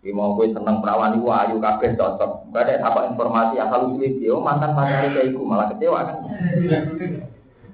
Iki 0.00 0.16
mau 0.16 0.32
kowe 0.32 0.48
seneng 0.48 0.80
perawan 0.80 1.12
iku 1.20 1.28
ayu 1.28 1.60
kabeh 1.60 1.92
cocok. 1.92 2.56
Gak 2.56 2.64
ada 2.64 2.88
apa 2.88 3.12
informasi 3.12 3.60
asal 3.60 3.92
usul 3.92 4.08
iki 4.08 4.32
oh 4.32 4.40
mantan 4.40 4.72
pacar 4.72 5.12
kayak 5.12 5.28
iku 5.28 5.44
malah 5.44 5.68
kecewa 5.76 6.08
kan. 6.08 6.16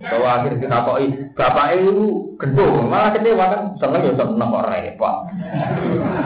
Bahwa 0.03 0.29
akhir 0.43 0.59
kita 0.59 0.79
koi 0.83 1.07
bapak 1.39 1.79
itu 1.79 2.35
gendong 2.35 2.91
malah 2.91 3.15
kecewa 3.15 3.47
kan 3.47 3.63
seneng 3.79 4.11
ya 4.11 4.13
seneng 4.19 4.49
kok 4.51 4.67
repot. 4.67 5.17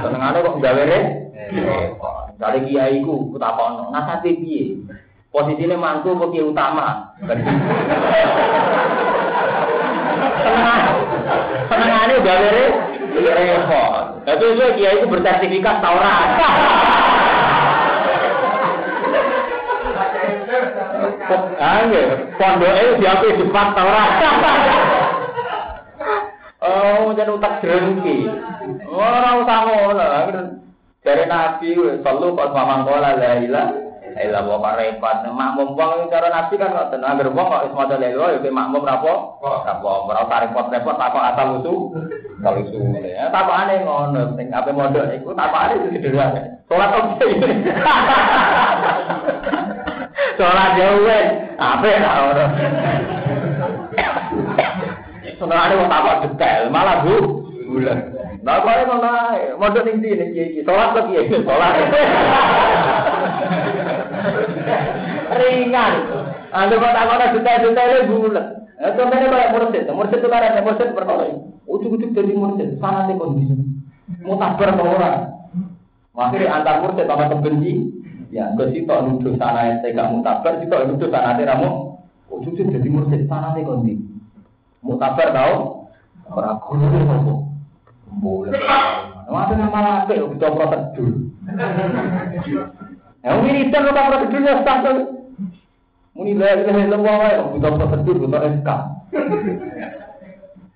Seneng 0.00 0.22
ada 0.24 0.40
kok 0.40 0.56
gawe 0.56 0.82
repot. 0.88 2.24
Dari 2.40 2.60
kiai 2.64 3.04
ku 3.04 3.36
kutakono 3.36 3.92
nasate 3.92 4.40
piye? 4.40 4.80
Posisinya 5.28 5.76
mantu 5.76 6.16
bagi 6.16 6.40
utama. 6.40 7.12
Seneng, 10.40 10.80
senengannya 11.68 12.14
udah 12.24 12.36
dari 12.40 12.64
repot. 13.36 14.09
Tapi 14.20 14.44
itu 14.44 14.66
dia 14.76 14.90
itu 15.00 15.06
bersertifikat 15.08 15.80
Taurat. 15.80 16.28
Ayo, 21.60 22.02
pondoknya 22.36 22.98
diakui 22.98 23.38
sifat 23.38 23.68
Taurat. 23.72 24.10
Oh, 26.60 27.16
jadi 27.16 27.32
utak 27.32 27.64
jerengki. 27.64 28.28
Orang 28.84 29.40
usah 29.44 29.58
ngono. 29.64 30.08
Dari 31.00 31.24
Nabi, 31.24 31.72
selalu 32.04 32.36
pas 32.36 32.52
mamang 32.52 32.84
kola 32.84 33.16
la 33.16 33.40
ilah. 33.40 33.68
Ilah 34.18 34.42
bawa 34.42 34.74
repot. 34.74 35.16
Makmum 35.30 35.78
wong 35.78 36.10
cara 36.10 36.26
Nabi 36.32 36.58
kan 36.58 36.74
kok 36.74 36.90
tenang. 36.90 37.14
Agar 37.14 37.30
wong 37.30 37.46
kok 37.46 37.64
isma 37.70 37.86
dalil 37.86 38.18
ya 38.18 38.50
makmum 38.50 38.82
rapo. 38.82 39.38
Rapo, 39.42 40.10
ora 40.10 40.26
usah 40.26 40.42
repot-repot 40.48 40.96
takok 40.98 41.26
asal 41.30 41.46
usul. 41.62 41.78
Asal 42.42 42.54
usul. 42.66 42.82
Ya, 43.04 43.30
takokane 43.30 43.86
ngono. 43.86 44.34
Sing 44.34 44.50
ape 44.50 44.70
modok 44.74 45.06
iku 45.14 45.30
takokane 45.36 45.72
itu 45.78 45.86
sederhana. 45.94 46.42
Salat 46.66 46.90
oke. 46.94 47.22
Salat 50.40 50.70
jauh 50.78 51.10
Ape 51.60 51.90
ra 52.00 52.12
ora. 52.32 52.46
Senengane 55.40 55.74
wong 55.78 55.88
takok 55.88 56.16
detail, 56.28 56.68
malah 56.68 57.00
bu 57.04 57.16
bulan. 57.70 57.98
Nah, 58.40 58.64
kok 58.64 58.76
ae. 58.76 58.84
Modho 59.60 59.80
ning 59.84 60.00
ndi 60.00 60.16
ning 60.16 60.30
iki? 60.32 60.64
Salat 60.64 60.96
kok 60.96 61.06
piye? 61.08 61.22
Salat. 61.44 61.72
Ringan. 65.40 65.94
Anda 66.50 66.74
kok 66.76 66.94
takok 66.94 67.32
detail-detail 67.38 67.98
bulan. 68.10 68.46
Eh, 68.80 68.92
contohnya 68.96 69.28
kayak 69.28 69.52
mursid, 69.52 69.84
mursid 69.92 70.18
itu 70.24 70.28
kan 70.32 70.40
ada 70.40 70.64
mursid 70.64 70.96
perkara 70.96 71.28
ini. 71.28 71.52
Ujuk-ujuk 71.68 72.16
jadi 72.16 72.32
mursid, 72.32 72.80
sangat 72.80 73.12
kondisi. 73.20 73.52
Mau 74.24 74.40
tabar 74.40 74.72
ke 74.72 74.82
orang. 74.82 75.16
Akhirnya 76.16 76.48
antar 76.48 76.80
mursid 76.80 77.04
sama 77.04 77.28
kebenci, 77.28 77.92
ya, 78.32 78.56
ke 78.56 78.72
situ 78.72 78.88
nuduh 78.88 79.36
sana 79.36 79.68
yang 79.68 79.84
gak 79.84 80.10
mutabar, 80.16 80.52
situ 80.58 80.72
nuduh 80.72 81.08
sana 81.12 81.36
ramu. 81.36 82.00
Ujuk-ujuk 82.32 82.72
jadi 82.72 82.88
mursid, 82.88 83.28
sangat 83.28 83.60
kondisi. 83.68 84.00
Mutabar 84.80 85.28
tau? 85.28 85.84
Orang 86.32 86.62
guru 86.64 87.50
boleh. 88.18 88.56
Masa 89.30 89.54
nama 89.54 90.02
apa? 90.02 90.10
Kita 90.10 90.48
prosedur. 90.50 91.10
Ya, 93.20 93.36
wiridan 93.36 93.84
kita 93.84 94.02
prosedur 94.08 94.40
ya 94.40 94.54
status. 94.64 94.98
Muni 96.16 96.32
lah 96.34 96.56
ilaha 96.56 96.80
illallah 96.80 97.16
ya, 97.20 97.42
kita 97.52 97.68
prosedur, 97.76 98.16
kita 98.16 98.38
SK. 98.60 98.68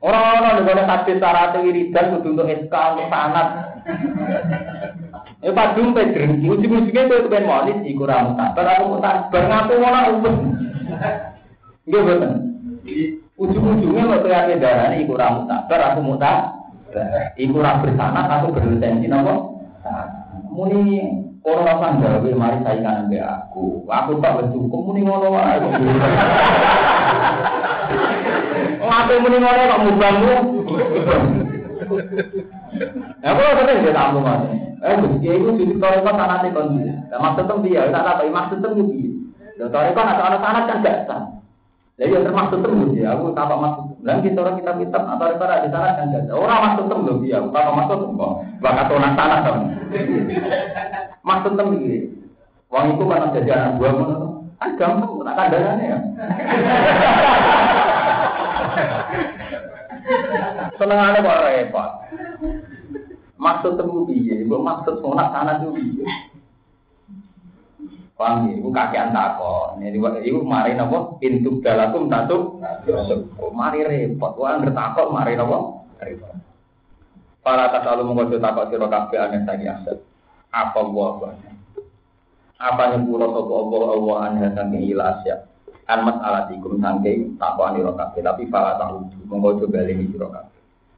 Orang-orang 0.05 0.61
di 0.61 0.63
mana 0.69 0.83
hadis 0.85 1.17
syarat 1.17 1.57
wiridan 1.65 2.21
kudu 2.21 2.37
untuk 2.37 2.49
SK, 2.53 2.75
untuk 2.77 3.09
sanat. 3.09 3.49
Ya 5.45 5.53
padung 5.53 5.93
pe 5.93 6.09
drengki, 6.09 6.49
ujung-ujungnya 6.49 7.05
itu 7.05 7.29
kepen 7.29 7.45
monis 7.45 7.79
iku 7.85 8.09
ra 8.09 8.25
mutar. 8.25 8.57
Aku 8.57 8.97
mutar 8.97 9.29
bar 9.29 9.45
ngaku 9.45 9.73
ngono 9.77 10.01
umum. 10.17 10.37
Nggih 11.85 12.01
boten. 12.01 12.33
Ujung-ujungnya 13.37 14.09
kok 14.09 14.25
kaya 14.25 14.57
darane 14.57 15.05
iku 15.05 15.21
ra 15.21 15.37
mutar. 15.37 15.81
Aku 15.93 16.01
mutar. 16.01 16.65
Iku 17.37 17.61
ora 17.61 17.81
bersanat 17.85 18.25
atau 18.31 18.57
berlisensi 18.57 19.09
nopo? 19.09 19.61
Muni 20.49 21.01
orang 21.45 21.67
rasa 21.69 21.89
gawe 22.01 22.31
mari 22.33 22.59
saingan 22.65 23.05
ambek 23.05 23.21
aku. 23.21 23.85
Aku 23.85 24.17
tak 24.25 24.41
wis 24.41 24.49
cukup 24.57 24.81
muni 24.81 25.05
ngono 25.05 25.29
wae. 25.29 25.61
Ngapain 28.81 29.21
muni 29.21 29.37
ngono 29.39 29.61
kok 29.69 29.83
mubangmu? 29.85 30.35
Ya 33.21 33.31
kalau 33.37 33.57
sering 33.61 33.85
dia 33.85 33.93
tamu 33.93 34.21
mas. 34.25 34.41
Eh, 34.85 34.97
dia 35.21 35.33
itu 35.37 35.53
jadi 35.57 35.75
kalau 35.81 36.05
kau 36.05 36.17
sanate 36.17 36.49
kon 36.53 36.81
dia. 36.81 36.97
Maksud 37.13 37.45
tem 37.49 37.59
dia, 37.65 37.89
tak 37.93 38.05
apa 38.05 38.25
maksud 38.29 38.59
tem 38.61 38.73
dia. 38.89 39.09
Lalu 39.61 39.73
kalau 39.73 39.93
kau 39.93 40.05
ada 40.05 40.25
anak 40.29 40.41
sanat 40.41 40.65
kan 40.69 40.85
gak 40.85 40.99
sah. 41.09 41.23
Jadi 41.95 42.11
yang 42.11 42.27
termasuk 42.27 42.59
temu 42.59 42.91
ya, 42.91 43.15
aku 43.15 43.31
tanpa 43.39 43.55
masuk. 43.55 44.03
Dan 44.03 44.19
kita 44.19 44.43
orang 44.43 44.59
kita 44.59 44.75
kita 44.83 44.99
atau 44.99 45.31
kita 45.31 45.63
di 45.63 45.71
sana 45.71 45.95
kan 45.95 46.11
ada 46.11 46.35
orang 46.35 46.63
masuk 46.67 46.85
temu 46.91 47.23
dia, 47.23 47.39
aku 47.39 47.55
tanpa 47.55 47.71
masuk 47.71 47.99
kok. 48.19 48.33
Bakat 48.59 48.91
orang 48.91 49.15
sana 49.15 49.37
kan. 49.47 49.57
Masuk 51.25 51.57
temu 51.57 51.73
ini. 51.81 52.05
Uang 52.69 53.01
itu 53.01 53.05
kan 53.09 53.33
jadi 53.33 53.57
anak 53.57 53.81
buah 53.81 53.97
mana? 53.97 54.17
Kan 54.61 54.77
gampang, 54.77 55.25
tak 55.25 55.57
ya. 55.57 55.97
Senengannya 60.79 61.25
kok 61.25 61.43
repot. 61.49 61.91
Maksud 63.41 63.73
temu 63.81 64.05
dia, 64.09 64.45
maksud 64.45 65.01
sunat 65.01 65.33
sana 65.33 65.61
tuh 65.65 65.73
dia. 65.77 66.05
Paham 68.15 68.47
ya? 68.47 68.63
Iku 68.63 68.71
kakean 68.71 69.11
takon. 69.11 69.83
Ini 69.83 69.99
iku 69.99 70.47
mari 70.47 70.79
napa? 70.79 71.19
Pintu 71.19 71.59
dalakum 71.65 72.07
satu. 72.07 72.63
Mari 73.51 73.83
repot. 73.83 74.39
Wah 74.39 74.63
ngertakok 74.63 75.11
mari 75.11 75.35
napa? 75.35 75.83
Repot. 75.99 76.31
Para 77.43 77.75
tasalu 77.75 78.07
mengkodo 78.07 78.39
takok 78.39 78.71
sira 78.71 78.87
kabeh 78.87 79.19
aneh 79.19 79.43
sangi 79.43 79.67
aset. 79.67 79.99
Apa 80.55 80.87
wa 80.87 81.19
Apa 82.55 82.83
nyepuro 82.95 83.27
sapa 83.35 83.53
Allah 83.59 83.83
Allah 83.99 84.17
aneh 84.31 84.47
sangi 84.55 84.95
ilasya. 84.95 85.51
An 85.91 86.07
mas'alatikum 86.07 86.79
sangking 86.79 87.35
takok 87.37 87.75
anira 87.75 87.93
kabeh 87.99 88.23
tapi 88.23 88.47
para 88.47 88.79
tahu 88.79 89.05
mengkodo 89.27 89.67
bali 89.67 89.99
sira 90.15 90.31
kabeh. 90.31 90.55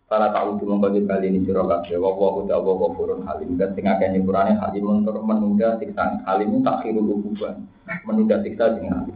Para 0.06 0.30
tahu 0.30 0.62
kau 0.62 0.86
kali 0.86 1.26
ini 1.26 1.42
siro 1.42 1.66
kabeh, 1.66 1.98
wawa 1.98 2.38
udah 2.38 2.62
wawa 2.62 2.94
kurun 2.94 3.26
halim 3.26 3.58
dan 3.58 3.74
tengah 3.74 3.98
kayaknya 3.98 4.22
kurangnya 4.22 4.62
halim 4.62 4.86
untuk 4.86 5.18
menunda 5.18 5.74
siksa 5.82 6.22
halim 6.22 6.62
tak 6.62 6.86
khiru 6.86 7.02
ukuban, 7.02 7.66
menunda 8.06 8.38
siksa 8.46 8.78
dengan. 8.78 9.10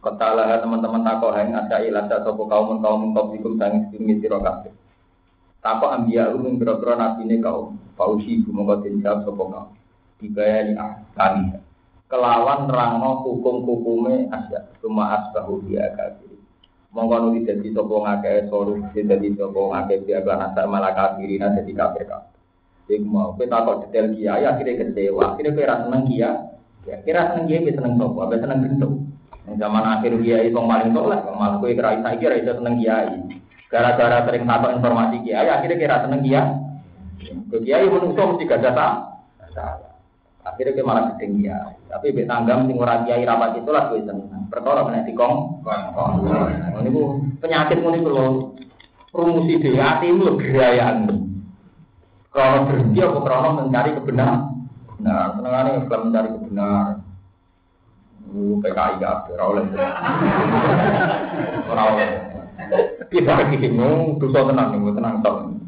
Ketalah 0.00 0.64
teman-teman 0.64 1.04
takut 1.04 1.36
yang 1.36 1.52
ada 1.52 1.76
ilasa 1.84 2.24
sopo 2.24 2.48
kaum 2.48 2.80
kaum 2.80 3.12
kaum 3.12 3.36
dikum 3.36 3.60
sini 3.92 4.16
siro 4.16 4.40
kabeh. 4.40 4.72
Takut 5.60 5.92
ambia 5.92 6.32
umum 6.32 6.56
berapa 6.56 6.96
nabi 6.96 7.28
ini 7.28 7.44
kaum, 7.44 7.76
pausi 7.94 8.42
kau 8.46 8.78
tinjau 8.82 9.24
sopo 9.26 9.50
kaum. 9.50 9.74
Dibayari 10.18 10.78
kami 11.14 11.58
kelawan 12.06 12.70
rangno 12.70 13.24
hukum 13.26 13.66
hukumnya 13.66 14.30
asya, 14.30 14.70
cuma 14.78 15.18
asbahu 15.18 15.66
dia 15.66 15.90
kabeh 15.98 16.34
mongko 16.94 17.14
nuli 17.26 17.42
dadi 17.42 17.74
sapa 17.74 17.90
ngakeh 17.90 18.46
soru 18.46 18.78
dadi 18.94 19.34
sapa 19.34 19.58
ngakeh 19.58 19.98
dia 20.06 20.22
kan 20.22 20.46
asal 20.46 20.70
malah 20.70 20.94
kafirin 20.94 21.42
dadi 21.42 21.74
kafir 21.74 22.06
kafir 22.06 22.32
Iku 22.84 23.08
mau, 23.08 23.32
kita 23.40 23.64
takut 23.64 23.88
detail 23.88 24.12
kiai, 24.12 24.44
akhirnya 24.44 24.84
kecewa, 24.84 25.32
akhirnya 25.32 25.56
kira 25.56 25.74
seneng 25.88 26.04
kia, 26.04 26.52
ya 26.84 27.00
kira 27.00 27.32
seneng 27.32 27.48
kiai, 27.48 27.72
seneng 27.72 27.96
sopo, 27.96 28.28
apa 28.28 28.36
seneng 28.36 28.60
bentuk. 28.60 28.92
Zaman 29.56 29.84
akhir 29.88 30.12
kiai 30.20 30.52
yang 30.52 30.68
paling 30.68 30.92
tolak, 30.92 31.24
malah 31.32 31.64
kue 31.64 31.72
kira 31.72 31.96
isa 31.96 32.12
kira 32.20 32.36
seneng 32.44 32.76
kiai. 32.76 33.40
Gara-gara 33.72 34.28
sering 34.28 34.44
takut 34.44 34.68
informasi 34.76 35.16
kiai, 35.24 35.48
akhirnya 35.48 35.80
kira 35.80 35.96
seneng 36.04 36.20
kiai. 36.28 36.63
Kiai 37.62 37.86
menungso 37.86 38.34
mesti 38.34 38.50
gak 38.50 38.62
salah. 38.66 39.14
Akhirnya 40.44 40.76
dia 40.76 40.84
malah 40.84 41.14
gedeng 41.14 41.40
ya. 41.40 41.56
Tapi 41.88 42.12
be 42.12 42.28
tanggam 42.28 42.68
sing 42.68 42.76
ora 42.76 43.00
kiai 43.08 43.24
rapat 43.24 43.64
itu 43.64 43.70
lah 43.72 43.88
gue 43.88 44.04
seneng. 44.04 44.28
Perkara 44.52 44.84
kena 44.84 45.08
dikong. 45.08 45.64
Ini 46.84 46.90
bu 46.92 47.02
penyakit 47.40 47.80
ini 47.80 48.04
kalau 48.04 48.52
rumusi 49.16 49.56
di 49.56 49.72
hati 49.80 50.12
itu 50.12 50.36
gerayan. 50.36 51.08
Kalau 52.34 52.66
berhenti 52.68 52.98
apa 53.00 53.18
kalau 53.24 53.56
mencari 53.62 53.90
kebenaran? 53.96 54.68
Nah, 55.00 55.32
senengannya 55.38 55.86
kalau 55.88 56.04
mencari 56.10 56.28
kebenaran. 56.28 56.94
Uh, 58.24 58.58
PKI 58.60 58.98
gak 59.00 59.30
ada. 59.30 59.44
Ora 61.70 61.82
oleh. 61.94 62.10
Kita 63.08 63.32
lagi 63.38 63.56
bingung, 63.56 64.18
dosa 64.18 64.44
tenang 64.44 64.74
tenang 64.74 65.22
tenang. 65.22 65.63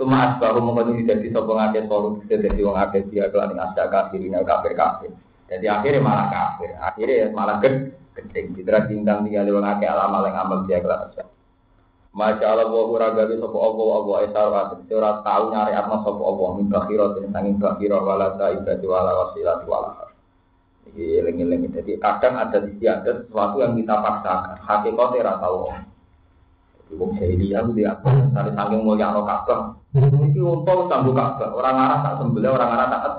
Cuma 0.00 0.32
asbahu 0.32 0.64
mengkono 0.64 0.96
jadi 0.96 1.28
sopong 1.28 1.60
ngake 1.60 1.84
soru 1.84 2.24
jadi 2.24 2.56
wong 2.64 2.72
ngake 2.72 3.12
dia 3.12 3.28
kelan 3.28 3.52
asya 3.52 3.84
kafir 3.92 4.16
ini 4.16 4.32
kafir 4.48 4.72
kafir. 4.72 5.12
Jadi 5.44 5.68
akhirnya 5.68 6.00
malah 6.00 6.26
kafir. 6.32 6.72
Akhirnya 6.80 7.28
malah 7.36 7.60
ged 7.60 7.92
gedeng. 8.16 8.56
Citra 8.56 8.88
bintang 8.88 9.28
tinggal 9.28 9.52
wong 9.52 9.60
ngake 9.60 9.84
alam 9.84 10.16
yang 10.24 10.40
amal 10.40 10.64
dia 10.64 10.80
kelan 10.80 11.04
asya. 11.04 11.28
Masya 12.16 12.46
Allah 12.48 12.72
wa 12.72 12.88
uragawi 12.88 13.36
sopo 13.44 13.60
Allah 13.60 13.84
wa 13.84 13.94
Allah 14.00 14.16
esar 14.24 14.46
wa 14.48 14.62
ora 14.72 15.10
tahu 15.20 15.44
nyari 15.52 15.72
apa 15.76 15.94
sopo 16.00 16.22
Allah 16.32 16.48
min 16.56 16.66
bakhira 16.72 17.04
dan 17.20 17.24
sanging 17.36 17.56
bakhira 17.60 18.00
wala 18.00 18.40
saibati 18.40 18.86
wala 18.88 19.12
wasilati 19.14 19.68
wala 19.68 20.08
Iki. 20.90 21.22
Jadi 21.76 21.92
kadang 22.00 22.34
ada 22.40 22.56
di 22.64 22.72
ada 22.88 23.20
sesuatu 23.20 23.60
yang 23.60 23.76
kita 23.76 23.94
paksakan. 24.00 24.58
Hakikatnya 24.64 25.22
ora 25.28 25.34
tahu. 25.44 25.56
Wong 26.98 27.14
jahiliyah 27.18 27.62
ku 27.66 27.70
dia 27.76 27.94
apa? 27.94 28.10
Tapi 28.34 28.50
saking 28.54 28.80
mulia 28.82 29.14
no 29.14 29.22
Ka'bah. 29.22 29.78
Iki 29.94 30.40
unta 30.42 30.72
sambung 30.90 31.14
Ka'bah. 31.14 31.54
Orang 31.54 31.76
arah 31.78 31.98
tak 32.02 32.14
sembelih, 32.18 32.50
orang 32.50 32.70
arah 32.74 32.86
tak 32.90 33.14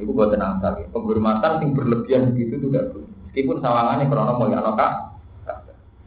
Itu 0.00 0.12
buat 0.12 0.32
tenang 0.32 0.58
sekali. 0.58 0.88
Penghormatan 0.90 1.62
yang 1.62 1.70
berlebihan 1.76 2.32
begitu 2.32 2.58
itu 2.58 2.66
tidak 2.68 2.90
boleh. 2.92 3.08
Meskipun 3.32 3.56
sawangannya 3.64 4.10
karena 4.12 4.32
mau 4.36 4.48
yang 4.50 4.64
kak. 4.76 4.92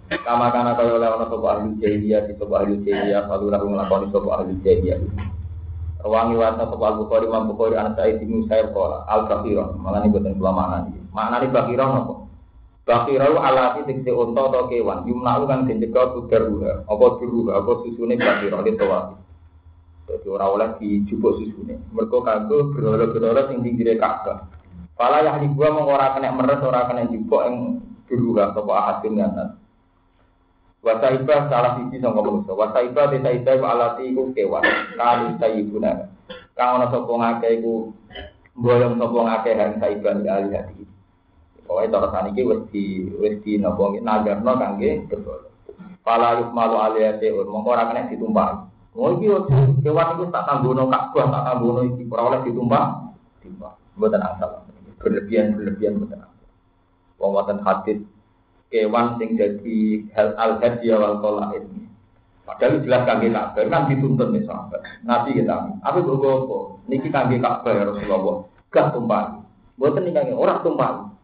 Kama 0.06 0.54
kana 0.54 0.78
kaya 0.78 1.02
oleh 1.02 1.10
ana 1.10 1.26
sapa 1.26 1.48
ahli 1.58 1.82
jahiliyah 1.82 2.30
sapa 2.38 2.54
ahli 2.62 2.78
jahiliyah 2.86 3.26
lalu 3.26 3.50
lalu 3.50 3.66
nglakoni 3.74 4.06
sapa 4.14 4.30
ahli 4.38 4.54
jahiliyah. 4.62 5.02
Rawangi 6.06 6.38
wasa 6.38 6.70
sapa 6.70 6.84
Al 6.86 6.96
Bukhari 7.02 7.26
Imam 7.26 7.50
Bukhari 7.50 7.74
an 7.74 7.98
Sa'id 7.98 8.22
bin 8.22 8.46
Musayyib 8.46 8.70
qala 8.78 9.02
al 9.10 9.26
kafiron 9.26 9.82
malah 9.82 10.06
ini 10.06 10.14
boten 10.14 10.38
kula 10.38 10.54
makna 10.54 10.78
iki. 10.86 11.02
Maknane 11.10 11.46
kafiron 11.50 11.90
apa? 11.98 12.14
Bakirau 12.86 13.42
alati 13.42 13.82
tikse 13.90 14.14
unta 14.14 14.46
atau 14.46 14.70
kewan 14.70 15.10
yumna'u 15.10 15.50
kang 15.50 15.66
dijaga 15.66 16.14
kudaruha 16.14 16.86
apa 16.86 17.06
duruha 17.18 17.58
apa 17.58 17.72
susune 17.82 18.14
bakirau 18.14 18.62
di 18.62 18.78
tawati. 18.78 19.18
Jadi 20.06 20.28
orang 20.30 20.54
oleh 20.54 20.70
dijupuk 20.78 21.42
susune. 21.42 21.82
Mergo 21.90 22.22
kanggo 22.22 22.70
berhala-berhala 22.78 23.50
sing 23.50 23.66
pinggire 23.66 23.98
Ka'bah. 23.98 24.46
Pala 24.94 25.26
yang 25.26 25.58
gua 25.58 25.74
mau 25.74 25.90
kena 25.98 26.30
meres 26.30 26.62
ora 26.62 26.86
kena 26.86 27.10
jupuk 27.10 27.42
ing 27.50 27.82
duruha 28.06 28.54
apa 28.54 28.72
ahadin 28.78 29.18
ngatas. 29.18 29.50
Wasaibah 30.86 31.50
salah 31.50 31.82
sisi 31.82 31.98
sangka 31.98 32.22
manusia. 32.22 32.54
Wasaibah 32.54 33.10
desa 33.10 33.34
isa 33.34 33.58
alati 33.58 34.14
iku 34.14 34.30
kewan. 34.38 34.62
Kali 34.94 35.34
sayibuna. 35.42 36.14
Kang 36.54 36.78
ana 36.78 36.94
sapa 36.94 37.10
ngake 37.10 37.50
iku 37.58 37.90
mboyong 38.54 39.02
sapa 39.02 39.20
ngake 39.26 39.52
hang 39.58 39.74
saibah 39.82 40.14
di 40.22 40.30
alih 40.30 40.54
hati. 40.54 40.84
Pokoke 41.66 41.90
cara 41.90 42.08
saniki 42.14 42.46
wis 42.46 42.62
di 42.70 43.10
wis 43.18 43.42
di 43.42 43.58
napa 43.58 43.90
nagarno 43.98 44.54
kangge 44.62 45.10
berdoa. 45.10 45.50
Fala 46.06 46.38
yukmalu 46.38 46.78
aliyate 46.78 47.34
ur 47.34 47.50
mongko 47.50 47.74
ora 47.74 47.90
kena 47.90 48.06
ditumpah. 48.06 48.70
Oh 48.94 49.18
iki 49.18 49.28
kewan 49.82 50.16
iku 50.16 50.30
tak 50.30 50.46
tanggono 50.46 50.86
Ka'bah, 50.88 51.26
tak 51.34 51.44
tanggono 51.50 51.82
iki 51.90 52.06
ora 52.14 52.22
oleh 52.30 52.40
ditumpah. 52.46 52.86
Timbang. 53.42 53.74
Mboten 53.98 54.22
asal. 54.22 54.62
Berlebihan-berlebihan 55.02 55.98
mboten 55.98 56.22
asal. 56.22 56.46
Wong 57.18 57.34
hadis 57.66 58.00
kewan 58.70 59.18
sing 59.18 59.34
jadi 59.34 59.80
hal 60.14 60.38
al 60.38 60.62
hadiah 60.62 61.02
wal 61.02 61.18
qolaid. 61.18 61.66
Padahal 62.46 62.86
jelas 62.86 63.02
kangge 63.10 63.34
Ka'bah 63.34 63.66
kan 63.66 63.90
dituntut 63.90 64.30
nih 64.30 64.46
sahabat. 64.46 64.86
Nabi 65.02 65.34
kita, 65.34 65.82
apa 65.82 65.98
kok 65.98 66.22
apa? 66.22 66.58
Niki 66.86 67.10
kangge 67.10 67.42
ya 67.42 67.90
Rasulullah. 67.90 68.46
Gak 68.70 68.94
tumpah. 68.94 69.42
Mboten 69.82 70.06
niki 70.06 70.14
kangge 70.14 70.34
ora 70.38 70.62
tumpah. 70.62 71.15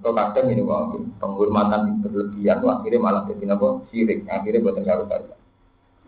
Kau 0.00 0.16
kadang 0.16 0.48
ini 0.48 0.64
wah 0.64 0.96
penghormatan 1.20 2.00
berlebihan, 2.00 2.64
akhirnya 2.64 2.98
malah 3.04 3.22
jadi 3.28 3.52
apa 3.52 3.84
sirik, 3.92 4.24
akhirnya 4.24 4.64
buatan 4.64 4.84
karu 4.88 5.04
karu. 5.04 5.24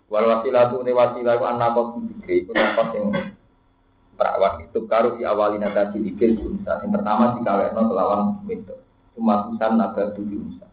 Wal 0.09 0.24
wasilah 0.32 0.73
tu 0.73 0.81
ne 0.81 0.93
wasilah 0.97 1.36
ku 1.36 1.44
anak 1.44 1.69
kau 1.77 2.01
pikir, 2.01 2.48
itu 2.48 2.52
nafas 2.56 2.89
yang 2.97 3.12
perawat 4.16 4.64
itu 4.64 4.81
karu 4.89 5.20
di 5.20 5.28
awalina 5.28 5.69
tadi 5.77 6.01
dikir 6.01 6.40
unsa. 6.40 6.81
Yang 6.81 7.01
pertama 7.01 7.36
si 7.36 7.40
kawin 7.44 7.77
kelawan 7.77 8.20
itu, 8.48 8.74
cuma 9.12 9.52
usan 9.52 9.73
naga 9.77 10.09
tujuh 10.16 10.40
unsa. 10.40 10.73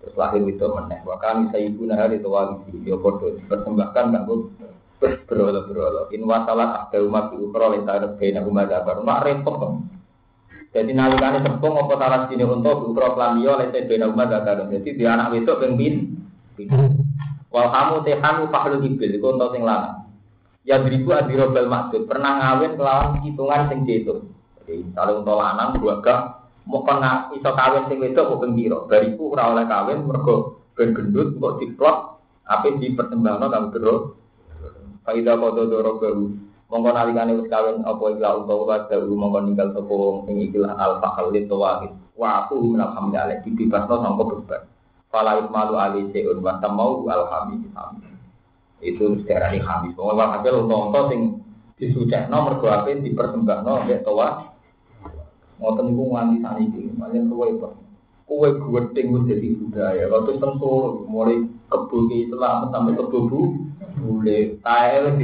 Terus 0.00 0.14
lahir 0.16 0.40
itu 0.48 0.64
meneh. 0.64 1.00
Wa 1.04 1.20
kami 1.20 1.52
ibu 1.52 1.84
nahari 1.84 2.22
itu 2.22 2.30
wali 2.32 2.56
ya 2.88 2.96
bodoh 2.96 3.36
dipersembahkan 3.36 4.04
kanggo 4.16 4.48
berolo 5.28 5.60
berolo. 5.68 6.02
In 6.14 6.24
wasalah 6.24 6.88
ada 6.88 6.98
umat 7.04 7.34
di 7.34 7.36
ukro 7.36 7.76
lintar 7.76 8.16
bena 8.16 8.40
umat 8.46 8.72
dabar. 8.72 9.04
Mak 9.04 9.20
repot. 9.28 9.84
Jadi 10.70 10.94
nalikane 10.94 11.42
sempung 11.42 11.74
apa 11.74 11.98
salah 11.98 12.20
sini 12.30 12.46
untuk 12.46 12.94
ukro 12.94 13.18
pelamio 13.18 13.58
lete 13.58 13.90
bena 13.90 14.06
umat 14.06 14.30
dabar. 14.30 14.70
Jadi 14.70 14.94
di 14.94 15.02
anak 15.02 15.34
itu 15.34 15.50
pengpin. 15.58 15.94
Wal 17.50 17.66
kamu 17.74 18.06
tehamu 18.06 18.42
pahlu 18.54 18.78
hibil 18.86 19.10
itu 19.10 19.26
untuk 19.26 19.50
sing 19.50 19.66
lanang. 19.66 20.06
Ya 20.62 20.78
beribu 20.78 21.10
adirobel 21.10 21.66
maksud 21.66 22.06
pernah 22.06 22.38
ngawin 22.38 22.78
kelawan 22.78 23.18
hitungan 23.26 23.66
sing 23.66 23.82
dihitung. 23.82 24.30
Jadi 24.62 24.94
kalau 24.94 25.26
untuk 25.26 25.34
lanang 25.34 25.74
gak 25.82 26.20
mau 26.70 26.86
kena 26.86 27.34
iso 27.34 27.50
kawin 27.50 27.90
sing 27.90 27.98
wedok 27.98 28.38
kok 28.38 28.54
pira. 28.54 28.78
Bariku 28.86 29.34
ora 29.34 29.50
oleh 29.50 29.66
kawin 29.66 30.06
mergo 30.06 30.62
ben 30.78 30.94
gendut 30.94 31.34
kok 31.34 31.58
diplot 31.58 31.96
ape 32.46 32.78
dipertembangno 32.78 33.46
kang 33.50 33.74
bro. 33.74 34.14
Faida 35.02 35.34
kodo 35.34 35.66
doro. 35.66 35.92
Mongko 36.70 36.90
nalikane 36.94 37.34
wis 37.34 37.50
kawin 37.50 37.82
apa 37.82 38.04
ila 38.14 38.46
utawa 38.46 38.62
wa 38.62 38.76
dawu 38.86 39.12
mongko 39.18 39.38
ninggal 39.42 39.68
sapa 39.74 39.90
wong 39.90 40.16
sing 40.30 40.38
ikilah 40.38 40.78
al 40.78 41.02
faqal 41.02 41.34
li 41.34 41.50
tawahid. 41.50 41.90
Wa 42.14 42.46
aku 42.46 42.62
minal 42.62 42.94
hamdalillah 42.94 43.42
dibebasno 43.42 43.94
sangka 43.98 44.24
beban. 44.30 44.62
Fala 45.10 45.42
malu 45.50 45.74
ali 45.74 46.06
seun 46.14 46.38
wa 46.38 46.62
tamau 46.62 47.02
al 47.10 47.26
hamid. 47.26 47.66
Itu 48.78 49.18
sejarah 49.26 49.50
ini 49.50 49.66
hamid. 49.66 49.98
Wong 49.98 50.14
hasil 50.14 50.62
untuk 50.62 51.10
sing 51.10 51.20
disucekno 51.80 52.36
mergo 52.44 52.68
ape 52.68 53.00
dipersembahno 53.00 53.88
mbek 53.88 54.04
tawah 54.04 54.52
ngoten 55.56 55.92
niku 55.92 56.04
nganti 56.12 56.36
saniki 56.44 56.82
paling 56.96 57.24
kowe 57.32 57.48
kok 57.56 57.72
kowe 58.28 58.48
gedeng 58.48 59.16
wis 59.16 59.24
dadi 59.28 59.48
budaya 59.56 60.04
waktu 60.12 60.32
tentu 60.36 60.72
mulai 61.08 61.40
kebo 61.72 61.96
ki 62.08 62.28
Islam 62.28 62.68
sampai 62.68 62.96
kebo 63.00 63.18
bu 63.28 63.40
boleh 64.00 64.60
tae 64.60 65.08
wis 65.08 65.16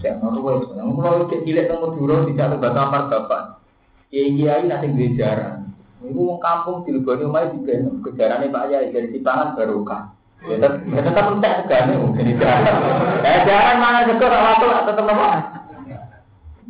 kowe 0.00 0.64
seneng 0.68 0.96
kula 0.96 1.10
iki 1.28 1.36
cilik 1.44 1.68
teng 1.68 1.78
Madura 1.84 2.24
dicek 2.24 2.56
bata 2.56 2.80
amar 2.88 3.02
bapak 3.12 3.42
kiai 4.08 4.32
kiai 4.34 4.64
nanti 4.64 4.88
duwe 4.90 5.08
jaran 5.16 5.60
Iku 6.00 6.16
wong 6.16 6.40
kampung 6.40 6.88
dileboni 6.88 7.28
omahe 7.28 7.52
digendong 7.52 8.00
kejarane 8.00 8.48
Pak 8.48 8.72
Yai 8.72 8.88
dari 8.88 9.12
Cipangan 9.12 9.52
barokah. 9.52 10.16
Ya 10.48 10.56
tetap 11.04 11.36
entek 11.36 11.68
segane 11.68 11.92
mungkin 12.00 12.32
itu. 12.32 12.40
Eh 13.20 13.38
jaran 13.44 13.76
mana 13.76 14.08
sekor 14.08 14.32
waktu 14.32 14.66
tetep 14.88 15.04
apa? 15.12 15.28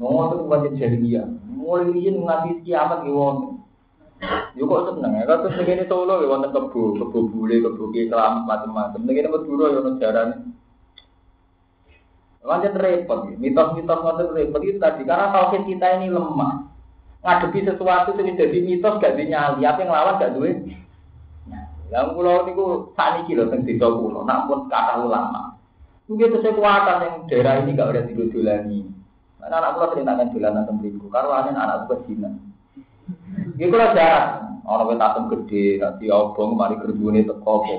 Mau 0.03 0.35
tuh 0.35 0.51
buat 0.51 0.67
jadi 0.75 0.99
mulai 1.47 1.95
riyen 1.95 2.27
nganti 2.27 2.67
kiamat 2.67 3.07
ki 3.07 3.15
wong. 3.15 3.63
Yo 4.59 4.67
kok 4.67 4.99
seneng 4.99 5.23
ya, 5.23 5.31
terus 5.31 5.55
ngene 5.63 5.87
Solo 5.87 6.21
ya 6.21 6.29
wonten 6.29 6.51
kebo, 6.51 6.99
kebo 6.99 7.19
bule, 7.31 7.63
kebo 7.63 7.89
kelam 7.95 8.45
macam-macam. 8.45 9.01
Ngene 9.07 9.31
Madura 9.31 9.67
ya 9.71 9.81
ono. 9.81 9.91
Lanjut 12.41 12.73
repot, 12.73 13.29
mitos-mitos 13.37 14.01
ngoten 14.01 14.33
repot 14.33 14.65
itu 14.65 14.81
tadi 14.81 15.05
karena 15.05 15.29
tauhid 15.29 15.69
kita 15.69 16.01
ini 16.01 16.09
lemah. 16.09 16.73
Ngadepi 17.21 17.69
sesuatu 17.69 18.17
yang 18.17 18.33
jadi 18.33 18.59
mitos 18.65 18.97
gak 18.97 19.13
dinyali, 19.13 19.61
apa 19.61 19.85
yang 19.85 19.93
lawan 19.93 20.17
gak 20.17 20.33
duwe. 20.33 20.57
Yang 21.93 22.07
pulau 22.17 22.49
niku 22.49 22.65
saniki 22.97 23.37
lho 23.37 23.53
teng 23.53 23.69
desa 23.69 23.93
kula, 23.93 24.25
nak 24.25 24.49
pun 24.49 24.73
kata 24.73 25.05
ulama. 25.05 25.53
Mungkin 26.09 26.33
itu 26.33 26.39
kekuatan 26.41 27.05
yang 27.05 27.15
daerah 27.29 27.61
ini 27.61 27.77
gak 27.77 27.93
ada 27.93 28.09
didolani. 28.09 28.89
Karena 29.37 29.57
anak 29.61 29.73
pulau 29.77 29.93
ceritakan 29.93 30.33
dolanan 30.33 30.65
teng 30.65 30.77
mriku, 30.81 31.07
karo 31.13 31.29
anak 31.37 31.93
kok 31.93 32.09
Cina. 32.09 32.31
Iku 33.61 33.75
lho 33.77 33.89
jarang, 33.93 34.65
ana 34.65 34.83
wit 34.89 34.97
tatem 34.97 35.29
gede, 35.29 35.77
dadi 35.77 36.09
obong 36.09 36.57
mari 36.57 36.81
gerbune 36.81 37.21
teko 37.21 37.53
apa. 37.69 37.77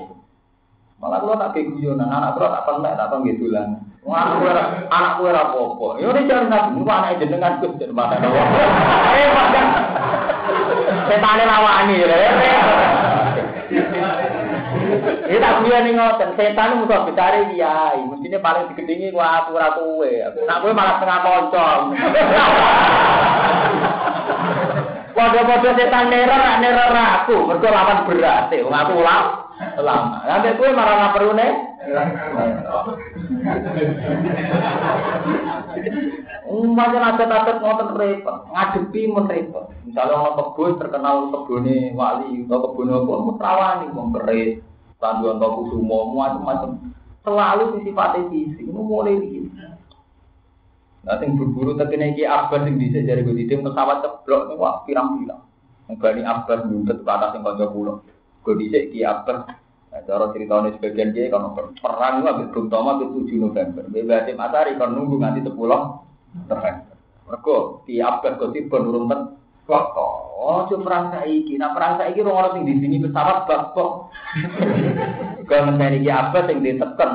Malah 1.01 1.17
kula 1.17 1.35
tak 1.41 1.57
ge 1.57 1.65
guyonan, 1.65 2.13
anak 2.13 2.38
kula 2.38 2.61
tak 2.61 2.65
pentek 2.69 2.93
tak 2.93 3.09
dolanan. 3.09 3.90
Anak 4.02 4.41
kula 4.41 4.64
anak 4.90 5.14
ora 5.22 5.41
apa-apa. 5.53 6.02
Ya 6.02 6.10
ora 6.10 6.26
jarang 6.26 6.49
nabi, 6.49 6.73
niku 6.73 6.90
anake 6.90 7.22
jenengan 7.22 7.61
Gus 7.61 7.78
jen 7.78 7.94
mana. 7.94 8.18
Eh, 8.18 9.30
padahal 9.30 9.68
setane 11.06 11.44
lawani 11.45 12.02
ya. 12.02 12.18
Ini 15.30 15.38
tak 15.38 15.56
punya 15.61 15.86
nih 15.86 15.94
ngoten, 15.94 16.30
setan 16.34 16.82
musuh 16.82 17.07
besar 17.07 17.45
kiai, 17.53 18.02
mestinya 18.10 18.41
paling 18.41 18.73
digedingi 18.73 19.14
gua 19.14 19.45
aku 19.45 19.56
ora 19.56 19.69
kowe. 19.78 20.11
Nak 20.49 20.60
kowe 20.65 20.72
malah 20.73 20.98
setengah 20.98 21.19
poncong. 21.22 21.82
Padha-padha 25.14 25.72
setan 25.78 26.10
neror, 26.10 26.41
nak 26.41 26.60
neror 26.60 26.91
aku, 26.98 27.38
mergo 27.53 27.68
lawan 27.69 28.10
berat, 28.10 28.49
wong 28.49 28.76
aku 28.76 28.91
ulang 28.98 29.26
lama. 29.78 30.26
Nanti 30.26 30.57
kowe 30.57 30.73
malah 30.73 30.95
ngaperune. 31.06 31.70
Umpamanya 36.45 37.26
takut 37.26 37.58
ngotot 37.58 37.90
repot, 37.98 38.38
ngadepi 38.53 39.02
mun 39.10 39.26
repot. 39.26 39.74
Misalnya 39.88 40.14
orang 40.14 40.38
kebun 40.38 40.78
terkenal 40.78 41.34
kebunnya 41.34 41.95
wali, 41.98 42.45
atau 42.45 42.60
kebun 42.70 42.94
apa, 42.94 43.14
mau 43.18 43.34
terawani, 43.40 43.86
mau 43.90 44.14
keris, 44.14 44.62
tanduan 45.02 45.41
atau 45.41 45.58
kusumo, 45.64 46.14
macam-macam. 46.14 46.94
Selalu 47.26 47.86
pati 47.94 48.22
fisik, 48.30 48.66
ini 48.66 48.82
mulai 48.82 49.18
begini. 49.18 49.49
Nah, 51.02 51.18
yang 51.18 51.34
berburu 51.34 51.74
tapi 51.74 51.98
naiki 51.98 52.30
Abbas 52.30 52.70
yang 52.70 52.78
bisa 52.78 53.02
jadi 53.02 53.26
begitu 53.26 53.58
pesawat 53.58 54.06
ceblok, 54.06 54.53
wah 54.62 54.86
pirang-pirang. 54.86 55.41
Yang 55.90 55.98
bani 55.98 56.22
Abbas 56.22 56.70
buntut 56.70 57.02
ke 57.02 57.10
atas 57.10 57.34
yang 57.34 57.41
kocok 57.41 57.70
pulau. 57.74 57.95
Gue 58.45 58.53
bisa 58.58 58.78
iki 58.86 59.02
Nah, 59.02 59.49
cara 60.06 60.30
ceritanya 60.34 60.73
sebagian 60.78 61.14
dia 61.14 61.30
kalau 61.30 61.53
perang 61.56 62.26
habis 62.26 62.49
Bung 62.52 62.68
Toma 62.68 62.98
itu 62.98 63.26
7 63.30 63.45
November. 63.45 63.84
Bebas 63.90 64.30
Masari 64.34 64.78
kan 64.78 64.94
nunggu 64.94 65.15
nanti 65.22 65.41
sepuluh 65.45 66.02
November. 66.48 66.91
Mereka 67.32 67.56
di 67.88 68.03
Abbas 68.03 68.36
kau 68.36 68.52
tiba 68.52 68.78
nurun 68.84 69.07
ten. 69.07 69.22
Kok 69.64 69.95
oh 70.41 70.68
cuma 70.68 70.84
perang 70.84 71.06
saiki. 71.15 71.56
Nah 71.56 71.72
perang 71.72 71.95
saiki 71.95 72.19
orang 72.26 72.60
orang 72.60 72.68
di 72.68 72.76
sini 72.82 72.99
pesawat 72.99 73.48
bakpok. 73.48 74.11
Kalau 75.48 75.64
mencari 75.72 76.03
ki 76.03 76.11
Abbas 76.11 76.49
yang 76.52 76.60
ditekan. 76.60 77.11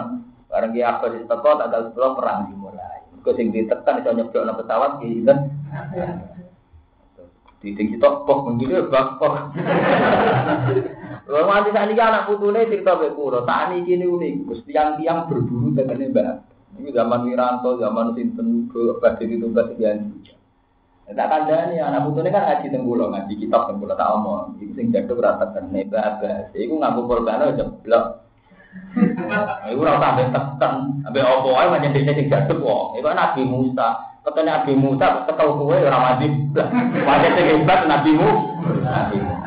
Barang 0.48 0.72
ki 0.72 0.80
Abbas 0.80 1.10
ditekan 1.20 1.60
tanggal 1.60 1.80
sepuluh 1.92 2.16
perang 2.16 2.38
dimulai. 2.48 3.04
Mereka 3.12 3.30
yang 3.36 3.48
ditekan 3.52 4.00
itu 4.00 4.10
nyeblok 4.16 4.56
pesawat 4.64 4.90
gitu 5.04 5.20
kan. 5.28 5.38
Di 7.60 7.72
kita 7.74 8.08
pok 8.24 8.38
menjadi 8.46 8.88
bak 8.88 9.20
nanti 11.26 11.74
saat 11.74 11.90
ini 11.90 11.98
anak 11.98 12.30
putune 12.30 12.70
cerita 12.70 12.94
be 12.94 13.10
kuro. 13.14 13.42
Saat 13.42 13.74
ini 13.74 13.98
ini 13.98 14.06
unik. 14.06 14.32
Gus 14.46 14.62
tiang-tiang 14.62 15.26
berburu 15.26 15.74
dengan 15.74 15.98
mbak. 15.98 16.36
Ini 16.76 16.92
zaman 16.92 17.24
Wiranto, 17.24 17.80
zaman 17.80 18.12
Sinten, 18.12 18.68
Badhe 19.00 19.24
itu 19.24 19.48
Badhe 19.48 19.80
yang 19.80 20.12
Tak 21.06 21.30
kandani 21.30 21.78
anak 21.78 22.02
putune 22.02 22.34
kan 22.34 22.50
ngaji 22.50 22.66
tenggulo, 22.66 23.14
ngaji 23.14 23.38
kitab 23.38 23.70
tenggulo 23.70 23.94
tak 23.94 24.10
omong. 24.10 24.58
Iku 24.58 24.74
sing 24.74 24.90
jatuh 24.90 25.14
rata 25.22 25.54
kene 25.54 25.86
babas. 25.86 26.50
Iku 26.50 26.82
nganggo 26.82 27.06
korban 27.06 27.54
jeblok. 27.54 28.26
Iku 29.70 29.78
ora 29.86 30.02
usah 30.02 30.10
ambek 30.18 30.34
teken, 30.34 30.72
ambek 31.06 31.22
opo 31.22 31.54
ae 31.54 31.70
pancen 31.70 31.94
dene 31.94 32.10
sing 32.10 32.26
jatuh 32.26 32.58
wong. 32.58 32.98
Iku 32.98 33.06
Nabi 33.06 33.42
Musa. 33.46 34.18
Ketene 34.26 34.50
Nabi 34.50 34.72
Musa 34.74 35.22
ketel 35.30 35.48
kowe 35.54 35.76
ora 35.78 35.98
mati. 36.10 36.26
Pancen 37.06 37.32
sing 37.38 37.46
hebat 37.54 37.80
Nabi 37.86 38.10
Musa. 38.10 39.45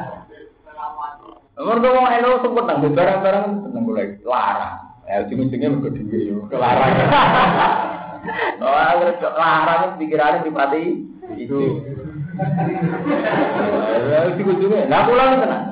Mergo 1.60 1.91
wong 1.91 2.07
elo 2.07 2.40
sebut 2.40 2.64
nang 2.64 2.80
barang-barang 2.80 3.68
seneng 3.68 3.84
golek 3.84 4.23
larang. 4.23 4.80
Ya 5.03 5.27
ujung-ujungnya 5.27 5.76
mergo 5.76 5.91
dhewe 5.91 6.19
yo 6.31 6.38
kelarang. 6.48 6.91
Oh, 8.60 8.76
larang 9.40 9.95
pikirane 9.95 10.44
dipati 10.44 11.07
itu. 11.36 11.60
Ya 14.07 14.19
ujung-ujungnya. 14.31 14.88
Lah 14.88 15.03
kula 15.07 15.40
tenang. 15.40 15.65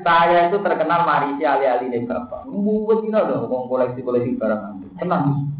Saya 0.00 0.48
itu 0.48 0.58
terkenal 0.64 1.06
marisi 1.06 1.42
ali-ali 1.46 1.90
nih 1.90 2.06
bapak. 2.06 2.46
Mbuwet 2.46 3.04
ini 3.04 3.14
ada 3.14 3.42
ngomong 3.42 3.68
koleksi-koleksi 3.70 4.38
barang 4.38 4.60
nanti. 4.66 4.86
Tenang. 4.98 5.50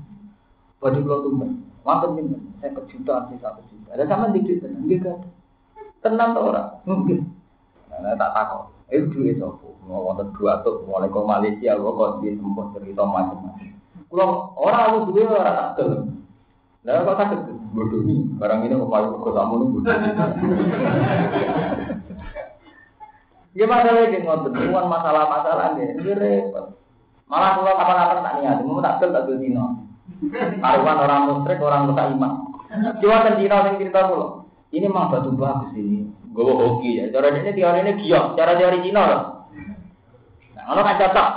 Baju 0.81 0.99
kalau 1.05 1.25
tuh 1.27 1.33
Makan 1.81 2.13
ini, 2.21 2.37
saya 2.61 2.77
kejutaan 2.77 3.33
sih 3.33 3.41
satu 3.41 3.65
juta. 3.73 3.97
Ada 3.97 4.05
sama 4.05 4.37
dikit 4.37 4.61
tenang. 4.61 4.85
Tenang 6.05 6.29
tuh 6.37 6.53
orang, 6.53 6.77
mungkin. 6.85 7.25
Nah, 7.89 8.17
tak 8.21 8.33
takut. 8.37 8.80
Itu 8.91 9.07
duit 9.15 9.39
sopo. 9.39 9.79
Mau 9.87 10.07
wonten 10.07 10.31
dua 10.39 10.63
tuh, 10.63 10.87
mulai 10.87 11.11
ke 11.11 11.19
Malaysia, 11.19 11.75
gua 11.79 11.91
kok 11.95 12.11
di 12.23 12.39
tempat 12.39 12.67
cerita 12.79 13.03
macam-macam. 13.03 13.71
Kalau 14.11 14.29
orang 14.59 14.83
aku 14.87 14.99
duit 15.11 15.27
orang 15.27 15.55
tak 15.55 15.71
gelem. 15.79 16.03
Nah, 16.87 17.03
kok 17.07 17.19
sakit? 17.19 17.41
Bodoh 17.71 18.03
nih, 18.03 18.19
barang 18.39 18.67
ini 18.67 18.75
mau 18.75 18.91
pakai 18.91 19.11
ke 19.15 19.31
nih. 19.31 19.69
Ya 23.51 23.67
masalah 23.67 24.07
ini 24.07 24.23
ngotot, 24.23 24.55
bukan 24.55 24.87
masalah-masalah 24.87 25.75
ini, 25.75 25.99
repot. 26.15 26.79
Malah 27.27 27.51
kalau 27.59 27.75
kapan-kapan 27.79 28.23
tak 28.27 28.35
niat, 28.39 28.57
mau 28.63 28.79
tak 28.79 28.99
kel 29.03 29.11
tak 29.11 29.27
dino. 29.27 29.87
Karuan 30.63 30.99
orang 31.03 31.23
musyrik, 31.31 31.63
orang 31.63 31.91
muka 31.91 32.11
iman. 32.15 32.33
Cuma 33.03 33.27
kan 33.27 33.39
dino 33.39 33.57
yang 33.59 33.79
cerita 33.79 34.07
dulu. 34.07 34.47
Ini 34.71 34.87
mah 34.87 35.11
batu 35.11 35.35
bagus 35.35 35.75
ini. 35.75 36.07
Gue 36.31 36.47
hoki 36.47 37.03
ya. 37.03 37.11
Cara 37.11 37.35
ini 37.35 37.51
teori 37.51 37.79
ini 37.83 37.93
giok, 38.07 38.39
cara 38.39 38.55
teori 38.55 38.79
Cina 38.87 39.03
loh. 39.03 39.23
Nah, 40.55 40.63
kalau 40.71 40.83
kan 40.87 40.99
cocok. 41.03 41.29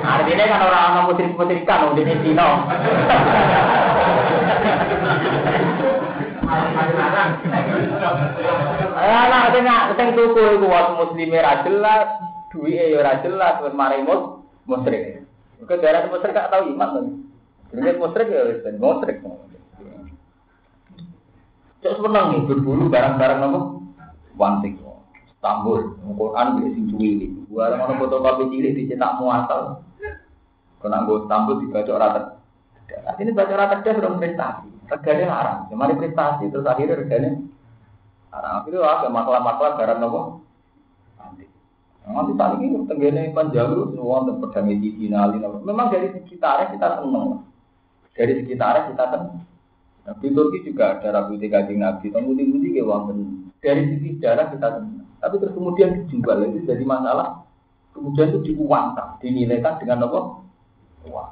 Artinya 0.00 0.44
kan 0.48 0.64
orang-orang 0.64 1.06
musyrik-musyrikan, 1.12 1.92
udah 1.92 2.02
ini 2.04 2.14
Cina. 2.24 2.46
Anak 9.00 9.52
tengah 9.52 9.80
sing 9.96 10.08
tuku 10.16 10.42
iku 10.56 10.66
waktu 10.68 10.92
muslime 10.96 11.38
ra 11.40 11.64
jelas, 11.64 12.08
duwike 12.52 12.96
ya 12.96 13.04
ra 13.04 13.20
jelas, 13.20 13.60
wis 13.60 13.76
mari 13.76 14.00
mus 14.00 14.44
musyrik. 14.64 15.24
Kok 15.60 15.80
darah 15.80 16.08
musyrik 16.08 16.36
gak 16.36 16.48
tau 16.48 16.64
iman 16.64 16.88
to. 16.96 17.00
Jenenge 17.72 18.00
musyrik 18.00 18.32
ya 18.32 18.48
wis 18.48 18.60
ben 18.64 18.80
musyrik. 18.80 19.20
Cok 21.80 21.96
seneng 21.96 22.44
berburu 22.44 22.92
barang-barang 22.92 23.40
apa? 23.40 23.79
Wantik. 24.40 24.80
Istanbul, 25.40 26.00
Quran 26.16 26.46
bisa 26.60 26.68
sing 26.76 26.84
cuwili. 26.92 27.32
Gua 27.48 27.72
ada 27.72 27.80
mana 27.80 27.96
foto 27.96 28.20
kopi 28.20 28.52
cilik 28.52 28.76
dicetak 28.76 29.16
muasal. 29.16 29.84
Kena 30.80 31.04
gue 31.08 31.16
Istanbul 31.24 31.60
dibaca 31.64 31.92
rata. 31.96 32.20
Ini 33.20 33.32
baca 33.32 33.54
rata 33.56 33.74
dia 33.84 33.96
sudah 33.96 34.20
prestasi. 34.20 34.68
Regane 34.88 35.24
larang. 35.24 35.68
Kemarin 35.72 35.96
prestasi 35.96 36.52
terus 36.52 36.68
akhirnya 36.68 37.00
regane 37.00 37.48
larang. 38.32 38.68
Itu 38.68 38.84
ada 38.84 39.08
masalah-masalah 39.08 39.72
barang 39.80 39.98
nopo. 40.00 40.20
Nanti. 41.16 41.44
Saat 42.04 42.52
ini 42.60 42.76
tenggene 42.84 43.32
panjalu 43.32 43.96
semua 43.96 44.24
untuk 44.24 44.44
pedang 44.44 44.72
di 44.76 44.92
finali. 44.92 45.40
Memang 45.40 45.88
dari 45.88 46.12
sekitarnya 46.20 46.76
kita 46.76 47.00
seneng. 47.00 47.44
Dari 48.12 48.32
sekitarnya 48.44 48.92
kita 48.92 49.04
seneng. 49.08 49.40
Nah, 50.04 50.16
di 50.16 50.28
Turki 50.32 50.64
juga 50.64 50.96
ada 50.96 51.12
rabu 51.12 51.36
tiga 51.36 51.60
nabi, 51.64 52.08
kemudian 52.08 52.56
mudi 52.56 52.72
ke 52.72 52.80
wonten 52.80 53.49
dari 53.60 53.82
sisi 53.92 54.08
sejarah 54.16 54.52
kita 54.52 54.68
senang. 54.80 55.06
Tapi 55.20 55.34
terus 55.36 55.52
kemudian 55.52 56.08
dijual 56.08 56.48
itu 56.48 56.64
jadi 56.64 56.84
masalah. 56.84 57.44
Kemudian 57.92 58.32
itu 58.32 58.40
diuangkan, 58.52 59.20
dinilaikan 59.20 59.76
dengan 59.82 60.08
apa? 60.08 60.20
Uang. 61.04 61.30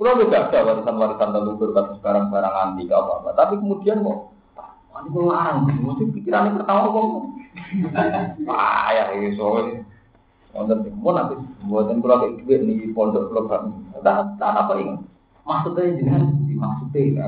Pulau 0.00 0.18
juga 0.18 0.48
ada 0.48 0.58
warisan-warisan 0.64 1.30
leluhur 1.30 1.70
kasus 1.76 2.00
barang-barang 2.00 2.54
antik 2.56 2.88
apa 2.90 3.12
apa. 3.22 3.30
Tapi 3.36 3.54
kemudian 3.60 4.00
kok, 4.00 4.18
ini 4.98 5.08
kok 5.12 5.24
larang, 5.28 5.58
mesti 5.68 6.04
pikirannya 6.16 6.56
pertama 6.58 6.88
kok. 6.88 7.06
Wah 8.48 8.88
ya 8.94 9.04
ini 9.14 9.36
soalnya. 9.36 9.84
Wonten 10.52 10.84
pun 11.00 11.16
nanti 11.16 11.34
buatan 11.64 12.04
pulau 12.04 12.20
kayak 12.20 12.44
duit 12.44 12.60
nih 12.60 12.92
pondok 12.92 13.32
pulau 13.32 13.48
Tak 14.04 14.36
tak 14.36 14.52
apa 14.52 14.72
ini 14.76 15.00
maksudnya 15.42 15.98
jangan 15.98 16.22
dimaksudnya 16.46 17.26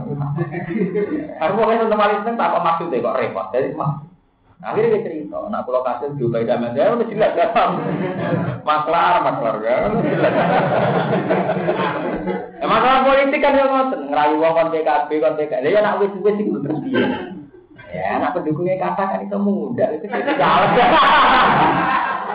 aku 1.43 1.59
nonton 1.59 1.99
paling 1.99 2.19
seneng 2.23 2.39
tak 2.39 2.49
apa 2.55 2.59
maksudnya 2.63 3.03
kok 3.03 3.19
repot 3.19 3.47
jadi 3.51 3.75
maksud 3.75 4.14
akhirnya 4.63 4.97
dia 4.97 5.05
cerita 5.05 5.39
nak 5.51 5.65
pulau 5.67 5.83
kasih 5.83 6.15
juga 6.15 6.45
tidak 6.45 6.63
ada 6.63 6.79
ya 6.79 6.95
udah 6.95 7.09
jelas 7.11 7.33
ya 7.35 7.47
maklar 8.63 9.15
maklar 9.27 9.57
ya. 9.61 9.77
Ya 12.63 12.67
masalah 12.71 13.05
politik 13.05 13.41
kan 13.45 13.59
ya 13.59 13.65
ngoten 13.69 14.01
ngerayu 14.09 14.41
wong 14.41 14.53
kon 14.57 14.69
PKB 14.73 15.11
kon 15.21 15.37
PKB 15.37 15.65
ya 15.69 15.81
nak 15.83 15.99
wis 16.01 16.15
wis 16.23 16.37
itu 16.39 16.59
terus 16.63 16.81
dia 16.87 17.07
ya 17.93 18.19
nak 18.23 18.33
pendukungnya 18.33 18.81
kata 18.81 19.05
kan 19.05 19.21
itu 19.27 19.37
mudah 19.37 19.89
itu 19.95 20.07
jadi 20.07 20.33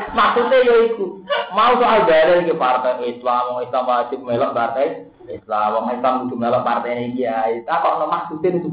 maksudnya 0.09 0.57
ya 0.65 0.75
itu 0.91 1.05
mau 1.55 1.73
soal 1.79 2.05
dalil 2.05 2.45
ke 2.45 2.53
partai 2.57 3.01
Islam 3.09 3.63
Islam 3.63 3.83
wajib 3.89 4.19
melok 4.21 4.53
partai 4.53 5.09
Islam, 5.29 5.77
wong 5.77 5.85
Islam 5.93 6.13
kudu 6.25 6.35
melok 6.41 6.65
partai 6.65 7.05
ini 7.05 7.21
kiai. 7.21 7.61
Tak 7.61 7.85
kok 7.85 8.01
maksudnya 8.09 8.57
itu. 8.57 8.69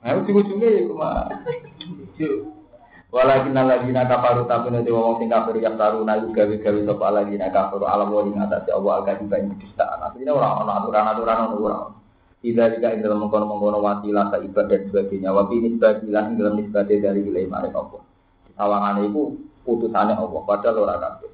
Nah, 0.00 0.16
ujung-ujungnya 0.16 0.68
ya 0.80 0.82
cuma. 0.88 1.28
Walakin 3.10 3.58
alladzina 3.58 4.06
kafaru 4.06 4.46
tapi 4.46 4.70
nanti 4.70 4.94
wong 4.94 5.18
sing 5.18 5.26
kafir 5.26 5.58
yang 5.58 5.74
taru 5.74 6.06
nayu 6.06 6.30
gawe-gawe 6.30 6.80
sapa 6.86 7.04
alladzina 7.10 7.50
kafaru 7.50 7.82
alam 7.82 8.14
wa 8.14 8.22
ing 8.22 8.38
atase 8.38 8.70
Allah 8.70 9.02
agak 9.02 9.18
dibayi 9.18 9.50
kedustaan. 9.50 9.98
Artinya 9.98 10.32
orang 10.38 10.62
ana 10.62 10.72
aturan-aturan 10.78 11.38
ono 11.50 11.56
ora. 11.58 11.80
Tidak 12.40 12.66
jika 12.78 12.94
ing 12.94 13.02
dalam 13.02 13.26
mengkono-mengkono 13.26 13.82
wasilah 13.82 14.30
sa 14.30 14.38
ibadah 14.38 14.78
dan 14.78 14.88
sebagainya. 14.88 15.34
Wabi 15.34 15.56
nisbah 15.58 15.98
bilang 16.00 16.32
ing 16.32 16.36
dalam 16.38 16.54
nisbah 16.56 16.82
dari 16.86 17.20
wilayah 17.20 17.50
maring 17.50 17.74
Allah. 17.74 18.02
Sawangane 18.54 19.00
iku 19.10 19.22
putusane 19.66 20.12
Allah 20.14 20.40
padahal 20.46 20.76
ora 20.78 20.94
kabeh. 20.96 21.30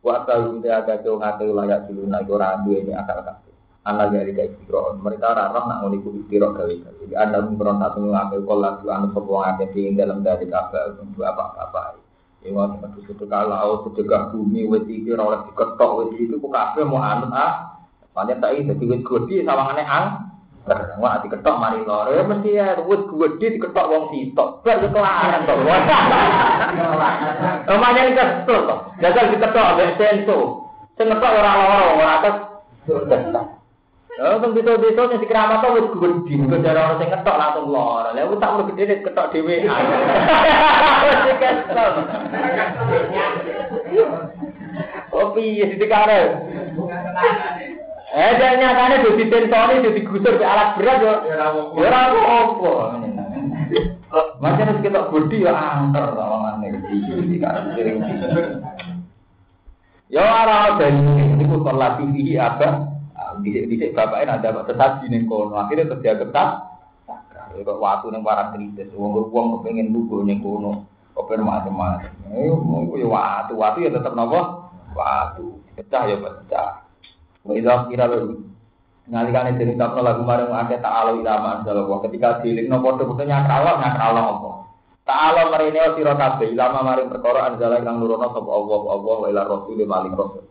Wa 0.00 0.24
tahu 0.26 0.64
te 0.64 0.68
agak 0.72 1.04
tuh 1.04 1.20
ngate 1.20 1.44
layak 1.44 1.86
dulu 1.92 2.02
nak 2.08 2.26
ora 2.26 2.58
ini 2.66 2.90
akal 2.96 3.20
kabeh. 3.20 3.53
Anak 3.84 4.16
dari 4.16 4.32
guys 4.32 4.48
istiro, 4.48 4.96
mereka 4.96 5.36
rarah 5.36 5.60
nak 5.68 5.84
ngoni 5.84 6.00
ku 6.00 6.16
istiro 6.16 6.56
gawe 6.56 6.72
gawe. 6.72 7.04
Jadi 7.04 7.14
anda 7.20 7.44
beron 7.44 7.84
satu 7.84 8.00
ngake 8.00 8.40
kolak 8.48 8.80
dua 8.80 8.96
anu 8.96 9.12
sopo 9.12 9.44
ngake 9.44 9.76
tinggi 9.76 10.00
dalam 10.00 10.24
dari 10.24 10.48
kabeh 10.48 11.04
untuk 11.04 11.20
apa 11.20 11.52
apa. 11.60 12.00
Iwan 12.48 12.80
satu 12.80 13.04
satu 13.04 13.28
kalau 13.28 13.84
sedekah 13.84 14.32
bumi 14.32 14.64
wes 14.72 14.88
iki 14.88 15.12
oleh 15.12 15.36
diketok 15.52 15.90
wes 16.00 16.16
iki 16.16 16.32
ku 16.32 16.48
kabeh 16.48 16.80
mau 16.80 17.04
anut 17.04 17.28
ah. 17.36 17.84
Banyak 18.16 18.40
tak 18.40 18.56
ini 18.56 18.72
jadi 18.72 18.84
wes 18.88 19.04
gede 19.04 19.36
sawangane 19.44 19.84
ang. 19.84 20.32
Wah, 20.96 21.20
diketok 21.20 21.60
mari 21.60 21.84
lor. 21.84 22.08
Ya 22.08 22.24
mesti 22.24 22.56
ya 22.56 22.80
wis 22.88 23.04
gede 23.04 23.60
diketok 23.60 23.84
wong 23.84 24.04
sitok. 24.16 24.64
Bar 24.64 24.80
kelaran 24.80 25.44
to. 25.44 25.54
Omanya 27.68 28.00
iki 28.08 28.16
kesel 28.16 28.58
to. 28.64 28.76
Jajal 29.04 29.28
diketok 29.28 29.68
ambek 29.76 30.00
senso. 30.00 30.72
Sing 30.96 31.12
ngetok 31.12 31.36
ora 31.36 31.52
loro, 31.52 31.88
ora 32.00 32.12
atas. 32.24 32.36
Ya, 34.14 34.38
kan 34.38 34.54
itu-itu 34.54 34.94
yang 34.94 35.18
dikeramat 35.18 35.58
tuh 35.58 35.74
wis 35.74 35.90
gede, 35.90 36.46
ke 36.46 36.56
darah 36.62 36.94
orang 36.94 36.98
sing 37.02 37.10
ngetok 37.10 37.34
langsung 37.34 37.66
lor. 37.66 38.06
Lah 38.14 38.22
aku 38.22 38.38
tak 38.38 38.52
mau 38.54 38.62
gede 38.70 39.02
diketok 39.02 39.30
dhewe. 39.34 39.66
Wis 39.66 41.34
kesel. 41.42 41.90
Oh 45.14 45.30
piye 45.30 45.70
dikare? 45.78 46.42
Eh, 48.14 48.32
dan 48.38 48.58
nyatanya 48.58 49.02
udah 49.06 49.14
ditensori, 49.18 49.82
udah 49.82 49.94
digusur 49.94 50.34
ke 50.38 50.46
alat 50.46 50.74
berat 50.78 50.98
ya. 51.02 51.14
Ya 51.26 51.46
ora 51.54 51.98
apa-apa. 52.10 52.74
Macam 54.38 54.66
harus 54.70 54.82
kita 54.82 55.10
budi 55.10 55.46
ya 55.46 55.54
angker 55.54 56.14
lawangan 56.14 56.62
nih. 56.62 56.74
Ya 60.10 60.22
ora 60.22 60.74
ada 60.74 60.86
ini, 60.90 61.38
ini 61.38 61.44
pun 61.46 61.62
terlatih 61.62 62.06
di 62.10 62.34
Bisa-bisa 63.42 63.90
bapaknya 63.96 64.38
ada 64.38 64.62
tetap 64.62 65.02
di 65.02 65.18
kono, 65.26 65.58
akhirnya 65.58 65.90
kerja 65.96 66.20
ketat. 66.20 66.50
Ya 67.54 67.62
kok 67.62 67.78
waktu 67.78 68.10
ning 68.10 68.22
barang 68.26 68.50
kritis, 68.54 68.90
wong 68.98 69.30
wong 69.30 69.46
kepengin 69.58 69.94
lugu 69.94 70.22
ning 70.22 70.42
kono. 70.44 70.86
Kok 71.14 71.30
macam-macam. 71.30 72.10
Ayo 72.34 72.54
ya 72.98 73.06
waktu, 73.06 73.52
waktu 73.54 73.78
ya 73.86 73.90
tetep 73.94 74.12
napa? 74.18 74.70
Waktu. 74.94 75.46
Pecah 75.78 76.02
ya 76.06 76.16
pecah. 76.18 76.68
Wa 77.46 77.52
idza 77.54 77.86
kira 77.90 78.06
lalu 78.10 78.54
ngalikane 79.04 79.60
dening 79.60 79.76
tapno 79.76 80.00
lagu 80.00 80.24
marang 80.24 80.48
akeh 80.48 80.80
ta'ala 80.80 81.12
ilama 81.12 81.60
Allah 81.60 81.98
ketika 82.08 82.40
dilingno 82.40 82.80
padha-padha 82.80 83.24
nyakralo 83.28 83.70
nyakralo 83.76 84.20
apa 84.20 84.50
Ta'ala 85.04 85.52
marine 85.52 85.92
sira 85.92 86.16
kabeh 86.16 86.56
ilama 86.56 86.80
maring 86.80 87.12
perkara 87.12 87.52
anjala 87.52 87.84
kang 87.84 88.00
nurono 88.00 88.32
sapa 88.32 88.48
Allah 88.48 88.80
Allah 88.88 89.16
wa 89.20 89.26
ila 89.28 89.42
rasul 89.44 89.76
maling 89.84 90.16
rasul 90.16 90.48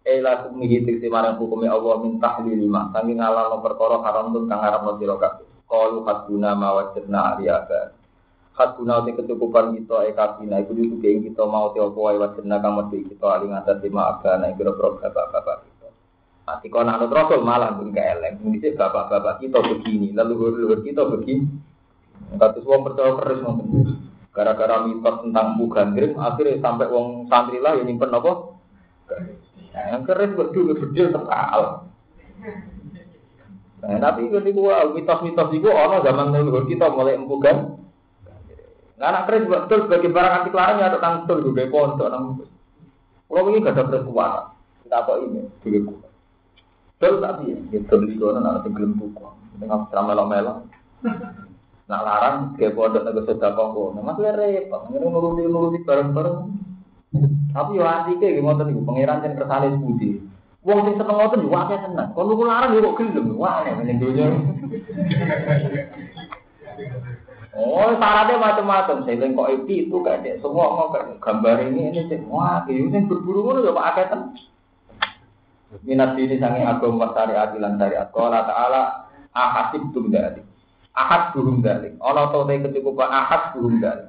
Ela 0.00 0.48
kumihi 0.48 0.88
tikti 0.88 1.12
marang 1.12 1.36
hukumi 1.36 1.68
Allah 1.68 2.00
min 2.00 2.16
tahlil 2.16 2.56
lima 2.56 2.88
Sangi 2.88 3.12
ngalalo 3.12 3.60
perkara 3.60 4.00
haram 4.00 4.32
tun 4.32 4.48
kang 4.48 4.64
haram 4.64 4.96
sira 4.96 5.16
kabeh. 5.20 5.44
Qalu 5.68 6.02
haduna 6.08 6.56
ma 6.56 6.72
wajadna 6.72 7.36
aliyaka 7.36 7.92
Haduna 8.56 9.04
te 9.04 9.12
kecukupan 9.12 9.76
kita 9.76 10.08
e 10.08 10.16
kabina 10.16 10.56
iku 10.64 10.72
ing 10.74 11.30
kita 11.30 11.44
mau 11.44 11.70
te 11.76 11.84
apa 11.84 11.98
wae 12.00 12.16
wajadna 12.16 12.56
kang 12.64 12.80
mesti 12.80 13.12
kita 13.12 13.26
aling 13.28 13.52
atas 13.52 13.78
lima 13.84 14.16
agana 14.16 14.48
ing 14.48 14.56
boro-boro 14.56 14.96
bapak-bapak 15.04 15.56
kita. 15.68 15.88
Mati 16.48 16.66
kau 16.72 16.80
nak 16.80 17.04
rasul 17.04 17.44
malah 17.44 17.76
pun 17.76 17.92
eleng 17.92 18.40
Ini 18.40 18.72
bapak-bapak 18.74 19.44
kita 19.44 19.60
begini 19.60 20.16
Leluhur-leluhur 20.16 20.80
kita 20.80 21.04
begini. 21.06 21.44
Katus 22.40 22.64
wong 22.64 22.88
percaya 22.88 23.16
keris 23.20 23.44
ngoten 23.44 24.00
Gara-gara 24.30 24.86
mitos 24.86 25.26
tentang 25.26 25.58
bukan 25.58 25.90
akhirnya 25.98 26.62
sampai 26.62 26.86
wong 26.86 27.26
santri 27.26 27.58
lah 27.58 27.74
yang 27.74 27.90
nyimpen 27.90 28.14
apa? 28.14 28.32
Yang 29.70 30.02
keris 30.10 30.32
berdua 30.34 30.72
bedil 30.74 31.06
terkal. 31.14 31.60
Nah, 33.80 33.96
tapi 33.96 34.28
ini 34.28 34.50
gua 34.52 34.92
mitos-mitos 34.92 35.56
itu 35.56 35.68
ono 35.70 36.04
zaman 36.04 36.34
leluhur 36.36 36.68
kita 36.68 36.92
mulai 36.92 37.16
empukan. 37.16 37.80
Nah, 39.00 39.06
anak 39.08 39.24
keris 39.30 39.48
betul 39.48 39.88
sebagai 39.88 40.12
barang 40.12 40.34
anti 40.44 40.50
larang 40.52 40.78
ya 40.84 40.92
tentang 40.92 41.14
betul 41.24 41.38
juga 41.48 41.64
pondok 41.72 42.08
nang. 42.12 42.24
Kalau 43.30 43.46
ini 43.46 43.62
gak 43.62 43.78
ada 43.78 43.84
berkuasa. 43.88 44.58
Kita 44.82 44.96
apa 45.06 45.12
ini? 45.22 45.40
Juga 45.62 45.78
kuat. 45.86 46.10
Betul 46.98 47.14
tapi 47.22 47.42
ya, 47.48 47.56
gitu 47.72 47.94
beli 47.94 48.14
kono 48.18 48.38
anak 48.42 48.66
tenggelam 48.66 48.98
buku. 48.98 49.22
Dengan 49.56 49.86
melo-melo. 49.88 50.52
Nak 51.88 52.02
larang 52.04 52.36
kayak 52.58 52.74
pondok 52.76 53.06
nego 53.06 53.22
sedekah 53.24 53.70
kok. 53.70 53.88
Nah, 53.96 54.02
maksudnya 54.02 54.36
repot. 54.36 54.80
Ngene 54.90 55.06
nuruti-nuruti 55.08 55.78
bareng-bareng. 55.86 56.38
Tapi 57.50 57.70
yo 57.74 57.82
antike 57.82 58.22
nggih 58.22 58.42
ngoten 58.46 58.70
niku 58.70 58.86
pangeran 58.86 59.22
jan 59.26 59.34
kersane 59.34 59.74
budi. 59.82 60.22
Wong 60.62 60.86
sing 60.86 60.94
seneng 60.94 61.16
ngoten 61.18 61.42
yo 61.42 61.50
akeh 61.50 61.78
seneng. 61.82 62.08
Kon 62.14 62.30
niku 62.30 62.42
larang 62.46 62.70
yo 62.78 62.86
kok 62.86 62.96
gelem. 63.02 63.34
Wah 63.34 63.66
aneh 63.66 63.74
ning 63.82 63.98
donya. 63.98 64.30
Oh, 67.50 67.90
syaratnya 67.98 68.38
macam-macam. 68.38 69.02
Saya 69.02 69.26
kok 69.26 69.50
itu 69.58 69.96
kayak 70.06 70.22
dek 70.22 70.38
semua 70.38 70.70
mau 70.70 70.94
gambar 70.94 71.66
ini 71.66 71.90
ini 71.90 72.00
sih. 72.06 72.22
Wah, 72.30 72.62
itu 72.70 72.86
yang 72.86 73.10
berburu 73.10 73.42
ngono 73.42 73.66
yo 73.66 73.74
akeh 73.74 74.06
ten. 74.06 74.38
Minat 75.82 76.14
ini 76.14 76.38
sange 76.38 76.62
agama 76.62 77.10
syariat 77.10 77.50
lan 77.58 77.74
syariat. 77.78 78.06
Qala 78.14 78.46
ta'ala 78.46 78.82
ahasib 79.34 79.82
tum 79.90 80.10
dari. 80.14 80.42
Ahad 80.94 81.34
burung 81.34 81.62
dari. 81.62 81.94
Ono 81.98 82.22
to 82.34 82.46
kecukupan 82.46 83.10
ahad 83.10 83.54
burung 83.54 83.78
dari. 83.78 84.06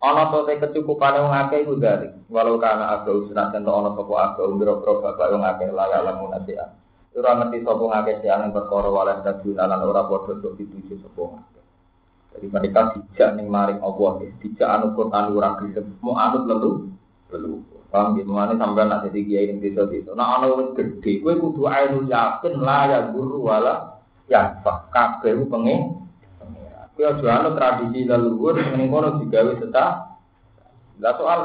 Ana 0.00 0.32
to 0.32 0.48
te 0.48 0.56
kecukupan 0.56 1.20
wong 1.20 1.34
akeh 1.36 1.60
iku 1.60 1.76
dari. 1.76 2.08
Walau 2.32 2.56
kana 2.56 2.96
aga 2.96 3.12
usnat 3.12 3.52
ten 3.52 3.68
ana 3.68 3.92
sapa 3.92 4.14
aga 4.16 4.42
umbro-bro 4.48 5.04
bapak 5.04 5.28
wong 5.28 5.44
akeh 5.44 5.68
laya 5.68 6.00
lamun 6.00 6.32
nasihat. 6.32 6.72
Ora 7.12 7.36
ngerti 7.36 7.60
sapa 7.68 7.84
ngakeh 7.84 8.16
siang 8.24 8.48
perkara 8.48 8.88
walah 8.88 9.20
dadi 9.20 9.52
lan 9.52 9.68
ora 9.68 10.08
padha 10.08 10.40
sok 10.40 10.56
dituju 10.56 11.04
sapa 11.04 11.20
ngakeh. 11.20 11.64
Jadi 12.32 12.46
mereka 12.48 12.80
dijak 12.96 13.30
ning 13.36 13.52
maring 13.52 13.82
Allah 13.84 14.24
ya, 14.24 14.28
dijak 14.40 14.68
anu 14.72 14.96
Quran 14.96 15.36
ora 15.36 15.48
mau 16.00 16.16
anut 16.16 16.44
lelu 16.48 16.70
lelu. 17.36 17.60
Paham 17.90 18.14
gitu, 18.14 18.30
mana 18.30 18.54
sampai 18.54 18.86
nak 18.86 19.02
jadi 19.10 19.20
kiai 19.26 19.46
ning 19.50 19.58
desa 19.58 19.82
itu. 19.90 20.14
Nah 20.14 20.38
ana 20.38 20.46
wis 20.54 20.78
gedhe, 20.78 21.26
kudu 21.26 21.66
ainul 21.66 22.06
yakin 22.06 22.62
la 22.62 22.86
ya 22.86 22.98
guru 23.10 23.50
wala 23.50 23.98
ya 24.30 24.62
kabeh 24.64 25.42
pengen 25.50 26.06
Kau 27.00 27.16
jual 27.16 27.56
tradisi 27.56 28.04
leluhur 28.04 28.60
dengan 28.60 28.92
kono 28.92 29.08
digawe 29.24 29.56
tetap. 29.56 30.20
Lah 31.00 31.16
soal 31.16 31.40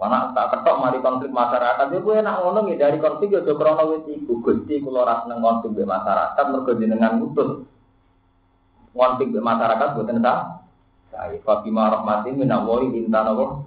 anak 0.00 0.32
tak 0.32 0.46
ketok 0.56 0.80
mari 0.80 0.98
konflik 1.04 1.28
masyarakat 1.30 1.86
ya 1.92 1.98
gue 2.00 2.14
enak 2.24 2.36
ngono 2.40 2.60
dari 2.72 2.96
konflik 2.96 3.36
ya 3.36 3.44
krono 3.44 3.84
wis 3.92 4.08
iku. 4.08 4.40
Gusti 4.40 4.80
kula 4.80 5.04
ora 5.04 5.14
seneng 5.22 5.44
konflik 5.44 5.76
be 5.76 5.84
masyarakat 5.84 6.44
mergo 6.48 6.72
jenengan 6.80 7.20
ngutus 7.20 7.68
konflik 8.96 9.28
be 9.28 9.40
masyarakat 9.44 9.88
boten 9.92 10.24
ta 10.24 10.64
saya 11.12 11.36
Fatimah 11.44 12.00
rahmati 12.00 12.32
minallahi 12.32 12.96
intan 12.96 13.28
Allah 13.28 13.60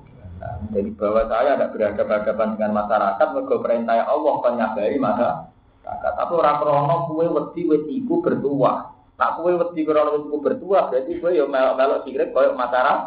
jadi 0.74 0.90
bahwa 0.94 1.22
saya 1.30 1.58
ada 1.58 1.70
berhadapan-hadapan 1.70 2.48
dengan 2.58 2.72
masyarakat 2.82 3.28
mergo 3.34 3.56
perintah 3.62 4.06
Allah 4.06 4.34
kon 4.42 4.54
nyabari 4.58 4.98
masyarakat. 4.98 6.14
Tapi 6.18 6.32
ora 6.34 6.54
krono 6.60 6.96
kuwe 7.14 7.26
wedi 7.30 7.62
wis 7.66 7.84
iku 7.94 8.26
bertuah 8.26 8.97
Nak 9.18 9.42
kue 9.42 9.58
wedi 9.58 9.82
krono 9.82 10.30
wis 10.30 10.30
bertua 10.46 10.94
berarti 10.94 11.18
kue 11.18 11.34
yo 11.34 11.50
melok-melok 11.50 12.06
sirik 12.06 12.30
koyo 12.32 12.54
masyarakat, 12.54 13.00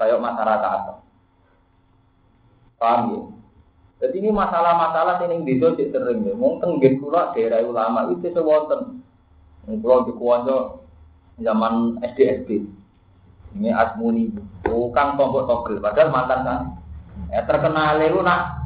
koyo 0.00 0.16
masyarakat. 0.16 0.80
Paham 2.80 3.00
ya? 3.12 3.20
Jadi 4.02 4.18
ini 4.18 4.34
masalah-masalah 4.34 5.22
yang 5.22 5.46
di 5.46 5.62
sini 5.62 5.92
sering 5.94 6.26
ya. 6.26 6.34
Mungkin 6.34 6.82
di 6.82 6.98
kula 6.98 7.30
daerah 7.36 7.62
ulama 7.62 8.10
itu 8.10 8.34
sewonten. 8.34 8.98
Kalau 9.62 10.02
di 10.08 10.12
kuanjo 10.18 10.82
zaman 11.38 12.02
SD 12.02 12.18
SD. 12.42 12.50
Ini 13.52 13.68
Asmuni, 13.70 14.32
bukan 14.64 15.14
tombok 15.20 15.44
togel, 15.44 15.78
padahal 15.78 16.08
mantan 16.08 16.40
kan. 16.42 16.60
Ya 17.28 17.44
terkenal 17.44 18.00
itu 18.00 18.24
nak 18.24 18.64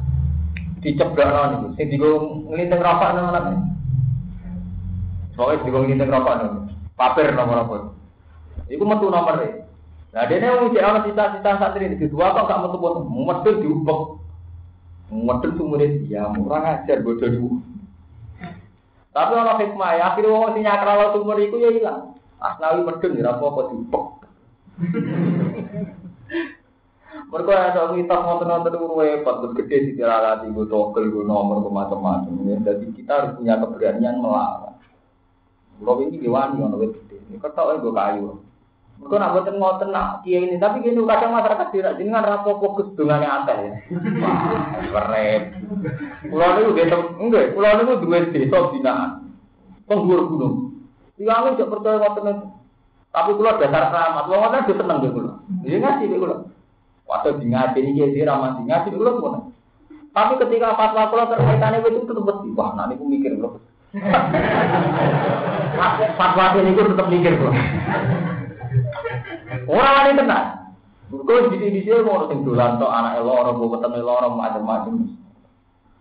diceblok 0.79 1.27
non 1.27 1.51
itu. 1.59 1.67
Sing 1.75 1.87
digo 1.91 2.09
ngelinting 2.47 2.79
rokok 2.79 3.09
nang 3.11 3.25
mana? 3.27 3.51
Soalnya 5.35 5.67
digo 5.67 5.83
ngelinting 5.83 6.07
rokok 6.07 6.35
nang. 6.39 6.66
Paper 6.97 7.37
nomor 7.37 7.57
apa? 7.61 7.75
Iku 8.73 8.81
metu 8.81 9.13
nomor 9.13 9.37
e. 9.45 9.69
Nah, 10.17 10.25
dia 10.25 10.41
nih 10.41 10.49
mau 10.49 10.73
ana 10.73 11.05
cita-cita 11.05 11.61
santri 11.61 11.93
di 11.93 12.09
dua 12.09 12.33
kok 12.33 12.49
gak 12.49 12.61
metu 12.65 12.77
metu 12.81 13.01
medul 13.05 13.55
diubek. 13.61 14.01
Medul 15.13 15.51
sumure 15.55 15.87
ya 16.09 16.25
murah 16.33 16.81
ajar 16.81 17.05
bodoh 17.05 17.29
dulu. 17.29 17.61
Tapi 19.13 19.33
ana 19.37 19.61
hikmah 19.61 19.91
ya, 19.93 20.03
akhirnya 20.11 20.33
wong 20.33 20.57
sing 20.57 20.65
nyakral 20.65 21.13
sumur 21.13 21.37
iku 21.37 21.55
ya 21.61 21.69
ilang. 21.69 22.17
Asnawi 22.41 22.81
medul 22.81 23.13
ya 23.13 23.29
apa-apa 23.29 23.61
diubek. 23.69 24.05
Mereka 27.27 27.51
ada 27.51 27.91
mitos 27.91 28.23
nonton-nonton 28.23 28.71
itu 28.71 28.87
repot, 28.87 29.35
terus 29.43 29.55
gede 29.59 29.77
di 29.83 29.91
tilarati, 29.99 30.47
gue 30.47 30.63
togel, 30.71 31.11
gue 31.11 31.27
nomor, 31.27 31.59
gue 31.59 31.73
macam-macam. 31.75 32.63
Jadi 32.63 32.85
kita 32.95 33.11
harus 33.11 33.31
punya 33.35 33.59
keberanian 33.59 34.23
melawan. 34.23 34.76
Kalau 35.77 36.01
ini 36.01 36.17
diwani 36.17 36.57
ono 36.57 36.75
wis 36.81 36.93
gede. 36.93 37.21
Ini 37.29 37.37
ketok 37.37 37.85
gue 37.85 37.93
kayu. 37.93 38.41
Mereka 38.97 39.13
nak 39.21 39.33
buatin 39.37 39.55
ngoten 39.61 39.89
nak 39.93 40.25
kiai 40.25 40.49
ini, 40.49 40.57
tapi 40.57 40.81
gini 40.81 40.97
kadang 41.05 41.37
masyarakat 41.37 41.69
tidak 41.69 42.01
jenengan 42.01 42.25
rapo 42.25 42.57
fokus 42.57 42.89
dengan 42.97 43.21
yang 43.21 43.33
ada 43.45 43.53
ya. 43.53 43.71
Keren. 44.89 45.41
Pulau 46.33 46.49
ini 46.57 46.61
udah 46.73 46.85
enggak, 47.21 47.53
pulau 47.53 47.77
ini 47.77 47.93
dua 48.01 48.25
desa 48.33 48.57
binaan, 48.73 49.09
penghulu 49.85 50.23
gunung. 50.33 50.55
Tiang 51.13 51.45
ini 51.45 51.61
tidak 51.61 51.77
percaya 51.77 52.01
ngoten 52.01 52.25
itu. 52.25 52.45
Tapi 53.13 53.31
pulau 53.37 53.61
dasar 53.61 53.83
keramat, 53.93 54.23
pulau 54.25 54.39
ngoten 54.41 54.65
dia 54.65 54.79
seneng 54.81 54.97
pulau. 55.13 55.33
Dia 55.61 55.77
ngasih 55.77 56.05
deh 56.09 56.17
pulau. 56.17 56.37
Waktu 57.05 57.29
di 57.37 57.45
ngaji 57.53 57.77
ini 57.77 57.99
jadi 58.01 58.25
ramah 58.25 58.57
di 58.57 58.63
ngaji 58.65 58.87
semua. 58.97 59.45
Tapi 60.09 60.33
ketika 60.41 60.73
fatwa 60.73 61.13
pulau 61.13 61.29
terkaitannya 61.29 61.85
itu 61.85 62.01
tetap. 62.01 62.41
Wah, 62.57 62.69
nanti 62.73 62.97
aku 62.97 63.05
mikir 63.05 63.37
pulau. 63.37 63.61
Fatwa 66.17 66.59
ini 66.59 66.75
gue 66.75 66.91
tetap 66.91 67.07
mikir 67.07 67.39
kok. 67.39 67.55
Orang 69.71 70.11
ini 70.11 70.19
tenang. 70.19 70.47
Gue 71.07 71.47
di 71.47 71.55
sini 71.55 71.87
sini 71.87 72.03
mau 72.03 72.27
sing 72.27 72.43
dolan 72.43 72.75
tok 72.75 72.91
anak 72.91 73.23
loro, 73.23 73.55
gue 73.55 73.79
ketemu 73.79 74.03
loro 74.03 74.27
macam-macam. 74.35 75.07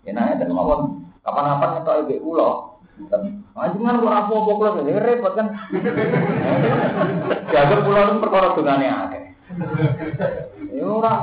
Ya 0.03 0.11
nanya 0.15 0.43
dan 0.43 0.51
mau 0.51 0.99
kapan-kapan 1.23 1.69
ngetok 1.79 1.97
ibu 2.11 2.15
ulo. 2.35 2.51
Anjingan 3.55 4.03
kok 4.03 4.13
apa 4.13 4.33
apa 4.35 4.51
kulo 4.51 4.71
ini 4.83 4.99
repot 4.99 5.33
kan. 5.39 5.47
Jaga 7.55 7.77
pulau 7.87 8.03
itu 8.03 8.23
perkara 8.23 8.57
dungane 8.59 8.87
akeh. 8.91 9.23
Ya 10.75 10.83
ora. 10.87 11.15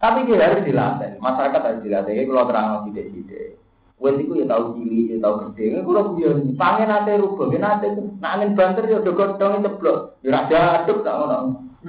Tapi 0.00 0.24
kita 0.24 0.40
harus 0.40 0.64
dilatih, 0.64 1.20
masyarakat 1.20 1.60
harus 1.60 1.84
dilatih. 1.84 2.24
Kalau 2.24 2.48
terang 2.48 2.88
tidak-tidak. 2.88 3.59
Wes 4.00 4.16
iku 4.16 4.32
ya 4.32 4.48
tau 4.48 4.72
cilik, 4.72 5.12
ya 5.12 5.16
tau 5.20 5.52
gede. 5.52 5.76
Nek 5.76 5.84
kula 5.84 6.16
biyen 6.16 6.56
pangen 6.56 6.88
nate 6.88 7.20
rubah, 7.20 7.52
ya 7.52 7.60
nate 7.60 7.86
nak 8.16 8.32
angin 8.40 8.56
banter 8.56 8.88
ya 8.88 9.04
do 9.04 9.12
godhong 9.12 9.60
ceblok. 9.60 10.16
Ya 10.24 10.40
ora 10.40 10.80
aduk 10.80 11.04
tak 11.04 11.14
ngono. 11.20 11.38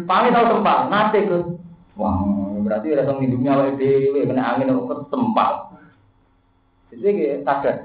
Pangen 0.04 0.36
tau 0.36 0.52
tempat, 0.52 0.78
nate 0.92 1.20
ke. 1.24 1.40
Wah, 1.96 2.20
berarti 2.68 2.92
ora 2.92 3.08
tau 3.08 3.16
ngidupnya 3.16 3.56
awake 3.56 3.80
dhewe 3.80 4.28
kena 4.28 4.44
angin 4.44 4.76
kok 4.76 5.08
tempat. 5.08 5.54
Jadi 6.92 7.08
ya 7.16 7.36
sadar. 7.48 7.76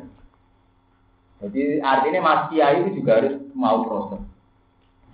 Jadi 1.47 1.78
artinya 1.78 2.20
Mas 2.27 2.43
Kiai 2.51 2.82
itu 2.82 2.98
juga 2.98 3.23
harus 3.23 3.39
mau 3.55 3.86
proses. 3.86 4.19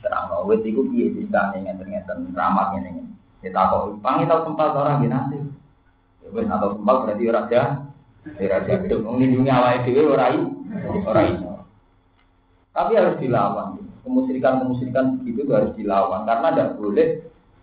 Terang 0.00 0.32
no, 0.32 0.48
wes 0.48 0.64
iku 0.64 0.88
piye 0.88 1.12
bisa 1.12 1.52
ngeten-ngeten 1.52 2.32
ramah 2.32 2.72
ngene. 2.72 3.12
Ya 3.44 3.52
takok, 3.52 4.00
pangi 4.00 4.24
tau 4.24 4.48
sempal 4.48 4.72
orang 4.72 5.04
gini 5.04 5.12
nanti. 5.12 5.36
Ya 6.24 6.32
wes 6.32 6.48
atau 6.48 6.80
sempal 6.80 7.04
berarti 7.04 7.28
ora 7.28 7.44
jah. 7.52 7.91
Ora 8.22 8.62
jah 8.62 8.78
itu 8.86 8.96
nglindungi 9.02 9.50
awake 9.50 9.82
dhewe 9.90 10.14
ora 10.14 10.30
ora 11.10 11.22
iso. 11.26 11.50
Tapi 12.70 12.92
harus 12.94 13.18
dilawan. 13.18 13.82
Kemusyrikan-kemusyrikan 14.02 15.22
begitu 15.22 15.46
itu 15.46 15.52
harus 15.54 15.72
dilawan 15.74 16.26
karena 16.26 16.48
tidak 16.54 16.70
boleh 16.78 17.08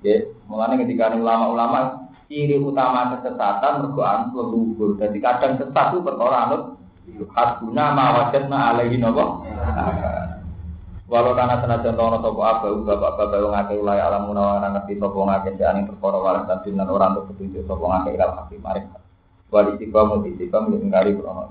ya 0.04 0.16
mulanya 0.48 0.84
ketika 0.84 1.16
ulama-ulama 1.16 1.80
ciri 2.28 2.60
utama 2.60 3.16
kesesatan 3.16 3.88
mergoan 3.88 4.32
leluhur. 4.36 5.00
Jadi 5.00 5.18
kadang 5.24 5.60
sesat 5.60 5.96
itu 5.96 6.04
perkara 6.04 6.38
anut 6.48 6.62
hasbuna 7.36 7.86
ma 7.96 8.06
wajadna 8.20 8.58
alaihi. 8.76 9.00
Walau 11.10 11.34
karena 11.34 11.58
senajan 11.58 11.98
tono 11.98 12.22
sopo 12.22 12.46
abu 12.46 12.86
bapak-bapak 12.86 13.42
yang 13.42 13.50
ngake 13.50 13.74
ulai 13.82 13.98
alam 13.98 14.30
munawa 14.30 14.62
ngerti 14.62 15.02
sopo 15.02 15.26
ngake 15.26 15.58
seaning 15.58 15.90
perkara 15.90 16.22
walas 16.22 16.46
orang 16.46 17.18
untuk 17.18 17.34
petunjuk 17.34 17.66
sopo 17.66 17.90
ngake 17.90 18.14
ilal 18.14 18.38
hakim 18.38 18.62
marif. 18.62 18.86
Wali 19.50 19.82
tiba 19.82 20.06
mudi 20.06 20.38
tiba 20.38 20.62
milik 20.62 20.84
ngari 20.94 21.12
krono. 21.18 21.44